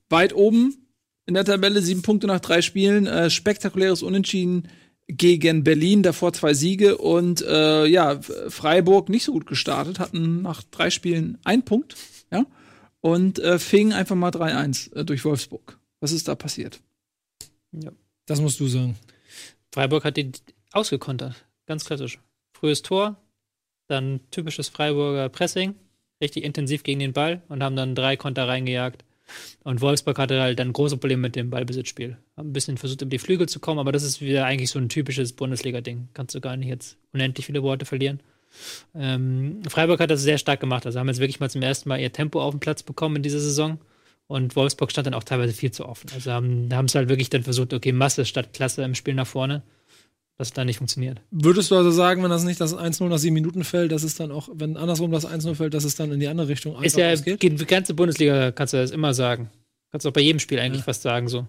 weit 0.09 0.35
oben 0.35 0.76
in 1.26 1.35
der 1.35 1.45
Tabelle, 1.45 1.80
sieben 1.80 2.03
Punkte 2.03 2.26
nach 2.26 2.41
drei 2.41 2.61
Spielen. 2.62 3.07
Äh, 3.07 3.30
spektakuläres 3.30 4.03
Unentschieden 4.03 4.68
gegen 5.07 5.64
Berlin, 5.64 6.03
davor 6.03 6.32
zwei 6.32 6.55
Siege 6.55 6.97
und 6.97 7.43
äh, 7.43 7.87
ja, 7.87 8.20
Freiburg 8.49 9.09
nicht 9.09 9.24
so 9.24 9.32
gut 9.32 9.47
gestartet, 9.47 9.99
hatten 9.99 10.43
nach 10.43 10.62
drei 10.62 10.89
Spielen 10.91 11.39
einen 11.45 11.62
Punkt, 11.62 11.95
ja. 12.35 12.47
und 13.01 13.39
äh, 13.39 13.59
fing 13.59 13.93
einfach 13.93 14.16
mal 14.16 14.30
3-1 14.30 14.95
äh, 14.95 15.05
durch 15.05 15.24
Wolfsburg. 15.24 15.78
Was 16.01 16.12
ist 16.12 16.28
da 16.28 16.35
passiert? 16.35 16.80
Das 18.26 18.41
musst 18.41 18.61
du 18.61 18.68
sagen. 18.68 18.97
Freiburg 19.72 20.05
hat 20.05 20.16
die 20.16 20.30
ausgekontert. 20.72 21.45
Ganz 21.66 21.85
klassisch. 21.85 22.18
Frühes 22.53 22.82
Tor, 22.82 23.16
dann 23.89 24.20
typisches 24.30 24.68
Freiburger 24.68 25.28
Pressing, 25.28 25.74
richtig 26.20 26.45
intensiv 26.45 26.82
gegen 26.82 27.01
den 27.01 27.12
Ball 27.12 27.43
und 27.49 27.62
haben 27.62 27.76
dann 27.76 27.95
drei 27.95 28.16
Konter 28.16 28.47
reingejagt. 28.47 29.05
Und 29.62 29.80
Wolfsburg 29.80 30.18
hatte 30.18 30.41
halt 30.41 30.59
dann 30.59 30.72
große 30.72 30.99
Probleme 30.99 31.22
mit 31.22 31.37
dem 31.37 31.51
Ballbesitzspiel. 31.51 32.18
Haben 32.37 32.51
ein 32.51 32.53
bisschen 32.53 32.76
versucht, 32.76 33.03
über 33.03 33.11
die 33.11 33.18
Flügel 33.18 33.49
zu 33.49 33.59
kommen, 33.59 33.80
aber 33.80 33.93
das 33.93 34.03
ist 34.03 34.20
wieder 34.20 34.45
eigentlich 34.45 34.70
so 34.70 34.78
ein 34.78 34.89
typisches 34.89 35.32
Bundesliga-Ding. 35.32 36.09
Kannst 36.12 36.35
du 36.35 36.41
gar 36.41 36.57
nicht 36.57 36.68
jetzt 36.68 36.99
unendlich 37.12 37.47
viele 37.47 37.62
Worte 37.62 37.87
verlieren. 37.87 38.20
Ähm, 38.95 39.63
Freiburg 39.69 40.01
hat 40.01 40.11
das 40.11 40.23
sehr 40.23 40.39
stark 40.39 40.61
gemacht. 40.61 40.87
Also 40.87 40.99
haben 40.99 41.09
jetzt 41.09 41.21
wirklich 41.21 41.41
mal 41.41 41.51
zum 41.51 41.63
ersten 41.63 41.89
Mal 41.89 42.01
ihr 42.01 42.13
Tempo 42.13 42.41
auf 42.41 42.53
den 42.53 42.61
Platz 42.61 42.83
bekommen 42.83 43.17
in 43.17 43.23
dieser 43.23 43.41
Saison. 43.41 43.79
Und 44.27 44.57
Wolfsburg 44.57 44.91
stand 44.91 45.07
dann 45.07 45.15
auch 45.15 45.25
teilweise 45.25 45.53
viel 45.53 45.71
zu 45.71 45.87
offen. 45.87 46.09
Also 46.15 46.33
haben, 46.33 46.69
haben 46.73 46.87
es 46.87 46.95
halt 46.95 47.09
wirklich 47.09 47.31
dann 47.31 47.43
versucht, 47.43 47.75
okay, 47.75 47.93
Masse 47.93 48.25
statt 48.25 48.53
Klasse 48.53 48.83
im 48.83 48.95
Spiel 48.95 49.15
nach 49.15 49.27
vorne. 49.27 49.63
Das 50.37 50.49
hat 50.49 50.59
dann 50.59 50.67
nicht 50.67 50.79
funktioniert. 50.79 51.21
Würdest 51.31 51.71
du 51.71 51.77
also 51.77 51.91
sagen, 51.93 52.23
wenn 52.23 52.31
das 52.31 52.43
nicht 52.43 52.61
das 52.61 52.77
1-0 52.77 53.07
nach 53.09 53.19
sieben 53.19 53.35
Minuten 53.35 53.63
fällt, 53.63 53.93
dass 53.93 54.03
es 54.03 54.17
dann 54.17 54.33
auch, 54.33 54.49
wenn 54.53 54.77
andersrum 54.77 55.13
das 55.13 55.27
1-0 55.27 55.55
fällt, 55.55 55.75
dass 55.75 55.85
es 55.85 55.95
dann 55.95 56.11
in 56.11 56.19
die 56.19 56.27
andere 56.27 56.49
Richtung 56.49 56.83
Ist 56.83 56.97
ja, 56.97 57.13
ausgeht? 57.13 57.43
die 57.43 57.57
ganze 57.67 57.95
Bundesliga 57.95 58.51
kannst 58.51 58.73
du 58.73 58.79
das 58.79 58.91
immer 58.91 59.15
sagen. 59.15 59.51
Kannst 59.93 60.07
du 60.07 60.09
auch 60.09 60.15
bei 60.15 60.23
jedem 60.23 60.41
Spiel 60.41 60.59
eigentlich 60.59 60.83
fast 60.83 61.03
sagen 61.03 61.29
so. 61.29 61.47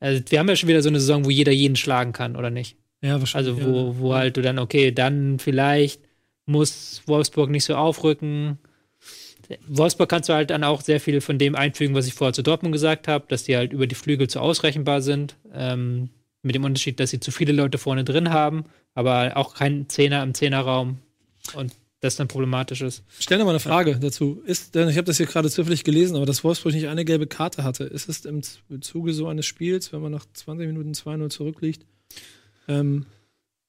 Also 0.00 0.22
wir 0.28 0.38
haben 0.40 0.48
ja 0.48 0.56
schon 0.56 0.68
wieder 0.68 0.82
so 0.82 0.88
eine 0.88 0.98
Saison, 0.98 1.24
wo 1.24 1.30
jeder 1.30 1.52
jeden 1.52 1.76
schlagen 1.76 2.12
kann, 2.12 2.34
oder 2.34 2.50
nicht? 2.50 2.76
Ja, 3.02 3.20
wahrscheinlich. 3.20 3.54
Also 3.54 3.70
wo, 3.70 3.98
wo 3.98 4.14
halt 4.14 4.36
du 4.36 4.42
dann, 4.42 4.58
okay, 4.58 4.90
dann 4.90 5.38
vielleicht 5.38 6.00
muss 6.50 7.02
Wolfsburg 7.06 7.50
nicht 7.50 7.64
so 7.64 7.74
aufrücken. 7.74 8.58
Wolfsburg 9.66 10.08
kannst 10.08 10.28
du 10.28 10.32
halt 10.32 10.50
dann 10.50 10.64
auch 10.64 10.80
sehr 10.80 11.00
viel 11.00 11.20
von 11.20 11.38
dem 11.38 11.54
einfügen, 11.56 11.94
was 11.94 12.06
ich 12.06 12.14
vorher 12.14 12.32
zu 12.32 12.42
Dortmund 12.42 12.72
gesagt 12.72 13.08
habe, 13.08 13.24
dass 13.28 13.44
die 13.44 13.56
halt 13.56 13.72
über 13.72 13.86
die 13.86 13.94
Flügel 13.94 14.28
zu 14.28 14.40
ausrechenbar 14.40 15.02
sind. 15.02 15.36
Ähm, 15.52 16.10
mit 16.42 16.54
dem 16.54 16.64
Unterschied, 16.64 17.00
dass 17.00 17.10
sie 17.10 17.20
zu 17.20 17.32
viele 17.32 17.52
Leute 17.52 17.76
vorne 17.76 18.04
drin 18.04 18.30
haben, 18.30 18.64
aber 18.94 19.36
auch 19.36 19.54
kein 19.54 19.88
Zehner 19.88 20.22
im 20.22 20.32
Zehnerraum. 20.32 20.98
Und 21.54 21.74
das 22.00 22.16
dann 22.16 22.28
problematisch 22.28 22.80
ist. 22.80 23.04
Stell 23.18 23.38
dir 23.38 23.44
mal 23.44 23.50
eine 23.50 23.60
Frage 23.60 23.98
dazu. 23.98 24.42
Ist, 24.46 24.74
denn 24.74 24.88
ich 24.88 24.96
habe 24.96 25.04
das 25.04 25.18
hier 25.18 25.26
gerade 25.26 25.50
zufällig 25.50 25.84
gelesen, 25.84 26.16
aber 26.16 26.24
dass 26.24 26.42
Wolfsburg 26.42 26.72
nicht 26.72 26.88
eine 26.88 27.04
gelbe 27.04 27.26
Karte 27.26 27.62
hatte, 27.62 27.84
ist 27.84 28.08
es 28.08 28.24
im 28.24 28.42
Zuge 28.80 29.12
so 29.12 29.28
eines 29.28 29.44
Spiels, 29.44 29.92
wenn 29.92 30.00
man 30.00 30.12
nach 30.12 30.24
20 30.32 30.66
Minuten 30.66 30.92
2-0 30.92 31.28
zurückliegt, 31.28 31.84
ähm, 32.68 33.04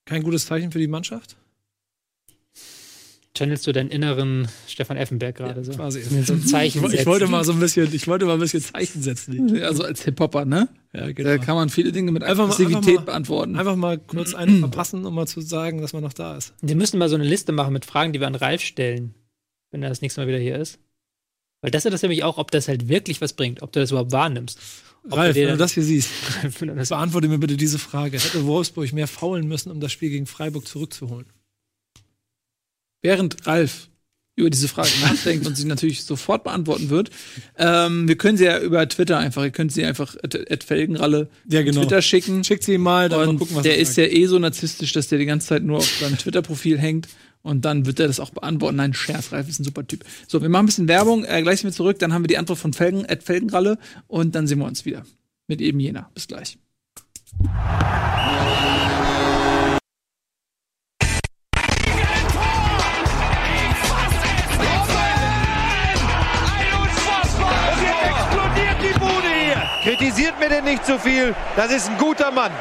kein 0.05 0.23
gutes 0.23 0.45
Zeichen 0.45 0.71
für 0.71 0.79
die 0.79 0.87
Mannschaft? 0.87 1.35
Channelst 3.33 3.65
du 3.65 3.71
deinen 3.71 3.89
inneren 3.89 4.49
Stefan 4.67 4.97
Effenberg 4.97 5.35
gerade 5.37 5.63
so? 5.63 5.71
quasi. 5.71 6.01
So 6.01 6.33
ein 6.33 6.41
Zeichen 6.45 6.83
Ich, 6.85 6.93
ich 6.99 7.05
wollte 7.05 7.27
mal 7.27 7.45
so 7.45 7.53
ein 7.53 7.59
bisschen, 7.61 7.93
ich 7.93 8.05
wollte 8.07 8.25
mal 8.25 8.33
ein 8.33 8.39
bisschen 8.39 8.61
Zeichen 8.61 9.01
setzen. 9.01 9.61
Also 9.63 9.83
als 9.83 10.03
Hip-Hopper, 10.03 10.43
ne? 10.43 10.67
Ja, 10.93 11.05
Da 11.07 11.11
genau. 11.13 11.41
kann 11.41 11.55
man 11.55 11.69
viele 11.69 11.93
Dinge 11.93 12.11
mit 12.11 12.23
Einfach 12.23 12.47
mal- 12.47 12.53
Aggressivität 12.53 12.75
einfach 12.89 12.95
mal- 12.99 13.05
beantworten. 13.05 13.55
Einfach 13.55 13.75
mal 13.77 13.97
kurz 13.99 14.33
einen 14.33 14.59
verpassen, 14.59 15.05
um 15.05 15.15
mal 15.15 15.27
zu 15.27 15.39
sagen, 15.39 15.79
dass 15.81 15.93
man 15.93 16.03
noch 16.03 16.11
da 16.11 16.35
ist. 16.35 16.53
Wir 16.61 16.75
müssen 16.75 16.97
mal 16.97 17.07
so 17.07 17.15
eine 17.15 17.23
Liste 17.23 17.53
machen 17.53 17.71
mit 17.71 17.85
Fragen, 17.85 18.11
die 18.11 18.19
wir 18.19 18.27
an 18.27 18.35
Ralf 18.35 18.61
stellen, 18.61 19.13
wenn 19.71 19.81
er 19.81 19.87
das 19.89 20.01
nächste 20.01 20.19
Mal 20.19 20.27
wieder 20.27 20.37
hier 20.39 20.57
ist. 20.57 20.79
Weil 21.61 21.71
das 21.71 21.85
ist 21.85 21.93
das 21.93 22.01
nämlich 22.01 22.25
auch, 22.25 22.37
ob 22.37 22.51
das 22.51 22.67
halt 22.67 22.89
wirklich 22.89 23.21
was 23.21 23.31
bringt, 23.33 23.61
ob 23.61 23.71
du 23.71 23.79
das 23.79 23.91
überhaupt 23.91 24.11
wahrnimmst. 24.11 24.59
Ob 25.05 25.15
Ralf, 25.17 25.35
wenn 25.37 25.47
du 25.47 25.57
das 25.57 25.71
hier 25.73 25.83
siehst, 25.83 26.09
beantworte 26.59 27.29
mir 27.29 27.37
bitte 27.37 27.55
diese 27.55 27.79
Frage. 27.79 28.17
Hätte 28.19 28.45
Wolfsburg 28.45 28.91
mehr 28.91 29.07
faulen 29.07 29.47
müssen, 29.47 29.71
um 29.71 29.79
das 29.79 29.91
Spiel 29.93 30.09
gegen 30.09 30.25
Freiburg 30.25 30.67
zurückzuholen? 30.67 31.27
Während 33.01 33.45
Ralf 33.47 33.87
über 34.35 34.49
diese 34.49 34.67
Frage 34.67 34.89
nachdenkt 35.01 35.45
und 35.45 35.55
sie 35.57 35.65
natürlich 35.65 36.03
sofort 36.03 36.43
beantworten 36.43 36.89
wird, 36.89 37.09
ähm, 37.57 38.07
wir 38.07 38.15
können 38.17 38.37
sie 38.37 38.45
ja 38.45 38.59
über 38.59 38.87
Twitter 38.87 39.17
einfach, 39.17 39.43
ihr 39.43 39.51
könnt 39.51 39.71
sie 39.71 39.83
einfach 39.85 40.15
at, 40.23 40.63
Felgenralle 40.63 41.29
Ja, 41.47 41.61
genau. 41.63 41.81
Twitter 41.81 42.01
schicken. 42.01 42.43
Schickt 42.43 42.63
sie 42.63 42.73
ihm 42.75 42.81
mal, 42.81 43.09
dann 43.09 43.19
mal 43.19 43.27
Und 43.27 43.39
gucken, 43.39 43.55
was 43.57 43.63
der 43.63 43.75
er 43.75 43.81
ist 43.81 43.95
sagt. 43.95 44.11
ja 44.11 44.17
eh 44.17 44.25
so 44.27 44.39
narzisstisch, 44.39 44.93
dass 44.93 45.09
der 45.09 45.19
die 45.19 45.25
ganze 45.25 45.47
Zeit 45.47 45.63
nur 45.63 45.77
auf 45.77 45.99
seinem 45.99 46.17
Twitter-Profil 46.17 46.79
hängt. 46.79 47.07
Und 47.43 47.65
dann 47.65 47.87
wird 47.87 47.99
er 47.99 48.05
das 48.07 48.19
auch 48.19 48.29
beantworten. 48.29 48.77
Nein, 48.77 48.93
Scherz, 48.93 49.31
Ralf 49.31 49.49
ist 49.49 49.59
ein 49.59 49.63
super 49.63 49.85
Typ. 49.85 50.05
So, 50.27 50.41
wir 50.43 50.49
machen 50.49 50.63
ein 50.63 50.65
bisschen 50.67 50.87
Werbung, 50.87 51.25
äh, 51.25 51.41
gleich 51.41 51.59
sind 51.61 51.69
wir 51.71 51.75
zurück, 51.75 51.97
dann 51.97 52.13
haben 52.13 52.23
wir 52.23 52.27
die 52.27 52.37
Antwort 52.37 52.59
von 52.59 52.71
Felgen, 52.71 53.05
at 53.09 53.23
Felgenralle 53.23 53.79
und 54.07 54.35
dann 54.35 54.45
sehen 54.45 54.59
wir 54.59 54.65
uns 54.65 54.85
wieder. 54.85 55.03
Mit 55.47 55.59
eben 55.59 55.79
jener. 55.79 56.09
Bis 56.13 56.27
gleich. 56.27 56.57
Kritisiert 70.01 70.39
mir 70.39 70.49
denn 70.49 70.63
nicht 70.63 70.83
zu 70.83 70.97
viel. 70.97 71.35
Das 71.55 71.71
ist 71.71 71.87
ein 71.87 71.95
guter 71.99 72.31
Mann. 72.31 72.51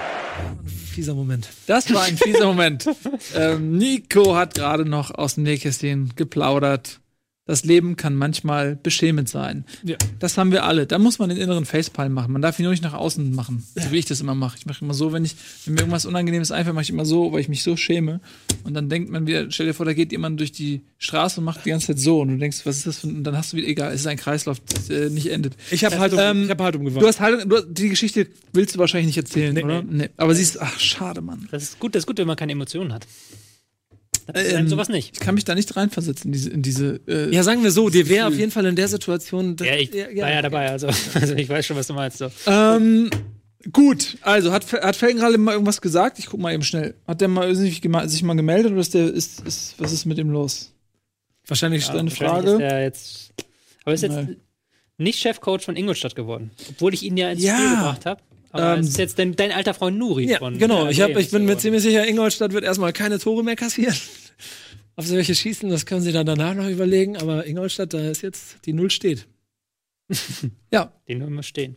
Fieser 0.93 1.15
Moment. 1.15 1.49
Das 1.67 1.91
war 1.95 2.03
ein 2.03 2.19
fieser 2.19 2.45
Moment. 2.45 2.87
ähm, 3.35 3.79
Nico 3.79 4.37
hat 4.37 4.53
gerade 4.53 4.85
noch 4.85 5.11
aus 5.11 5.37
dem 5.37 5.45
Nähkästchen 5.45 6.13
geplaudert. 6.17 7.01
Das 7.47 7.65
Leben 7.65 7.97
kann 7.97 8.15
manchmal 8.15 8.77
beschämend 8.77 9.29
sein. 9.29 9.65
Ja. 9.83 9.97
Das 10.21 10.39
haben 10.39 10.53
wir 10.53 10.65
alle. 10.65 10.87
Da 10.87 10.99
muss 10.99 11.19
man 11.19 11.31
den 11.31 11.39
inneren 11.39 11.65
Facepalm 11.65 12.13
machen. 12.13 12.33
Man 12.33 12.43
darf 12.43 12.59
ihn 12.61 12.63
nur 12.65 12.71
nicht 12.71 12.83
nach 12.85 12.93
außen 12.93 13.35
machen, 13.35 13.67
so 13.75 13.91
wie 13.91 13.97
ich 13.97 14.05
das 14.05 14.21
immer 14.21 14.37
mache. 14.37 14.57
Ich 14.59 14.67
mache 14.67 14.85
immer 14.85 14.95
so, 14.95 15.13
wenn 15.13 15.25
ich 15.25 15.35
wenn 15.65 15.75
mir 15.75 15.81
irgendwas 15.81 16.05
Unangenehmes 16.07 16.53
einfällt, 16.53 16.75
mache 16.75 16.85
ich 16.85 16.91
immer 16.91 17.05
so, 17.07 17.33
weil 17.33 17.41
ich 17.41 17.49
mich 17.49 17.65
so 17.65 17.77
schäme. 17.77 18.21
Und 18.63 18.75
dann 18.75 18.89
denkt 18.89 19.11
man 19.11 19.27
wieder, 19.27 19.51
stell 19.51 19.67
dir 19.67 19.75
vor, 19.75 19.85
da 19.87 19.95
geht 19.95 20.13
jemand 20.13 20.39
durch 20.39 20.53
die 20.53 20.83
Straße 20.99 21.41
und 21.41 21.45
macht 21.45 21.65
die 21.65 21.71
ganze 21.71 21.89
Zeit 21.89 21.99
so. 21.99 22.21
Und 22.21 22.29
du 22.29 22.37
denkst, 22.37 22.61
was 22.65 22.77
ist 22.77 22.87
das 22.87 22.99
für 22.99 23.09
ein, 23.09 23.17
und 23.17 23.25
dann 23.25 23.37
hast 23.37 23.53
du 23.53 23.57
wieder, 23.57 23.67
egal, 23.69 23.93
es 23.93 24.03
ist 24.03 24.07
ein 24.07 24.19
Kreislauf, 24.19 24.61
der 24.89 25.07
äh, 25.07 25.11
nicht 25.11 25.27
endet. 25.33 25.57
Ich 25.73 25.85
habe 25.85 25.99
Haltung, 25.99 26.21
Ähm, 26.23 26.45
ich 26.45 26.51
hab 26.51 26.61
Haltung 26.61 26.85
Du 26.85 26.91
gewartet. 26.91 27.09
hast 27.09 27.21
halt, 27.21 27.51
du, 27.51 27.63
die 27.63 27.89
Geschichte 27.89 28.29
willst 28.53 28.75
du 28.77 28.79
wahrscheinlich 28.79 29.07
nicht 29.07 29.17
erzählen, 29.17 29.55
Nee. 29.55 29.65
oder? 29.65 29.83
Nee. 29.83 30.11
Aber 30.19 30.35
sie 30.37 30.43
ist, 30.43 30.61
ach, 30.61 30.79
schade, 30.79 31.21
Mann. 31.21 31.49
Das 31.51 31.63
ist 31.65 31.81
gut, 31.81 31.95
das 31.97 32.03
ist 32.03 32.07
gut, 32.07 32.19
wenn 32.19 32.29
man 32.29 32.37
keine 32.37 32.53
Emotionen 32.53 32.93
hat. 32.93 33.07
Ist 34.35 34.53
Ähm, 34.53 34.69
sowas 34.69 34.89
nicht. 34.89 35.11
Ich 35.15 35.21
kann 35.21 35.35
mich 35.35 35.45
da 35.45 35.55
nicht 35.55 35.77
reinversetzen 35.77 36.29
in 36.29 36.33
diese, 36.33 36.51
in 36.51 36.63
diese 36.63 37.01
äh, 37.09 37.35
Ja, 37.35 37.43
sagen 37.43 37.63
wir 37.63 37.71
so, 37.71 37.89
dir 37.91 38.09
wäre 38.09 38.27
auf 38.29 38.35
jeden 38.35 38.51
Fall 38.51 38.67
in 38.67 38.77
der 38.77 38.89
Situation. 38.89 39.57
das- 39.57 39.67
Ja, 39.67 39.75
ich 39.77 39.93
war 39.93 40.31
ja 40.31 40.43
dabei, 40.43 40.71
also, 40.71 40.89
also 41.15 41.35
ich 41.35 41.49
weiß 41.49 41.67
schon, 41.67 41.77
was 41.77 41.87
du 41.87 41.95
meinst. 41.95 42.19
So. 42.19 42.31
Ähm, 42.47 43.11
gut, 43.73 44.17
also 44.23 44.53
hat, 44.53 44.71
hat 44.73 44.97
Felgenralle 44.97 45.39
mal 45.39 45.53
irgendwas 45.53 45.81
gesagt? 45.81 46.19
Ich 46.19 46.27
guck 46.27 46.41
mal 46.41 46.53
eben 46.53 46.63
schnell. 46.63 46.95
Hat 47.07 47.21
der 47.21 47.29
mal 47.29 47.55
sich, 47.55 47.81
sich 48.07 48.23
mal 48.23 48.35
gemeldet 48.35 48.73
oder 48.73 48.81
ist 48.81 48.95
der, 48.95 49.13
ist, 49.13 49.41
ist, 49.47 49.75
was 49.79 49.93
ist 49.93 50.05
mit 50.07 50.19
dem 50.19 50.31
los? 50.31 50.73
Wahrscheinlich 51.47 51.87
Ja. 51.87 51.95
Eine 51.95 52.11
Wahrscheinlich 52.11 52.19
Frage? 52.19 52.51
Ist 52.53 52.61
er 52.61 52.83
jetzt, 52.83 53.33
aber 53.85 53.95
ist 53.95 54.03
jetzt 54.03 54.13
Nein. 54.13 54.37
nicht 54.99 55.19
Chefcoach 55.19 55.63
von 55.63 55.77
Ingolstadt 55.77 56.15
geworden, 56.15 56.51
obwohl 56.71 56.95
ich 56.95 57.03
ihn 57.03 57.17
ja 57.17 57.31
ins 57.31 57.43
Ja. 57.43 57.57
Spiel 57.57 57.71
gebracht 57.71 58.07
habe. 58.07 58.21
Aber 58.53 58.75
Ähm, 58.75 58.81
es 58.81 58.89
ist 58.89 58.99
jetzt 58.99 59.19
dein, 59.19 59.37
dein 59.37 59.53
alter 59.53 59.75
Freund 59.75 59.97
Nuri 59.97 60.29
Ja, 60.29 60.39
von. 60.39 60.59
genau. 60.59 60.89
Ich, 60.89 61.01
hab, 61.01 61.17
ich 61.17 61.31
bin 61.31 61.45
mir 61.45 61.57
ziemlich 61.57 61.83
sicher, 61.83 62.07
Ingolstadt 62.09 62.53
wird 62.53 62.65
erstmal 62.65 62.93
keine 62.93 63.19
Tore 63.21 63.45
mehr 63.45 63.55
kassieren. 63.55 63.95
Ob 65.01 65.07
sie 65.07 65.17
welche 65.17 65.35
schießen, 65.35 65.71
das 65.71 65.87
können 65.87 66.03
sie 66.03 66.13
dann 66.13 66.27
danach 66.27 66.55
noch 66.55 66.69
überlegen. 66.69 67.17
Aber 67.17 67.47
Ingolstadt, 67.47 67.95
da 67.95 68.11
ist 68.11 68.21
jetzt 68.21 68.59
die 68.67 68.75
Null 68.75 68.91
steht. 68.91 69.27
Ja, 70.71 70.93
Den 71.09 71.21
nur 71.21 71.29
immer 71.29 71.43
stehen. 71.43 71.77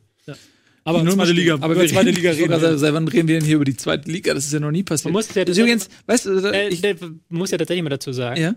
Aber 0.83 1.01
nur 1.03 1.13
zweite 1.13 1.31
Liga. 1.31 1.53
Aber 1.53 1.73
über 1.73 1.87
zweite 1.87 2.09
Liga 2.11 2.31
reden. 2.31 2.59
sagen, 2.59 2.77
Seit 2.77 2.93
wann 2.93 3.07
reden 3.07 3.29
wir 3.29 3.39
denn 3.39 3.45
hier 3.45 3.55
über 3.55 3.63
die 3.63 3.77
zweite 3.77 4.11
Liga? 4.11 4.33
Das 4.33 4.43
ist 4.43 4.51
ja 4.51 4.59
noch 4.59 4.71
nie 4.71 4.83
passiert. 4.83 5.05
Man 5.05 5.13
muss 5.13 5.33
ja, 5.33 5.45
das 5.45 5.57
übrigens, 5.57 5.87
weißt 6.05 6.25
du, 6.25 6.51
äh, 6.51 6.67
ich, 6.67 6.81
muss 7.29 7.51
ja 7.51 7.57
tatsächlich 7.57 7.83
mal 7.83 7.89
dazu 7.91 8.11
sagen, 8.11 8.41
ja? 8.41 8.55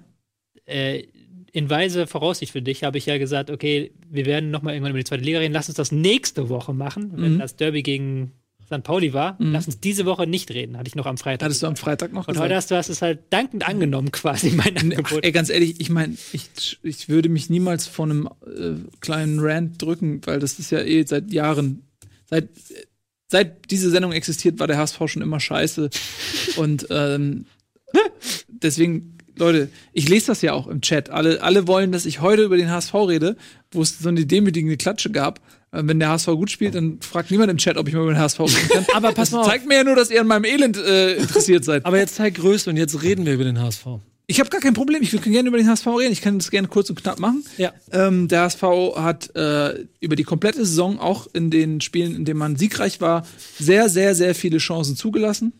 äh, 0.64 1.04
in 1.52 1.70
weise 1.70 2.08
Voraussicht 2.08 2.50
für 2.50 2.60
dich 2.62 2.82
habe 2.82 2.98
ich 2.98 3.06
ja 3.06 3.18
gesagt, 3.18 3.50
okay, 3.50 3.92
wir 4.10 4.26
werden 4.26 4.50
noch 4.50 4.62
mal 4.62 4.72
irgendwann 4.72 4.90
über 4.90 4.98
die 4.98 5.04
zweite 5.04 5.22
Liga 5.22 5.38
reden. 5.38 5.54
Lass 5.54 5.68
uns 5.68 5.76
das 5.76 5.92
nächste 5.92 6.48
Woche 6.48 6.74
machen, 6.74 7.12
wenn 7.14 7.34
Mhm. 7.34 7.38
das 7.38 7.54
Derby 7.54 7.84
gegen 7.84 8.32
St. 8.66 8.82
Pauli 8.82 9.12
war. 9.12 9.36
Lass 9.38 9.66
uns 9.66 9.78
diese 9.80 10.04
Woche 10.06 10.26
nicht 10.26 10.50
reden, 10.50 10.76
hatte 10.76 10.88
ich 10.88 10.94
noch 10.96 11.06
am 11.06 11.16
Freitag. 11.18 11.46
Hattest 11.46 11.62
du 11.62 11.66
am 11.68 11.76
Freitag 11.76 12.12
noch 12.12 12.26
Und 12.26 12.34
gesagt? 12.34 12.44
heute 12.44 12.56
hast 12.56 12.70
du 12.70 12.74
hast 12.76 12.88
es 12.88 13.00
halt 13.00 13.20
dankend 13.30 13.66
angenommen, 13.66 14.10
quasi, 14.12 14.50
mein 14.50 14.74
Ach, 14.76 14.82
Angebot. 14.82 15.24
ey, 15.24 15.32
ganz 15.32 15.50
ehrlich, 15.50 15.80
ich 15.80 15.88
meine, 15.90 16.16
ich, 16.32 16.78
ich 16.82 17.08
würde 17.08 17.28
mich 17.28 17.48
niemals 17.48 17.86
von 17.86 18.10
einem 18.10 18.28
äh, 18.46 18.80
kleinen 19.00 19.38
Rant 19.40 19.80
drücken, 19.80 20.20
weil 20.26 20.40
das 20.40 20.58
ist 20.58 20.70
ja 20.70 20.80
eh 20.80 21.04
seit 21.04 21.32
Jahren, 21.32 21.82
seit, 22.28 22.48
seit 23.28 23.70
diese 23.70 23.90
Sendung 23.90 24.12
existiert, 24.12 24.58
war 24.58 24.66
der 24.66 24.78
HSV 24.78 25.00
schon 25.06 25.22
immer 25.22 25.38
scheiße. 25.40 25.90
Und 26.56 26.86
ähm, 26.90 27.46
deswegen, 28.48 29.15
Leute, 29.38 29.68
ich 29.92 30.08
lese 30.08 30.26
das 30.28 30.42
ja 30.42 30.52
auch 30.52 30.66
im 30.66 30.80
Chat. 30.80 31.10
Alle, 31.10 31.42
alle 31.42 31.66
wollen, 31.66 31.92
dass 31.92 32.06
ich 32.06 32.20
heute 32.20 32.42
über 32.44 32.56
den 32.56 32.70
HSV 32.70 32.94
rede, 32.94 33.36
wo 33.70 33.82
es 33.82 33.98
so 33.98 34.08
eine 34.08 34.24
demütigende 34.26 34.76
Klatsche 34.76 35.10
gab. 35.10 35.40
Äh, 35.72 35.82
Wenn 35.84 35.98
der 36.00 36.08
HSV 36.10 36.26
gut 36.28 36.50
spielt, 36.50 36.74
dann 36.74 37.00
fragt 37.00 37.30
niemand 37.30 37.50
im 37.50 37.58
Chat, 37.58 37.76
ob 37.76 37.86
ich 37.88 37.94
mal 37.94 38.02
über 38.02 38.12
den 38.12 38.18
HSV 38.18 38.40
reden 38.40 38.68
kann. 38.70 38.86
Aber 38.94 39.08
pass 39.12 39.30
Das 39.30 39.32
mal 39.32 39.40
auf. 39.42 39.46
zeigt 39.48 39.66
mir 39.66 39.76
ja 39.76 39.84
nur, 39.84 39.94
dass 39.96 40.10
ihr 40.10 40.20
an 40.20 40.26
meinem 40.26 40.44
Elend 40.44 40.76
äh, 40.78 41.16
interessiert 41.16 41.64
seid. 41.64 41.84
Aber 41.84 41.98
jetzt 41.98 42.14
zeig 42.16 42.34
Größe 42.34 42.70
und 42.70 42.76
jetzt 42.76 43.02
reden 43.02 43.26
wir 43.26 43.34
über 43.34 43.44
den 43.44 43.60
HSV. 43.60 43.86
Ich 44.28 44.40
habe 44.40 44.50
gar 44.50 44.60
kein 44.60 44.74
Problem. 44.74 45.02
Ich 45.02 45.12
würde 45.12 45.30
gerne 45.30 45.48
über 45.48 45.56
den 45.58 45.68
HSV 45.68 45.86
reden. 45.86 46.12
Ich 46.12 46.20
kann 46.20 46.38
das 46.38 46.50
gerne 46.50 46.66
kurz 46.66 46.90
und 46.90 47.00
knapp 47.00 47.20
machen. 47.20 47.44
Ja. 47.58 47.72
Ähm, 47.92 48.26
der 48.26 48.40
HSV 48.42 48.62
hat 48.96 49.36
äh, 49.36 49.84
über 50.00 50.16
die 50.16 50.24
komplette 50.24 50.66
Saison, 50.66 50.98
auch 50.98 51.28
in 51.32 51.50
den 51.52 51.80
Spielen, 51.80 52.16
in 52.16 52.24
denen 52.24 52.38
man 52.40 52.56
siegreich 52.56 53.00
war, 53.00 53.24
sehr, 53.58 53.88
sehr, 53.88 54.16
sehr 54.16 54.34
viele 54.34 54.58
Chancen 54.58 54.96
zugelassen. 54.96 55.52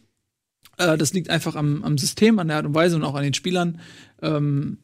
Äh, 0.77 0.97
das 0.99 1.13
liegt 1.13 1.31
einfach 1.31 1.57
am, 1.57 1.83
am 1.85 1.99
System, 1.99 2.39
an 2.39 2.49
der 2.49 2.59
Art 2.59 2.67
und 2.67 2.75
Weise 2.75 2.97
und 2.97 3.05
auch 3.05 3.15
an 3.15 3.23
den 3.25 3.35
Spielern. 3.35 3.81
Ähm, 4.23 4.79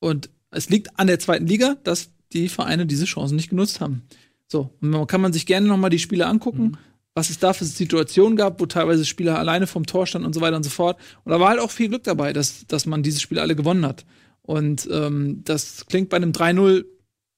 und 0.00 0.30
es 0.50 0.70
liegt 0.70 0.98
an 0.98 1.06
der 1.06 1.18
zweiten 1.18 1.46
Liga, 1.46 1.76
dass 1.84 2.10
die 2.32 2.48
Vereine 2.48 2.86
diese 2.86 3.04
Chancen 3.04 3.36
nicht 3.36 3.50
genutzt 3.50 3.80
haben. 3.80 4.02
So, 4.46 4.70
und 4.80 4.90
man 4.90 5.06
kann 5.06 5.20
man 5.20 5.32
sich 5.32 5.46
gerne 5.46 5.66
noch 5.66 5.76
mal 5.76 5.90
die 5.90 5.98
Spiele 5.98 6.26
angucken, 6.26 6.62
Mhm. 6.62 6.78
was 7.14 7.30
es 7.30 7.38
da 7.38 7.52
für 7.52 7.64
Situationen 7.64 8.36
gab, 8.36 8.60
wo 8.60 8.66
teilweise 8.66 9.04
Spieler 9.04 9.38
alleine 9.38 9.66
vom 9.66 9.86
Tor 9.86 10.06
standen 10.06 10.26
und 10.26 10.34
so 10.34 10.40
weiter 10.40 10.56
und 10.56 10.62
so 10.62 10.70
fort. 10.70 10.98
Und 11.24 11.32
da 11.32 11.40
war 11.40 11.50
halt 11.50 11.60
auch 11.60 11.70
viel 11.70 11.88
Glück 11.88 12.04
dabei, 12.04 12.32
dass, 12.32 12.66
dass 12.66 12.86
man 12.86 13.02
diese 13.02 13.20
Spiele 13.20 13.42
alle 13.42 13.56
gewonnen 13.56 13.84
hat. 13.84 14.06
Und 14.42 14.88
ähm, 14.90 15.42
das 15.44 15.84
klingt 15.86 16.08
bei 16.08 16.16
einem 16.16 16.32
3-0 16.32 16.84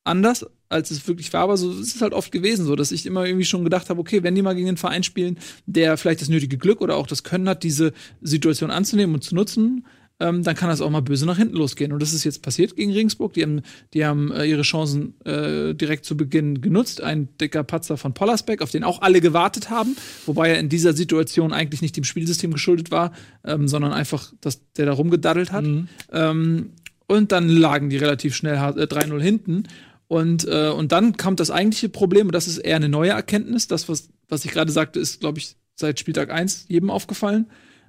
anders, 0.05 0.47
als 0.71 0.91
es 0.91 1.07
wirklich 1.07 1.33
war, 1.33 1.43
aber 1.43 1.57
so 1.57 1.71
ist 1.73 1.97
es 1.97 2.01
halt 2.01 2.15
oft 2.15 2.33
gewesen, 2.33 2.65
so 2.65 2.77
dass 2.77 2.93
ich 2.93 3.05
immer 3.05 3.27
irgendwie 3.27 3.45
schon 3.45 3.65
gedacht 3.65 3.91
habe, 3.91 4.01
okay, 4.01 4.23
wenn 4.23 4.35
die 4.35 4.43
mal 4.43 4.55
gegen 4.55 4.69
einen 4.69 4.77
Verein 4.77 5.03
spielen, 5.03 5.37
der 5.67 5.97
vielleicht 5.97 6.21
das 6.23 6.29
nötige 6.29 6.57
Glück 6.57 6.81
oder 6.81 6.97
auch 6.97 7.07
das 7.07 7.25
Können 7.25 7.49
hat, 7.49 7.65
diese 7.65 7.93
Situation 8.23 8.71
anzunehmen 8.71 9.15
und 9.15 9.23
zu 9.23 9.35
nutzen, 9.35 9.85
ähm, 10.21 10.43
dann 10.43 10.55
kann 10.55 10.69
das 10.69 10.81
auch 10.81 10.91
mal 10.91 11.01
böse 11.01 11.27
nach 11.27 11.39
hinten 11.39 11.57
losgehen. 11.57 11.93
Und 11.93 12.01
das 12.01 12.13
ist 12.13 12.25
jetzt 12.25 12.43
passiert 12.43 12.77
gegen 12.77 12.93
Regensburg. 12.93 13.33
Die 13.33 13.43
haben, 13.43 13.63
die 13.95 14.05
haben 14.05 14.31
äh, 14.31 14.45
ihre 14.45 14.63
Chancen 14.63 15.15
äh, 15.25 15.75
direkt 15.75 16.05
zu 16.05 16.17
Beginn 16.17 16.61
genutzt. 16.61 17.01
Ein 17.01 17.29
dicker 17.41 17.65
Patzer 17.65 17.97
von 17.97 18.13
Pollersbeck, 18.13 18.61
auf 18.63 18.71
den 18.71 18.85
auch 18.85 19.01
alle 19.01 19.21
gewartet 19.21 19.71
haben, 19.71 19.97
wobei 20.27 20.51
er 20.51 20.61
in 20.61 20.69
dieser 20.69 20.93
Situation 20.93 21.53
eigentlich 21.53 21.81
nicht 21.83 21.97
dem 21.97 22.05
Spielsystem 22.05 22.53
geschuldet 22.53 22.91
war, 22.91 23.13
ähm, 23.45 23.67
sondern 23.67 23.93
einfach, 23.93 24.33
dass 24.43 24.61
der 24.75 24.87
da 24.87 24.93
rumgedaddelt 24.93 25.53
hat. 25.53 25.65
Ähm, 26.13 26.71
und 27.07 27.33
dann 27.33 27.49
lagen 27.49 27.91
die 27.91 27.97
relativ 27.97 28.37
schnell 28.37 28.59
hart- 28.59 28.77
äh, 28.77 28.87
3-0 28.87 29.21
hinten. 29.21 29.65
Und, 30.11 30.45
äh, 30.49 30.71
und 30.71 30.91
dann 30.91 31.17
kommt 31.17 31.39
das 31.39 31.53
eigentliche 31.53 31.89
Problem, 31.89 32.27
und 32.27 32.35
das 32.35 32.49
ist 32.49 32.59
eher 32.59 32.75
eine 32.75 32.89
neue 32.89 33.11
Erkenntnis. 33.11 33.69
Das, 33.69 33.89
was, 33.89 34.09
was 34.29 34.45
ich 34.45 34.51
gerade 34.51 34.73
sagte, 34.73 34.99
ist, 34.99 35.21
glaube 35.21 35.39
ich, 35.39 35.55
seit 35.77 36.01
Spieltag 36.01 36.31
1 36.31 36.65
jedem 36.67 36.91
aufgefallen. 36.91 37.49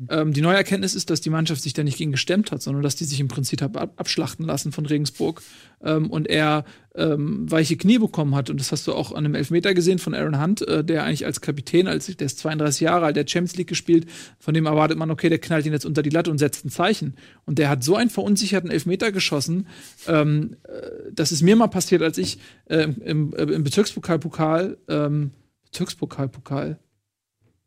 Ähm, 0.10 0.34
die 0.34 0.42
neue 0.42 0.56
Erkenntnis 0.56 0.96
ist, 0.96 1.10
dass 1.10 1.22
die 1.22 1.30
Mannschaft 1.30 1.62
sich 1.62 1.74
da 1.74 1.84
nicht 1.84 1.98
gegen 1.98 2.12
gestemmt 2.12 2.52
hat, 2.52 2.62
sondern 2.62 2.84
dass 2.84 2.96
die 2.96 3.06
sich 3.06 3.20
im 3.20 3.28
Prinzip 3.28 3.62
ab 3.62 3.94
abschlachten 3.98 4.46
lassen 4.46 4.72
von 4.72 4.86
Regensburg 4.86 5.42
ähm, 5.84 6.10
und 6.10 6.28
er 6.28 6.66
ähm, 6.96 7.50
weiche 7.50 7.78
Knie 7.78 8.00
bekommen 8.00 8.36
hat. 8.36 8.50
Und 8.50 8.60
das 8.60 8.72
hast 8.72 8.88
du 8.88 8.94
auch 8.94 9.12
an 9.12 9.26
einem 9.26 9.36
Elfmeter 9.36 9.74
gesehen 9.74 10.00
von 10.00 10.14
Aaron 10.14 10.42
Hunt, 10.42 10.62
äh, 10.68 10.84
der 10.84 11.04
eigentlich 11.04 11.26
als 11.26 11.42
Kapitän, 11.42 11.88
als 11.88 12.08
der 12.08 12.26
ist 12.26 12.40
32 12.40 12.82
Jahre 12.82 13.06
alt, 13.06 13.16
der 13.16 13.28
Champions 13.28 13.56
League 13.58 13.68
gespielt, 13.68 14.08
von 14.40 14.54
dem 14.54 14.66
erwartet 14.66 14.98
man, 14.98 15.12
okay, 15.12 15.30
der 15.30 15.40
knallt 15.40 15.66
ihn 15.66 15.74
jetzt 15.74 15.86
unter 15.86 16.02
die 16.02 16.10
Latte 16.10 16.32
und 16.32 16.38
setzt 16.38 16.66
ein 16.66 16.70
Zeichen. 16.70 17.16
Und 17.46 17.60
der 17.60 17.70
hat 17.70 17.84
so 17.84 17.96
einen 17.96 18.10
verunsicherten 18.10 18.70
Elfmeter 18.70 19.12
geschossen. 19.12 19.68
Ähm, 20.08 20.58
äh, 20.64 21.12
das 21.12 21.32
ist 21.32 21.42
mir 21.42 21.56
mal 21.56 21.68
passiert, 21.68 22.02
als 22.02 22.18
ich 22.18 22.40
äh, 22.66 22.88
im, 23.06 23.34
äh, 23.34 23.44
im 23.44 23.64
Bezirkspokalpokal, 23.64 24.78
ähm, 24.88 25.32
Bezirkspokalpokal, 25.66 26.80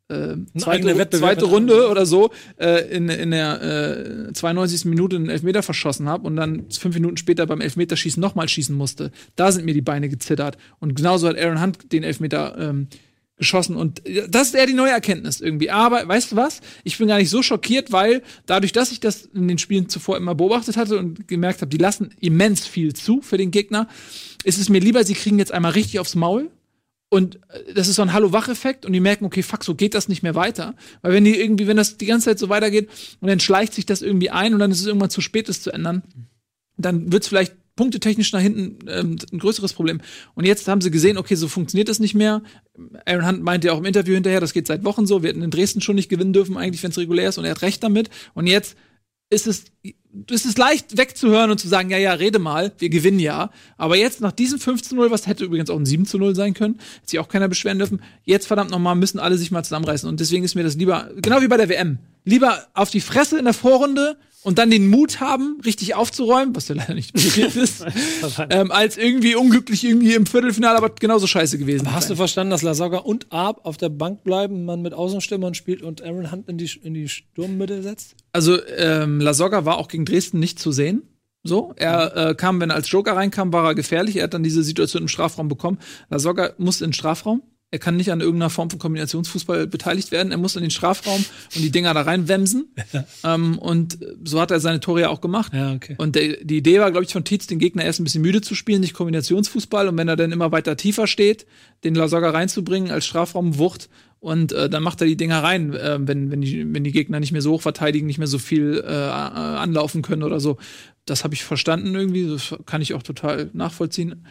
Ein 0.09 0.47
zweite, 0.59 1.11
zweite 1.11 1.47
Runde 1.47 1.89
oder 1.89 2.05
so 2.05 2.31
äh, 2.59 2.95
in, 2.95 3.09
in 3.09 3.31
der 3.31 4.29
äh, 4.29 4.33
92. 4.33 4.85
Minute 4.85 5.17
einen 5.17 5.31
Elfmeter 5.31 5.63
verschossen 5.63 6.09
habe 6.11 6.27
und 6.27 6.37
dann 6.37 6.67
fünf 6.71 6.95
Minuten 6.95 7.17
später 7.17 7.47
beim 7.47 7.63
Elfmeterschießen 7.63 8.21
nochmal 8.21 8.49
schießen 8.49 8.77
musste. 8.77 9.13
Da 9.35 9.51
sind 9.51 9.65
mir 9.65 9.73
die 9.73 9.81
Beine 9.81 10.11
gezittert. 10.11 10.59
Und 10.79 10.95
genauso 10.95 11.27
hat 11.27 11.39
Aaron 11.39 11.63
Hunt 11.63 11.91
den 11.93 12.03
Elfmeter 12.03 12.55
ähm, 12.59 12.89
geschossen. 13.39 13.77
Und 13.77 14.05
äh, 14.07 14.29
das 14.29 14.49
ist 14.49 14.55
eher 14.55 14.67
die 14.67 14.75
neue 14.75 14.91
Erkenntnis 14.91 15.41
irgendwie. 15.41 15.71
Aber 15.71 16.07
weißt 16.07 16.33
du 16.33 16.37
was? 16.37 16.61
Ich 16.85 16.99
bin 16.99 17.09
gar 17.09 17.17
nicht 17.17 17.31
so 17.31 17.43
schockiert, 17.43 17.91
weil 17.91 18.23
dadurch, 18.45 18.73
dass 18.73 18.93
ich 18.93 19.01
das 19.01 19.25
in 19.25 19.49
den 19.49 19.57
Spielen 19.57 19.89
zuvor 19.89 20.19
immer 20.19 20.35
beobachtet 20.35 20.77
hatte 20.77 20.99
und 20.99 21.29
gemerkt 21.29 21.63
habe, 21.63 21.71
die 21.71 21.79
lassen 21.79 22.11
immens 22.21 22.67
viel 22.67 22.93
zu 22.93 23.23
für 23.23 23.39
den 23.39 23.51
Gegner, 23.51 23.89
ist 24.45 24.59
es 24.59 24.69
mir 24.69 24.81
lieber, 24.81 25.03
sie 25.05 25.15
kriegen 25.15 25.39
jetzt 25.39 25.53
einmal 25.53 25.73
richtig 25.73 25.99
aufs 25.99 26.15
Maul 26.15 26.51
und 27.15 27.37
äh, 27.51 27.75
das 27.75 27.87
ist 27.87 27.95
so 27.95 28.03
ein 28.03 28.13
Hallo-Wach-Effekt 28.13 28.85
und 28.85 28.93
die 28.93 28.99
merken, 28.99 29.25
okay, 29.25 29.43
fuck, 29.43 29.63
so 29.63 29.77
geht 29.77 29.95
das 29.95 30.09
nicht 30.09 30.25
mehr 30.25 30.35
weiter. 30.35 30.75
Weil 31.01 31.13
wenn 31.13 31.25
die 31.25 31.39
irgendwie, 31.39 31.69
wenn 31.69 31.77
das 31.77 31.97
die 31.97 32.07
ganze 32.07 32.25
Zeit 32.25 32.41
so 32.41 32.49
weitergeht 32.49 32.89
und 33.21 33.29
dann 33.29 33.39
schleicht 33.39 33.73
sich 33.73 33.87
das 33.87 34.03
irgendwie 34.03 34.31
ein 34.31 34.53
und 34.53 34.59
dann 34.59 34.73
ist 34.73 34.81
es 34.81 34.87
irgendwann 34.87 35.11
zu 35.11 35.21
spät, 35.21 35.49
es 35.49 35.63
zu 35.63 35.71
ändern, 35.71 36.03
dann 36.77 37.13
wird 37.13 37.23
es 37.23 37.29
vielleicht 37.29 37.55
punktetechnisch 37.77 38.33
nach 38.33 38.41
hinten 38.41 38.79
ähm, 38.89 39.17
ein 39.33 39.39
größeres 39.39 39.75
Problem. 39.75 40.01
Und 40.35 40.45
jetzt 40.45 40.67
haben 40.67 40.81
sie 40.81 40.91
gesehen, 40.91 41.17
okay, 41.17 41.37
so 41.37 41.47
funktioniert 41.47 41.89
das 41.89 42.01
nicht 42.01 42.17
mehr. 42.17 42.43
Aaron 43.07 43.29
Hunt 43.29 43.43
meinte 43.45 43.69
ja 43.69 43.75
auch 43.75 43.79
im 43.79 43.85
Interview 43.85 44.15
hinterher, 44.15 44.41
das 44.41 44.53
geht 44.53 44.67
seit 44.67 44.85
Wochen 44.85 45.07
so. 45.07 45.23
Wir 45.23 45.31
hätten 45.31 45.43
in 45.43 45.53
Dresden 45.53 45.81
schon 45.81 45.95
nicht 45.95 46.09
gewinnen 46.09 46.33
dürfen, 46.33 46.57
eigentlich, 46.57 46.83
wenn 46.83 46.91
es 46.91 46.99
regulär 46.99 47.29
ist. 47.29 47.39
Und 47.39 47.45
er 47.45 47.53
hat 47.53 47.63
recht 47.63 47.81
damit. 47.85 48.11
Und 48.35 48.49
jetzt 48.49 48.77
ist 49.31 49.47
es, 49.47 49.67
ist 50.31 50.47
es 50.47 50.57
leicht 50.57 50.97
wegzuhören 50.97 51.51
und 51.51 51.59
zu 51.59 51.69
sagen, 51.69 51.91
ja, 51.91 51.99
ja, 51.99 52.13
rede 52.13 52.39
mal, 52.39 52.73
wir 52.79 52.89
gewinnen 52.89 53.19
ja. 53.19 53.51
Aber 53.77 53.97
jetzt 53.97 54.21
nach 54.21 54.33
diesem 54.33 54.59
5 54.59 54.83
zu 54.83 54.95
0, 54.95 55.11
was 55.11 55.27
hätte 55.27 55.45
übrigens 55.45 55.71
auch 55.71 55.79
ein 55.79 55.87
7 55.87 56.07
zu 56.07 56.19
0 56.19 56.35
sein 56.35 56.55
können, 56.55 56.75
hätte 56.75 57.11
sich 57.11 57.19
auch 57.19 57.29
keiner 57.29 57.49
beschweren 57.49 57.79
dürfen, 57.79 58.03
jetzt 58.25 58.47
verdammt 58.47 58.71
nochmal 58.71 58.95
müssen 58.95 59.19
alle 59.19 59.37
sich 59.37 59.51
mal 59.51 59.65
zusammenreißen. 59.65 60.09
Und 60.09 60.21
deswegen 60.21 60.45
ist 60.45 60.55
mir 60.55 60.63
das 60.63 60.77
lieber, 60.77 61.11
genau 61.17 61.41
wie 61.41 61.49
bei 61.49 61.57
der 61.57 61.69
WM, 61.69 61.99
lieber 62.25 62.67
auf 62.75 62.91
die 62.91 63.01
Fresse 63.01 63.39
in 63.39 63.45
der 63.45 63.55
Vorrunde 63.55 64.17
und 64.45 64.59
dann 64.59 64.71
den 64.71 64.89
Mut 64.89 65.21
haben, 65.21 65.59
richtig 65.65 65.95
aufzuräumen, 65.95 66.55
was 66.55 66.69
ja 66.69 66.75
leider 66.77 66.95
nicht 66.95 67.15
passiert 67.15 67.57
ist, 67.57 67.85
ähm, 68.51 68.71
als 68.71 68.97
irgendwie 68.97 69.35
unglücklich 69.35 69.83
irgendwie 69.85 70.15
im 70.15 70.27
Viertelfinale, 70.27 70.77
aber 70.77 70.91
genauso 70.91 71.27
scheiße 71.27 71.59
gewesen. 71.59 71.93
Hast 71.93 72.11
du 72.11 72.15
verstanden, 72.15 72.51
dass 72.51 72.63
Lasogga 72.63 72.99
und 72.99 73.33
Arp 73.33 73.65
auf 73.65 73.79
der 73.79 73.89
Bank 73.89 74.23
bleiben, 74.23 74.65
man 74.65 74.83
mit 74.83 74.93
Außenstürmern 74.93 75.55
spielt 75.55 75.83
und 75.83 76.03
Aaron 76.03 76.31
Hunt 76.31 76.49
in 76.49 76.59
die, 76.59 76.71
in 76.83 76.95
die 76.95 77.09
Sturmmitte 77.09 77.83
setzt? 77.83 78.15
Also 78.33 78.59
ähm, 78.77 79.19
Lasogga 79.21 79.65
war 79.65 79.79
auch 79.79 79.89
gegen 79.89 80.05
Dresden 80.05 80.39
nicht 80.39 80.59
zu 80.59 80.71
sehen. 80.71 81.03
So, 81.43 81.75
er 81.77 82.17
äh, 82.17 82.35
kam, 82.35 82.61
wenn 82.61 82.71
er 82.71 82.77
als 82.77 82.91
Joker 82.91 83.17
reinkam, 83.17 83.53
war 83.53 83.67
er 83.67 83.75
gefährlich. 83.75 84.17
Er 84.17 84.25
hat 84.25 84.35
dann 84.35 84.43
diese 84.43 84.63
Situation 84.63 85.03
im 85.03 85.09
Strafraum 85.09 85.49
bekommen. 85.49 85.79
Lasogga 86.09 86.53
muss 86.59 86.81
in 86.81 86.89
den 86.89 86.93
Strafraum. 86.95 87.43
Er 87.75 87.81
kann 87.81 87.97
nicht 87.97 88.13
an 88.13 88.21
irgendeiner 88.21 88.51
Form 88.51 88.71
von 88.71 88.79
Kombinationsfußball 88.79 89.67
beteiligt 89.67 90.13
werden. 90.13 90.31
Er 90.31 90.39
muss 90.39 90.55
in 90.55 90.63
den 90.63 90.71
Strafraum 90.71 91.25
und 91.57 91.61
die 91.61 91.73
Dinger 91.73 91.93
da 91.93 92.03
reinwemsen. 92.03 92.73
ähm, 93.25 93.59
und 93.59 93.99
so 94.23 94.41
hat 94.41 94.53
er 94.53 94.61
seine 94.61 94.79
Tore 94.79 95.01
ja 95.01 95.09
auch 95.09 95.21
gemacht. 95.21 95.53
Ja, 95.53 95.73
okay. 95.73 95.97
Und 95.99 96.15
der, 96.15 96.37
die 96.45 96.59
Idee 96.59 96.79
war, 96.79 96.93
glaube 96.93 97.05
ich, 97.05 97.13
von 97.13 97.25
Tietz, 97.25 97.49
den 97.49 97.59
Gegner 97.59 97.83
erst 97.83 97.99
ein 97.99 98.05
bisschen 98.05 98.23
müde 98.23 98.43
zu 98.43 98.55
spielen, 98.55 98.81
nicht 98.81 98.95
Kombinationsfußball. 98.95 99.89
Und 99.89 99.99
wenn 99.99 100.07
er 100.07 100.15
dann 100.15 100.31
immer 100.31 100.53
weiter 100.53 100.77
tiefer 100.77 101.09
steht, 101.09 101.47
den 101.83 101.97
Lasogga 101.97 102.31
reinzubringen 102.31 102.93
als 102.93 103.07
Strafraumwucht. 103.07 103.89
Und 104.21 104.53
äh, 104.53 104.71
dann 104.71 104.85
macht 104.85 105.01
er 105.01 105.09
die 105.09 105.17
Dinger 105.17 105.43
rein, 105.43 105.75
äh, 105.75 105.99
wenn, 106.01 106.31
wenn, 106.31 106.43
die, 106.43 106.73
wenn 106.73 106.85
die 106.85 106.93
Gegner 106.93 107.19
nicht 107.19 107.33
mehr 107.33 107.43
so 107.43 107.55
hoch 107.55 107.63
verteidigen, 107.63 108.07
nicht 108.07 108.19
mehr 108.19 108.29
so 108.29 108.39
viel 108.39 108.85
äh, 108.87 108.89
anlaufen 108.89 110.03
können 110.03 110.23
oder 110.23 110.39
so. 110.39 110.59
Das 111.07 111.25
habe 111.25 111.35
ich 111.35 111.43
verstanden 111.43 111.93
irgendwie. 111.93 112.29
Das 112.29 112.55
kann 112.67 112.83
ich 112.83 112.95
auch 112.95 113.03
total 113.03 113.51
nachvollziehen. 113.53 114.25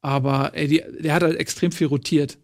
Aber 0.00 0.50
ey, 0.54 0.66
die, 0.66 0.82
der 0.98 1.14
hat 1.14 1.22
halt 1.22 1.38
extrem 1.38 1.70
viel 1.70 1.86
rotiert. 1.86 2.38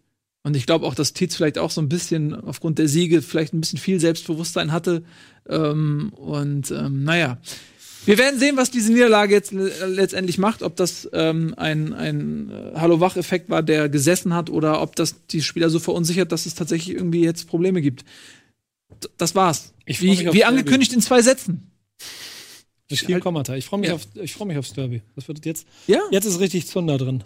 Und 0.45 0.55
ich 0.55 0.67
glaube 0.67 0.85
auch, 0.85 0.93
dass 0.93 1.13
Tietz 1.13 1.35
vielleicht 1.35 1.57
auch 1.57 1.71
so 1.71 1.81
ein 1.81 1.89
bisschen 1.89 2.35
aufgrund 2.35 2.77
der 2.77 2.87
Siege 2.87 3.23
vielleicht 3.23 3.53
ein 3.53 3.61
bisschen 3.61 3.79
viel 3.79 3.99
Selbstbewusstsein 3.99 4.71
hatte. 4.71 5.03
Ähm, 5.49 6.13
und 6.15 6.69
ähm, 6.69 7.03
naja, 7.03 7.39
wir 8.05 8.19
werden 8.19 8.39
sehen, 8.39 8.55
was 8.55 8.69
diese 8.69 8.93
Niederlage 8.93 9.33
jetzt 9.33 9.51
le- 9.51 9.71
letztendlich 9.87 10.37
macht, 10.37 10.61
ob 10.61 10.75
das 10.75 11.09
ähm, 11.13 11.55
ein, 11.57 11.93
ein 11.93 12.51
äh, 12.51 12.79
Hallo-Wach-Effekt 12.79 13.49
war, 13.49 13.63
der 13.63 13.89
gesessen 13.89 14.35
hat, 14.35 14.51
oder 14.51 14.83
ob 14.83 14.95
das 14.95 15.25
die 15.31 15.41
Spieler 15.41 15.71
so 15.71 15.79
verunsichert, 15.79 16.31
dass 16.31 16.45
es 16.45 16.53
tatsächlich 16.53 16.95
irgendwie 16.95 17.23
jetzt 17.23 17.47
Probleme 17.47 17.81
gibt. 17.81 18.05
D 19.03 19.07
das 19.17 19.33
war's. 19.33 19.73
Ich 19.87 19.99
wie, 20.03 20.31
wie 20.31 20.45
angekündigt 20.45 20.93
in 20.93 21.01
zwei 21.01 21.23
Sätzen. 21.23 21.71
Mit 22.91 22.99
viel 22.99 23.15
halt- 23.15 23.23
Kommata. 23.23 23.55
Ich 23.55 23.65
freue 23.65 23.79
mich, 23.79 23.89
Ja. 23.89 23.95
auf, 23.95 24.07
ich 24.13 24.33
freu 24.33 24.45
mich 24.45 24.57
aufs 24.59 24.73
Derby. 24.73 25.01
Das 25.15 25.27
wird 25.27 25.43
jetzt. 25.43 25.65
Ja. 25.87 26.01
Jetzt 26.11 26.25
ist 26.25 26.39
richtig 26.39 26.67
Zunder 26.67 26.99
drin. 26.99 27.23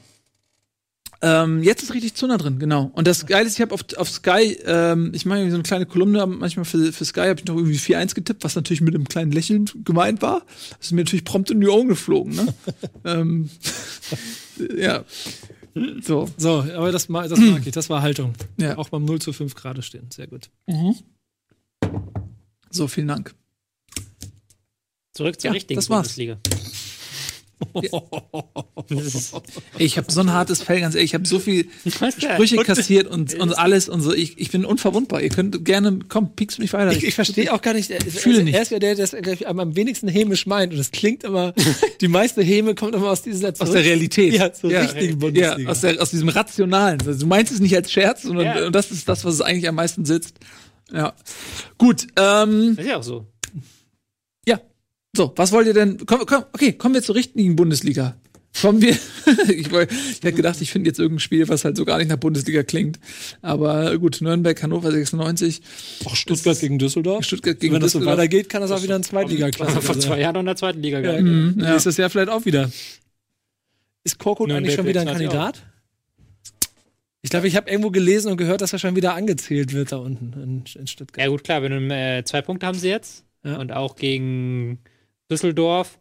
Ähm, 1.21 1.63
jetzt 1.63 1.83
ist 1.83 1.93
richtig 1.93 2.13
Zunder 2.13 2.37
drin, 2.37 2.59
genau. 2.59 2.91
Und 2.93 3.05
das 3.05 3.25
Geile 3.25 3.45
ist, 3.47 3.55
ich 3.55 3.61
habe 3.61 3.73
auf, 3.73 3.81
auf 3.97 4.09
Sky, 4.09 4.57
ähm, 4.65 5.11
ich 5.13 5.25
mache 5.25 5.49
so 5.49 5.55
eine 5.55 5.63
kleine 5.63 5.85
Kolumne, 5.85 6.25
manchmal 6.25 6.63
für, 6.63 6.93
für 6.93 7.03
Sky 7.03 7.21
habe 7.21 7.39
ich 7.39 7.45
noch 7.45 7.55
irgendwie 7.57 7.77
4-1 7.77 8.15
getippt, 8.15 8.43
was 8.45 8.55
natürlich 8.55 8.79
mit 8.79 8.95
einem 8.95 9.07
kleinen 9.07 9.31
Lächeln 9.33 9.65
gemeint 9.83 10.21
war. 10.21 10.45
Das 10.77 10.87
ist 10.87 10.91
mir 10.93 11.03
natürlich 11.03 11.25
prompt 11.25 11.51
in 11.51 11.59
die 11.59 11.67
Augen 11.67 11.89
geflogen, 11.89 12.35
ne? 12.35 12.53
ähm, 13.03 13.49
ja. 14.77 15.03
So. 16.01 16.29
So, 16.37 16.59
aber 16.75 16.91
das, 16.91 17.07
das 17.07 17.39
mag 17.39 17.65
ich. 17.65 17.71
Das 17.73 17.89
war 17.89 18.01
Haltung. 18.01 18.33
Ja. 18.57 18.77
Auch 18.77 18.89
beim 18.89 19.03
0 19.03 19.19
zu 19.19 19.33
5 19.33 19.55
gerade 19.55 19.81
stehen. 19.81 20.07
Sehr 20.11 20.27
gut. 20.27 20.49
So, 22.71 22.87
vielen 22.87 23.07
Dank. 23.07 23.35
Zurück 25.13 25.39
zur 25.39 25.49
Ja, 25.49 25.53
richtigen 25.53 25.77
das 25.77 25.89
war's. 25.89 26.07
Bundesliga. 26.07 26.37
Ich 29.77 29.97
habe 29.97 30.11
so 30.11 30.21
ein 30.21 30.31
hartes 30.31 30.61
Fell, 30.61 30.79
ganz 30.81 30.95
ehrlich. 30.95 31.11
Ich 31.11 31.13
habe 31.13 31.27
so 31.27 31.39
viel? 31.39 31.67
Sprüche 31.87 32.57
kassiert 32.57 33.07
und, 33.07 33.33
und 33.39 33.57
alles 33.57 33.89
und 33.89 34.01
so. 34.01 34.13
Ich, 34.13 34.39
ich 34.39 34.51
bin 34.51 34.65
unverwundbar. 34.65 35.21
Ihr 35.21 35.29
könnt 35.29 35.63
gerne, 35.65 35.99
komm, 36.07 36.35
piekst 36.35 36.59
mich 36.59 36.73
weiter. 36.73 36.91
Ich, 36.91 37.03
ich 37.03 37.15
verstehe 37.15 37.53
auch 37.53 37.61
gar 37.61 37.73
nicht. 37.73 37.89
Ich 37.89 38.13
fühle 38.13 38.43
nicht. 38.43 38.55
Er 38.55 38.61
ist 38.61 38.71
ja 38.71 38.79
der, 38.79 38.95
der 38.95 39.05
es 39.05 39.13
ich, 39.13 39.47
am 39.47 39.75
wenigsten 39.75 40.07
hämisch 40.07 40.45
meint. 40.45 40.71
Und 40.71 40.79
das 40.79 40.91
klingt 40.91 41.23
immer, 41.23 41.53
die 42.01 42.07
meiste 42.07 42.41
Häme 42.41 42.75
kommt 42.75 42.95
immer 42.95 43.09
aus 43.09 43.21
dieser 43.21 43.49
aus 43.49 43.71
der 43.71 43.83
Realität. 43.83 44.33
Ja, 44.33 44.51
zur 44.53 44.71
richtigen 44.71 45.19
Bundesliga. 45.19 45.59
Ja, 45.59 45.69
aus, 45.69 45.81
der, 45.81 46.01
aus 46.01 46.11
diesem 46.11 46.29
Rationalen. 46.29 46.99
Also, 47.05 47.19
du 47.19 47.27
meinst 47.27 47.51
es 47.51 47.59
nicht 47.59 47.75
als 47.75 47.91
Scherz, 47.91 48.23
sondern 48.23 48.45
Ja. 48.45 48.65
und 48.65 48.73
das 48.73 48.91
ist 48.91 49.07
das, 49.07 49.25
was 49.25 49.35
es 49.35 49.41
eigentlich 49.41 49.67
am 49.67 49.75
meisten 49.75 50.05
sitzt. 50.05 50.35
Ja. 50.91 51.13
Gut, 51.77 52.07
ähm, 52.17 52.75
Das 52.75 52.85
ist 52.85 52.89
ja 52.89 52.97
auch 52.97 53.03
so. 53.03 53.25
So, 55.15 55.33
was 55.35 55.51
wollt 55.51 55.67
ihr 55.67 55.73
denn? 55.73 56.05
Komm, 56.05 56.25
komm, 56.25 56.43
okay, 56.53 56.73
kommen 56.73 56.93
wir 56.95 57.01
zur 57.01 57.15
richtigen 57.15 57.55
Bundesliga. 57.55 58.15
Kommen 58.61 58.81
wir. 58.81 58.91
ich 59.47 59.67
ich 59.67 59.71
hätte 59.71 60.33
gedacht, 60.33 60.59
ich 60.59 60.71
finde 60.71 60.89
jetzt 60.89 60.99
irgendein 60.99 61.19
Spiel, 61.19 61.47
was 61.47 61.65
halt 61.65 61.77
so 61.77 61.85
gar 61.85 61.97
nicht 61.99 62.09
nach 62.09 62.17
Bundesliga 62.17 62.63
klingt. 62.63 62.99
Aber 63.41 63.97
gut, 63.97 64.21
Nürnberg, 64.21 64.61
Hannover 64.61 64.91
96, 64.91 65.61
Auch 66.05 66.15
Stuttgart 66.15 66.59
gegen 66.59 66.79
Düsseldorf. 66.79 67.25
Stuttgart 67.25 67.59
gegen 67.59 67.75
Wenn 67.75 67.81
das 67.81 67.91
so 67.91 68.03
weitergeht, 68.05 68.49
kann 68.49 68.61
das 68.61 68.71
auch 68.71 68.81
wieder 68.83 68.95
ein 68.95 69.03
Zweitliga-Klasse 69.03 69.81
Vor 69.81 69.99
zwei 69.99 70.19
Jahren 70.19 70.33
noch 70.33 70.39
in 70.41 70.47
der 70.47 70.55
zweiten 70.55 70.81
Liga 70.81 70.99
Ja, 70.99 71.19
gehabt. 71.21 71.57
ja. 71.61 71.71
Nächstes 71.73 71.97
Jahr 71.97 72.09
vielleicht 72.09 72.29
auch 72.29 72.45
wieder. 72.45 72.71
Ist 74.03 74.17
Korkut 74.17 74.47
Nürnberg 74.47 74.63
eigentlich 74.65 74.75
schon 74.75 74.87
wieder 74.87 75.01
ein 75.01 75.07
26 75.07 75.27
auch. 75.37 75.43
Kandidat? 75.43 75.65
Ich 77.21 77.29
glaube, 77.29 77.47
ich 77.47 77.55
habe 77.55 77.69
irgendwo 77.69 77.91
gelesen 77.91 78.31
und 78.31 78.37
gehört, 78.37 78.61
dass 78.61 78.73
er 78.73 78.79
schon 78.79 78.95
wieder 78.95 79.13
angezählt 79.13 79.73
wird 79.73 79.91
da 79.91 79.97
unten 79.97 80.33
in, 80.41 80.79
in 80.79 80.87
Stuttgart. 80.87 81.23
Ja, 81.23 81.29
gut, 81.29 81.43
klar, 81.43 81.61
wenn 81.61 81.89
du, 81.89 81.93
äh, 81.93 82.23
zwei 82.23 82.41
Punkte 82.41 82.65
haben 82.65 82.77
sie 82.77 82.89
jetzt. 82.89 83.25
Ja. 83.43 83.57
Und 83.57 83.71
auch 83.71 83.95
gegen 83.95 84.79
Düsseldorf 85.29 85.99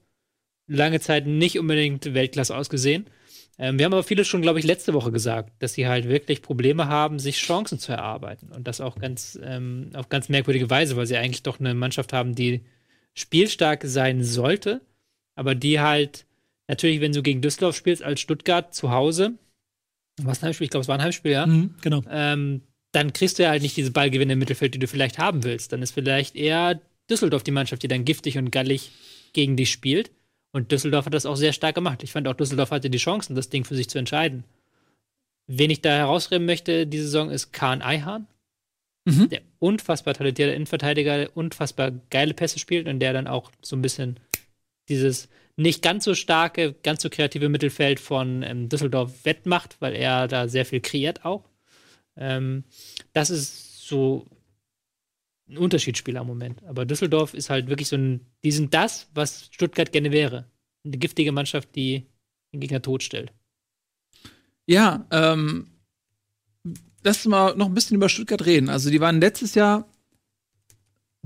lange 0.66 1.00
Zeit 1.00 1.26
nicht 1.26 1.58
unbedingt 1.58 2.12
Weltklasse 2.14 2.56
ausgesehen. 2.56 3.06
Ähm, 3.58 3.78
wir 3.78 3.86
haben 3.86 3.92
aber 3.94 4.04
vieles 4.04 4.28
schon, 4.28 4.42
glaube 4.42 4.58
ich, 4.58 4.64
letzte 4.64 4.94
Woche 4.94 5.10
gesagt, 5.10 5.52
dass 5.60 5.72
sie 5.72 5.88
halt 5.88 6.08
wirklich 6.08 6.42
Probleme 6.42 6.86
haben, 6.88 7.18
sich 7.18 7.38
Chancen 7.38 7.78
zu 7.78 7.92
erarbeiten. 7.92 8.52
Und 8.52 8.68
das 8.68 8.80
auch 8.80 8.96
ganz, 8.98 9.38
ähm, 9.42 9.90
auf 9.94 10.08
ganz 10.08 10.28
merkwürdige 10.28 10.70
Weise, 10.70 10.96
weil 10.96 11.06
sie 11.06 11.16
eigentlich 11.16 11.42
doch 11.42 11.58
eine 11.58 11.74
Mannschaft 11.74 12.12
haben, 12.12 12.34
die 12.34 12.60
spielstark 13.14 13.82
sein 13.84 14.22
sollte, 14.22 14.80
aber 15.34 15.54
die 15.54 15.80
halt 15.80 16.24
natürlich, 16.68 17.00
wenn 17.00 17.12
du 17.12 17.22
gegen 17.22 17.40
Düsseldorf 17.40 17.74
spielst, 17.74 18.02
als 18.02 18.20
Stuttgart 18.20 18.74
zu 18.74 18.90
Hause, 18.90 19.32
was 20.20 20.42
ein 20.42 20.46
Heimspiel, 20.46 20.66
ich 20.66 20.70
glaube, 20.70 20.82
es 20.82 20.88
war 20.88 20.98
ein 20.98 21.02
Heimspiel, 21.02 21.32
ja, 21.32 21.46
Mhm, 21.46 21.74
genau. 21.80 22.02
ähm, 22.10 22.62
dann 22.92 23.12
kriegst 23.12 23.38
du 23.38 23.42
ja 23.42 23.50
halt 23.50 23.62
nicht 23.62 23.76
diese 23.76 23.90
Ballgewinne 23.90 24.34
im 24.34 24.38
Mittelfeld, 24.38 24.74
die 24.74 24.78
du 24.78 24.86
vielleicht 24.86 25.18
haben 25.18 25.44
willst. 25.44 25.72
Dann 25.72 25.82
ist 25.82 25.92
vielleicht 25.92 26.36
eher 26.36 26.80
Düsseldorf 27.10 27.42
die 27.42 27.50
Mannschaft, 27.50 27.82
die 27.82 27.88
dann 27.88 28.04
giftig 28.04 28.38
und 28.38 28.50
gallig 28.50 28.92
gegen 29.32 29.56
dich 29.56 29.70
spielt. 29.70 30.10
Und 30.52 30.72
Düsseldorf 30.72 31.06
hat 31.06 31.14
das 31.14 31.26
auch 31.26 31.36
sehr 31.36 31.52
stark 31.52 31.74
gemacht. 31.74 32.02
Ich 32.02 32.12
fand 32.12 32.26
auch, 32.26 32.34
Düsseldorf 32.34 32.70
hatte 32.70 32.90
die 32.90 32.98
Chancen, 32.98 33.36
das 33.36 33.50
Ding 33.50 33.64
für 33.64 33.76
sich 33.76 33.88
zu 33.88 33.98
entscheiden. 33.98 34.44
Wen 35.46 35.70
ich 35.70 35.82
da 35.82 35.90
herausreden 35.90 36.46
möchte, 36.46 36.86
diese 36.86 37.04
Saison, 37.04 37.30
ist 37.30 37.52
Kahn 37.52 37.82
Eihahn. 37.82 38.26
Mhm. 39.04 39.28
Der 39.30 39.40
unfassbar 39.58 40.14
talentierte 40.14 40.54
Innenverteidiger, 40.54 41.16
der 41.18 41.36
unfassbar 41.36 41.92
geile 42.10 42.34
Pässe 42.34 42.58
spielt 42.58 42.88
und 42.88 43.00
der 43.00 43.12
dann 43.12 43.26
auch 43.26 43.50
so 43.62 43.76
ein 43.76 43.82
bisschen 43.82 44.20
dieses 44.88 45.28
nicht 45.56 45.82
ganz 45.82 46.04
so 46.04 46.14
starke, 46.14 46.74
ganz 46.82 47.02
so 47.02 47.10
kreative 47.10 47.48
Mittelfeld 47.48 47.98
von 47.98 48.42
ähm, 48.42 48.68
Düsseldorf 48.68 49.24
wettmacht, 49.24 49.76
weil 49.80 49.94
er 49.94 50.28
da 50.28 50.48
sehr 50.48 50.64
viel 50.64 50.80
kreiert 50.80 51.24
auch. 51.24 51.44
Ähm, 52.16 52.64
das 53.12 53.30
ist 53.30 53.86
so 53.86 54.26
ein 55.48 55.58
Unterschiedsspieler 55.58 56.20
im 56.20 56.26
Moment. 56.26 56.62
Aber 56.64 56.84
Düsseldorf 56.84 57.34
ist 57.34 57.50
halt 57.50 57.68
wirklich 57.68 57.88
so 57.88 57.96
ein, 57.96 58.20
die 58.44 58.52
sind 58.52 58.74
das, 58.74 59.08
was 59.14 59.48
Stuttgart 59.52 59.92
gerne 59.92 60.12
wäre. 60.12 60.46
Eine 60.84 60.98
giftige 60.98 61.32
Mannschaft, 61.32 61.74
die 61.74 62.06
den 62.52 62.60
Gegner 62.60 62.82
totstellt. 62.82 63.32
Ja, 64.66 65.06
ähm, 65.10 65.68
lass 67.02 67.24
uns 67.24 67.26
mal 67.26 67.56
noch 67.56 67.66
ein 67.66 67.74
bisschen 67.74 67.96
über 67.96 68.08
Stuttgart 68.08 68.44
reden. 68.44 68.68
Also, 68.68 68.90
die 68.90 69.00
waren 69.00 69.20
letztes 69.20 69.54
Jahr 69.54 69.88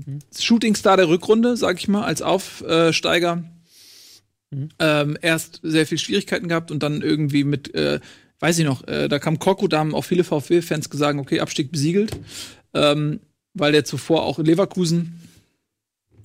Mhm. 0.05 0.19
Shootingstar 0.37 0.97
der 0.97 1.07
Rückrunde, 1.07 1.57
sag 1.57 1.79
ich 1.79 1.87
mal, 1.87 2.03
als 2.03 2.21
Aufsteiger. 2.21 3.43
Mhm. 4.51 4.69
Ähm, 4.79 5.17
erst 5.21 5.59
sehr 5.63 5.87
viel 5.87 5.97
Schwierigkeiten 5.97 6.47
gehabt 6.47 6.71
und 6.71 6.83
dann 6.83 7.01
irgendwie 7.01 7.43
mit, 7.43 7.73
äh, 7.75 7.99
weiß 8.39 8.59
ich 8.59 8.65
noch, 8.65 8.87
äh, 8.87 9.07
da 9.07 9.19
kam 9.19 9.39
Korkut, 9.39 9.73
da 9.73 9.79
haben 9.79 9.95
auch 9.95 10.03
viele 10.05 10.23
VfB-Fans 10.23 10.89
gesagt, 10.89 11.19
okay, 11.19 11.39
Abstieg 11.39 11.71
besiegelt, 11.71 12.11
ähm, 12.73 13.19
weil 13.53 13.71
der 13.71 13.85
zuvor 13.85 14.23
auch 14.23 14.39
in 14.39 14.45
Leverkusen 14.45 15.19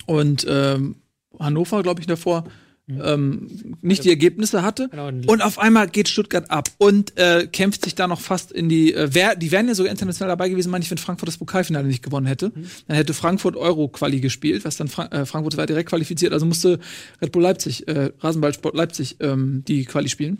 und 0.05 0.45
ähm, 0.49 0.95
Hannover, 1.39 1.83
glaube 1.83 2.01
ich, 2.01 2.07
davor 2.07 2.45
Mhm. 2.91 3.01
ähm, 3.03 3.75
nicht 3.81 4.03
die 4.03 4.09
Ergebnisse 4.09 4.63
hatte. 4.63 4.89
Genau, 4.89 5.09
und- 5.09 5.41
auf 5.43 5.59
einmal 5.59 5.87
geht 5.89 6.09
Stuttgart 6.09 6.49
ab 6.49 6.69
und 6.79 7.15
äh, 7.19 7.45
kämpft 7.45 7.83
sich 7.83 7.93
da 7.93 8.07
noch 8.07 8.19
fast 8.19 8.51
in 8.51 8.67
die. 8.67 8.95
Äh, 8.95 9.13
wär, 9.13 9.35
die 9.35 9.51
wären 9.51 9.67
ja 9.67 9.75
sogar 9.75 9.91
international 9.91 10.29
dabei 10.29 10.49
gewesen, 10.49 10.71
meine 10.71 10.83
ich, 10.83 10.89
wenn 10.89 10.97
Frankfurt 10.97 11.27
das 11.27 11.37
Pokalfinale 11.37 11.85
nicht 11.87 12.01
gewonnen 12.01 12.25
hätte. 12.25 12.51
Dann 12.87 12.97
hätte 12.97 13.13
Frankfurt 13.13 13.55
Euro-Quali 13.55 14.21
gespielt, 14.21 14.65
was 14.65 14.75
dann 14.77 14.87
Fra 14.87 15.05
äh, 15.11 15.27
Frankfurt 15.27 15.55
war 15.55 15.67
direkt 15.67 15.89
qualifiziert. 15.89 16.33
Also 16.33 16.47
musste 16.47 16.79
Red 17.21 17.31
Bull 17.31 17.43
Leipzig, 17.43 17.87
äh, 17.87 18.11
Rasenballsport 18.21 18.73
Leipzig, 18.75 19.17
ähm, 19.19 19.63
die 19.67 19.85
Quali 19.85 20.09
spielen. 20.09 20.39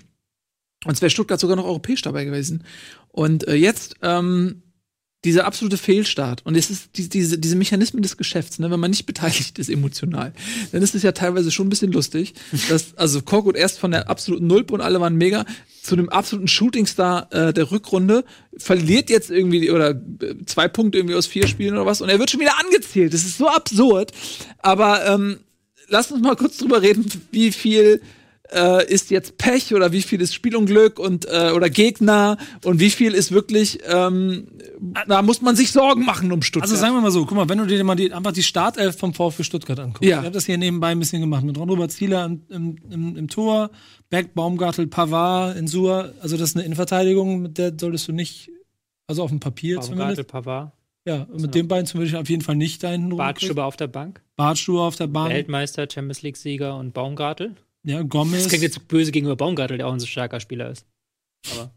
Und 0.86 0.94
es 0.94 1.04
wäre 1.04 1.12
Stuttgart 1.12 1.40
sogar 1.40 1.56
noch 1.56 1.66
europäisch 1.66 2.02
dabei 2.02 2.26
gewesen. 2.26 2.64
Und 3.10 3.48
äh, 3.48 3.54
jetzt 3.54 3.98
ähm, 4.02 4.64
dieser 5.26 5.46
absolute 5.46 5.78
Fehlstart. 5.78 6.46
Und 6.46 6.56
es 6.56 6.70
ist 6.70 6.92
die, 6.96 7.10
diese, 7.10 7.38
diese 7.38 7.58
Mechanismen 7.58 8.02
des 8.02 8.16
Geschäfts, 8.16 8.58
ne, 8.60 8.72
wenn 8.72 8.80
man 8.80 8.92
nicht 8.92 9.06
beteiligt 9.06 9.60
ist 9.60 9.70
emotional, 9.70 10.34
dann 10.72 10.82
ist 10.82 10.96
es 10.96 11.04
ja 11.04 11.12
teilweise 11.12 11.52
schon 11.52 11.68
ein 11.68 11.70
bisschen 11.70 11.92
lustig, 11.92 12.34
dass 12.70 12.96
also 12.98 13.22
Korkut 13.22 13.56
erst 13.56 13.80
von 13.80 13.92
der 13.92 14.10
absoluten 14.10 14.48
Nulpe 14.48 14.74
und 14.74 14.82
alle 14.82 15.02
waren 15.02 15.16
mega 15.16 15.46
zu 15.82 15.96
dem 15.96 16.10
absoluten 16.10 16.48
Shootingstar 16.48 17.28
äh, 17.32 17.54
der 17.54 17.72
Rückrunde 17.72 18.24
verliert 18.58 19.10
jetzt 19.10 19.30
irgendwie 19.30 19.72
oder 19.72 19.92
äh, 19.92 20.36
zwei 20.46 20.68
Punkte 20.68 21.00
irgendwie 21.00 21.16
aus 21.16 21.28
vier 21.28 21.48
Spielen 21.48 21.74
oder 21.74 21.86
was 21.86 22.02
und 22.02 22.10
er 22.10 22.20
wird 22.20 22.32
schon 22.32 22.40
wieder 22.40 22.60
angezählt. 22.60 23.14
Das 23.14 23.24
ist 23.24 23.38
so 23.38 23.48
absurd. 23.48 24.12
Aber 24.60 25.06
ähm, 25.06 25.40
lass 25.88 26.12
uns 26.12 26.22
mal 26.22 26.36
kurz 26.36 26.58
drüber 26.58 26.82
reden, 26.82 27.06
wie 27.32 27.52
viel 27.52 28.02
äh, 28.52 28.92
ist 28.92 29.12
jetzt 29.12 29.38
Pech 29.38 29.74
oder 29.74 29.92
wie 29.92 30.02
viel 30.02 30.22
ist 30.22 30.34
Spielunglück 30.34 31.00
und 31.00 31.26
äh, 31.26 31.52
oder 31.52 31.70
Gegner 31.70 32.38
und 32.66 32.80
wie 32.80 32.90
viel 32.90 33.14
ist 33.14 33.32
wirklich 33.32 33.80
ähm, 33.88 34.48
da 35.08 35.22
muss 35.22 35.42
man 35.42 35.56
sich 35.56 35.72
Sorgen 35.72 36.06
machen 36.06 36.32
um 36.32 36.42
Stuttgart. 36.42 36.70
Also 36.70 36.80
sagen 36.80 36.96
wir 36.96 37.02
mal 37.02 37.12
so, 37.12 37.26
guck 37.26 37.36
mal, 37.36 37.50
wenn 37.50 37.58
du 37.58 37.66
dir 37.66 37.84
mal 37.84 37.96
die, 37.96 38.14
einfach 38.14 38.32
die 38.32 38.44
Startelf 38.44 38.98
vom 38.98 39.14
VfB 39.14 39.44
Stuttgart 39.44 39.80
anguckst. 39.80 40.04
Ja. 40.04 40.20
Ich 40.20 40.26
habe 40.26 40.32
das 40.32 40.46
hier 40.46 40.58
nebenbei 40.58 40.90
ein 40.90 41.00
bisschen 41.00 41.22
gemacht. 41.22 41.44
Mit 41.44 41.58
Ron-Robert 41.58 41.92
Zieler 41.92 42.26
im, 42.26 42.42
im, 42.50 42.78
im, 42.90 43.16
im 43.18 43.28
Tor, 43.28 43.72
Beck, 44.10 44.34
Baumgartel, 44.34 44.88
Pavard, 44.88 45.58
Insur. 45.58 46.14
Also 46.22 46.38
das 46.38 46.50
ist 46.50 46.56
eine 46.56 46.66
Innenverteidigung, 46.66 47.42
mit 47.42 47.58
der 47.58 47.74
solltest 47.80 48.08
du 48.08 48.14
nicht, 48.14 48.50
also 49.08 49.24
auf 49.24 49.30
dem 49.30 49.40
Papier 49.40 49.78
Baumgartel, 49.78 50.00
zumindest. 50.00 50.28
Pavard, 50.30 50.72
Ja, 51.06 51.24
und 51.24 51.42
mit 51.42 51.56
den 51.56 51.68
beiden 51.68 51.92
würde 51.94 52.06
ich 52.06 52.16
auf 52.16 52.30
jeden 52.30 52.42
Fall 52.42 52.56
nicht 52.56 52.84
da 52.84 52.90
hinten 52.90 53.16
Bartstuber 53.16 53.66
auf 53.66 53.76
der 53.76 53.88
Bank, 53.88 54.22
Bartstuber 54.36 54.84
auf 54.84 54.96
der 54.96 55.08
Bahn. 55.08 55.30
Weltmeister, 55.30 55.88
Champions 55.92 56.22
League-Sieger 56.22 56.78
und 56.78 56.94
Baumgartel. 56.94 57.56
Ja, 57.84 58.02
Gomez. 58.02 58.44
Das 58.44 58.50
klingt 58.50 58.64
jetzt 58.64 58.88
böse 58.88 59.12
gegenüber 59.12 59.36
Baumgartel, 59.36 59.78
der 59.78 59.88
auch 59.88 59.94
ein 59.94 60.00
so 60.00 60.06
starker 60.06 60.40
Spieler 60.40 60.70
ist. 60.70 60.86
Aber 61.54 61.74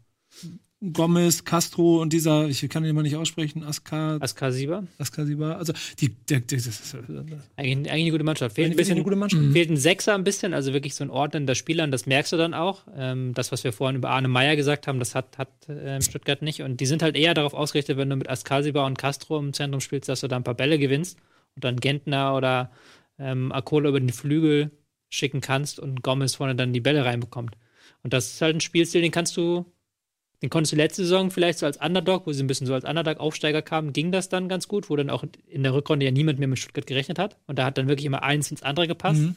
Gomez, 0.91 1.45
Castro 1.45 2.01
und 2.01 2.11
dieser, 2.11 2.47
ich 2.49 2.67
kann 2.67 2.83
den 2.83 2.89
immer 2.89 3.03
nicht 3.03 3.15
aussprechen, 3.15 3.63
Askar, 3.63 4.21
Askasiba, 4.21 4.83
Askasiba. 4.97 5.53
Also 5.53 5.71
die, 6.01 6.09
der, 6.09 6.41
der, 6.41 6.57
das 6.57 6.67
ist 6.67 6.95
eigentlich, 6.95 7.39
eigentlich 7.55 7.89
eine 7.89 8.11
gute 8.11 8.23
Mannschaft. 8.25 8.55
Fehlt 8.55 8.71
ein 8.71 8.75
bisschen 8.75 8.95
eine 8.95 9.03
gute 9.03 9.15
Mannschaft. 9.15 9.41
fehlt 9.53 9.69
ein 9.69 9.77
Sechser 9.77 10.13
ein 10.13 10.25
bisschen, 10.25 10.53
also 10.53 10.73
wirklich 10.73 10.93
so 10.95 11.05
ein 11.05 11.09
ordnender 11.09 11.55
Spieler, 11.55 11.85
und 11.85 11.91
das 11.91 12.05
merkst 12.05 12.33
du 12.33 12.37
dann 12.37 12.53
auch. 12.53 12.83
Ähm, 12.97 13.33
das, 13.33 13.53
was 13.53 13.63
wir 13.63 13.71
vorhin 13.71 13.95
über 13.95 14.09
Arne 14.09 14.27
Meyer 14.27 14.57
gesagt 14.57 14.87
haben, 14.87 14.99
das 14.99 15.15
hat, 15.15 15.37
hat 15.37 15.51
ähm, 15.69 16.01
Stuttgart 16.01 16.41
nicht. 16.41 16.61
Und 16.63 16.81
die 16.81 16.85
sind 16.85 17.01
halt 17.01 17.15
eher 17.15 17.33
darauf 17.33 17.53
ausgerichtet, 17.53 17.95
wenn 17.95 18.09
du 18.09 18.17
mit 18.17 18.29
Askasiba 18.29 18.85
und 18.85 18.97
Castro 18.97 19.39
im 19.39 19.53
Zentrum 19.53 19.79
spielst, 19.79 20.09
dass 20.09 20.19
du 20.19 20.27
da 20.27 20.35
ein 20.35 20.43
paar 20.43 20.53
Bälle 20.53 20.77
gewinnst 20.79 21.17
und 21.55 21.63
dann 21.63 21.77
Gentner 21.77 22.35
oder 22.35 22.71
ähm, 23.17 23.53
Akola 23.53 23.87
über 23.87 24.01
den 24.01 24.11
Flügel 24.11 24.71
schicken 25.13 25.41
kannst 25.41 25.79
und 25.79 26.03
Gomez 26.03 26.35
vorne 26.35 26.55
dann 26.55 26.73
die 26.73 26.81
Bälle 26.81 27.05
reinbekommt. 27.05 27.55
Und 28.01 28.13
das 28.13 28.33
ist 28.33 28.41
halt 28.41 28.55
ein 28.55 28.61
Spielstil, 28.61 29.01
den 29.01 29.11
kannst 29.11 29.37
du, 29.37 29.65
den 30.41 30.49
konntest 30.49 30.73
du 30.73 30.75
letzte 30.75 31.03
Saison 31.03 31.31
vielleicht 31.31 31.59
so 31.59 31.65
als 31.65 31.77
Underdog, 31.77 32.27
wo 32.27 32.33
sie 32.33 32.43
ein 32.43 32.47
bisschen 32.47 32.67
so 32.67 32.73
als 32.73 32.83
Underdog-Aufsteiger 32.83 33.61
kamen, 33.61 33.93
ging 33.93 34.11
das 34.11 34.29
dann 34.29 34.49
ganz 34.49 34.67
gut, 34.67 34.89
wo 34.89 34.95
dann 34.95 35.09
auch 35.09 35.23
in 35.47 35.63
der 35.63 35.73
Rückrunde 35.73 36.05
ja 36.05 36.11
niemand 36.11 36.39
mehr 36.39 36.47
mit 36.47 36.59
Stuttgart 36.59 36.87
gerechnet 36.87 37.19
hat. 37.19 37.37
Und 37.47 37.59
da 37.59 37.65
hat 37.65 37.77
dann 37.77 37.87
wirklich 37.87 38.05
immer 38.05 38.23
eins 38.23 38.51
ins 38.51 38.63
andere 38.63 38.87
gepasst. 38.87 39.21
Mhm. 39.21 39.35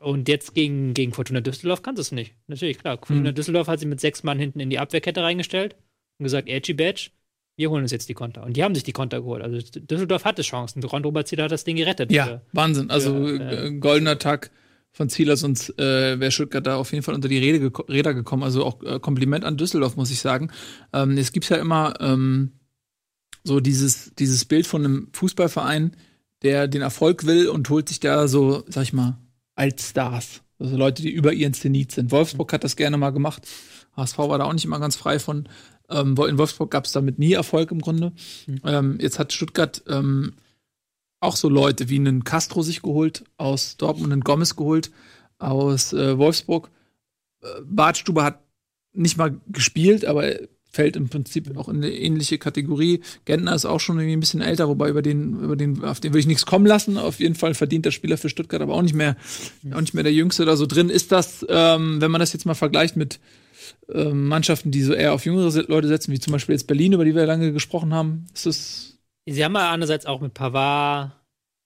Und 0.00 0.28
jetzt 0.28 0.54
gegen, 0.54 0.94
gegen 0.94 1.12
Fortuna 1.12 1.40
Düsseldorf 1.40 1.82
kannst 1.82 1.98
du 1.98 2.02
es 2.02 2.12
nicht. 2.12 2.34
Natürlich, 2.46 2.78
klar. 2.78 2.98
Fortuna 2.98 3.32
Düsseldorf 3.32 3.66
hat 3.66 3.80
sie 3.80 3.86
mit 3.86 4.00
sechs 4.00 4.22
Mann 4.22 4.38
hinten 4.38 4.60
in 4.60 4.70
die 4.70 4.78
Abwehrkette 4.78 5.22
reingestellt 5.22 5.74
und 6.18 6.24
gesagt, 6.24 6.48
Edgy 6.48 6.74
Badge, 6.74 7.10
wir 7.56 7.70
holen 7.70 7.82
uns 7.82 7.92
jetzt 7.92 8.08
die 8.08 8.14
Konter. 8.14 8.44
Und 8.44 8.56
die 8.56 8.62
haben 8.62 8.74
sich 8.74 8.84
die 8.84 8.92
Konter 8.92 9.20
geholt. 9.20 9.42
Also 9.42 9.58
Düsseldorf 9.58 10.24
hatte 10.24 10.42
Chancen. 10.42 10.84
Ron 10.84 11.04
Robert 11.04 11.26
Zieler 11.26 11.44
hat 11.44 11.52
das 11.52 11.64
Ding 11.64 11.76
gerettet. 11.76 12.12
Ja, 12.12 12.42
Wahnsinn. 12.52 12.90
Also 12.90 13.28
Ja, 13.28 13.50
äh, 13.50 13.72
goldener 13.72 14.18
Tag 14.18 14.50
von 14.96 15.10
Zieler, 15.10 15.36
sonst 15.36 15.78
äh, 15.78 16.18
wäre 16.18 16.30
Stuttgart 16.30 16.66
da 16.66 16.76
auf 16.76 16.90
jeden 16.90 17.04
Fall 17.04 17.14
unter 17.14 17.28
die 17.28 17.36
Rede 17.36 17.60
geko 17.60 17.82
Räder 17.82 18.14
gekommen. 18.14 18.42
Also 18.42 18.64
auch 18.64 18.82
äh, 18.82 18.98
Kompliment 18.98 19.44
an 19.44 19.58
Düsseldorf, 19.58 19.94
muss 19.96 20.10
ich 20.10 20.20
sagen. 20.20 20.50
Ähm, 20.94 21.18
es 21.18 21.32
gibt 21.32 21.46
ja 21.50 21.58
immer 21.58 22.00
ähm, 22.00 22.52
so 23.44 23.60
dieses, 23.60 24.14
dieses 24.18 24.46
Bild 24.46 24.66
von 24.66 24.84
einem 24.84 25.08
Fußballverein, 25.12 25.94
der 26.42 26.66
den 26.66 26.80
Erfolg 26.80 27.26
will 27.26 27.48
und 27.48 27.68
holt 27.68 27.90
sich 27.90 28.00
da 28.00 28.26
so, 28.26 28.64
sag 28.68 28.84
ich 28.84 28.94
mal, 28.94 29.18
Altstars. 29.54 30.40
Also 30.58 30.78
Leute, 30.78 31.02
die 31.02 31.10
über 31.10 31.34
ihren 31.34 31.52
Zenit 31.52 31.92
sind. 31.92 32.10
Wolfsburg 32.10 32.50
hat 32.54 32.64
das 32.64 32.76
gerne 32.76 32.96
mal 32.96 33.10
gemacht. 33.10 33.46
HSV 33.98 34.16
war 34.16 34.38
da 34.38 34.44
auch 34.44 34.52
nicht 34.54 34.64
immer 34.64 34.80
ganz 34.80 34.96
frei 34.96 35.18
von. 35.18 35.46
Ähm, 35.90 36.16
in 36.16 36.38
Wolfsburg 36.38 36.70
gab 36.70 36.86
es 36.86 36.92
damit 36.92 37.18
nie 37.18 37.34
Erfolg 37.34 37.70
im 37.70 37.82
Grunde. 37.82 38.12
Ähm, 38.64 38.96
jetzt 38.98 39.18
hat 39.18 39.34
Stuttgart 39.34 39.82
ähm, 39.88 40.32
auch 41.26 41.36
so 41.36 41.48
Leute 41.48 41.88
wie 41.88 41.96
einen 41.96 42.24
Castro 42.24 42.62
sich 42.62 42.82
geholt, 42.82 43.24
aus 43.36 43.76
Dortmund 43.76 44.12
einen 44.12 44.22
Gomez 44.22 44.56
geholt, 44.56 44.90
aus 45.38 45.92
äh, 45.92 46.16
Wolfsburg. 46.16 46.70
Äh, 47.42 47.46
Bartstube 47.64 48.22
hat 48.22 48.40
nicht 48.92 49.18
mal 49.18 49.38
gespielt, 49.48 50.04
aber 50.04 50.32
fällt 50.76 50.96
im 50.96 51.08
Prinzip 51.08 51.56
auch 51.56 51.68
in 51.68 51.76
eine 51.76 51.90
ähnliche 51.90 52.38
Kategorie. 52.38 53.00
Gentner 53.24 53.54
ist 53.54 53.64
auch 53.64 53.80
schon 53.80 53.96
irgendwie 53.96 54.16
ein 54.16 54.20
bisschen 54.20 54.42
älter, 54.42 54.68
wobei 54.68 54.90
über 54.90 55.02
den, 55.02 55.40
über 55.40 55.56
den, 55.56 55.82
auf 55.82 56.00
den 56.00 56.12
würde 56.12 56.20
ich 56.20 56.26
nichts 56.26 56.44
kommen 56.44 56.66
lassen. 56.66 56.98
Auf 56.98 57.18
jeden 57.18 57.34
Fall 57.34 57.54
verdient 57.54 57.86
der 57.86 57.92
Spieler 57.92 58.18
für 58.18 58.28
Stuttgart, 58.28 58.60
aber 58.60 58.74
auch 58.74 58.82
nicht 58.82 58.94
mehr, 58.94 59.16
auch 59.72 59.80
nicht 59.80 59.94
mehr 59.94 60.02
der 60.02 60.12
Jüngste 60.12 60.42
oder 60.42 60.56
so 60.56 60.66
drin. 60.66 60.90
Ist 60.90 61.12
das, 61.12 61.46
ähm, 61.48 62.00
wenn 62.00 62.10
man 62.10 62.20
das 62.20 62.34
jetzt 62.34 62.44
mal 62.44 62.54
vergleicht 62.54 62.96
mit 62.96 63.20
ähm, 63.92 64.28
Mannschaften, 64.28 64.70
die 64.70 64.82
so 64.82 64.92
eher 64.92 65.14
auf 65.14 65.24
jüngere 65.24 65.50
Leute 65.62 65.88
setzen, 65.88 66.12
wie 66.12 66.20
zum 66.20 66.32
Beispiel 66.32 66.54
jetzt 66.54 66.66
Berlin, 66.66 66.92
über 66.92 67.04
die 67.04 67.14
wir 67.14 67.26
lange 67.26 67.52
gesprochen 67.52 67.94
haben, 67.94 68.26
ist 68.34 68.46
das 68.46 68.95
Sie 69.34 69.44
haben 69.44 69.54
ja 69.54 69.72
einerseits 69.72 70.06
auch 70.06 70.20
mit 70.20 70.34
Pavard, 70.34 71.12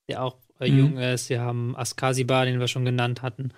der 0.09 0.23
auch 0.23 0.37
äh, 0.59 0.69
Mhm. 0.69 0.77
jung 0.77 0.97
ist. 0.97 1.27
Sie 1.27 1.39
haben 1.39 1.75
Askasiba, 1.75 2.45
den 2.45 2.59
wir 2.59 2.67
schon 2.67 2.85
genannt 2.85 3.21
hatten. 3.21 3.49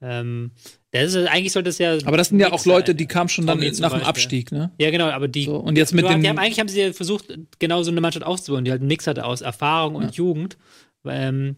Ähm, 0.00 0.50
das 0.90 1.14
ist, 1.14 1.28
eigentlich 1.28 1.52
sollte 1.52 1.68
es 1.70 1.78
ja. 1.78 1.96
Aber 2.04 2.16
das 2.16 2.28
sind 2.30 2.40
ja 2.40 2.52
auch 2.52 2.64
Leute, 2.66 2.94
die 2.94 3.06
kamen 3.06 3.28
schon 3.28 3.46
dann 3.46 3.58
nach 3.58 3.64
dem 3.70 3.80
Beispiel. 3.80 4.02
Abstieg, 4.02 4.50
ne? 4.52 4.72
Ja, 4.78 4.90
genau, 4.90 5.08
aber 5.10 5.28
die. 5.28 5.44
So, 5.44 5.56
und 5.56 5.78
jetzt 5.78 5.94
mit 5.94 6.04
den- 6.04 6.26
haben, 6.26 6.38
eigentlich 6.38 6.58
haben 6.58 6.68
sie 6.68 6.80
ja 6.80 6.92
versucht, 6.92 7.32
genau 7.60 7.82
so 7.84 7.92
eine 7.92 8.00
Mannschaft 8.00 8.26
aufzubauen, 8.26 8.64
die 8.64 8.72
halt 8.72 8.80
einen 8.80 8.88
Mix 8.88 9.06
hatte 9.06 9.24
aus 9.24 9.42
Erfahrung 9.42 9.94
und 9.94 10.16
Jugend. 10.16 10.58
Ähm, 11.04 11.56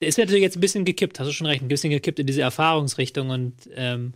der 0.00 0.08
ist 0.08 0.18
natürlich 0.18 0.42
jetzt 0.42 0.56
ein 0.56 0.60
bisschen 0.60 0.84
gekippt, 0.84 1.18
hast 1.20 1.28
du 1.28 1.32
schon 1.32 1.46
recht, 1.46 1.62
ein 1.62 1.68
bisschen 1.68 1.90
gekippt 1.90 2.18
in 2.18 2.26
diese 2.26 2.42
Erfahrungsrichtung 2.42 3.30
und 3.30 3.54
ähm, 3.74 4.14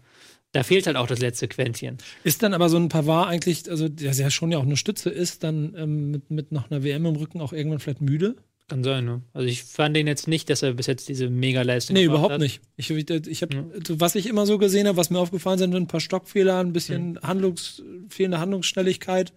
da 0.52 0.62
fehlt 0.62 0.86
halt 0.86 0.96
auch 0.96 1.06
das 1.06 1.18
letzte 1.20 1.48
Quäntchen. 1.48 1.98
Ist 2.24 2.42
dann 2.42 2.54
aber 2.54 2.68
so 2.68 2.76
ein 2.76 2.88
Pavard 2.88 3.28
eigentlich, 3.28 3.70
also 3.70 3.88
der 3.88 4.12
ja 4.12 4.30
schon 4.30 4.52
ja 4.52 4.58
auch 4.58 4.62
eine 4.62 4.76
Stütze 4.76 5.10
ist, 5.10 5.42
dann 5.42 5.74
ähm, 5.76 6.10
mit, 6.10 6.30
mit 6.30 6.52
noch 6.52 6.70
einer 6.70 6.84
WM 6.84 7.06
im 7.06 7.16
Rücken 7.16 7.40
auch 7.40 7.52
irgendwann 7.52 7.80
vielleicht 7.80 8.02
müde? 8.02 8.36
Kann 8.68 8.84
sein, 8.84 9.04
ne? 9.04 9.22
Also 9.32 9.48
ich 9.48 9.64
fand 9.64 9.96
den 9.96 10.06
jetzt 10.06 10.28
nicht, 10.28 10.48
dass 10.48 10.62
er 10.62 10.74
bis 10.74 10.86
jetzt 10.86 11.08
diese 11.08 11.28
Mega-Leistung 11.28 11.94
Nee, 11.94 12.04
überhaupt 12.04 12.34
hat. 12.34 12.40
nicht. 12.40 12.60
Ich, 12.76 12.90
ich, 12.90 13.10
ich 13.10 13.42
hab, 13.42 13.54
also, 13.54 14.00
was 14.00 14.14
ich 14.14 14.26
immer 14.26 14.46
so 14.46 14.56
gesehen 14.58 14.86
habe, 14.86 14.96
was 14.96 15.10
mir 15.10 15.18
aufgefallen 15.18 15.58
sind, 15.58 15.72
sind 15.72 15.82
ein 15.82 15.88
paar 15.88 16.00
Stockfehler, 16.00 16.60
ein 16.60 16.72
bisschen 16.72 17.18
Handlungs, 17.22 17.82
fehlende 18.08 18.38
Handlungsschnelligkeit. 18.38 19.32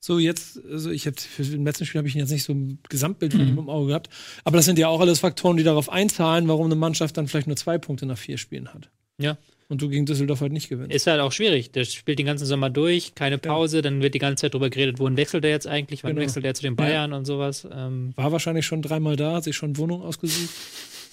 So 0.00 0.18
jetzt, 0.18 0.60
also 0.70 0.90
ich 0.90 1.06
habe 1.06 1.16
für 1.18 1.44
den 1.44 1.64
letzten 1.64 1.86
Spiel 1.86 1.98
habe 2.00 2.08
ich 2.08 2.14
jetzt 2.14 2.30
nicht 2.30 2.44
so 2.44 2.52
ein 2.52 2.78
Gesamtbild 2.90 3.32
von 3.32 3.48
ihm 3.48 3.56
im 3.58 3.70
Auge 3.70 3.88
gehabt. 3.88 4.10
Aber 4.44 4.58
das 4.58 4.66
sind 4.66 4.78
ja 4.78 4.88
auch 4.88 5.00
alles 5.00 5.20
Faktoren, 5.20 5.56
die 5.56 5.62
darauf 5.62 5.88
einzahlen, 5.88 6.46
warum 6.48 6.66
eine 6.66 6.74
Mannschaft 6.74 7.16
dann 7.16 7.26
vielleicht 7.26 7.46
nur 7.46 7.56
zwei 7.56 7.78
Punkte 7.78 8.04
nach 8.04 8.18
vier 8.18 8.36
Spielen 8.36 8.74
hat. 8.74 8.90
Ja. 9.18 9.38
Und 9.68 9.80
du 9.80 9.88
gegen 9.88 10.04
Düsseldorf 10.06 10.40
halt 10.42 10.52
nicht 10.52 10.68
gewinnst. 10.68 10.94
Ist 10.94 11.06
halt 11.06 11.20
auch 11.20 11.32
schwierig. 11.32 11.72
Der 11.72 11.84
spielt 11.84 12.18
den 12.18 12.26
ganzen 12.26 12.44
Sommer 12.46 12.68
durch, 12.70 13.14
keine 13.14 13.38
Pause, 13.38 13.80
dann 13.82 14.02
wird 14.02 14.14
die 14.14 14.18
ganze 14.18 14.42
Zeit 14.42 14.54
drüber 14.54 14.68
geredet, 14.70 14.98
wohin 14.98 15.16
wechselt 15.16 15.44
er 15.44 15.50
jetzt 15.50 15.66
eigentlich, 15.66 16.04
wann 16.04 16.10
Genau. 16.12 16.22
wechselt 16.22 16.44
er 16.44 16.54
zu 16.54 16.62
den 16.62 16.76
Bayern 16.76 17.12
und 17.14 17.24
sowas. 17.24 17.66
Ähm, 17.72 18.12
War 18.16 18.30
wahrscheinlich 18.30 18.66
schon 18.66 18.82
dreimal 18.82 19.16
da, 19.16 19.34
hat 19.36 19.44
sich 19.44 19.56
schon 19.56 19.76
Wohnung 19.78 20.02
ausgesucht, 20.02 20.50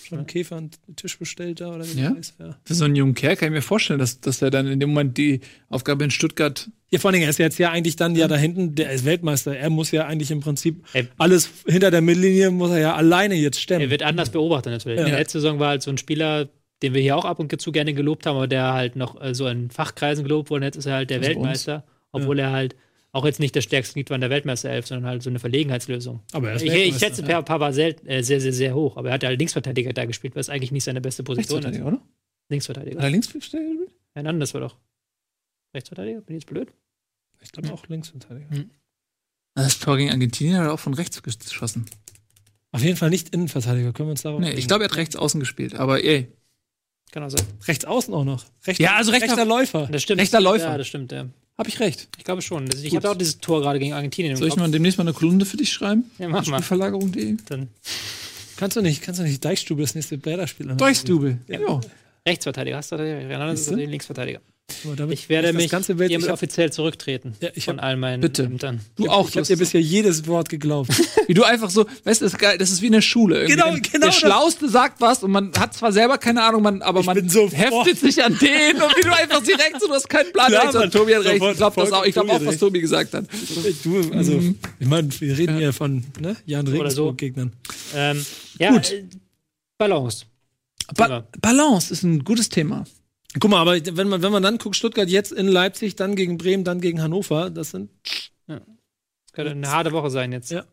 schon 0.05 0.17
einen 0.17 0.27
Käfer 0.27 0.57
und 0.57 0.77
einen 0.87 0.95
Tisch 0.97 1.17
bestellt 1.17 1.61
da 1.61 1.73
oder 1.73 1.85
wie 1.87 1.99
Ja? 2.01 2.09
das. 2.11 2.33
Ja. 2.39 2.57
Für 2.65 2.73
so 2.73 2.83
einen 2.85 2.95
jungen 2.97 3.13
Kerl 3.15 3.37
kann 3.37 3.47
ich 3.47 3.53
mir 3.53 3.61
vorstellen, 3.61 3.99
dass, 3.99 4.19
dass 4.19 4.41
er 4.41 4.49
dann 4.51 4.67
in 4.67 4.79
dem 4.81 4.89
Moment 4.89 5.17
die 5.17 5.39
Aufgabe 5.69 6.03
in 6.03 6.11
Stuttgart. 6.11 6.69
Ja, 6.89 6.99
vor 6.99 7.07
allen 7.07 7.13
Dingen, 7.13 7.23
er 7.23 7.29
ist 7.29 7.39
jetzt 7.39 7.57
ja 7.57 7.71
eigentlich 7.71 7.95
dann 7.95 8.17
ja 8.17 8.27
da 8.27 8.35
hinten, 8.35 8.75
der 8.75 8.91
ist 8.91 9.05
Weltmeister. 9.05 9.55
Er 9.55 9.69
muss 9.69 9.91
ja 9.91 10.05
eigentlich 10.07 10.29
im 10.29 10.41
Prinzip 10.41 10.83
Ey. 10.91 11.07
alles 11.17 11.49
hinter 11.65 11.89
der 11.89 12.01
Mittellinie 12.01 12.51
muss 12.51 12.71
er 12.71 12.79
ja 12.79 12.95
alleine 12.95 13.35
jetzt 13.35 13.61
stemmen. 13.61 13.79
er 13.81 13.89
wird 13.89 14.03
anders 14.03 14.29
beobachtet 14.29 14.73
natürlich. 14.73 14.99
Ja. 14.99 15.05
Die 15.05 15.11
letzte 15.11 15.39
Saison 15.39 15.57
war 15.59 15.69
halt 15.69 15.81
so 15.83 15.89
ein 15.89 15.97
Spieler, 15.97 16.49
den 16.81 16.93
wir 16.93 17.01
hier 17.01 17.15
auch 17.15 17.25
ab 17.25 17.39
und 17.39 17.61
zu 17.61 17.71
gerne 17.71 17.93
gelobt 17.93 18.25
haben, 18.25 18.37
aber 18.37 18.47
der 18.47 18.73
halt 18.73 18.95
noch 18.95 19.21
äh, 19.21 19.33
so 19.35 19.47
in 19.47 19.69
Fachkreisen 19.69 20.23
gelobt 20.23 20.49
wurde. 20.49 20.65
Jetzt 20.65 20.77
ist 20.77 20.85
er 20.85 20.95
halt 20.95 21.09
der 21.09 21.19
Also. 21.19 21.29
Weltmeister, 21.29 21.83
obwohl 22.11 22.39
er 22.39 22.51
halt 22.51 22.75
auch 23.13 23.25
jetzt 23.25 23.39
nicht 23.39 23.55
das 23.55 23.65
stärkste 23.65 23.93
Glied 23.93 24.09
war 24.09 24.15
in 24.15 24.21
der 24.21 24.29
Weltmeisterelf, 24.29 24.87
sondern 24.87 25.09
halt 25.09 25.23
so 25.23 25.29
eine 25.29 25.39
Verlegenheitslösung. 25.39 26.21
Aber 26.31 26.49
er 26.49 26.55
ist 26.55 26.61
Ich, 26.63 26.73
ich 26.73 26.97
schätze 26.97 27.23
Per 27.23 27.43
Papa 27.43 27.73
sehr, 27.73 27.95
äh, 28.07 28.23
sehr, 28.23 28.39
sehr, 28.39 28.53
sehr 28.53 28.73
hoch, 28.73 28.97
aber 28.97 29.09
er 29.09 29.15
hat 29.15 29.23
halt 29.23 29.37
Linksverteidiger 29.37 29.93
da 29.93 30.05
gespielt, 30.05 30.35
was 30.35 30.49
eigentlich 30.49 30.71
nicht 30.71 30.85
seine 30.85 31.01
beste 31.01 31.23
Position 31.23 31.59
ist. 31.59 31.65
Rechtsverteidiger, 31.65 31.97
oder? 31.97 31.97
Hat 31.97 32.49
Linksverteidiger. 32.49 32.99
er 33.01 33.09
Linksverteidiger 33.09 33.69
gespielt? 33.69 33.91
Hernandez 34.13 34.53
war 34.53 34.61
doch. 34.61 34.77
Rechtsverteidiger? 35.73 36.21
Bin 36.21 36.37
ich 36.37 36.43
jetzt 36.43 36.49
blöd? 36.49 36.69
Ich 37.41 37.51
glaube 37.51 37.73
auch 37.73 37.87
Linksverteidiger. 37.87 38.47
Das 39.55 39.79
Tor 39.79 39.97
gegen 39.97 40.11
Argentinien 40.11 40.57
hat 40.57 40.65
er 40.65 40.73
auch 40.73 40.79
von 40.79 40.93
rechts 40.93 41.21
geschossen. 41.21 41.85
Auf 42.71 42.83
jeden 42.83 42.95
Fall 42.95 43.09
nicht 43.09 43.29
Innenverteidiger, 43.29 43.91
können 43.91 44.07
wir 44.07 44.11
uns 44.11 44.21
darauf 44.21 44.39
Nee, 44.39 44.53
ich 44.53 44.67
glaube, 44.67 44.85
er 44.85 44.89
hat 44.89 44.95
rechts 44.95 45.15
außen 45.17 45.39
gespielt, 45.39 45.75
aber 45.75 46.03
ey. 46.03 46.31
Kann 47.11 47.23
auch 47.23 47.29
sein. 47.29 47.41
rechts 47.67 47.85
außen 47.85 48.13
auch 48.13 48.23
noch. 48.23 48.45
Rechter, 48.65 48.83
Ja, 48.83 48.95
also 48.95 49.11
rechter- 49.11 49.27
rechter 49.29 49.45
Läufer. 49.45 49.87
Das 49.91 50.01
stimmt. 50.03 50.21
Rechter 50.21 50.39
Läufer. 50.41 50.69
Ja, 50.71 50.77
das 50.77 50.87
stimmt, 50.87 51.11
ja. 51.11 51.25
Hab 51.57 51.67
ich 51.67 51.79
recht. 51.79 52.07
Ich 52.17 52.23
glaube 52.23 52.41
schon. 52.41 52.67
Ich 52.81 52.95
habe 52.95 53.09
auch 53.09 53.15
dieses 53.17 53.39
Tor 53.39 53.61
gerade 53.61 53.77
gegen 53.79 53.93
Argentinien 53.93 54.31
im 54.31 54.37
Soll 54.37 54.47
ich 54.47 54.53
Kopf. 54.53 54.61
mal 54.61 54.71
demnächst 54.71 54.97
mal 54.97 55.03
eine 55.03 55.13
Kolumne 55.13 55.45
für 55.45 55.57
dich 55.57 55.71
schreiben? 55.71 56.09
Ja, 56.17 56.27
mach 56.29 56.45
mal. 56.47 56.57
Spielverlagerung.de. 56.57 57.37
Dann 57.49 57.67
Kannst 58.57 58.77
du 58.77 58.81
nicht, 58.81 59.01
kannst 59.01 59.19
du 59.19 59.23
nicht 59.23 59.43
Deichstube 59.43 59.81
das 59.81 59.93
nächste 59.95 60.17
Bäderspiel 60.17 60.67
Durchstubel. 60.75 61.39
Ja. 61.47 61.81
Rechtsverteidiger. 62.27 62.77
Hast 62.77 62.91
du 62.91 62.97
da? 62.97 63.03
Hernandez 63.03 63.61
ist 63.61 63.71
der 63.71 63.87
Linksverteidiger. 63.87 64.39
Damit 64.95 65.13
Ich 65.17 65.29
werde 65.29 65.53
mich 65.53 65.71
hiermit 65.71 66.29
offiziell 66.29 66.71
zurücktreten 66.71 67.33
Ja, 67.41 67.49
ich 67.55 67.65
von 67.65 67.77
hab- 67.77 67.85
all 67.85 67.97
meinen 67.97 68.21
Bitte. 68.21 68.43
Ämtern. 68.43 68.81
Du 68.95 69.07
auch. 69.09 69.27
ich 69.27 69.33
du 69.33 69.39
hab 69.39 69.47
dir 69.47 69.57
bisher 69.57 69.81
jedes 69.81 70.27
Wort 70.27 70.49
geglaubt. 70.49 70.91
Wie 71.27 71.33
du 71.33 71.43
einfach 71.43 71.69
so, 71.69 71.85
weißt 72.03 72.21
du, 72.21 72.25
das 72.25 72.33
ist 72.33 72.39
geil, 72.39 72.57
das 72.57 72.71
ist 72.71 72.81
wie 72.81 72.87
in 72.87 72.91
der 72.93 73.01
Schule. 73.01 73.41
Irgendwie 73.43 73.55
Genau, 73.55 73.73
genau 73.91 74.05
Der. 74.07 74.11
Schlauste 74.11 74.69
sagt 74.69 74.99
was 75.01 75.23
und 75.23 75.31
man 75.31 75.51
hat 75.57 75.73
zwar 75.73 75.91
selber 75.91 76.17
keine 76.17 76.43
Ahnung, 76.43 76.61
man, 76.61 76.81
aber 76.81 76.99
Ich 77.01 77.05
man 77.05 77.29
so 77.29 77.49
heftet 77.49 77.99
sich 77.99 78.23
an 78.23 78.37
den 78.39 78.75
und 78.81 78.95
wie 78.97 79.01
du 79.01 79.15
einfach 79.15 79.43
direkt 79.43 79.79
so, 79.79 79.87
du 79.87 79.93
hast 79.93 80.09
keinen 80.09 80.31
Plan. 80.33 80.47
Klar, 80.47 80.71
so, 80.71 80.79
Mann. 80.79 80.91
Tobi 80.91 81.15
hat 81.15 81.23
recht, 81.25 81.43
ich 81.43 81.57
glaube 81.57 81.81
das 81.81 81.91
auch, 81.91 82.05
ich 82.05 82.13
glaube 82.13 82.31
auch, 82.31 82.39
was 82.41 82.47
recht. 82.47 82.59
Tobi 82.59 82.81
gesagt 82.81 83.13
hat. 83.13 83.25
du, 83.83 84.11
also, 84.13 84.39
ich 84.79 84.87
meine, 84.87 85.09
wir 85.19 85.37
reden 85.37 85.57
hier 85.57 85.73
von 85.73 86.03
ne, 86.19 86.35
Jan 86.45 86.67
Oder 86.67 86.71
so. 86.91 87.09
Regensburg-Gegnern. 87.09 87.53
Ähm, 87.95 88.25
ja, 88.59 88.71
Gut. 88.71 88.91
äh, 88.91 89.03
Balance. 89.77 90.25
Ba 90.95 91.25
Balance 91.41 91.93
ist 91.93 92.03
ein 92.03 92.23
gutes 92.23 92.49
Thema. 92.49 92.83
Guck 93.39 93.49
mal, 93.49 93.59
aber 93.59 93.79
wenn 93.95 94.09
man, 94.09 94.21
wenn 94.21 94.31
man 94.31 94.43
dann 94.43 94.57
guckt, 94.57 94.75
Stuttgart 94.75 95.07
jetzt 95.07 95.31
in 95.31 95.47
Leipzig, 95.47 95.95
dann 95.95 96.15
gegen 96.15 96.37
Bremen, 96.37 96.63
dann 96.63 96.81
gegen 96.81 97.01
Hannover, 97.01 97.49
das 97.49 97.71
sind 97.71 97.89
Das 98.47 98.59
könnte 99.33 99.51
eine 99.51 99.71
harte 99.71 99.91
Woche 99.93 100.09
sein 100.09 100.31
jetzt. 100.31 100.51
Ja. 100.51 100.65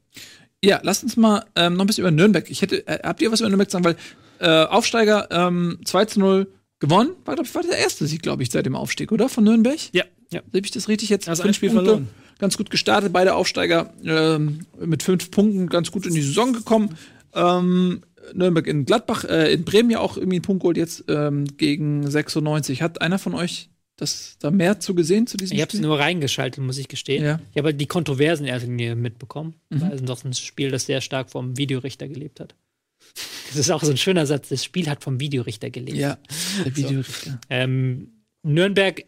Ja, 0.64 0.80
lasst 0.82 1.04
uns 1.04 1.16
mal 1.16 1.44
ähm, 1.54 1.74
noch 1.74 1.84
ein 1.84 1.86
bisschen 1.86 2.02
über 2.02 2.10
Nürnberg. 2.10 2.50
Ich 2.50 2.62
hätte, 2.62 2.84
äh, 2.88 2.98
habt 3.04 3.22
ihr 3.22 3.30
was 3.30 3.40
über 3.40 3.48
Nürnberg 3.48 3.70
zu 3.70 3.76
sagen? 3.76 3.84
Weil 3.84 3.96
äh, 4.40 4.66
Aufsteiger 4.66 5.28
ähm, 5.30 5.78
2 5.84 6.04
zu 6.06 6.20
0 6.20 6.52
gewonnen, 6.80 7.10
war, 7.24 7.34
glaub 7.34 7.46
ich, 7.46 7.54
war 7.54 7.62
der 7.62 7.78
erste 7.78 8.06
Sieg, 8.06 8.22
glaube 8.22 8.42
ich, 8.42 8.50
seit 8.50 8.66
dem 8.66 8.74
Aufstieg, 8.74 9.12
oder? 9.12 9.28
Von 9.28 9.44
Nürnberg? 9.44 9.78
Ja. 9.92 10.04
Ja. 10.30 10.42
Sehe 10.52 10.62
ich 10.62 10.70
das 10.72 10.88
richtig 10.88 11.10
jetzt? 11.10 11.28
Also 11.28 11.42
Fünf 11.42 11.52
ein 11.52 11.54
Spiel 11.54 11.70
Punkte, 11.70 11.84
verloren. 11.84 12.08
Ganz 12.38 12.56
gut 12.56 12.70
gestartet, 12.70 13.12
beide 13.12 13.34
Aufsteiger 13.34 13.92
ähm, 14.04 14.66
mit 14.78 15.02
fünf 15.02 15.30
Punkten 15.30 15.68
ganz 15.68 15.90
gut 15.90 16.06
in 16.06 16.14
die 16.14 16.22
Saison 16.22 16.52
gekommen. 16.52 16.96
Ähm, 17.34 18.02
Nürnberg 18.34 18.66
in 18.66 18.84
Gladbach, 18.84 19.24
äh, 19.24 19.52
in 19.52 19.64
Bremen 19.64 19.90
ja 19.90 20.00
auch 20.00 20.16
irgendwie 20.16 20.36
einen 20.36 20.42
Punkt 20.42 20.62
geholt 20.62 20.76
jetzt 20.76 21.04
ähm, 21.08 21.44
gegen 21.56 22.08
96. 22.08 22.82
Hat 22.82 23.00
einer 23.00 23.18
von 23.18 23.34
euch 23.34 23.70
das 23.96 24.36
da 24.38 24.52
mehr 24.52 24.78
zu 24.78 24.94
gesehen 24.94 25.26
zu 25.26 25.36
diesem 25.36 25.56
Ich 25.56 25.60
habe 25.60 25.70
es 25.70 25.76
Spiel? 25.78 25.86
nur 25.86 25.98
reingeschaltet, 25.98 26.62
muss 26.62 26.78
ich 26.78 26.86
gestehen. 26.88 27.24
Ja. 27.24 27.40
Ich 27.50 27.58
habe 27.58 27.68
halt 27.68 27.80
die 27.80 27.86
Kontroversen 27.86 28.44
in 28.44 28.52
erster 28.52 28.68
Linie 28.68 28.94
mitbekommen. 28.94 29.54
Mhm. 29.70 29.80
Weil 29.80 29.92
es 29.92 30.00
ist 30.00 30.08
doch 30.08 30.24
ein 30.24 30.32
Spiel, 30.34 30.70
das 30.70 30.86
sehr 30.86 31.00
stark 31.00 31.30
vom 31.30 31.56
Videorichter 31.56 32.08
gelebt 32.08 32.38
hat. 32.38 32.54
Das 33.48 33.56
ist 33.56 33.70
auch 33.70 33.82
so 33.82 33.90
ein 33.90 33.96
schöner 33.96 34.26
Satz. 34.26 34.50
Das 34.50 34.64
Spiel 34.64 34.88
hat 34.88 35.02
vom 35.02 35.18
Videorichter 35.20 35.70
gelebt. 35.70 35.98
Ja, 35.98 36.18
der 36.64 36.76
Videorichter. 36.76 37.40
Ähm, 37.50 38.12
Nürnberg 38.42 39.04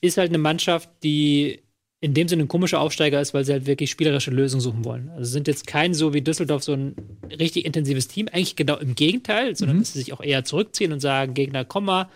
ist 0.00 0.16
halt 0.16 0.30
eine 0.30 0.38
Mannschaft, 0.38 0.90
die 1.04 1.62
in 2.02 2.14
dem 2.14 2.26
Sinne 2.26 2.42
ein 2.42 2.48
komischer 2.48 2.80
Aufsteiger 2.80 3.20
ist, 3.20 3.32
weil 3.32 3.44
sie 3.44 3.52
halt 3.52 3.66
wirklich 3.66 3.88
spielerische 3.88 4.32
Lösungen 4.32 4.60
suchen 4.60 4.84
wollen. 4.84 5.08
Also 5.10 5.30
sind 5.30 5.46
jetzt 5.46 5.68
kein 5.68 5.94
so 5.94 6.12
wie 6.12 6.20
Düsseldorf 6.20 6.64
so 6.64 6.72
ein 6.72 6.96
richtig 7.30 7.64
intensives 7.64 8.08
Team, 8.08 8.26
eigentlich 8.26 8.56
genau 8.56 8.76
im 8.76 8.96
Gegenteil, 8.96 9.54
sondern 9.54 9.78
dass 9.78 9.92
sie 9.92 10.00
sich 10.00 10.12
auch 10.12 10.20
eher 10.20 10.44
zurückziehen 10.44 10.92
und 10.92 10.98
sagen, 10.98 11.32
Gegner, 11.34 11.64
komm 11.64 11.84
mal, 11.84 12.08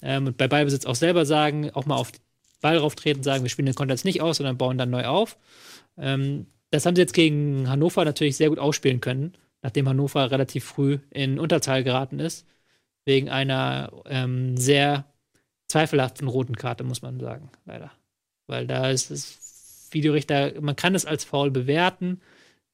ähm, 0.00 0.28
und 0.28 0.36
bei 0.36 0.46
Ballbesitz 0.46 0.86
auch 0.86 0.94
selber 0.94 1.26
sagen, 1.26 1.70
auch 1.72 1.86
mal 1.86 1.96
auf 1.96 2.12
Ball 2.60 2.76
rauftreten, 2.76 3.24
sagen, 3.24 3.42
wir 3.42 3.50
spielen 3.50 3.66
den 3.66 3.74
Konter 3.74 3.94
jetzt 3.94 4.04
nicht 4.04 4.22
aus, 4.22 4.36
sondern 4.36 4.58
bauen 4.58 4.78
dann 4.78 4.90
neu 4.90 5.06
auf. 5.06 5.36
Ähm, 5.98 6.46
das 6.70 6.86
haben 6.86 6.94
sie 6.94 7.02
jetzt 7.02 7.12
gegen 7.12 7.68
Hannover 7.68 8.04
natürlich 8.04 8.36
sehr 8.36 8.48
gut 8.48 8.60
ausspielen 8.60 9.00
können, 9.00 9.32
nachdem 9.60 9.88
Hannover 9.88 10.30
relativ 10.30 10.64
früh 10.64 10.98
in 11.10 11.40
Unterzahl 11.40 11.82
geraten 11.82 12.20
ist, 12.20 12.46
wegen 13.04 13.28
einer 13.28 13.90
ähm, 14.06 14.56
sehr 14.56 15.04
zweifelhaften 15.66 16.28
roten 16.28 16.54
Karte, 16.54 16.84
muss 16.84 17.02
man 17.02 17.18
sagen, 17.18 17.50
leider. 17.66 17.90
Weil 18.46 18.66
da 18.66 18.90
ist 18.90 19.10
das 19.10 19.88
Videorichter, 19.90 20.60
man 20.60 20.76
kann 20.76 20.94
es 20.94 21.04
als 21.06 21.24
faul 21.24 21.50
bewerten. 21.50 22.20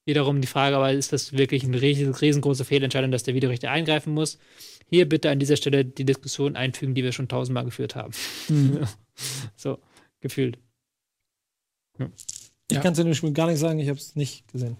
Wiederum 0.06 0.40
die 0.40 0.46
Frage, 0.46 0.76
aber 0.76 0.92
ist 0.92 1.12
das 1.12 1.32
wirklich 1.34 1.64
eine 1.64 1.78
ries- 1.80 2.20
riesengroße 2.22 2.64
Fehlentscheidung, 2.64 3.10
dass 3.10 3.24
der 3.24 3.34
Videorichter 3.34 3.70
eingreifen 3.70 4.14
muss? 4.14 4.38
Hier 4.88 5.06
bitte 5.06 5.28
an 5.30 5.38
dieser 5.38 5.56
Stelle 5.56 5.84
die 5.84 6.04
Diskussion 6.06 6.56
einfügen, 6.56 6.94
die 6.94 7.04
wir 7.04 7.12
schon 7.12 7.28
tausendmal 7.28 7.64
geführt 7.66 7.94
haben. 7.94 8.12
so, 9.56 9.78
gefühlt. 10.20 10.58
Ich 11.98 12.76
Ja. 12.76 12.80
kann 12.80 12.92
es 12.94 12.98
in 12.98 13.06
dem 13.06 13.14
Spiel 13.14 13.32
gar 13.32 13.48
nicht 13.48 13.58
sagen, 13.58 13.78
ich 13.80 13.88
habe 13.88 13.98
es 13.98 14.16
nicht 14.16 14.50
gesehen. 14.50 14.76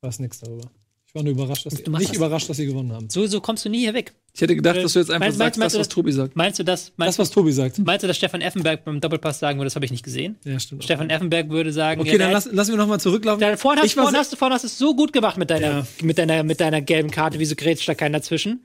Weiß 0.00 0.18
nichts 0.18 0.40
darüber. 0.40 0.68
Ich 1.06 1.14
war 1.14 1.22
nur 1.22 1.32
überrascht, 1.32 1.66
dass 1.66 1.74
sie, 1.74 1.82
nicht 1.88 2.08
das. 2.10 2.16
überrascht, 2.16 2.48
dass 2.48 2.56
sie 2.56 2.66
gewonnen 2.66 2.92
haben. 2.92 3.08
So, 3.10 3.26
so 3.26 3.40
kommst 3.40 3.64
du 3.64 3.68
nie 3.68 3.80
hier 3.80 3.94
weg. 3.94 4.14
Ich 4.34 4.40
hätte 4.40 4.56
gedacht, 4.56 4.76
dass 4.82 4.94
du 4.94 4.98
jetzt 4.98 5.10
einfach 5.10 5.26
Meinst- 5.26 5.36
sagst, 5.38 5.58
meinst- 5.58 5.74
das, 5.74 5.80
was 5.80 5.88
Tobi 5.90 6.10
sagt. 6.10 6.36
Meinst 6.36 6.58
du 6.58 6.62
das? 6.64 6.86
Das, 6.86 6.92
Meinst, 6.96 7.18
was 7.18 7.30
Tobi 7.30 7.52
sagt. 7.52 7.78
meinst 7.78 8.02
du, 8.02 8.06
dass 8.08 8.16
Stefan 8.16 8.40
Effenberg 8.40 8.82
beim 8.82 8.98
Doppelpass 8.98 9.38
sagen 9.38 9.58
würde, 9.58 9.66
das 9.66 9.74
habe 9.74 9.84
ich 9.84 9.90
nicht 9.90 10.02
gesehen? 10.04 10.36
Ja, 10.44 10.58
stimmt. 10.58 10.84
Stefan 10.84 11.10
Effenberg 11.10 11.50
würde 11.50 11.70
sagen, 11.70 12.00
okay, 12.00 12.12
ja, 12.12 12.18
dann 12.18 12.32
lass, 12.32 12.46
lassen 12.50 12.70
wir 12.70 12.78
noch 12.78 12.86
mal 12.86 12.98
zurücklaufen. 12.98 13.40
Dann 13.42 13.58
vorhin 13.58 13.82
hast, 13.82 13.92
se- 13.92 14.00
hast, 14.00 14.32
du- 14.32 14.36
vorhin 14.36 14.54
hast 14.54 14.62
du 14.62 14.68
es 14.68 14.78
so 14.78 14.96
gut 14.96 15.12
gemacht 15.12 15.36
mit 15.36 15.50
deiner, 15.50 15.66
Ja. 15.80 15.86
mit 16.02 16.16
deiner, 16.16 16.42
mit 16.44 16.60
deiner 16.60 16.80
gelben 16.80 17.10
Karte. 17.10 17.38
Wieso 17.38 17.54
grätscht 17.56 17.86
da 17.86 17.94
keiner 17.94 18.18
dazwischen? 18.20 18.64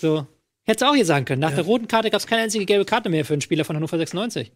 So. 0.00 0.26
Hättest 0.62 0.82
du 0.82 0.86
auch 0.86 0.94
hier 0.94 1.04
sagen 1.06 1.24
können. 1.24 1.40
Nach 1.40 1.52
der 1.54 1.64
roten 1.64 1.88
Karte 1.88 2.10
gab 2.10 2.20
es 2.20 2.26
keine 2.28 2.42
einzige 2.42 2.64
gelbe 2.64 2.84
Karte 2.84 3.08
mehr 3.08 3.24
für 3.24 3.32
einen 3.32 3.42
Spieler 3.42 3.64
von 3.64 3.74
Hannover 3.74 3.98
96. 3.98 4.52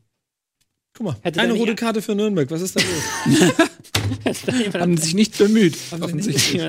Guck 0.97 1.07
mal, 1.07 1.17
Hätte 1.23 1.41
eine 1.41 1.55
rote 1.55 1.75
Karte 1.75 2.01
für 2.03 2.15
Nürnberg. 2.15 2.49
Was 2.53 2.61
ist 2.61 2.77
da 2.77 2.81
los? 2.81 4.75
Haben 4.75 4.97
sich 4.97 5.15
nicht 5.15 5.37
bemüht, 5.37 5.77
offensichtlich. 6.01 6.63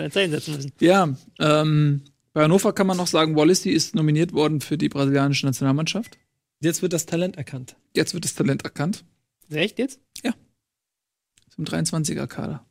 Ja, 0.79 1.09
ähm, 1.39 2.01
bei 2.35 2.43
Hannover 2.43 2.73
kann 2.73 2.85
man 2.85 2.97
noch 2.97 3.07
sagen, 3.07 3.35
Wallisi 3.37 3.69
ist 3.69 3.95
nominiert 3.95 4.33
worden 4.33 4.59
für 4.59 4.77
die 4.77 4.89
brasilianische 4.89 5.45
Nationalmannschaft. 5.45 6.17
Jetzt 6.59 6.81
wird 6.81 6.91
das 6.91 7.05
Talent 7.05 7.37
erkannt. 7.37 7.77
Jetzt 7.95 8.13
wird 8.13 8.25
das 8.25 8.35
Talent 8.35 8.63
erkannt. 8.63 9.05
Echt 9.49 9.79
jetzt? 9.79 9.99
Zum 11.49 11.63
23er-Kader. 11.63 12.65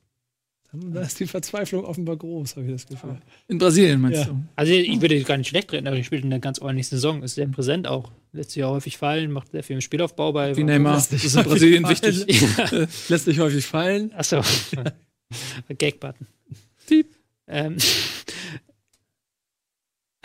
Da 0.75 1.01
ist 1.01 1.19
die 1.19 1.27
Verzweiflung 1.27 1.85
offenbar 1.87 2.17
groß, 2.19 2.57
habe 2.57 2.67
ich 2.67 2.73
das 2.73 2.87
Gefühl. 2.87 3.17
In 3.49 3.57
Brasilien 3.57 3.99
meinst 4.03 4.19
Ja. 4.19 4.25
du? 4.27 4.45
Also 4.57 4.73
ich 4.75 5.01
würde 5.01 5.19
gar 5.23 5.39
nicht 5.39 5.49
schlecht 5.49 5.73
reden, 5.73 5.87
aber 5.87 5.97
ich 5.97 6.05
spielt 6.05 6.25
eine 6.25 6.39
ganz 6.41 6.59
ordentliche 6.59 6.91
Saison. 6.91 7.23
Ist 7.23 7.37
sehr 7.37 7.47
präsent 7.47 7.87
auch. 7.87 8.13
Lässt 8.33 8.51
sich 8.51 8.61
ja 8.61 8.69
häufig 8.69 8.99
fallen, 8.99 9.31
macht 9.33 9.53
sehr 9.53 9.63
viel 9.63 9.77
im 9.77 9.81
Spielaufbau 9.81 10.33
bei. 10.33 10.55
Wie 10.57 10.65
Neymar. 10.65 10.97
Das 10.97 11.11
ist 11.13 11.35
in 11.35 11.45
Brasilien 11.45 11.89
wichtig. 11.89 12.27
Lässt 13.09 13.25
sich 13.25 13.39
häufig 13.39 13.65
fallen. 13.65 14.13
Achso. 14.13 14.43
Gag-Button. 15.79 16.27
Ähm, 17.47 17.77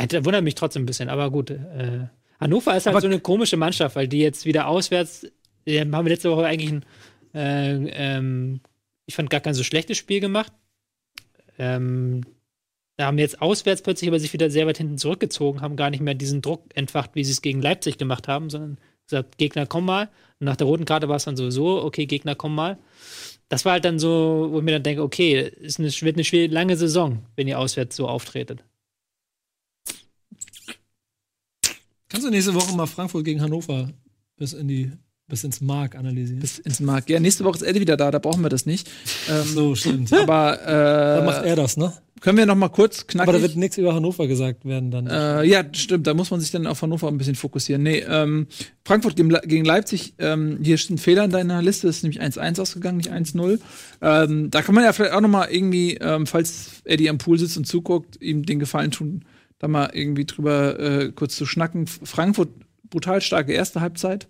das 0.07 0.25
wundert 0.25 0.43
mich 0.43 0.55
trotzdem 0.55 0.83
ein 0.83 0.85
bisschen, 0.85 1.09
aber 1.09 1.29
gut. 1.31 1.51
Äh, 1.51 2.07
Hannover 2.39 2.75
ist 2.75 2.85
halt 2.85 2.95
Aber- 2.95 3.01
so 3.01 3.07
eine 3.07 3.19
komische 3.19 3.57
Mannschaft, 3.57 3.95
weil 3.95 4.07
die 4.07 4.19
jetzt 4.19 4.45
wieder 4.45 4.67
auswärts, 4.67 5.27
die 5.67 5.79
haben 5.79 5.91
wir 5.91 6.03
letzte 6.03 6.31
Woche 6.31 6.45
eigentlich 6.45 6.71
ein, 6.71 6.85
äh, 7.33 8.17
ähm, 8.17 8.61
ich 9.05 9.15
fand 9.15 9.29
gar 9.29 9.41
kein 9.41 9.53
so 9.53 9.63
schlechtes 9.63 9.97
Spiel 9.97 10.19
gemacht. 10.19 10.53
Ähm, 11.57 12.21
da 12.97 13.05
haben 13.07 13.17
jetzt 13.17 13.41
auswärts 13.41 13.81
plötzlich 13.81 14.09
aber 14.09 14.19
sich 14.19 14.33
wieder 14.33 14.49
sehr 14.49 14.67
weit 14.67 14.77
hinten 14.77 14.97
zurückgezogen, 14.97 15.61
haben 15.61 15.75
gar 15.75 15.89
nicht 15.89 16.01
mehr 16.01 16.15
diesen 16.15 16.41
Druck 16.41 16.63
entfacht, 16.75 17.11
wie 17.13 17.23
sie 17.23 17.31
es 17.31 17.41
gegen 17.41 17.61
Leipzig 17.61 17.97
gemacht 17.97 18.27
haben, 18.27 18.49
sondern 18.49 18.77
gesagt, 19.05 19.37
Gegner, 19.37 19.65
komm 19.65 19.85
mal. 19.85 20.09
Und 20.39 20.45
nach 20.45 20.55
der 20.55 20.67
roten 20.67 20.85
Karte 20.85 21.09
war 21.09 21.15
es 21.17 21.25
dann 21.25 21.37
sowieso, 21.37 21.83
okay, 21.83 22.05
Gegner, 22.05 22.35
komm 22.35 22.55
mal. 22.55 22.77
Das 23.49 23.65
war 23.65 23.73
halt 23.73 23.85
dann 23.85 23.99
so, 23.99 24.47
wo 24.51 24.59
ich 24.59 24.63
mir 24.63 24.73
dann 24.73 24.83
denke, 24.83 25.01
okay, 25.01 25.51
eine, 25.77 25.89
wird 25.89 26.17
eine 26.17 26.47
lange 26.47 26.77
Saison, 26.77 27.23
wenn 27.35 27.47
ihr 27.47 27.57
auswärts 27.59 27.95
so 27.95 28.07
auftretet. 28.07 28.63
Kannst 32.09 32.25
du 32.25 32.31
nächste 32.31 32.53
Woche 32.53 32.75
mal 32.75 32.87
Frankfurt 32.87 33.23
gegen 33.25 33.41
Hannover 33.41 33.89
bis 34.37 34.53
in 34.53 34.67
die 34.67 34.91
bis 35.27 35.43
ins 35.43 35.61
Mark 35.61 35.95
analysieren? 35.95 36.39
Bis 36.39 36.57
ins 36.57 36.79
Markt. 36.79 37.07
Ja, 37.09 37.19
nächste 37.19 37.43
Woche 37.43 37.57
ist 37.57 37.61
Eddie 37.61 37.81
wieder 37.81 37.95
da, 37.97 38.09
da 38.09 38.17
brauchen 38.17 38.41
wir 38.41 38.49
das 38.49 38.65
nicht. 38.65 38.89
Ähm, 39.29 39.43
so, 39.45 39.75
stimmt. 39.75 40.11
Aber 40.11 40.57
Dann 40.57 41.25
macht 41.25 41.43
äh, 41.45 41.49
er 41.49 41.55
das, 41.55 41.77
ne? 41.77 41.93
können 42.19 42.37
wir 42.39 42.45
noch 42.47 42.55
mal 42.55 42.67
kurz 42.69 43.05
knackig. 43.07 43.29
Aber 43.29 43.37
da 43.37 43.41
wird 43.43 43.55
nichts 43.55 43.77
über 43.77 43.93
Hannover 43.93 44.27
gesagt 44.27 44.65
werden 44.65 44.89
dann. 44.91 45.05
Äh, 45.07 45.43
ja, 45.45 45.63
stimmt, 45.71 46.07
da 46.07 46.13
muss 46.15 46.31
man 46.31 46.39
sich 46.41 46.49
dann 46.51 46.65
auf 46.67 46.81
Hannover 46.81 47.07
ein 47.09 47.17
bisschen 47.19 47.35
fokussieren. 47.35 47.83
Nee, 47.83 48.03
ähm, 48.09 48.47
Frankfurt 48.83 49.15
gegen, 49.15 49.29
Le- 49.29 49.41
gegen 49.45 49.63
Leipzig, 49.63 50.15
ähm, 50.17 50.57
hier 50.63 50.75
ist 50.75 50.89
ein 50.89 50.97
Fehler 50.97 51.23
in 51.25 51.31
deiner 51.31 51.61
Liste, 51.61 51.87
ist 51.87 52.01
nämlich 52.03 52.19
1-1 52.21 52.59
ausgegangen, 52.59 52.97
nicht 52.97 53.11
1-0. 53.11 53.59
Ähm, 54.01 54.49
da 54.49 54.61
kann 54.63 54.73
man 54.75 54.83
ja 54.83 54.91
vielleicht 54.93 55.13
auch 55.13 55.21
noch 55.21 55.29
mal 55.29 55.45
irgendwie, 55.49 55.93
ähm, 56.01 56.25
falls 56.25 56.81
Eddie 56.85 57.09
am 57.09 57.19
Pool 57.19 57.37
sitzt 57.37 57.55
und 57.55 57.65
zuguckt, 57.67 58.19
ihm 58.21 58.45
den 58.45 58.59
Gefallen 58.59 58.89
tun, 58.91 59.23
da 59.59 59.67
mal 59.67 59.91
irgendwie 59.93 60.25
drüber 60.25 60.79
äh, 60.79 61.11
kurz 61.11 61.35
zu 61.35 61.45
schnacken. 61.45 61.87
Frankfurt, 61.87 62.49
brutal 62.89 63.21
starke 63.21 63.53
erste 63.53 63.81
Halbzeit, 63.81 64.27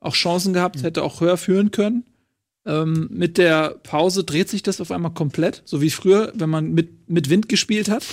auch 0.00 0.14
Chancen 0.14 0.52
gehabt, 0.52 0.82
hätte 0.82 1.02
auch 1.02 1.20
höher 1.20 1.36
führen 1.36 1.70
können. 1.70 2.04
Ähm, 2.66 3.08
mit 3.12 3.38
der 3.38 3.76
Pause 3.84 4.24
dreht 4.24 4.48
sich 4.48 4.62
das 4.62 4.80
auf 4.80 4.90
einmal 4.90 5.12
komplett, 5.12 5.62
so 5.64 5.80
wie 5.80 5.90
früher, 5.90 6.32
wenn 6.34 6.50
man 6.50 6.72
mit, 6.72 7.08
mit 7.08 7.30
Wind 7.30 7.48
gespielt 7.48 7.88
hat. 7.88 8.04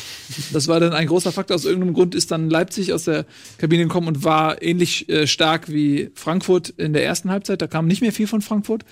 Das 0.54 0.68
war 0.68 0.80
dann 0.80 0.94
ein 0.94 1.08
großer 1.08 1.32
Faktor. 1.32 1.56
Aus 1.56 1.66
irgendeinem 1.66 1.96
Grund 1.96 2.14
ist 2.14 2.30
dann 2.30 2.52
Leipzig 2.52 2.94
aus 2.94 3.06
der 3.06 3.26
Kabine 3.58 3.84
gekommen 3.84 4.08
und 4.08 4.24
war 4.24 4.62
ähnlich 4.62 5.10
äh, 5.10 5.26
stark 5.26 5.72
wie 5.72 6.12
Frankfurt 6.14 6.70
in 6.70 6.94
der 6.94 7.04
ersten 7.04 7.32
Halbzeit. 7.32 7.64
Da 7.64 7.68
kam 7.68 7.88
nicht 7.88 8.02
mehr 8.02 8.12
viel 8.12 8.28
von 8.28 8.42
Frankfurt. 8.42 8.86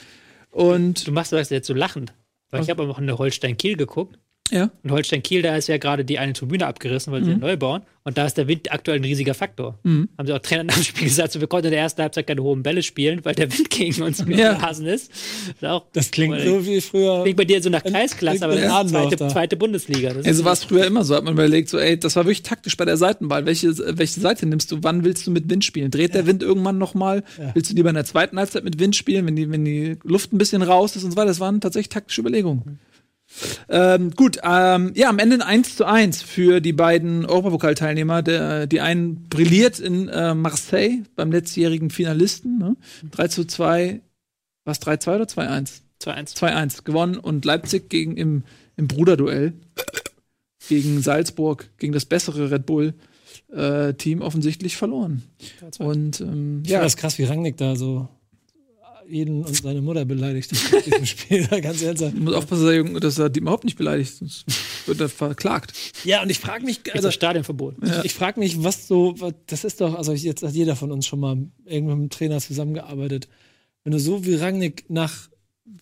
Und 0.50 1.08
Du 1.08 1.12
machst 1.12 1.32
das 1.32 1.52
jetzt 1.52 1.68
so 1.68 1.76
lachend. 1.76 2.12
Weil 2.50 2.64
ich 2.64 2.70
habe 2.70 2.82
aber 2.82 2.92
auch 2.92 2.98
eine 2.98 3.18
Holstein-Kiel 3.18 3.78
geguckt. 3.78 4.18
Ja, 4.52 4.70
Und 4.84 4.92
Holstein-Kiel, 4.92 5.42
da 5.42 5.56
ist 5.56 5.68
ja 5.68 5.78
gerade 5.78 6.06
die 6.06 6.20
eine 6.20 6.34
Tribüne 6.34 6.68
abgerissen, 6.68 7.12
weil 7.14 7.24
sie 7.24 7.32
Mhm. 7.34 7.40
neu 7.40 7.58
bauen. 7.58 7.82
Und 8.04 8.18
da 8.18 8.26
ist 8.26 8.36
der 8.36 8.48
Wind 8.48 8.72
aktuell 8.72 8.98
ein 8.98 9.04
riesiger 9.04 9.36
Faktor. 9.36 9.78
Mhm. 9.84 10.10
Haben 10.18 10.26
sie 10.26 10.34
auch 10.34 10.40
Trainer 10.40 10.64
nach 10.64 10.74
dem 10.74 10.82
Spiel 10.84 11.04
gesagt, 11.08 11.34
so, 11.34 11.40
wir 11.40 11.48
konnten 11.48 11.68
in 11.68 11.72
der 11.74 11.82
ersten 11.82 12.02
Halbzeit 12.02 12.26
keine 12.26 12.42
hohen 12.42 12.64
Bälle 12.64 12.82
spielen, 12.82 13.24
weil 13.24 13.36
der 13.36 13.52
Wind 13.56 13.70
gegen 13.70 14.02
uns 14.02 14.18
Ja. 14.28 14.54
geblasen 14.54 14.88
ist. 14.88 15.12
ist 15.12 15.64
auch, 15.66 15.86
das 15.94 16.10
klingt 16.10 16.40
so 16.42 16.66
wie 16.66 16.82
früher. 16.82 17.22
klingt 17.22 17.38
bei 17.38 17.46
dir 17.46 17.62
so 17.62 17.70
nach 17.70 17.84
Kreisklasse, 17.84 18.44
aber 18.44 18.56
das 18.56 18.64
Ja. 18.64 18.82
ist 18.82 18.90
zweite, 18.90 19.16
da. 19.18 19.30
zweite 19.30 19.56
Bundesliga. 19.56 20.14
Das 20.16 20.26
also 20.26 20.44
war 20.46 20.54
es 20.54 20.64
früher 20.64 20.86
immer 20.86 21.04
so, 21.04 21.16
hat 21.16 21.24
man 21.24 21.34
überlegt, 21.34 21.70
so, 21.70 21.78
ey, 21.78 22.00
das 22.00 22.16
war 22.16 22.24
wirklich 22.26 22.42
taktisch 22.42 22.76
bei 22.76 22.86
der 22.86 22.98
Seitenwahl. 22.98 23.46
Welche, 23.46 23.72
welche 23.98 24.20
Seite 24.20 24.48
nimmst 24.48 24.72
du? 24.72 24.80
Wann 24.82 25.04
willst 25.04 25.28
du 25.28 25.32
mit 25.32 25.48
Wind 25.50 25.64
spielen? 25.64 25.92
Dreht 25.92 26.16
der 26.16 26.26
Wind 26.26 26.42
irgendwann 26.42 26.80
noch 26.80 26.96
mal? 26.96 27.24
Ja. 27.38 27.52
Willst 27.54 27.70
du 27.72 27.76
lieber 27.76 27.90
in 27.90 27.96
der 27.96 28.06
zweiten 28.06 28.40
Halbzeit 28.40 28.64
mit 28.64 28.80
Wind 28.80 28.96
spielen, 28.96 29.28
wenn 29.28 29.36
die, 29.36 29.50
wenn 29.52 29.64
die 29.64 29.98
Luft 30.04 30.34
ein 30.34 30.40
bisschen 30.40 30.64
raus 30.64 30.96
ist 30.96 31.04
und 31.04 31.12
so 31.12 31.18
weiter? 31.18 31.28
Das 31.28 31.40
waren 31.40 31.62
tatsächlich 31.62 31.90
taktische 31.90 32.22
Überlegungen. 32.22 32.80
Ähm, 33.70 34.12
gut, 34.12 34.40
ähm, 34.44 34.92
ja, 34.96 35.10
am 35.10 35.20
Ende 35.20 35.36
ein 35.38 35.42
1 35.42 35.76
zu 35.76 35.86
1 35.86 36.22
für 36.22 36.62
die 36.62 36.74
beiden 36.74 37.26
Europapokalteilnehmer. 37.26 38.22
Der, 38.22 38.68
die 38.68 38.82
einen 38.82 39.28
brilliert 39.30 39.80
in 39.80 40.10
äh, 40.10 40.34
Marseille 40.36 41.04
beim 41.16 41.32
letztjährigen 41.32 41.90
Finalisten. 41.90 42.58
Ne? 42.58 42.76
3 43.12 43.28
zu 43.28 43.46
2, 43.46 44.02
was 44.66 44.82
3-2 44.82 45.16
oder 45.16 45.26
2-1? 45.26 45.82
2-1. 46.02 46.38
2-1 46.38 46.84
gewonnen 46.84 47.18
und 47.18 47.46
Leipzig 47.46 47.90
gegen 47.90 48.18
im, 48.18 48.44
im 48.76 48.88
Bruderduell 48.88 49.54
gegen 50.68 51.02
Salzburg, 51.02 51.70
gegen 51.78 51.94
das 51.94 52.06
bessere 52.06 52.52
Red 52.52 52.66
Bull 52.66 52.94
äh, 53.52 53.94
Team 53.94 54.22
offensichtlich 54.22 54.78
verloren. 54.78 55.24
Und 55.80 56.22
ähm, 56.22 56.64
ja, 56.66 56.82
das 56.82 56.98
krass, 56.98 57.18
wie 57.18 57.24
Rangnick 57.24 57.58
da 57.58 57.76
so 57.76 58.08
jeden 59.12 59.44
und 59.44 59.56
seine 59.56 59.82
Mutter 59.82 60.06
beleidigt 60.06 60.52
in 60.52 60.82
diesem 60.84 61.06
Spiel. 61.06 61.48
Ganz 61.62 61.82
ernsthaft. 61.82 62.14
ich 62.16 62.22
muss 62.22 62.34
aufpassen, 62.34 62.66
dass 62.66 62.74
er, 62.74 63.00
dass 63.00 63.18
er 63.20 63.30
die 63.30 63.40
überhaupt 63.42 63.64
nicht 63.66 63.78
beleidigt, 63.78 64.16
sonst 64.18 64.46
wird 64.86 65.00
er 65.02 65.10
verklagt. 65.10 65.74
Ja, 66.04 66.22
und 66.24 66.30
ich 66.30 66.40
frage 66.40 66.66
mich, 66.66 66.80
Also 66.94 67.12
Stadionverbot. 67.12 67.76
Ja. 67.86 68.04
ich 68.04 68.14
frage 68.14 68.40
mich, 68.40 68.64
was 68.64 68.88
so, 68.88 69.14
was- 69.20 69.34
das 69.48 69.64
ist 69.64 69.82
doch, 69.82 69.96
also 69.96 70.14
jetzt 70.14 70.44
hat 70.44 70.54
jeder 70.54 70.76
von 70.76 70.92
uns 70.92 71.06
schon 71.08 71.20
mal 71.20 71.38
irgendwann 71.66 71.98
mit 72.00 72.04
einem 72.04 72.10
Trainer 72.10 72.40
zusammengearbeitet. 72.40 73.28
Wenn 73.84 73.94
du 73.94 74.00
so 74.00 74.26
wie 74.26 74.36
Rangnick 74.36 74.86
nach 74.90 75.30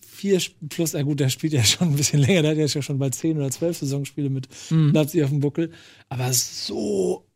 vier 0.06 0.40
plus, 0.68 0.92
ja 0.92 1.02
gut, 1.02 1.20
der 1.20 1.28
spielt 1.30 1.52
ja 1.52 1.64
schon 1.64 1.88
ein 1.88 1.96
bisschen 1.96 2.20
länger, 2.26 2.42
der 2.42 2.50
hat 2.52 2.58
ja 2.74 2.82
schon 2.82 2.98
bald 2.98 3.14
zehn 3.14 3.36
oder 3.38 3.50
zwölf 3.50 3.76
Saisonspiele 3.78 4.30
mit 4.30 4.48
Mhm. 4.70 4.92
Leipzig 4.92 5.22
auf 5.24 5.30
dem 5.30 5.40
Buckel, 5.40 5.70
aber 6.08 6.32
so 6.32 7.26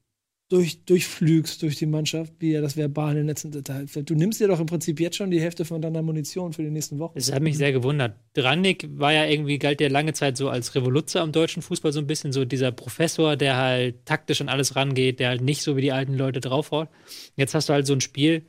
durch, 0.50 0.84
durchflügst 0.84 1.62
durch 1.62 1.76
die 1.76 1.86
Mannschaft, 1.86 2.32
wie 2.38 2.52
er 2.52 2.60
das 2.60 2.76
verbal 2.76 3.12
in 3.12 3.16
den 3.18 3.26
letzten 3.28 3.50
Details. 3.50 3.92
Du 3.92 4.14
nimmst 4.14 4.40
dir 4.40 4.48
doch 4.48 4.60
im 4.60 4.66
Prinzip 4.66 5.00
jetzt 5.00 5.16
schon 5.16 5.30
die 5.30 5.40
Hälfte 5.40 5.64
von 5.64 5.80
deiner 5.80 6.02
Munition 6.02 6.52
für 6.52 6.62
die 6.62 6.70
nächsten 6.70 6.98
Wochen. 6.98 7.14
Das 7.14 7.32
hat 7.32 7.42
mich 7.42 7.56
sehr 7.56 7.72
gewundert. 7.72 8.16
Drannik 8.34 8.86
war 8.90 9.12
ja 9.12 9.24
irgendwie, 9.24 9.58
galt 9.58 9.80
ja 9.80 9.88
lange 9.88 10.12
Zeit 10.12 10.36
so 10.36 10.50
als 10.50 10.74
Revoluzer 10.74 11.22
am 11.22 11.32
deutschen 11.32 11.62
Fußball, 11.62 11.92
so 11.92 12.00
ein 12.00 12.06
bisschen 12.06 12.32
so 12.32 12.44
dieser 12.44 12.72
Professor, 12.72 13.36
der 13.36 13.56
halt 13.56 14.04
taktisch 14.04 14.40
an 14.42 14.48
alles 14.50 14.76
rangeht, 14.76 15.18
der 15.18 15.30
halt 15.30 15.40
nicht 15.40 15.62
so 15.62 15.76
wie 15.76 15.80
die 15.82 15.92
alten 15.92 16.14
Leute 16.14 16.40
draufhaut. 16.40 16.88
Jetzt 17.36 17.54
hast 17.54 17.68
du 17.68 17.72
halt 17.72 17.86
so 17.86 17.94
ein 17.94 18.02
Spiel, 18.02 18.42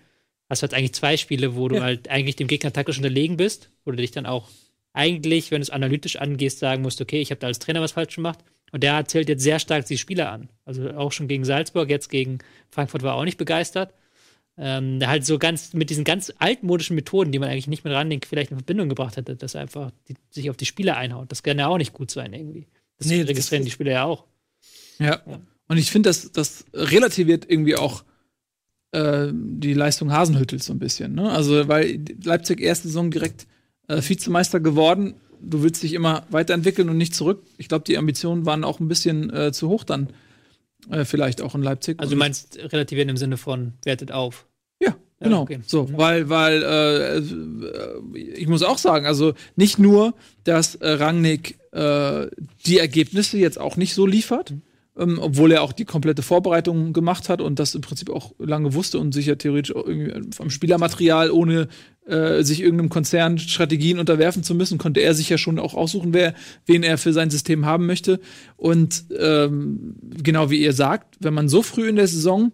hast 0.50 0.62
du 0.62 0.66
jetzt 0.66 0.74
eigentlich 0.74 0.94
zwei 0.94 1.16
Spiele, 1.16 1.56
wo 1.56 1.70
du 1.70 1.78
Ja. 1.78 1.84
halt 1.84 2.10
eigentlich 2.10 2.36
dem 2.36 2.48
Gegner 2.48 2.74
taktisch 2.74 2.98
unterlegen 2.98 3.38
bist, 3.38 3.72
wo 3.86 3.92
du 3.92 3.98
dich 3.98 4.12
dann 4.12 4.26
auch 4.26 4.50
eigentlich, 4.92 5.52
wenn 5.52 5.60
du 5.60 5.64
es 5.64 5.70
analytisch 5.70 6.18
angehst, 6.18 6.60
sagen 6.60 6.82
musst, 6.82 7.02
okay, 7.02 7.20
ich 7.22 7.32
habe 7.32 7.40
da 7.40 7.48
als 7.48 7.60
Trainer 7.60 7.82
was 7.82 7.94
falsch 7.94 8.16
gemacht. 8.16 8.40
Und 8.76 8.84
der 8.84 9.06
zählt 9.06 9.30
jetzt 9.30 9.42
sehr 9.42 9.60
stark 9.60 9.86
die 9.86 9.98
Spieler 9.98 10.34
an. 10.34 10.50
Also 10.66 10.90
auch 10.90 11.14
schon 11.14 11.30
gegen 11.30 11.46
Salzburg, 11.46 11.90
jetzt 11.90 12.10
gegen 12.10 12.40
Frankfurt 12.72 13.04
war 13.04 13.14
er 13.14 13.16
auch 13.16 13.24
nicht 13.24 13.38
begeistert. 13.38 13.94
Ähm, 14.58 15.00
der 15.00 15.08
halt 15.08 15.26
so 15.26 15.40
ganz 15.40 15.74
mit 15.74 15.90
diesen 15.90 16.04
ganz 16.04 16.34
altmodischen 16.40 16.94
Methoden, 16.98 17.32
die 17.32 17.40
man 17.40 17.48
eigentlich 17.48 17.68
nicht 17.68 17.86
mit 17.86 17.94
Randing 17.94 18.20
vielleicht 18.28 18.52
in 18.52 18.58
Verbindung 18.58 18.90
gebracht 18.90 19.16
hätte, 19.16 19.38
dass 19.38 19.56
er 19.56 19.62
einfach 19.62 19.92
die, 20.10 20.16
sich 20.30 20.50
auf 20.50 20.58
die 20.58 20.66
Spieler 20.66 20.98
einhaut. 20.98 21.32
Das 21.32 21.42
kann 21.42 21.58
ja 21.58 21.68
auch 21.68 21.78
nicht 21.78 21.94
gut 21.94 22.12
sein 22.12 22.34
irgendwie. 22.34 22.68
Das 22.98 23.08
Nee, 23.08 23.20
das 23.22 23.30
registrieren 23.30 23.62
ist- 23.62 23.68
die 23.68 23.72
Spieler 23.72 23.92
ja 23.94 24.04
auch. 24.04 24.26
Ja. 25.00 25.22
Und 25.70 25.78
ich 25.78 25.90
finde, 25.90 26.10
das, 26.10 26.34
das 26.34 26.66
relativiert 26.74 27.46
irgendwie 27.50 27.78
auch 27.78 28.04
äh, 28.92 29.28
die 29.34 29.74
Leistung 29.74 30.12
Hasenhüttels 30.12 30.66
so 30.66 30.74
ein 30.74 30.80
bisschen. 30.80 31.16
Ne? 31.16 31.32
Also, 31.32 31.70
weil 31.70 32.04
Leipzig 32.26 32.60
erste 32.60 32.90
Saison 32.90 33.10
direkt 33.10 33.48
äh, 33.88 34.02
Vizemeister 34.02 34.60
geworden. 34.60 35.16
Du 35.42 35.64
willst 35.64 35.84
dich 35.84 35.94
immer 35.94 36.26
weiterentwickeln 36.30 36.90
und 36.90 36.98
nicht 36.98 37.16
zurück. 37.16 37.44
Ich 37.58 37.68
glaube, 37.68 37.86
die 37.86 37.98
Ambitionen 37.98 38.46
waren 38.46 38.64
auch 38.64 38.80
ein 38.80 38.88
bisschen 38.88 39.34
äh, 39.34 39.52
zu 39.52 39.70
hoch 39.70 39.84
dann. 39.84 40.10
Äh, 40.90 41.06
vielleicht 41.06 41.42
auch 41.42 41.56
in 41.56 41.64
Leipzig. 41.64 42.00
Also 42.00 42.12
du 42.12 42.18
meinst 42.18 42.58
relativieren 42.58 43.10
im 43.10 43.18
Sinne 43.18 43.38
von 43.38 43.74
wertet 43.84 44.12
auf. 44.12 44.46
Ja, 44.80 44.96
genau. 45.20 45.42
okay. 45.42 45.60
So, 45.66 45.90
weil, 45.98 46.30
weil 46.30 46.64
äh, 46.64 47.18
äh, 47.18 48.18
ich 48.36 48.48
muss 48.48 48.64
auch 48.64 48.78
sagen, 48.78 49.06
also 49.06 49.34
nicht 49.56 49.80
nur, 49.80 50.14
dass 50.44 50.76
äh, 50.76 50.90
Rangnick 50.90 51.58
äh, 51.72 52.28
die 52.66 52.80
Ergebnisse 52.80 53.38
jetzt 53.38 53.60
auch 53.60 53.78
nicht 53.78 53.94
so 53.94 54.06
liefert, 54.06 54.54
ähm, 54.98 55.20
obwohl 55.22 55.52
er 55.52 55.62
auch 55.62 55.74
die 55.74 55.86
komplette 55.86 56.22
Vorbereitung 56.22 56.94
gemacht 56.94 57.30
hat 57.30 57.42
und 57.42 57.60
das 57.60 57.76
im 57.76 57.82
Prinzip 57.82 58.10
auch 58.10 58.34
lange 58.40 58.74
wusste 58.74 59.00
und 59.00 59.14
sich 59.14 59.26
ja 59.26 59.36
theoretisch 59.36 59.76
auch 59.76 59.86
irgendwie 59.86 60.32
vom 60.34 60.50
Spielermaterial, 60.50 61.32
ohne 61.32 61.68
äh, 62.06 62.44
sich 62.44 62.62
irgendeinem 62.62 62.90
Konzern 62.90 63.38
Strategien 63.38 64.00
unterwerfen 64.00 64.44
zu 64.44 64.56
müssen, 64.56 64.78
konnte 64.78 65.02
er 65.02 65.14
sich 65.14 65.30
ja 65.30 65.38
schon 65.38 65.60
auch 65.60 65.74
aussuchen, 65.74 66.14
wer, 66.14 66.34
wen 66.66 66.84
er 66.84 66.98
für 66.98 67.14
sein 67.14 67.30
System 67.30 67.66
haben 67.66 67.86
möchte. 67.86 68.20
Und 68.56 69.06
ähm, 69.18 69.96
genau 70.02 70.50
wie 70.50 70.62
ihr 70.62 70.74
sagt, 70.74 71.18
wenn 71.20 71.34
man 71.34 71.50
so 71.50 71.62
früh 71.62 71.90
in 71.90 71.98
der 71.98 72.08
Saison 72.08 72.54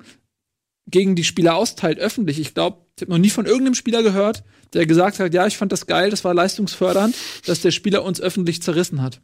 gegen 0.88 1.16
die 1.16 1.24
Spieler 1.24 1.56
austeilt, 1.56 2.00
öffentlich. 2.00 2.40
Ich 2.40 2.54
glaube, 2.54 2.78
ich 2.96 3.04
habe 3.04 3.12
noch 3.12 3.20
nie 3.20 3.30
von 3.30 3.46
irgendeinem 3.46 3.76
Spieler 3.76 4.04
gehört, 4.04 4.44
der 4.74 4.86
gesagt 4.86 5.20
hat, 5.20 5.34
ja, 5.34 5.48
ich 5.48 5.58
fand 5.58 5.72
das 5.72 5.86
geil, 5.86 6.10
das 6.10 6.24
war 6.24 6.34
leistungsfördernd, 6.34 7.16
dass 7.46 7.62
der 7.62 7.72
Spieler 7.72 8.04
uns 8.04 8.20
öffentlich 8.20 8.62
zerrissen 8.62 9.02
hat. 9.02 9.22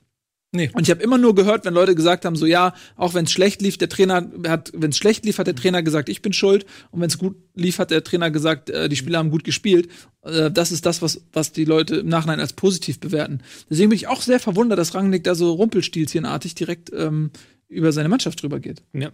Nee. 0.57 0.71
Und 0.73 0.81
ich 0.81 0.89
habe 0.89 1.03
immer 1.03 1.19
nur 1.19 1.35
gehört, 1.35 1.65
wenn 1.65 1.73
Leute 1.75 1.93
gesagt 1.93 2.25
haben, 2.25 2.35
so 2.35 2.47
ja, 2.47 2.73
auch 2.95 3.13
wenn 3.13 3.25
es 3.25 3.31
schlecht 3.31 3.61
lief, 3.61 3.77
der 3.77 3.89
Trainer 3.89 4.27
hat, 4.47 4.71
wenn 4.73 4.89
es 4.89 4.97
schlecht 4.97 5.23
lief, 5.23 5.37
hat 5.37 5.45
der 5.45 5.55
Trainer 5.55 5.83
gesagt, 5.83 6.09
ich 6.09 6.23
bin 6.23 6.33
schuld. 6.33 6.65
Und 6.89 6.99
wenn 6.99 7.09
es 7.09 7.19
gut 7.19 7.35
lief, 7.53 7.77
hat 7.77 7.91
der 7.91 8.03
Trainer 8.03 8.31
gesagt, 8.31 8.71
äh, 8.71 8.89
die 8.89 8.95
Spieler 8.95 9.19
haben 9.19 9.29
gut 9.29 9.43
gespielt. 9.43 9.87
Äh, 10.23 10.49
das 10.49 10.71
ist 10.71 10.87
das, 10.87 11.03
was, 11.03 11.21
was 11.31 11.51
die 11.51 11.63
Leute 11.63 11.97
im 11.97 12.07
Nachhinein 12.07 12.39
als 12.39 12.53
positiv 12.53 12.99
bewerten. 12.99 13.41
Deswegen 13.69 13.89
bin 13.89 13.97
ich 13.97 14.07
auch 14.07 14.23
sehr 14.23 14.39
verwundert, 14.39 14.79
dass 14.79 14.95
Rangnick 14.95 15.23
da 15.23 15.35
so 15.35 15.53
rumpelstilzchenartig 15.53 16.55
direkt 16.55 16.91
ähm, 16.91 17.29
über 17.67 17.91
seine 17.91 18.09
Mannschaft 18.09 18.41
drüber 18.41 18.59
geht. 18.59 18.81
Ja. 18.93 19.11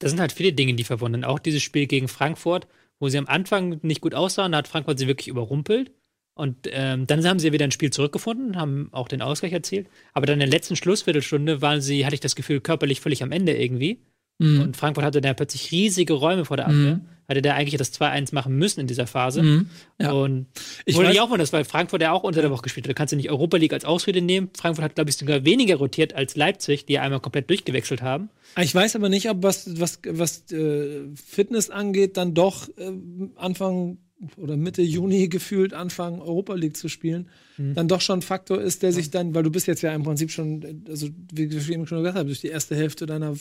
Das 0.00 0.10
sind 0.10 0.20
halt 0.20 0.32
viele 0.32 0.52
Dinge, 0.52 0.74
die 0.74 0.84
verwundern. 0.84 1.24
Auch 1.24 1.38
dieses 1.38 1.62
Spiel 1.62 1.86
gegen 1.86 2.08
Frankfurt, 2.08 2.66
wo 2.98 3.08
sie 3.08 3.16
am 3.16 3.26
Anfang 3.26 3.78
nicht 3.80 4.02
gut 4.02 4.14
aussahen, 4.14 4.52
da 4.52 4.58
hat 4.58 4.68
Frankfurt 4.68 4.98
sie 4.98 5.06
wirklich 5.06 5.28
überrumpelt. 5.28 5.92
Und 6.34 6.56
ähm, 6.70 7.06
dann 7.06 7.24
haben 7.26 7.38
sie 7.38 7.52
wieder 7.52 7.64
ein 7.64 7.70
Spiel 7.70 7.90
zurückgefunden, 7.90 8.56
haben 8.56 8.88
auch 8.90 9.06
den 9.08 9.22
Ausgleich 9.22 9.52
erzielt. 9.52 9.86
Aber 10.12 10.26
dann 10.26 10.34
in 10.34 10.40
der 10.40 10.48
letzten 10.48 10.74
Schlussviertelstunde 10.74 11.62
waren 11.62 11.80
sie, 11.80 12.04
hatte 12.04 12.14
ich 12.14 12.20
das 12.20 12.34
Gefühl, 12.34 12.60
körperlich 12.60 13.00
völlig 13.00 13.22
am 13.22 13.30
Ende 13.30 13.56
irgendwie. 13.56 14.00
Und 14.40 14.76
Frankfurt 14.76 15.04
hatte 15.04 15.20
da 15.20 15.32
plötzlich 15.32 15.70
riesige 15.70 16.12
Räume 16.14 16.44
vor 16.44 16.56
der 16.56 16.66
Abwehr. 16.66 17.00
Hatte 17.28 17.40
da 17.40 17.54
eigentlich 17.54 17.78
das 17.78 17.92
2-1 17.98 18.34
machen 18.34 18.56
müssen 18.56 18.80
in 18.80 18.86
dieser 18.88 19.06
Phase. 19.06 19.42
Mhm. 19.42 19.70
Ja. 20.00 20.10
Und 20.12 20.46
Ich 20.84 20.96
wollte 20.96 21.12
ich 21.12 21.20
auch 21.20 21.28
mal 21.28 21.38
das, 21.38 21.52
weil 21.52 21.64
Frankfurt 21.64 22.02
ja 22.02 22.10
auch 22.12 22.24
unter 22.24 22.42
der 22.42 22.50
Woche 22.50 22.62
gespielt 22.62 22.84
hat. 22.86 22.90
Du 22.90 22.94
kannst 22.94 23.12
ja 23.12 23.16
nicht 23.16 23.30
Europa 23.30 23.56
League 23.56 23.72
als 23.72 23.84
Ausrede 23.84 24.20
nehmen. 24.20 24.50
Frankfurt 24.54 24.84
hat, 24.84 24.96
glaube 24.96 25.08
ich, 25.08 25.16
sogar 25.16 25.44
weniger 25.44 25.76
rotiert 25.76 26.14
als 26.14 26.34
Leipzig, 26.34 26.84
die 26.84 26.94
ja 26.94 27.02
einmal 27.02 27.20
komplett 27.20 27.48
durchgewechselt 27.48 28.02
haben. 28.02 28.28
Ich 28.60 28.74
weiß 28.74 28.96
aber 28.96 29.08
nicht, 29.08 29.30
ob 29.30 29.42
was, 29.42 29.80
was, 29.80 30.00
was 30.06 30.50
äh, 30.52 31.02
Fitness 31.14 31.70
angeht, 31.70 32.16
dann 32.16 32.34
doch 32.34 32.68
äh, 32.76 32.92
Anfang 33.36 33.98
oder 34.36 34.56
Mitte 34.56 34.82
Juni 34.82 35.28
gefühlt 35.28 35.74
anfangen, 35.74 36.20
Europa 36.20 36.54
League 36.54 36.76
zu 36.76 36.88
spielen, 36.88 37.28
dann 37.56 37.86
doch 37.86 38.00
schon 38.00 38.18
ein 38.18 38.22
Faktor 38.22 38.60
ist, 38.60 38.82
der 38.82 38.92
sich 38.92 39.10
dann, 39.10 39.32
weil 39.34 39.44
du 39.44 39.50
bist 39.50 39.68
jetzt 39.68 39.80
ja 39.82 39.94
im 39.94 40.02
Prinzip 40.02 40.32
schon, 40.32 40.82
also 40.88 41.08
wie 41.32 41.44
ich 41.44 41.70
eben 41.70 41.86
schon 41.86 41.98
gesagt 41.98 42.16
habe, 42.16 42.26
durch 42.26 42.40
die 42.40 42.48
erste 42.48 42.74
Hälfte 42.74 43.06
deiner, 43.06 43.34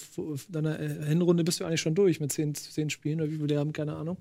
deiner 0.50 0.80
äh, 0.80 1.06
Hinrunde 1.08 1.44
bist 1.44 1.60
du 1.60 1.66
eigentlich 1.66 1.82
schon 1.82 1.96
durch 1.96 2.20
mit 2.20 2.32
zehn, 2.32 2.54
zehn 2.54 2.92
Spielen 2.92 3.22
oder 3.22 3.32
wie 3.32 3.36
viele 3.38 3.48
die 3.48 3.58
haben, 3.58 3.74
keine 3.74 3.96
Ahnung. 3.96 4.18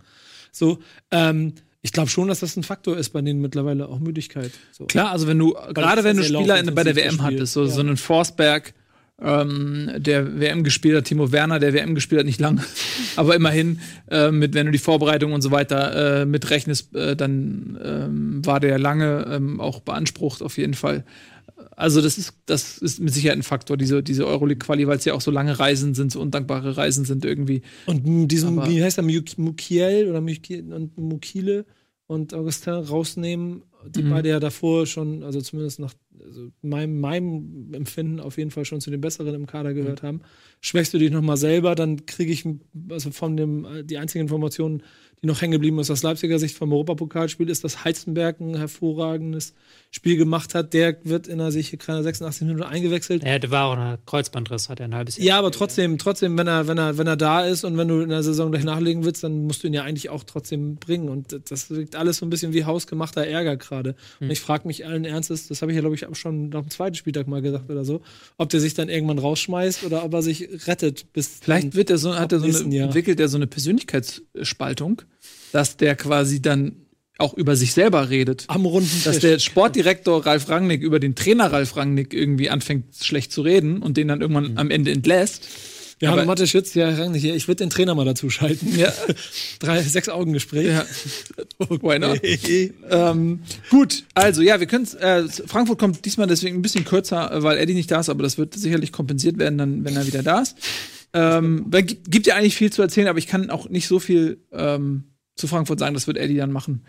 So, 0.50 0.78
ähm, 1.10 1.52
ich 1.82 1.92
glaube 1.92 2.08
schon, 2.08 2.28
dass 2.28 2.40
das 2.40 2.56
ein 2.56 2.62
Faktor 2.62 2.96
ist 2.96 3.10
bei 3.10 3.20
denen 3.20 3.40
mittlerweile 3.42 3.88
auch 3.88 3.98
Müdigkeit. 3.98 4.52
So. 4.70 4.86
Klar, 4.86 5.10
also 5.10 5.26
wenn 5.26 5.38
du, 5.38 5.52
gerade 5.74 6.04
wenn 6.04 6.16
du 6.16 6.22
Spieler 6.24 6.58
in, 6.58 6.74
bei 6.74 6.84
der 6.84 6.96
WM 6.96 7.20
hattest, 7.22 7.52
so, 7.52 7.64
Ja. 7.64 7.68
so 7.68 7.80
einen 7.80 7.96
Forsberg, 7.96 8.72
ähm, 9.22 9.90
der 9.98 10.40
WM 10.40 10.64
gespielt 10.64 10.96
hat, 10.96 11.04
Timo 11.04 11.32
Werner, 11.32 11.58
der 11.58 11.72
WM 11.72 11.94
gespielt 11.94 12.20
hat, 12.20 12.26
nicht 12.26 12.40
lang, 12.40 12.60
aber 13.16 13.34
immerhin, 13.36 13.78
äh, 14.10 14.30
mit, 14.30 14.54
wenn 14.54 14.66
du 14.66 14.72
die 14.72 14.78
Vorbereitung 14.78 15.32
und 15.32 15.42
so 15.42 15.50
weiter 15.50 16.22
äh, 16.22 16.26
mitrechnest, 16.26 16.94
äh, 16.94 17.14
dann 17.16 17.78
ähm, 17.82 18.44
war 18.46 18.60
der 18.60 18.78
lange 18.78 19.26
ähm, 19.30 19.60
auch 19.60 19.80
beansprucht, 19.80 20.42
auf 20.42 20.58
jeden 20.58 20.74
Fall. 20.74 21.04
Also, 21.76 22.02
das 22.02 22.18
ist, 22.18 22.34
das 22.46 22.78
ist 22.78 23.00
mit 23.00 23.14
Sicherheit 23.14 23.38
ein 23.38 23.42
Faktor, 23.42 23.76
diese, 23.76 24.02
diese 24.02 24.26
Euroleague-Quali, 24.26 24.86
weil 24.86 24.98
es 24.98 25.04
ja 25.04 25.14
auch 25.14 25.20
so 25.20 25.30
lange 25.30 25.58
Reisen 25.58 25.94
sind, 25.94 26.12
so 26.12 26.20
undankbare 26.20 26.76
Reisen 26.76 27.04
sind 27.04 27.24
irgendwie. 27.24 27.62
Und 27.86 28.28
diesen, 28.28 28.58
Aber- 28.58 28.68
wie 28.68 28.82
heißt 28.82 28.98
Muk- 29.00 29.38
Mukiel 29.40 30.08
oder 30.10 30.20
Mukiel 30.20 30.72
und 30.72 30.98
Mukile 30.98 31.64
und 32.06 32.34
Augustin 32.34 32.74
rausnehmen, 32.74 33.62
die 33.88 34.02
Mhm. 34.02 34.10
beide 34.10 34.28
ja 34.28 34.40
davor 34.40 34.86
schon, 34.86 35.22
also 35.22 35.40
zumindest 35.40 35.80
nach 35.80 35.94
also 36.24 36.48
meinem, 36.62 37.00
meinem 37.00 37.74
Empfinden 37.74 38.20
auf 38.20 38.38
jeden 38.38 38.50
Fall 38.50 38.64
schon 38.64 38.80
zu 38.80 38.90
den 38.90 39.00
Besseren 39.00 39.34
im 39.34 39.46
Kader 39.46 39.74
gehört 39.74 40.02
haben. 40.02 40.20
Schwächst 40.60 40.94
du 40.94 40.98
dich 40.98 41.10
nochmal 41.10 41.36
selber, 41.36 41.74
dann 41.74 42.06
kriege 42.06 42.32
ich 42.32 42.46
also 42.90 43.10
von 43.10 43.36
dem, 43.36 43.66
die 43.84 43.98
einzige 43.98 44.20
Information, 44.22 44.82
die 45.22 45.28
noch 45.28 45.40
hängen 45.40 45.52
geblieben 45.52 45.78
ist 45.78 45.90
aus 45.90 46.02
Leipziger 46.02 46.38
Sicht 46.38 46.56
vom 46.56 46.72
Europapokalspiel, 46.72 47.48
ist, 47.48 47.62
dass 47.62 47.84
Heizenberg 47.84 48.40
ein 48.40 48.56
hervorragendes 48.56 49.54
Spiel 49.92 50.16
gemacht 50.16 50.54
hat. 50.54 50.72
Der 50.74 50.96
wird 51.04 51.28
in 51.28 51.38
der 51.38 51.52
sich 51.52 51.78
keine 51.78 52.02
86 52.02 52.46
Minuten 52.46 52.64
eingewechselt. 52.64 53.22
Er 53.22 53.34
hatte 53.34 53.50
war 53.50 53.66
auch 53.66 53.76
ein 53.76 53.98
Kreuzbandriss, 54.04 54.68
hat 54.68 54.80
er 54.80 54.86
ein 54.86 54.94
halbes 54.94 55.16
Jahr. 55.16 55.26
Ja, 55.26 55.38
aber 55.38 55.52
trotzdem, 55.52 55.98
trotzdem, 55.98 56.36
wenn 56.38 56.48
er, 56.48 56.66
wenn 56.66 56.78
er, 56.78 56.98
wenn 56.98 57.06
er 57.06 57.16
da 57.16 57.44
ist 57.44 57.62
und 57.64 57.76
wenn 57.76 57.88
du 57.88 58.00
in 58.00 58.08
der 58.08 58.22
Saison 58.22 58.50
gleich 58.50 58.64
nachlegen 58.64 59.04
willst, 59.04 59.22
dann 59.22 59.44
musst 59.44 59.62
du 59.62 59.68
ihn 59.68 59.74
ja 59.74 59.82
eigentlich 59.82 60.10
auch 60.10 60.24
trotzdem 60.24 60.76
bringen. 60.76 61.08
Und 61.08 61.38
das 61.50 61.70
wirkt 61.70 61.94
alles 61.94 62.16
so 62.16 62.26
ein 62.26 62.30
bisschen 62.30 62.52
wie 62.52 62.64
hausgemachter 62.64 63.24
Ärger 63.24 63.56
gerade. 63.56 63.94
Und 64.18 64.30
ich 64.30 64.40
frage 64.40 64.66
mich 64.66 64.86
allen 64.86 65.04
Ernstes, 65.04 65.46
das 65.46 65.62
habe 65.62 65.70
ich 65.70 65.76
ja, 65.76 65.82
glaube 65.82 65.94
ich, 65.94 66.06
auch 66.06 66.16
schon 66.16 66.48
nach 66.48 66.62
dem 66.62 66.70
zweiten 66.70 66.96
Spieltag 66.96 67.28
mal 67.28 67.42
gesagt 67.42 67.70
oder 67.70 67.84
so, 67.84 68.02
ob 68.38 68.48
der 68.48 68.60
sich 68.60 68.74
dann 68.74 68.88
irgendwann 68.88 69.18
rausschmeißt 69.18 69.84
oder 69.84 70.04
ob 70.04 70.14
er 70.14 70.22
sich 70.22 70.66
rettet 70.66 71.12
bis 71.12 71.38
Vielleicht 71.40 71.74
wird 71.74 71.90
er 71.90 71.98
so, 71.98 72.14
hat 72.14 72.32
er 72.32 72.40
so 72.40 72.64
eine, 72.64 72.78
entwickelt 72.78 73.20
er 73.20 73.28
so 73.28 73.36
eine 73.36 73.46
Persönlichkeitsspaltung, 73.46 75.02
dass 75.52 75.76
der 75.76 75.94
quasi 75.96 76.42
dann 76.42 76.76
auch 77.18 77.34
über 77.34 77.54
sich 77.56 77.72
selber 77.72 78.10
redet. 78.10 78.44
am 78.48 78.66
runden 78.66 78.90
Dass 79.04 79.20
der 79.20 79.38
Sportdirektor 79.38 80.26
Ralf 80.26 80.48
Rangnick 80.48 80.82
über 80.82 80.98
den 80.98 81.14
Trainer 81.14 81.52
Ralf 81.52 81.76
Rangnick 81.76 82.12
irgendwie 82.14 82.50
anfängt, 82.50 82.86
schlecht 83.00 83.30
zu 83.32 83.42
reden 83.42 83.80
und 83.82 83.96
den 83.96 84.08
dann 84.08 84.20
irgendwann 84.20 84.58
am 84.58 84.70
Ende 84.70 84.90
entlässt. 84.90 85.46
Haben 86.02 86.14
aber- 86.14 86.24
Mathe 86.24 86.48
Schütz, 86.48 86.74
ja, 86.74 86.88
Rangnick 86.88 87.20
hier. 87.22 87.36
Ich 87.36 87.46
würde 87.46 87.58
den 87.62 87.70
Trainer 87.70 87.94
mal 87.94 88.04
dazu 88.04 88.28
schalten. 88.28 88.76
Ja, 88.76 88.92
Drei, 89.60 89.80
sechs 89.82 90.08
Augen 90.08 90.32
Gespräch. 90.32 90.66
ja. 90.66 90.84
Why 91.68 92.00
not? 92.00 92.20
ähm, 92.90 93.40
gut, 93.70 94.02
also 94.14 94.42
ja, 94.42 94.58
wir 94.58 94.66
können 94.66 94.88
äh, 94.98 95.22
Frankfurt 95.46 95.78
kommt 95.78 96.04
diesmal 96.04 96.26
deswegen 96.26 96.56
ein 96.58 96.62
bisschen 96.62 96.84
kürzer, 96.84 97.30
weil 97.44 97.56
Eddie 97.58 97.74
nicht 97.74 97.90
da 97.90 98.00
ist, 98.00 98.08
aber 98.08 98.24
das 98.24 98.36
wird 98.36 98.54
sicherlich 98.54 98.90
kompensiert 98.90 99.38
werden, 99.38 99.58
dann, 99.58 99.84
wenn 99.84 99.94
er 99.94 100.04
wieder 100.08 100.24
da 100.24 100.40
ist. 100.40 100.56
Ähm, 101.14 101.66
gibt 101.70 102.26
ja 102.26 102.34
eigentlich 102.34 102.56
viel 102.56 102.72
zu 102.72 102.82
erzählen, 102.82 103.06
aber 103.06 103.20
ich 103.20 103.28
kann 103.28 103.50
auch 103.50 103.68
nicht 103.68 103.86
so 103.86 104.00
viel 104.00 104.38
ähm, 104.50 105.04
zu 105.34 105.46
Frankfurt 105.46 105.78
sagen, 105.78 105.94
das 105.94 106.06
wird 106.06 106.18
Eddie 106.18 106.36
dann 106.36 106.52
machen. 106.52 106.84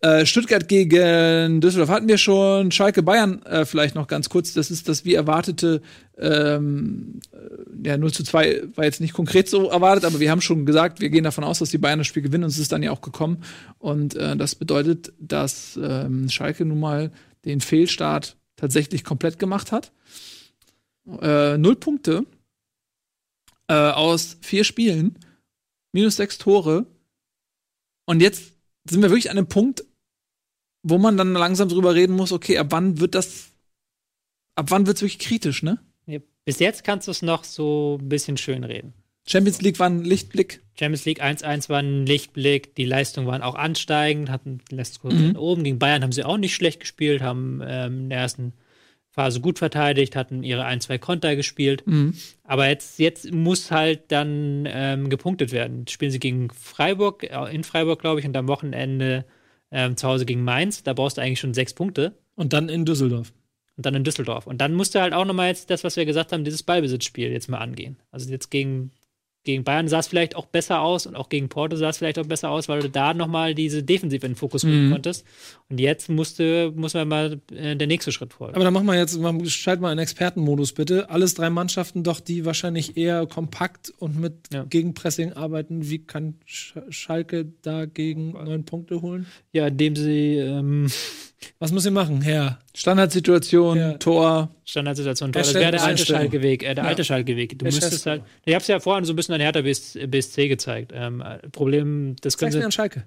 Äh, 0.00 0.26
Stuttgart 0.26 0.66
gegen 0.68 1.60
Düsseldorf 1.60 1.88
hatten 1.88 2.08
wir 2.08 2.18
schon. 2.18 2.72
Schalke 2.72 3.02
Bayern 3.02 3.42
äh, 3.42 3.64
vielleicht 3.64 3.94
noch 3.94 4.08
ganz 4.08 4.28
kurz. 4.28 4.52
Das 4.54 4.70
ist 4.70 4.88
das 4.88 5.04
wie 5.04 5.14
erwartete, 5.14 5.82
ähm, 6.18 7.20
äh, 7.32 7.88
ja, 7.88 7.96
0 7.96 8.12
zu 8.12 8.24
2 8.24 8.62
war 8.74 8.84
jetzt 8.84 9.00
nicht 9.00 9.14
konkret 9.14 9.48
so 9.48 9.68
erwartet, 9.68 10.04
aber 10.04 10.18
wir 10.18 10.30
haben 10.30 10.40
schon 10.40 10.66
gesagt, 10.66 11.00
wir 11.00 11.10
gehen 11.10 11.24
davon 11.24 11.44
aus, 11.44 11.60
dass 11.60 11.70
die 11.70 11.78
Bayern 11.78 11.98
das 11.98 12.08
Spiel 12.08 12.22
gewinnen 12.22 12.44
und 12.44 12.50
es 12.50 12.58
ist 12.58 12.72
dann 12.72 12.82
ja 12.82 12.90
auch 12.90 13.02
gekommen. 13.02 13.42
Und 13.78 14.16
äh, 14.16 14.36
das 14.36 14.56
bedeutet, 14.56 15.12
dass 15.20 15.78
ähm, 15.80 16.28
Schalke 16.28 16.64
nun 16.64 16.80
mal 16.80 17.12
den 17.44 17.60
Fehlstart 17.60 18.36
tatsächlich 18.56 19.04
komplett 19.04 19.38
gemacht 19.38 19.70
hat. 19.70 19.92
Äh, 21.20 21.56
null 21.56 21.76
Punkte 21.76 22.26
äh, 23.68 23.74
aus 23.74 24.38
vier 24.40 24.64
Spielen, 24.64 25.18
minus 25.92 26.16
sechs 26.16 26.38
Tore. 26.38 26.86
Und 28.06 28.20
jetzt 28.20 28.52
sind 28.88 29.02
wir 29.02 29.10
wirklich 29.10 29.30
an 29.30 29.36
einem 29.38 29.48
Punkt, 29.48 29.84
wo 30.82 30.98
man 30.98 31.16
dann 31.16 31.32
langsam 31.34 31.68
drüber 31.68 31.94
reden 31.94 32.14
muss, 32.14 32.32
okay, 32.32 32.58
ab 32.58 32.68
wann 32.70 33.00
wird 33.00 33.14
das, 33.14 33.52
ab 34.54 34.70
wann 34.70 34.86
wird 34.86 34.96
es 34.96 35.02
wirklich 35.02 35.18
kritisch, 35.18 35.62
ne? 35.62 35.78
Bis 36.44 36.60
jetzt 36.60 36.84
kannst 36.84 37.08
du 37.08 37.10
es 37.10 37.22
noch 37.22 37.42
so 37.42 37.98
ein 38.00 38.08
bisschen 38.08 38.36
schön 38.36 38.62
reden. 38.62 38.94
Champions 39.26 39.60
League 39.62 39.80
war 39.80 39.88
ein 39.90 40.04
Lichtblick. 40.04 40.62
Champions 40.78 41.04
League 41.04 41.20
1-1 41.20 41.68
war 41.68 41.80
ein 41.80 42.06
Lichtblick, 42.06 42.76
die 42.76 42.84
Leistungen 42.84 43.26
waren 43.26 43.42
auch 43.42 43.56
ansteigend, 43.56 44.30
hatten 44.30 44.60
die 44.70 44.76
Leistungen 44.76 45.30
Mhm. 45.30 45.36
oben. 45.36 45.64
Gegen 45.64 45.80
Bayern 45.80 46.04
haben 46.04 46.12
sie 46.12 46.22
auch 46.22 46.36
nicht 46.36 46.54
schlecht 46.54 46.78
gespielt, 46.78 47.20
haben 47.20 47.60
ähm, 47.66 48.02
in 48.02 48.10
der 48.10 48.20
ersten 48.20 48.52
Phase 49.16 49.40
gut 49.40 49.58
verteidigt, 49.58 50.14
hatten 50.14 50.42
ihre 50.42 50.66
ein, 50.66 50.82
zwei 50.82 50.98
Konter 50.98 51.36
gespielt. 51.36 51.82
Mhm. 51.86 52.14
Aber 52.44 52.68
jetzt, 52.68 52.98
jetzt 52.98 53.32
muss 53.32 53.70
halt 53.70 54.12
dann 54.12 54.68
ähm, 54.70 55.08
gepunktet 55.08 55.52
werden. 55.52 55.80
Jetzt 55.80 55.92
Spielen 55.92 56.10
sie 56.10 56.20
gegen 56.20 56.50
Freiburg, 56.50 57.24
äh, 57.24 57.54
in 57.54 57.64
Freiburg, 57.64 57.98
glaube 57.98 58.20
ich, 58.20 58.26
und 58.26 58.36
am 58.36 58.46
Wochenende 58.46 59.24
ähm, 59.70 59.96
zu 59.96 60.06
Hause 60.06 60.26
gegen 60.26 60.44
Mainz. 60.44 60.82
Da 60.82 60.92
brauchst 60.92 61.16
du 61.16 61.22
eigentlich 61.22 61.40
schon 61.40 61.54
sechs 61.54 61.72
Punkte. 61.72 62.12
Und 62.34 62.52
dann 62.52 62.68
in 62.68 62.84
Düsseldorf. 62.84 63.32
Und 63.78 63.86
dann 63.86 63.94
in 63.94 64.04
Düsseldorf. 64.04 64.46
Und 64.46 64.60
dann 64.60 64.74
musst 64.74 64.94
du 64.94 65.00
halt 65.00 65.14
auch 65.14 65.24
nochmal 65.24 65.48
jetzt 65.48 65.70
das, 65.70 65.82
was 65.82 65.96
wir 65.96 66.04
gesagt 66.04 66.32
haben, 66.32 66.44
dieses 66.44 66.62
Ballbesitzspiel 66.62 67.32
jetzt 67.32 67.48
mal 67.48 67.58
angehen. 67.58 67.96
Also 68.10 68.30
jetzt 68.30 68.50
gegen, 68.50 68.92
gegen 69.46 69.64
Bayern 69.64 69.88
sah 69.88 70.00
es 70.00 70.08
vielleicht 70.08 70.36
auch 70.36 70.44
besser 70.44 70.80
aus 70.82 71.06
und 71.06 71.16
auch 71.16 71.30
gegen 71.30 71.48
Porto 71.48 71.74
sah 71.76 71.88
es 71.88 71.96
vielleicht 71.96 72.18
auch 72.18 72.26
besser 72.26 72.50
aus, 72.50 72.68
weil 72.68 72.80
du 72.80 72.90
da 72.90 73.14
nochmal 73.14 73.54
diese 73.54 73.82
Defensive 73.82 74.26
in 74.26 74.32
den 74.32 74.36
Fokus 74.36 74.64
rücken 74.64 74.88
Mhm. 74.88 74.92
konntest. 74.92 75.24
Und 75.70 75.80
jetzt 75.80 76.10
musste, 76.10 76.72
muss 76.76 76.92
man 76.92 77.08
mal 77.08 77.40
äh, 77.50 77.74
der 77.76 77.86
nächste 77.86 78.12
Schritt 78.12 78.34
folgen. 78.34 78.54
Aber 78.54 78.64
dann 78.64 78.74
machen 78.74 78.86
wir 78.86 78.94
jetzt, 78.96 79.18
schalt 79.50 79.80
mal 79.80 79.92
in 79.92 79.98
Expertenmodus 79.98 80.72
bitte. 80.74 81.08
Alles 81.08 81.32
drei 81.34 81.48
Mannschaften 81.48 82.02
doch, 82.02 82.20
die 82.20 82.44
wahrscheinlich 82.44 82.96
eher 82.98 83.26
kompakt 83.26 83.92
und 83.98 84.20
mit 84.20 84.34
Ja. 84.52 84.64
Gegenpressing 84.64 85.32
arbeiten. 85.32 85.88
Wie 85.88 85.98
kann 86.00 86.34
Sch 86.44 86.74
Schalke 86.90 87.46
dagegen 87.62 88.32
neun 88.32 88.64
Punkte 88.64 89.00
holen? 89.00 89.26
ja, 89.52 89.68
indem 89.68 89.96
sie 89.96 90.34
ähm, 90.36 90.88
Was 91.58 91.72
muss 91.72 91.82
sie 91.84 91.90
machen, 91.90 92.20
Herr? 92.22 92.58
Standardsituation, 92.74 93.78
Ja. 93.78 93.92
Tor. 93.94 94.50
Standardsituation. 94.64 95.30
Er 95.30 95.32
Das 95.32 95.54
wäre 95.54 95.70
der 95.72 95.82
alte. 95.82 96.04
Schalke-Weg. 96.06 96.62
Äh, 96.62 96.74
der 96.74 96.84
Ja. 96.84 96.88
alte 96.90 97.04
Schalke-Weg. 97.04 97.58
Du 97.58 97.64
müsstest 97.64 98.06
halt. 98.06 98.22
Ich 98.44 98.54
habe 98.54 98.62
es 98.62 98.68
ja 98.68 98.80
vorhin 98.80 99.04
so 99.04 99.12
ein 99.12 99.16
bisschen 99.16 99.34
an 99.34 99.40
Hertha 99.40 99.60
BS, 99.62 99.98
BSC 100.06 100.48
gezeigt. 100.48 100.92
Ähm, 100.94 101.20
äh, 101.20 101.38
Problem, 101.50 102.16
das 102.20 102.36
können 102.38 102.52
Zeig's 102.52 102.56
mir 102.56 102.60
sie, 102.62 102.64
an 102.66 102.72
Schalke. 102.72 103.04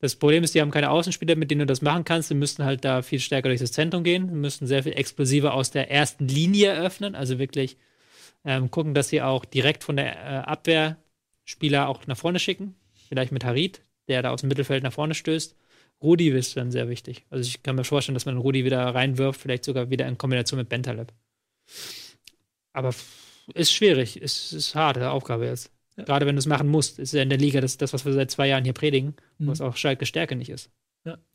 Das 0.00 0.16
Problem 0.16 0.42
ist, 0.42 0.54
die 0.54 0.60
haben 0.60 0.72
keine 0.72 0.90
Außenspieler, 0.90 1.36
mit 1.36 1.50
denen 1.50 1.60
du 1.60 1.66
das 1.66 1.80
machen 1.80 2.04
kannst. 2.04 2.28
Die 2.30 2.34
müssten 2.34 2.64
halt 2.64 2.84
da 2.84 3.02
viel 3.02 3.20
stärker 3.20 3.48
durch 3.48 3.60
das 3.60 3.70
Zentrum 3.72 4.02
gehen. 4.02 4.28
Die 4.28 4.34
müssten 4.34 4.66
sehr 4.66 4.82
viel 4.82 4.92
explosiver 4.94 5.54
aus 5.54 5.70
der 5.70 5.90
ersten 5.92 6.26
Linie 6.26 6.70
eröffnen. 6.70 7.14
Also 7.14 7.38
wirklich 7.38 7.76
ähm, 8.44 8.70
gucken, 8.70 8.94
dass 8.94 9.08
sie 9.10 9.22
auch 9.22 9.44
direkt 9.44 9.84
von 9.84 9.96
der 9.96 10.16
äh, 10.16 10.18
Abwehr 10.44 10.96
Spieler 11.44 11.88
auch 11.88 12.06
nach 12.08 12.16
vorne 12.16 12.40
schicken. 12.40 12.74
Vielleicht 13.08 13.30
mit 13.30 13.44
Harit, 13.44 13.82
der 14.08 14.22
da 14.22 14.30
aus 14.30 14.40
dem 14.40 14.48
Mittelfeld 14.48 14.82
nach 14.82 14.92
vorne 14.92 15.14
stößt. 15.14 15.54
Rudi 16.02 16.28
ist 16.30 16.56
dann 16.56 16.70
sehr 16.70 16.88
wichtig. 16.88 17.24
Also 17.30 17.48
ich 17.48 17.62
kann 17.62 17.76
mir 17.76 17.84
vorstellen, 17.84 18.14
dass 18.14 18.26
man 18.26 18.36
Rudi 18.36 18.64
wieder 18.64 18.82
reinwirft, 18.82 19.40
vielleicht 19.40 19.64
sogar 19.64 19.90
wieder 19.90 20.06
in 20.06 20.18
Kombination 20.18 20.58
mit 20.58 20.68
Bentaleb. 20.68 21.12
Aber 22.72 22.94
ist 23.54 23.72
schwierig, 23.72 24.20
ist, 24.20 24.52
ist 24.52 24.74
harte 24.74 25.10
Aufgabe 25.10 25.46
jetzt. 25.46 25.70
Gerade 25.96 26.26
wenn 26.26 26.36
du 26.36 26.40
es 26.40 26.46
machen 26.46 26.68
musst, 26.68 26.98
ist 26.98 27.12
ja 27.12 27.22
in 27.22 27.28
der 27.28 27.38
Liga 27.38 27.60
das, 27.60 27.76
das, 27.76 27.92
was 27.92 28.04
wir 28.04 28.12
seit 28.14 28.30
zwei 28.30 28.48
Jahren 28.48 28.64
hier 28.64 28.72
predigen, 28.72 29.14
Mhm. 29.38 29.46
was 29.48 29.60
auch 29.60 29.76
Schalke 29.76 30.06
Stärke 30.06 30.36
nicht 30.36 30.48
ist. 30.50 30.70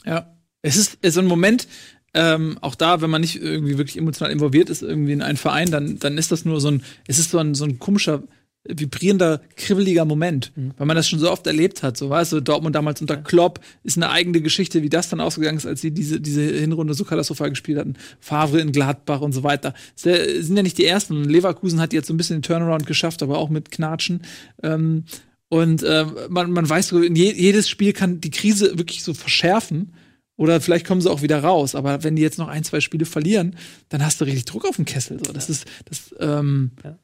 Ja. 0.06 0.34
Es 0.64 0.76
ist, 0.76 0.98
es 1.02 1.10
ist 1.10 1.14
so 1.14 1.19
ein 1.22 1.27
Moment, 1.27 1.68
ähm, 2.14 2.57
auch 2.61 2.73
da, 2.73 3.02
wenn 3.02 3.11
man 3.11 3.22
nicht 3.22 3.35
irgendwie 3.35 3.77
wirklich 3.77 3.98
emotional 3.98 4.31
involviert 4.31 4.69
ist, 4.69 4.81
irgendwie 4.81 5.11
in 5.14 5.22
einen 5.22 5.38
Verein, 5.38 5.69
dann, 5.69 5.99
dann 5.99 6.18
ist 6.18 6.31
das 6.31 6.45
nur 6.45 6.60
so 6.60 6.72
ein, 6.72 6.84
es 7.07 7.19
ist 7.19 7.30
so 7.31 7.38
ein, 7.38 7.53
so 7.53 7.65
ein 7.65 7.77
komischer, 7.77 8.23
vibrierender, 8.69 9.41
kribbeliger 9.56 10.06
Moment, 10.06 10.52
weil 10.77 10.88
man 10.88 10.95
das 10.95 11.07
schon 11.07 11.19
so 11.19 11.31
oft 11.31 11.45
erlebt 11.48 11.84
hat. 11.84 11.98
So, 11.98 12.10
weißt 12.10 12.34
du, 12.34 12.41
Dortmund 12.41 12.76
damals 12.76 13.02
unter 13.02 13.18
Klopp 13.18 13.60
ist 13.84 13.98
eine 13.98 14.10
eigene 14.10 14.41
Geschichte, 14.41 14.84
wie 14.84 14.89
das 14.89 15.10
dann 15.10 15.19
ausgegangen 15.19 15.57
ist, 15.57 15.65
als 15.65 15.81
sie 15.81 15.91
diese, 15.91 16.19
diese 16.19 16.41
Hinrunde 16.41 16.94
so 16.94 17.03
katastrophal 17.06 17.49
gespielt 17.49 17.80
hatten. 17.80 17.95
Favre 18.19 18.60
in 18.60 18.72
Gladbach 18.72 19.22
und 19.22 19.34
so 19.34 19.44
weiter. 19.44 19.73
Äh, 20.03 20.41
sind 20.41 20.57
ja 20.57 20.64
nicht 20.64 20.77
die 20.77 20.85
ersten. 20.85 21.23
Leverkusen 21.23 21.80
hat 21.80 21.94
jetzt 21.94 22.07
so 22.07 22.14
ein 22.14 22.18
bisschen 22.18 22.38
den 22.38 22.44
Turnaround 22.44 22.85
geschafft, 22.85 23.23
aber 23.23 23.38
auch 23.38 23.49
mit 23.49 23.72
Knatschen. 23.72 24.22
Ähm, 24.64 25.06
und 25.49 25.84
äh, 25.84 26.06
man, 26.30 26.52
man 26.52 26.69
weiß 26.69 26.91
je, 26.91 27.31
jedes 27.31 27.69
Spiel 27.69 27.94
kann 27.94 28.19
die 28.19 28.31
Krise 28.31 28.77
wirklich 28.77 29.03
so 29.03 29.14
verschärfen. 29.14 29.94
Oder 30.35 30.61
vielleicht 30.61 30.85
kommen 30.85 31.02
sie 31.02 31.10
auch 31.10 31.23
wieder 31.23 31.44
raus. 31.44 31.73
Aber 31.73 32.03
wenn 32.03 32.15
die 32.15 32.22
jetzt 32.22 32.38
noch 32.38 32.48
ein, 32.48 32.64
zwei 32.64 32.80
Spiele 32.80 33.06
verlieren, 33.06 33.56
dann 33.89 34.06
hast 34.06 34.22
du 34.22 34.26
richtig 34.26 34.45
Druck 34.45 34.68
auf 34.68 34.76
den 34.76 34.85
Kessel. 34.85 35.19
So, 35.26 35.34
das 35.34 35.49
ist, 35.49 35.65
das, 35.85 36.14
ähm, 36.19 36.72
Ja. 36.84 36.98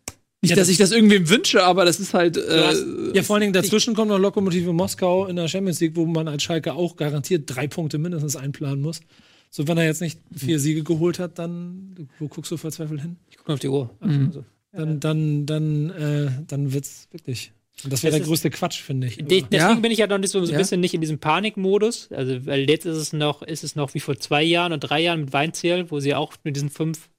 Nicht, 0.43 0.51
Ja, 0.51 0.55
dass 0.55 0.67
das- 0.67 0.71
ich 0.73 0.77
das 0.77 0.91
irgendwem 0.91 1.27
wünsche, 1.29 1.63
aber 1.63 1.83
das 1.85 1.99
ist 1.99 2.13
halt. 2.13 2.37
Äh, 2.37 2.41
hast- 2.63 2.85
Ja, 3.15 3.23
vor 3.23 3.35
allen 3.35 3.41
Dingen 3.41 3.53
dazwischen 3.53 3.95
kommt 3.95 4.09
noch 4.09 4.19
Lokomotive 4.19 4.71
Moskau 4.73 5.25
in 5.25 5.35
der 5.37 5.47
Champions 5.47 5.79
League, 5.79 5.95
wo 5.95 6.05
man 6.05 6.27
als 6.27 6.43
Schalke 6.43 6.73
auch 6.75 6.95
garantiert 6.95 7.43
drei 7.47 7.67
Punkte 7.67 7.97
mindestens 7.97 8.35
einplanen 8.35 8.81
muss. 8.81 9.01
So, 9.49 9.67
wenn 9.67 9.77
er 9.77 9.85
jetzt 9.85 10.01
nicht 10.01 10.19
vier 10.35 10.59
Siege 10.59 10.83
geholt 10.83 11.17
hat, 11.19 11.39
dann, 11.39 12.07
wo 12.19 12.27
guckst 12.27 12.51
du 12.51 12.57
verzweifelt 12.57 13.01
hin? 13.01 13.15
Ich 13.31 13.37
gucke 13.37 13.53
auf 13.53 13.59
die 13.59 13.67
Uhr. 13.69 13.89
Mhm. 14.01 14.27
Also, 14.27 14.43
Dann, 14.75 14.99
dann, 14.99 15.45
dann, 15.45 15.89
äh, 15.91 16.31
dann 16.47 16.73
wird's 16.73 17.07
wirklich. 17.11 17.51
Und 17.83 17.91
das 17.93 18.03
wäre 18.03 18.15
der 18.17 18.25
größte 18.25 18.49
Quatsch, 18.49 18.81
finde 18.81 19.07
ich. 19.07 19.17
De 19.17 19.25
deswegen 19.27 19.51
Ja. 19.53 19.73
bin 19.75 19.91
ich 19.91 19.97
ja 19.99 20.07
noch 20.07 20.17
nicht 20.17 20.31
so, 20.31 20.39
so 20.43 20.45
ein 20.47 20.53
Ja. 20.53 20.57
bisschen 20.59 20.79
nicht 20.79 20.93
in 20.95 21.01
diesem 21.01 21.19
Panikmodus. 21.19 22.09
Also, 22.11 22.45
weil 22.45 22.67
jetzt 22.69 22.85
ist 22.85 22.97
es 22.97 23.13
noch, 23.13 23.41
ist 23.43 23.63
es 23.63 23.75
noch 23.75 23.93
wie 23.93 23.99
vor 23.99 24.17
zwei 24.19 24.41
Jahren 24.43 24.73
und 24.73 24.79
drei 24.79 25.01
Jahren 25.01 25.21
mit 25.21 25.33
Weinziel, 25.33 25.85
wo 25.89 25.99
sie 25.99 26.15
auch 26.15 26.33
mit 26.43 26.55
diesen 26.55 26.69
fünf 26.69 27.09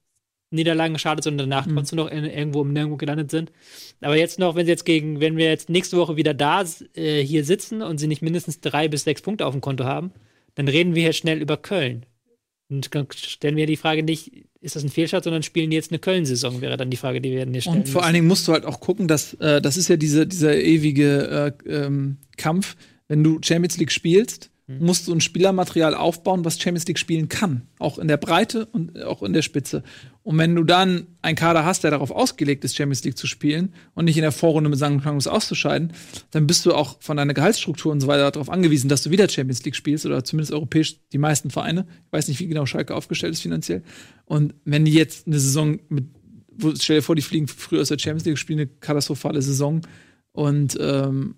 Niederlagen 0.51 0.93
geschadet 0.93 1.23
sind 1.23 1.33
und 1.33 1.37
danach 1.49 1.65
Mhm. 1.65 1.75
trotzdem 1.75 1.97
noch 1.97 2.07
in, 2.09 2.23
irgendwo 2.23 2.61
im 2.61 2.73
Nirgendwo 2.73 2.97
gelandet 2.97 3.31
sind. 3.31 3.51
Aber 4.01 4.15
jetzt 4.15 4.39
noch, 4.39 4.55
wenn 4.55 4.65
sie 4.65 4.71
jetzt 4.71 4.85
gegen, 4.85 5.19
wenn 5.19 5.37
wir 5.37 5.45
jetzt 5.49 5.69
nächste 5.69 5.97
Woche 5.97 6.15
wieder 6.15 6.33
da 6.33 6.63
äh, 6.95 7.21
hier 7.21 7.43
sitzen 7.43 7.81
und 7.81 7.97
sie 7.97 8.07
nicht 8.07 8.21
mindestens 8.21 8.61
drei 8.61 8.87
bis 8.87 9.03
sechs 9.03 9.21
Punkte 9.21 9.45
auf 9.45 9.53
dem 9.53 9.61
Konto 9.61 9.83
haben, 9.83 10.11
dann 10.55 10.67
reden 10.67 10.95
wir 10.95 11.01
hier 11.03 11.13
schnell 11.13 11.41
über 11.41 11.57
Köln. 11.57 12.05
Und 12.69 12.89
stellen 13.13 13.57
wir 13.57 13.67
die 13.67 13.77
Frage 13.77 14.01
nicht, 14.01 14.31
ist 14.59 14.75
das 14.75 14.83
ein 14.83 14.89
Fehlstart, 14.89 15.23
sondern 15.23 15.43
spielen 15.43 15.69
die 15.69 15.75
jetzt 15.75 15.91
eine 15.91 15.99
Köln-Saison, 15.99 16.61
wäre 16.61 16.77
dann 16.77 16.89
die 16.89 16.97
Frage, 16.97 17.21
die 17.21 17.29
wir 17.31 17.45
hier 17.45 17.61
stellen. 17.61 17.77
Und 17.81 17.89
vor 17.89 18.03
allen 18.03 18.15
Dingen 18.15 18.27
musst 18.27 18.47
du 18.47 18.53
halt 18.53 18.65
auch 18.65 18.79
gucken, 18.79 19.07
dass 19.07 19.35
äh, 19.35 19.61
das 19.61 19.77
ist 19.77 19.87
ja 19.87 19.97
diese, 19.97 20.25
dieser 20.25 20.57
ewige 20.57 21.53
äh, 21.67 21.69
ähm, 21.71 22.17
Kampf. 22.37 22.75
Wenn 23.07 23.23
du 23.23 23.39
Champions 23.43 23.77
League 23.77 23.91
spielst, 23.91 24.49
musst 24.67 25.07
du 25.07 25.13
ein 25.13 25.21
Spielermaterial 25.21 25.93
aufbauen, 25.93 26.43
was 26.43 26.59
Champions 26.59 26.87
League 26.87 26.97
spielen 26.97 27.29
kann. 27.29 27.67
Auch 27.77 27.99
in 27.99 28.07
der 28.07 28.17
Breite 28.17 28.65
und 28.65 28.99
auch 29.03 29.21
in 29.21 29.33
der 29.33 29.43
Spitze. 29.43 29.83
Und 30.23 30.39
wenn 30.39 30.55
du 30.55 30.63
dann 30.63 31.05
einen 31.21 31.35
Kader 31.35 31.65
hast, 31.65 31.83
der 31.83 31.91
darauf 31.91 32.09
ausgelegt 32.09 32.63
ist, 32.63 32.75
Champions 32.75 33.03
League 33.03 33.17
zu 33.17 33.27
spielen 33.27 33.73
und 33.93 34.05
nicht 34.05 34.17
in 34.17 34.23
der 34.23 34.31
Vorrunde 34.31 34.71
mit 34.71 34.79
St. 34.79 35.03
Paulus 35.03 35.27
auszuscheiden, 35.27 35.93
dann 36.31 36.47
bist 36.47 36.65
du 36.65 36.73
auch 36.73 36.97
von 36.99 37.17
deiner 37.17 37.35
Gehaltsstruktur 37.35 37.91
und 37.91 38.01
so 38.01 38.07
weiter 38.07 38.31
darauf 38.31 38.49
angewiesen, 38.49 38.89
dass 38.89 39.03
du 39.03 39.11
wieder 39.11 39.29
Champions 39.29 39.63
League 39.63 39.75
spielst 39.75 40.07
oder 40.07 40.23
zumindest 40.23 40.51
europäisch 40.51 40.95
die 41.11 41.19
meisten 41.19 41.51
Vereine. 41.51 41.85
Ich 42.07 42.13
weiß 42.13 42.27
nicht, 42.27 42.39
wie 42.39 42.47
genau 42.47 42.65
Schalke 42.65 42.95
aufgestellt 42.95 43.33
ist 43.33 43.41
finanziell. 43.41 43.83
Und 44.25 44.55
wenn 44.65 44.83
die 44.83 44.93
jetzt 44.93 45.27
eine 45.27 45.39
Saison 45.39 45.79
mit 45.89 46.05
stell 46.79 46.97
dir 46.97 47.01
vor, 47.03 47.15
die 47.15 47.21
fliegen 47.21 47.47
früher 47.47 47.81
aus 47.81 47.89
der 47.89 47.99
Champions 47.99 48.25
League, 48.25 48.37
spielen 48.37 48.59
eine 48.59 48.67
katastrophale 48.67 49.41
Saison 49.41 49.81
und 50.31 50.77
ähm, 50.79 51.35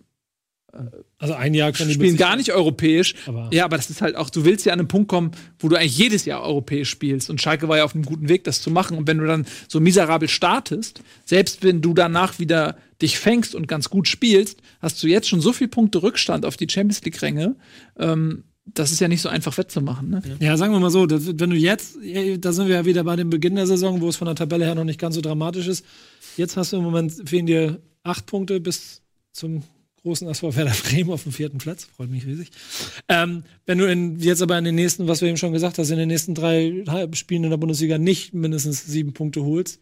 Also 1.18 1.34
ein 1.34 1.54
Jahr 1.54 1.72
können 1.72 1.90
die 1.90 1.96
spielen 1.96 2.18
gar 2.18 2.36
nicht 2.36 2.52
europäisch. 2.52 3.16
Aber- 3.26 3.50
ja, 3.52 3.66
aber 3.66 3.78
das 3.78 3.90
ist 3.90 4.02
halt 4.02 4.16
auch, 4.16 4.30
du 4.30 4.46
willst 4.46 4.66
ja 4.66 4.74
an 4.74 4.80
einen 4.80 4.88
Punkt 4.88 5.08
kommen, 5.08 5.32
wo 5.60 5.70
du 5.70 5.76
eigentlich 5.76 5.98
jedes 5.98 6.26
Jahr 6.26 6.42
europäisch 6.44 6.90
spielst. 6.90 7.30
Und 7.30 7.42
Schalke 7.42 7.68
war 7.68 7.78
ja 7.78 7.84
auf 7.84 7.96
einem 7.96 8.06
guten 8.06 8.30
Weg, 8.30 8.44
das 8.44 8.62
zu 8.62 8.70
machen. 8.72 8.98
Und 8.98 9.08
wenn 9.08 9.18
du 9.18 9.26
dann 9.26 9.46
so 9.68 9.80
miserabel 9.80 10.28
startest, 10.30 11.02
selbst 11.26 11.64
wenn 11.64 11.82
du 11.82 11.94
danach 11.94 12.40
wieder 12.40 12.78
dich 13.02 13.18
fängst 13.20 13.56
und 13.56 13.68
ganz 13.68 13.90
gut 13.90 14.08
spielst, 14.08 14.60
hast 14.82 15.02
du 15.04 15.08
jetzt 15.08 15.28
schon 15.30 15.42
so 15.42 15.54
viele 15.54 15.70
Punkte 15.70 16.02
Rückstand 16.04 16.46
auf 16.46 16.58
die 16.58 16.68
Champions 16.70 17.04
League-Ränge. 17.04 17.56
Ähm, 18.00 18.44
das 18.66 18.92
ist 18.92 19.00
ja 19.00 19.08
nicht 19.08 19.22
so 19.22 19.30
einfach 19.30 19.58
wettzumachen. 19.58 20.10
Ne? 20.10 20.22
Ja, 20.40 20.58
sagen 20.58 20.74
wir 20.74 20.80
mal 20.80 20.90
so, 20.90 21.08
wenn 21.10 21.50
du 21.50 21.56
jetzt, 21.56 21.96
da 22.40 22.52
sind 22.52 22.68
wir 22.68 22.76
ja 22.76 22.86
wieder 22.86 23.04
bei 23.06 23.16
dem 23.16 23.30
Beginn 23.30 23.56
der 23.56 23.66
Saison, 23.66 24.02
wo 24.02 24.10
es 24.10 24.18
von 24.18 24.26
der 24.26 24.36
Tabelle 24.36 24.66
her 24.66 24.76
noch 24.76 24.84
nicht 24.84 25.00
ganz 25.00 25.16
so 25.16 25.22
dramatisch 25.22 25.68
ist. 25.68 25.86
Jetzt 26.36 26.58
hast 26.58 26.74
du 26.74 26.78
im 26.78 26.84
Moment, 26.84 27.14
fehlen 27.30 27.46
dir 27.46 27.80
acht 28.04 28.26
Punkte 28.26 28.60
bis 28.60 29.02
zum 29.32 29.64
großen 30.08 30.28
SV 30.28 30.56
Werder 30.56 30.76
Bremen 30.84 31.12
auf 31.12 31.24
dem 31.24 31.32
vierten 31.32 31.58
Platz. 31.58 31.86
Freut 31.96 32.10
mich 32.10 32.26
riesig. 32.26 32.50
Ähm, 33.10 33.44
wenn 33.66 33.78
du 33.78 33.86
in, 33.86 34.20
jetzt 34.20 34.42
aber 34.42 34.58
in 34.58 34.64
den 34.64 34.76
nächsten, 34.76 35.08
was 35.08 35.22
wir 35.22 35.28
eben 35.28 35.38
schon 35.38 35.54
gesagt 35.54 35.78
hast, 35.78 35.90
in 35.90 35.98
den 35.98 36.08
nächsten 36.08 36.34
drei 36.34 36.86
Spielen 37.14 37.44
in 37.44 37.50
der 37.50 37.58
Bundesliga 37.58 37.98
nicht 37.98 38.34
mindestens 38.34 38.86
sieben 38.86 39.14
Punkte 39.14 39.44
holst, 39.44 39.82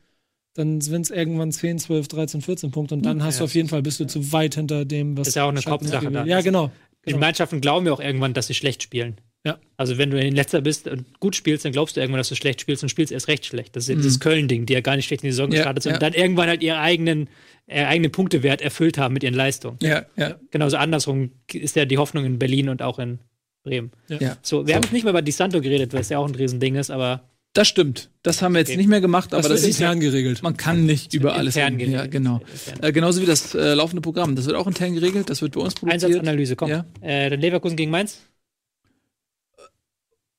dann 0.55 0.81
sind 0.81 1.01
es 1.01 1.11
irgendwann 1.11 1.51
10, 1.51 1.79
12, 1.79 2.07
13, 2.07 2.41
14 2.41 2.71
Punkte 2.71 2.95
und 2.95 3.05
dann 3.05 3.23
hast 3.23 3.39
du 3.39 3.43
auf 3.43 3.53
jeden 3.53 3.67
Fall, 3.67 3.81
bist 3.81 3.99
du 3.99 4.07
zu 4.07 4.31
weit 4.31 4.55
hinter 4.55 4.85
dem, 4.85 5.17
was 5.17 5.27
Ist 5.27 5.35
ja 5.35 5.43
auch 5.43 5.49
eine 5.49 5.61
Kopfsache 5.61 6.09
da. 6.09 6.25
Ja, 6.25 6.41
genau. 6.41 6.71
Die 7.05 7.11
genau. 7.11 7.19
Mannschaften 7.19 7.61
glauben 7.61 7.85
ja 7.85 7.93
auch 7.93 7.99
irgendwann, 7.99 8.33
dass 8.33 8.47
sie 8.47 8.53
schlecht 8.53 8.81
spielen. 8.81 9.17
Ja. 9.45 9.59
Also 9.77 9.97
wenn 9.97 10.09
du 10.11 10.19
in 10.19 10.35
letzter 10.35 10.59
bist 10.61 10.87
und 10.87 11.19
gut 11.19 11.35
spielst, 11.35 11.63
dann 11.65 11.71
glaubst 11.71 11.95
du 11.95 12.01
irgendwann, 12.01 12.17
dass 12.19 12.29
du 12.29 12.35
schlecht 12.35 12.59
spielst 12.61 12.81
und 12.83 12.89
spielst 12.89 13.11
erst 13.13 13.27
recht 13.27 13.45
schlecht. 13.45 13.75
Das 13.75 13.83
ist 13.83 13.89
ja 13.89 13.95
dieses 13.95 14.19
Köln-Ding, 14.19 14.65
die 14.65 14.73
ja 14.73 14.81
gar 14.81 14.95
nicht 14.95 15.05
schlecht 15.05 15.23
in 15.23 15.27
die 15.27 15.31
Saison 15.33 15.51
Ja, 15.51 15.57
gestartet 15.59 15.83
sind 15.83 15.91
ja. 15.91 15.95
und 15.97 16.01
dann 16.03 16.13
irgendwann 16.13 16.47
halt 16.49 16.63
ihren 16.63 16.77
eigenen, 16.79 17.29
äh, 17.67 17.83
eigenen 17.85 18.11
Punktewert 18.11 18.61
erfüllt 18.61 18.97
haben 18.97 19.13
mit 19.13 19.23
ihren 19.23 19.35
Leistungen. 19.35 19.77
Ja, 19.81 20.05
ja. 20.17 20.35
Genauso 20.51 20.77
andersrum 20.77 21.31
ist 21.53 21.75
ja 21.75 21.85
die 21.85 21.97
Hoffnung 21.99 22.25
in 22.25 22.39
Berlin 22.39 22.69
und 22.69 22.81
auch 22.81 22.97
in 22.99 23.19
Bremen. 23.63 23.91
ja. 24.09 24.37
So, 24.41 24.65
wir 24.67 24.75
haben 24.75 24.83
jetzt 24.83 24.93
nicht 24.93 25.03
mehr 25.03 25.11
über 25.11 25.21
Di 25.21 25.31
Santo 25.31 25.61
geredet, 25.61 25.93
weil 25.93 26.01
es 26.01 26.09
ja 26.09 26.17
auch 26.19 26.27
ein 26.27 26.35
Riesending 26.35 26.75
ist, 26.75 26.89
aber 26.91 27.29
Das 27.53 27.67
stimmt. 27.67 28.09
Das 28.21 28.41
haben 28.41 28.53
wir 28.53 28.59
jetzt 28.59 28.69
Okay. 28.69 28.77
nicht 28.77 28.89
mehr 28.89 28.99
gemacht, 29.01 29.33
aber 29.33 29.41
Das, 29.43 29.61
das, 29.61 29.61
ist 29.69 29.79
intern 29.79 29.99
geregelt. 30.01 30.43
Man 30.43 30.57
kann 30.57 30.85
nicht 30.85 31.13
über 31.13 31.35
alles 31.35 31.55
intern 31.55 31.75
reden. 31.77 31.91
Ja, 31.93 31.97
geregelt. 32.05 32.11
genau. 32.11 32.41
Intern. 32.67 32.83
Äh, 32.83 32.91
genauso 32.91 33.21
wie 33.21 33.25
das 33.25 33.55
äh, 33.55 33.73
laufende 33.73 34.01
Programm. 34.01 34.35
Das 34.35 34.45
wird 34.45 34.55
auch 34.57 34.67
intern 34.67 34.93
geregelt. 34.93 35.29
Das 35.29 35.41
wird 35.41 35.53
bei 35.53 35.61
uns 35.61 35.73
produziert. 35.75 36.03
Einsatzanalyse, 36.05 36.55
komm. 36.55 36.69
Ja. 36.69 36.85
Äh, 37.01 37.29
dann 37.29 37.39
Leverkusen 37.39 37.77
gegen 37.77 37.91
Mainz. 37.91 38.19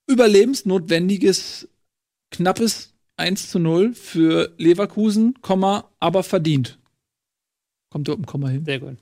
Überlebensnotwendiges, 0.06 1.68
knappes 2.30 2.94
1 3.16 3.50
zu 3.50 3.58
0 3.58 3.94
für 3.94 4.54
Leverkusen, 4.58 5.40
Komma, 5.40 5.90
aber 5.98 6.22
verdient. 6.22 6.78
Kommt 7.90 8.08
dort 8.08 8.20
ein 8.20 8.26
Komma 8.26 8.48
hin. 8.48 8.64
Sehr 8.64 8.80
gut. 8.80 8.98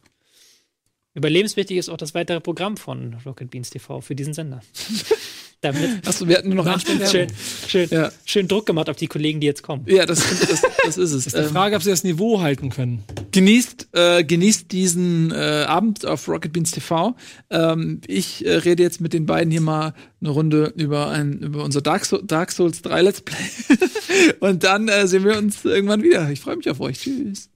Überlebenswichtig 1.14 1.76
ist 1.76 1.88
auch 1.88 1.96
das 1.96 2.14
weitere 2.14 2.40
Programm 2.40 2.76
von 2.76 3.14
Rocket 3.24 3.50
Beans 3.50 3.70
TV 3.70 4.00
für 4.00 4.14
diesen 4.14 4.34
Sender. 4.34 4.62
Damit 5.64 6.06
Achso, 6.06 6.28
wir 6.28 6.36
hatten 6.36 6.48
nur 6.50 6.62
noch 6.62 6.66
einen 6.66 7.06
schön, 7.08 7.28
schön, 7.66 7.88
Ja. 7.90 8.12
schön 8.26 8.48
Druck 8.48 8.66
gemacht 8.66 8.90
auf 8.90 8.96
die 8.96 9.06
Kollegen, 9.06 9.40
die 9.40 9.46
jetzt 9.46 9.62
kommen. 9.62 9.84
Ja, 9.86 10.04
das, 10.04 10.18
das, 10.40 10.62
das 10.84 10.98
ist 10.98 11.12
es. 11.12 11.26
Ist 11.26 11.36
die 11.38 11.42
Frage, 11.44 11.74
ob 11.76 11.82
sie 11.82 11.88
das 11.90 12.04
Niveau 12.04 12.42
halten 12.42 12.68
können. 12.68 13.02
genießt, 13.32 13.88
äh, 13.92 14.24
genießt 14.24 14.70
diesen 14.72 15.30
äh, 15.32 15.64
Abend 15.66 16.04
auf 16.04 16.28
Rocket 16.28 16.52
Beans 16.52 16.70
TV. 16.72 17.16
Ähm, 17.50 18.02
ich 18.06 18.44
äh, 18.44 18.56
rede 18.56 18.82
jetzt 18.82 19.00
mit 19.00 19.14
den 19.14 19.24
beiden 19.24 19.50
hier 19.50 19.62
mal 19.62 19.94
eine 20.20 20.30
Runde 20.30 20.72
über, 20.76 21.08
ein, 21.08 21.38
über 21.40 21.64
unser 21.64 21.80
Dark, 21.80 22.04
Soul, 22.04 22.22
Dark 22.26 22.52
Souls 22.52 22.82
3 22.82 23.00
Let's 23.02 23.20
Play. 23.22 23.36
Und 24.40 24.64
dann 24.64 24.88
äh, 24.88 25.06
sehen 25.06 25.24
wir 25.24 25.38
uns 25.38 25.64
irgendwann 25.64 26.02
wieder. 26.02 26.30
Ich 26.30 26.40
freue 26.40 26.56
mich 26.56 26.68
auf 26.68 26.80
euch. 26.80 26.98
Tschüss. 27.00 27.48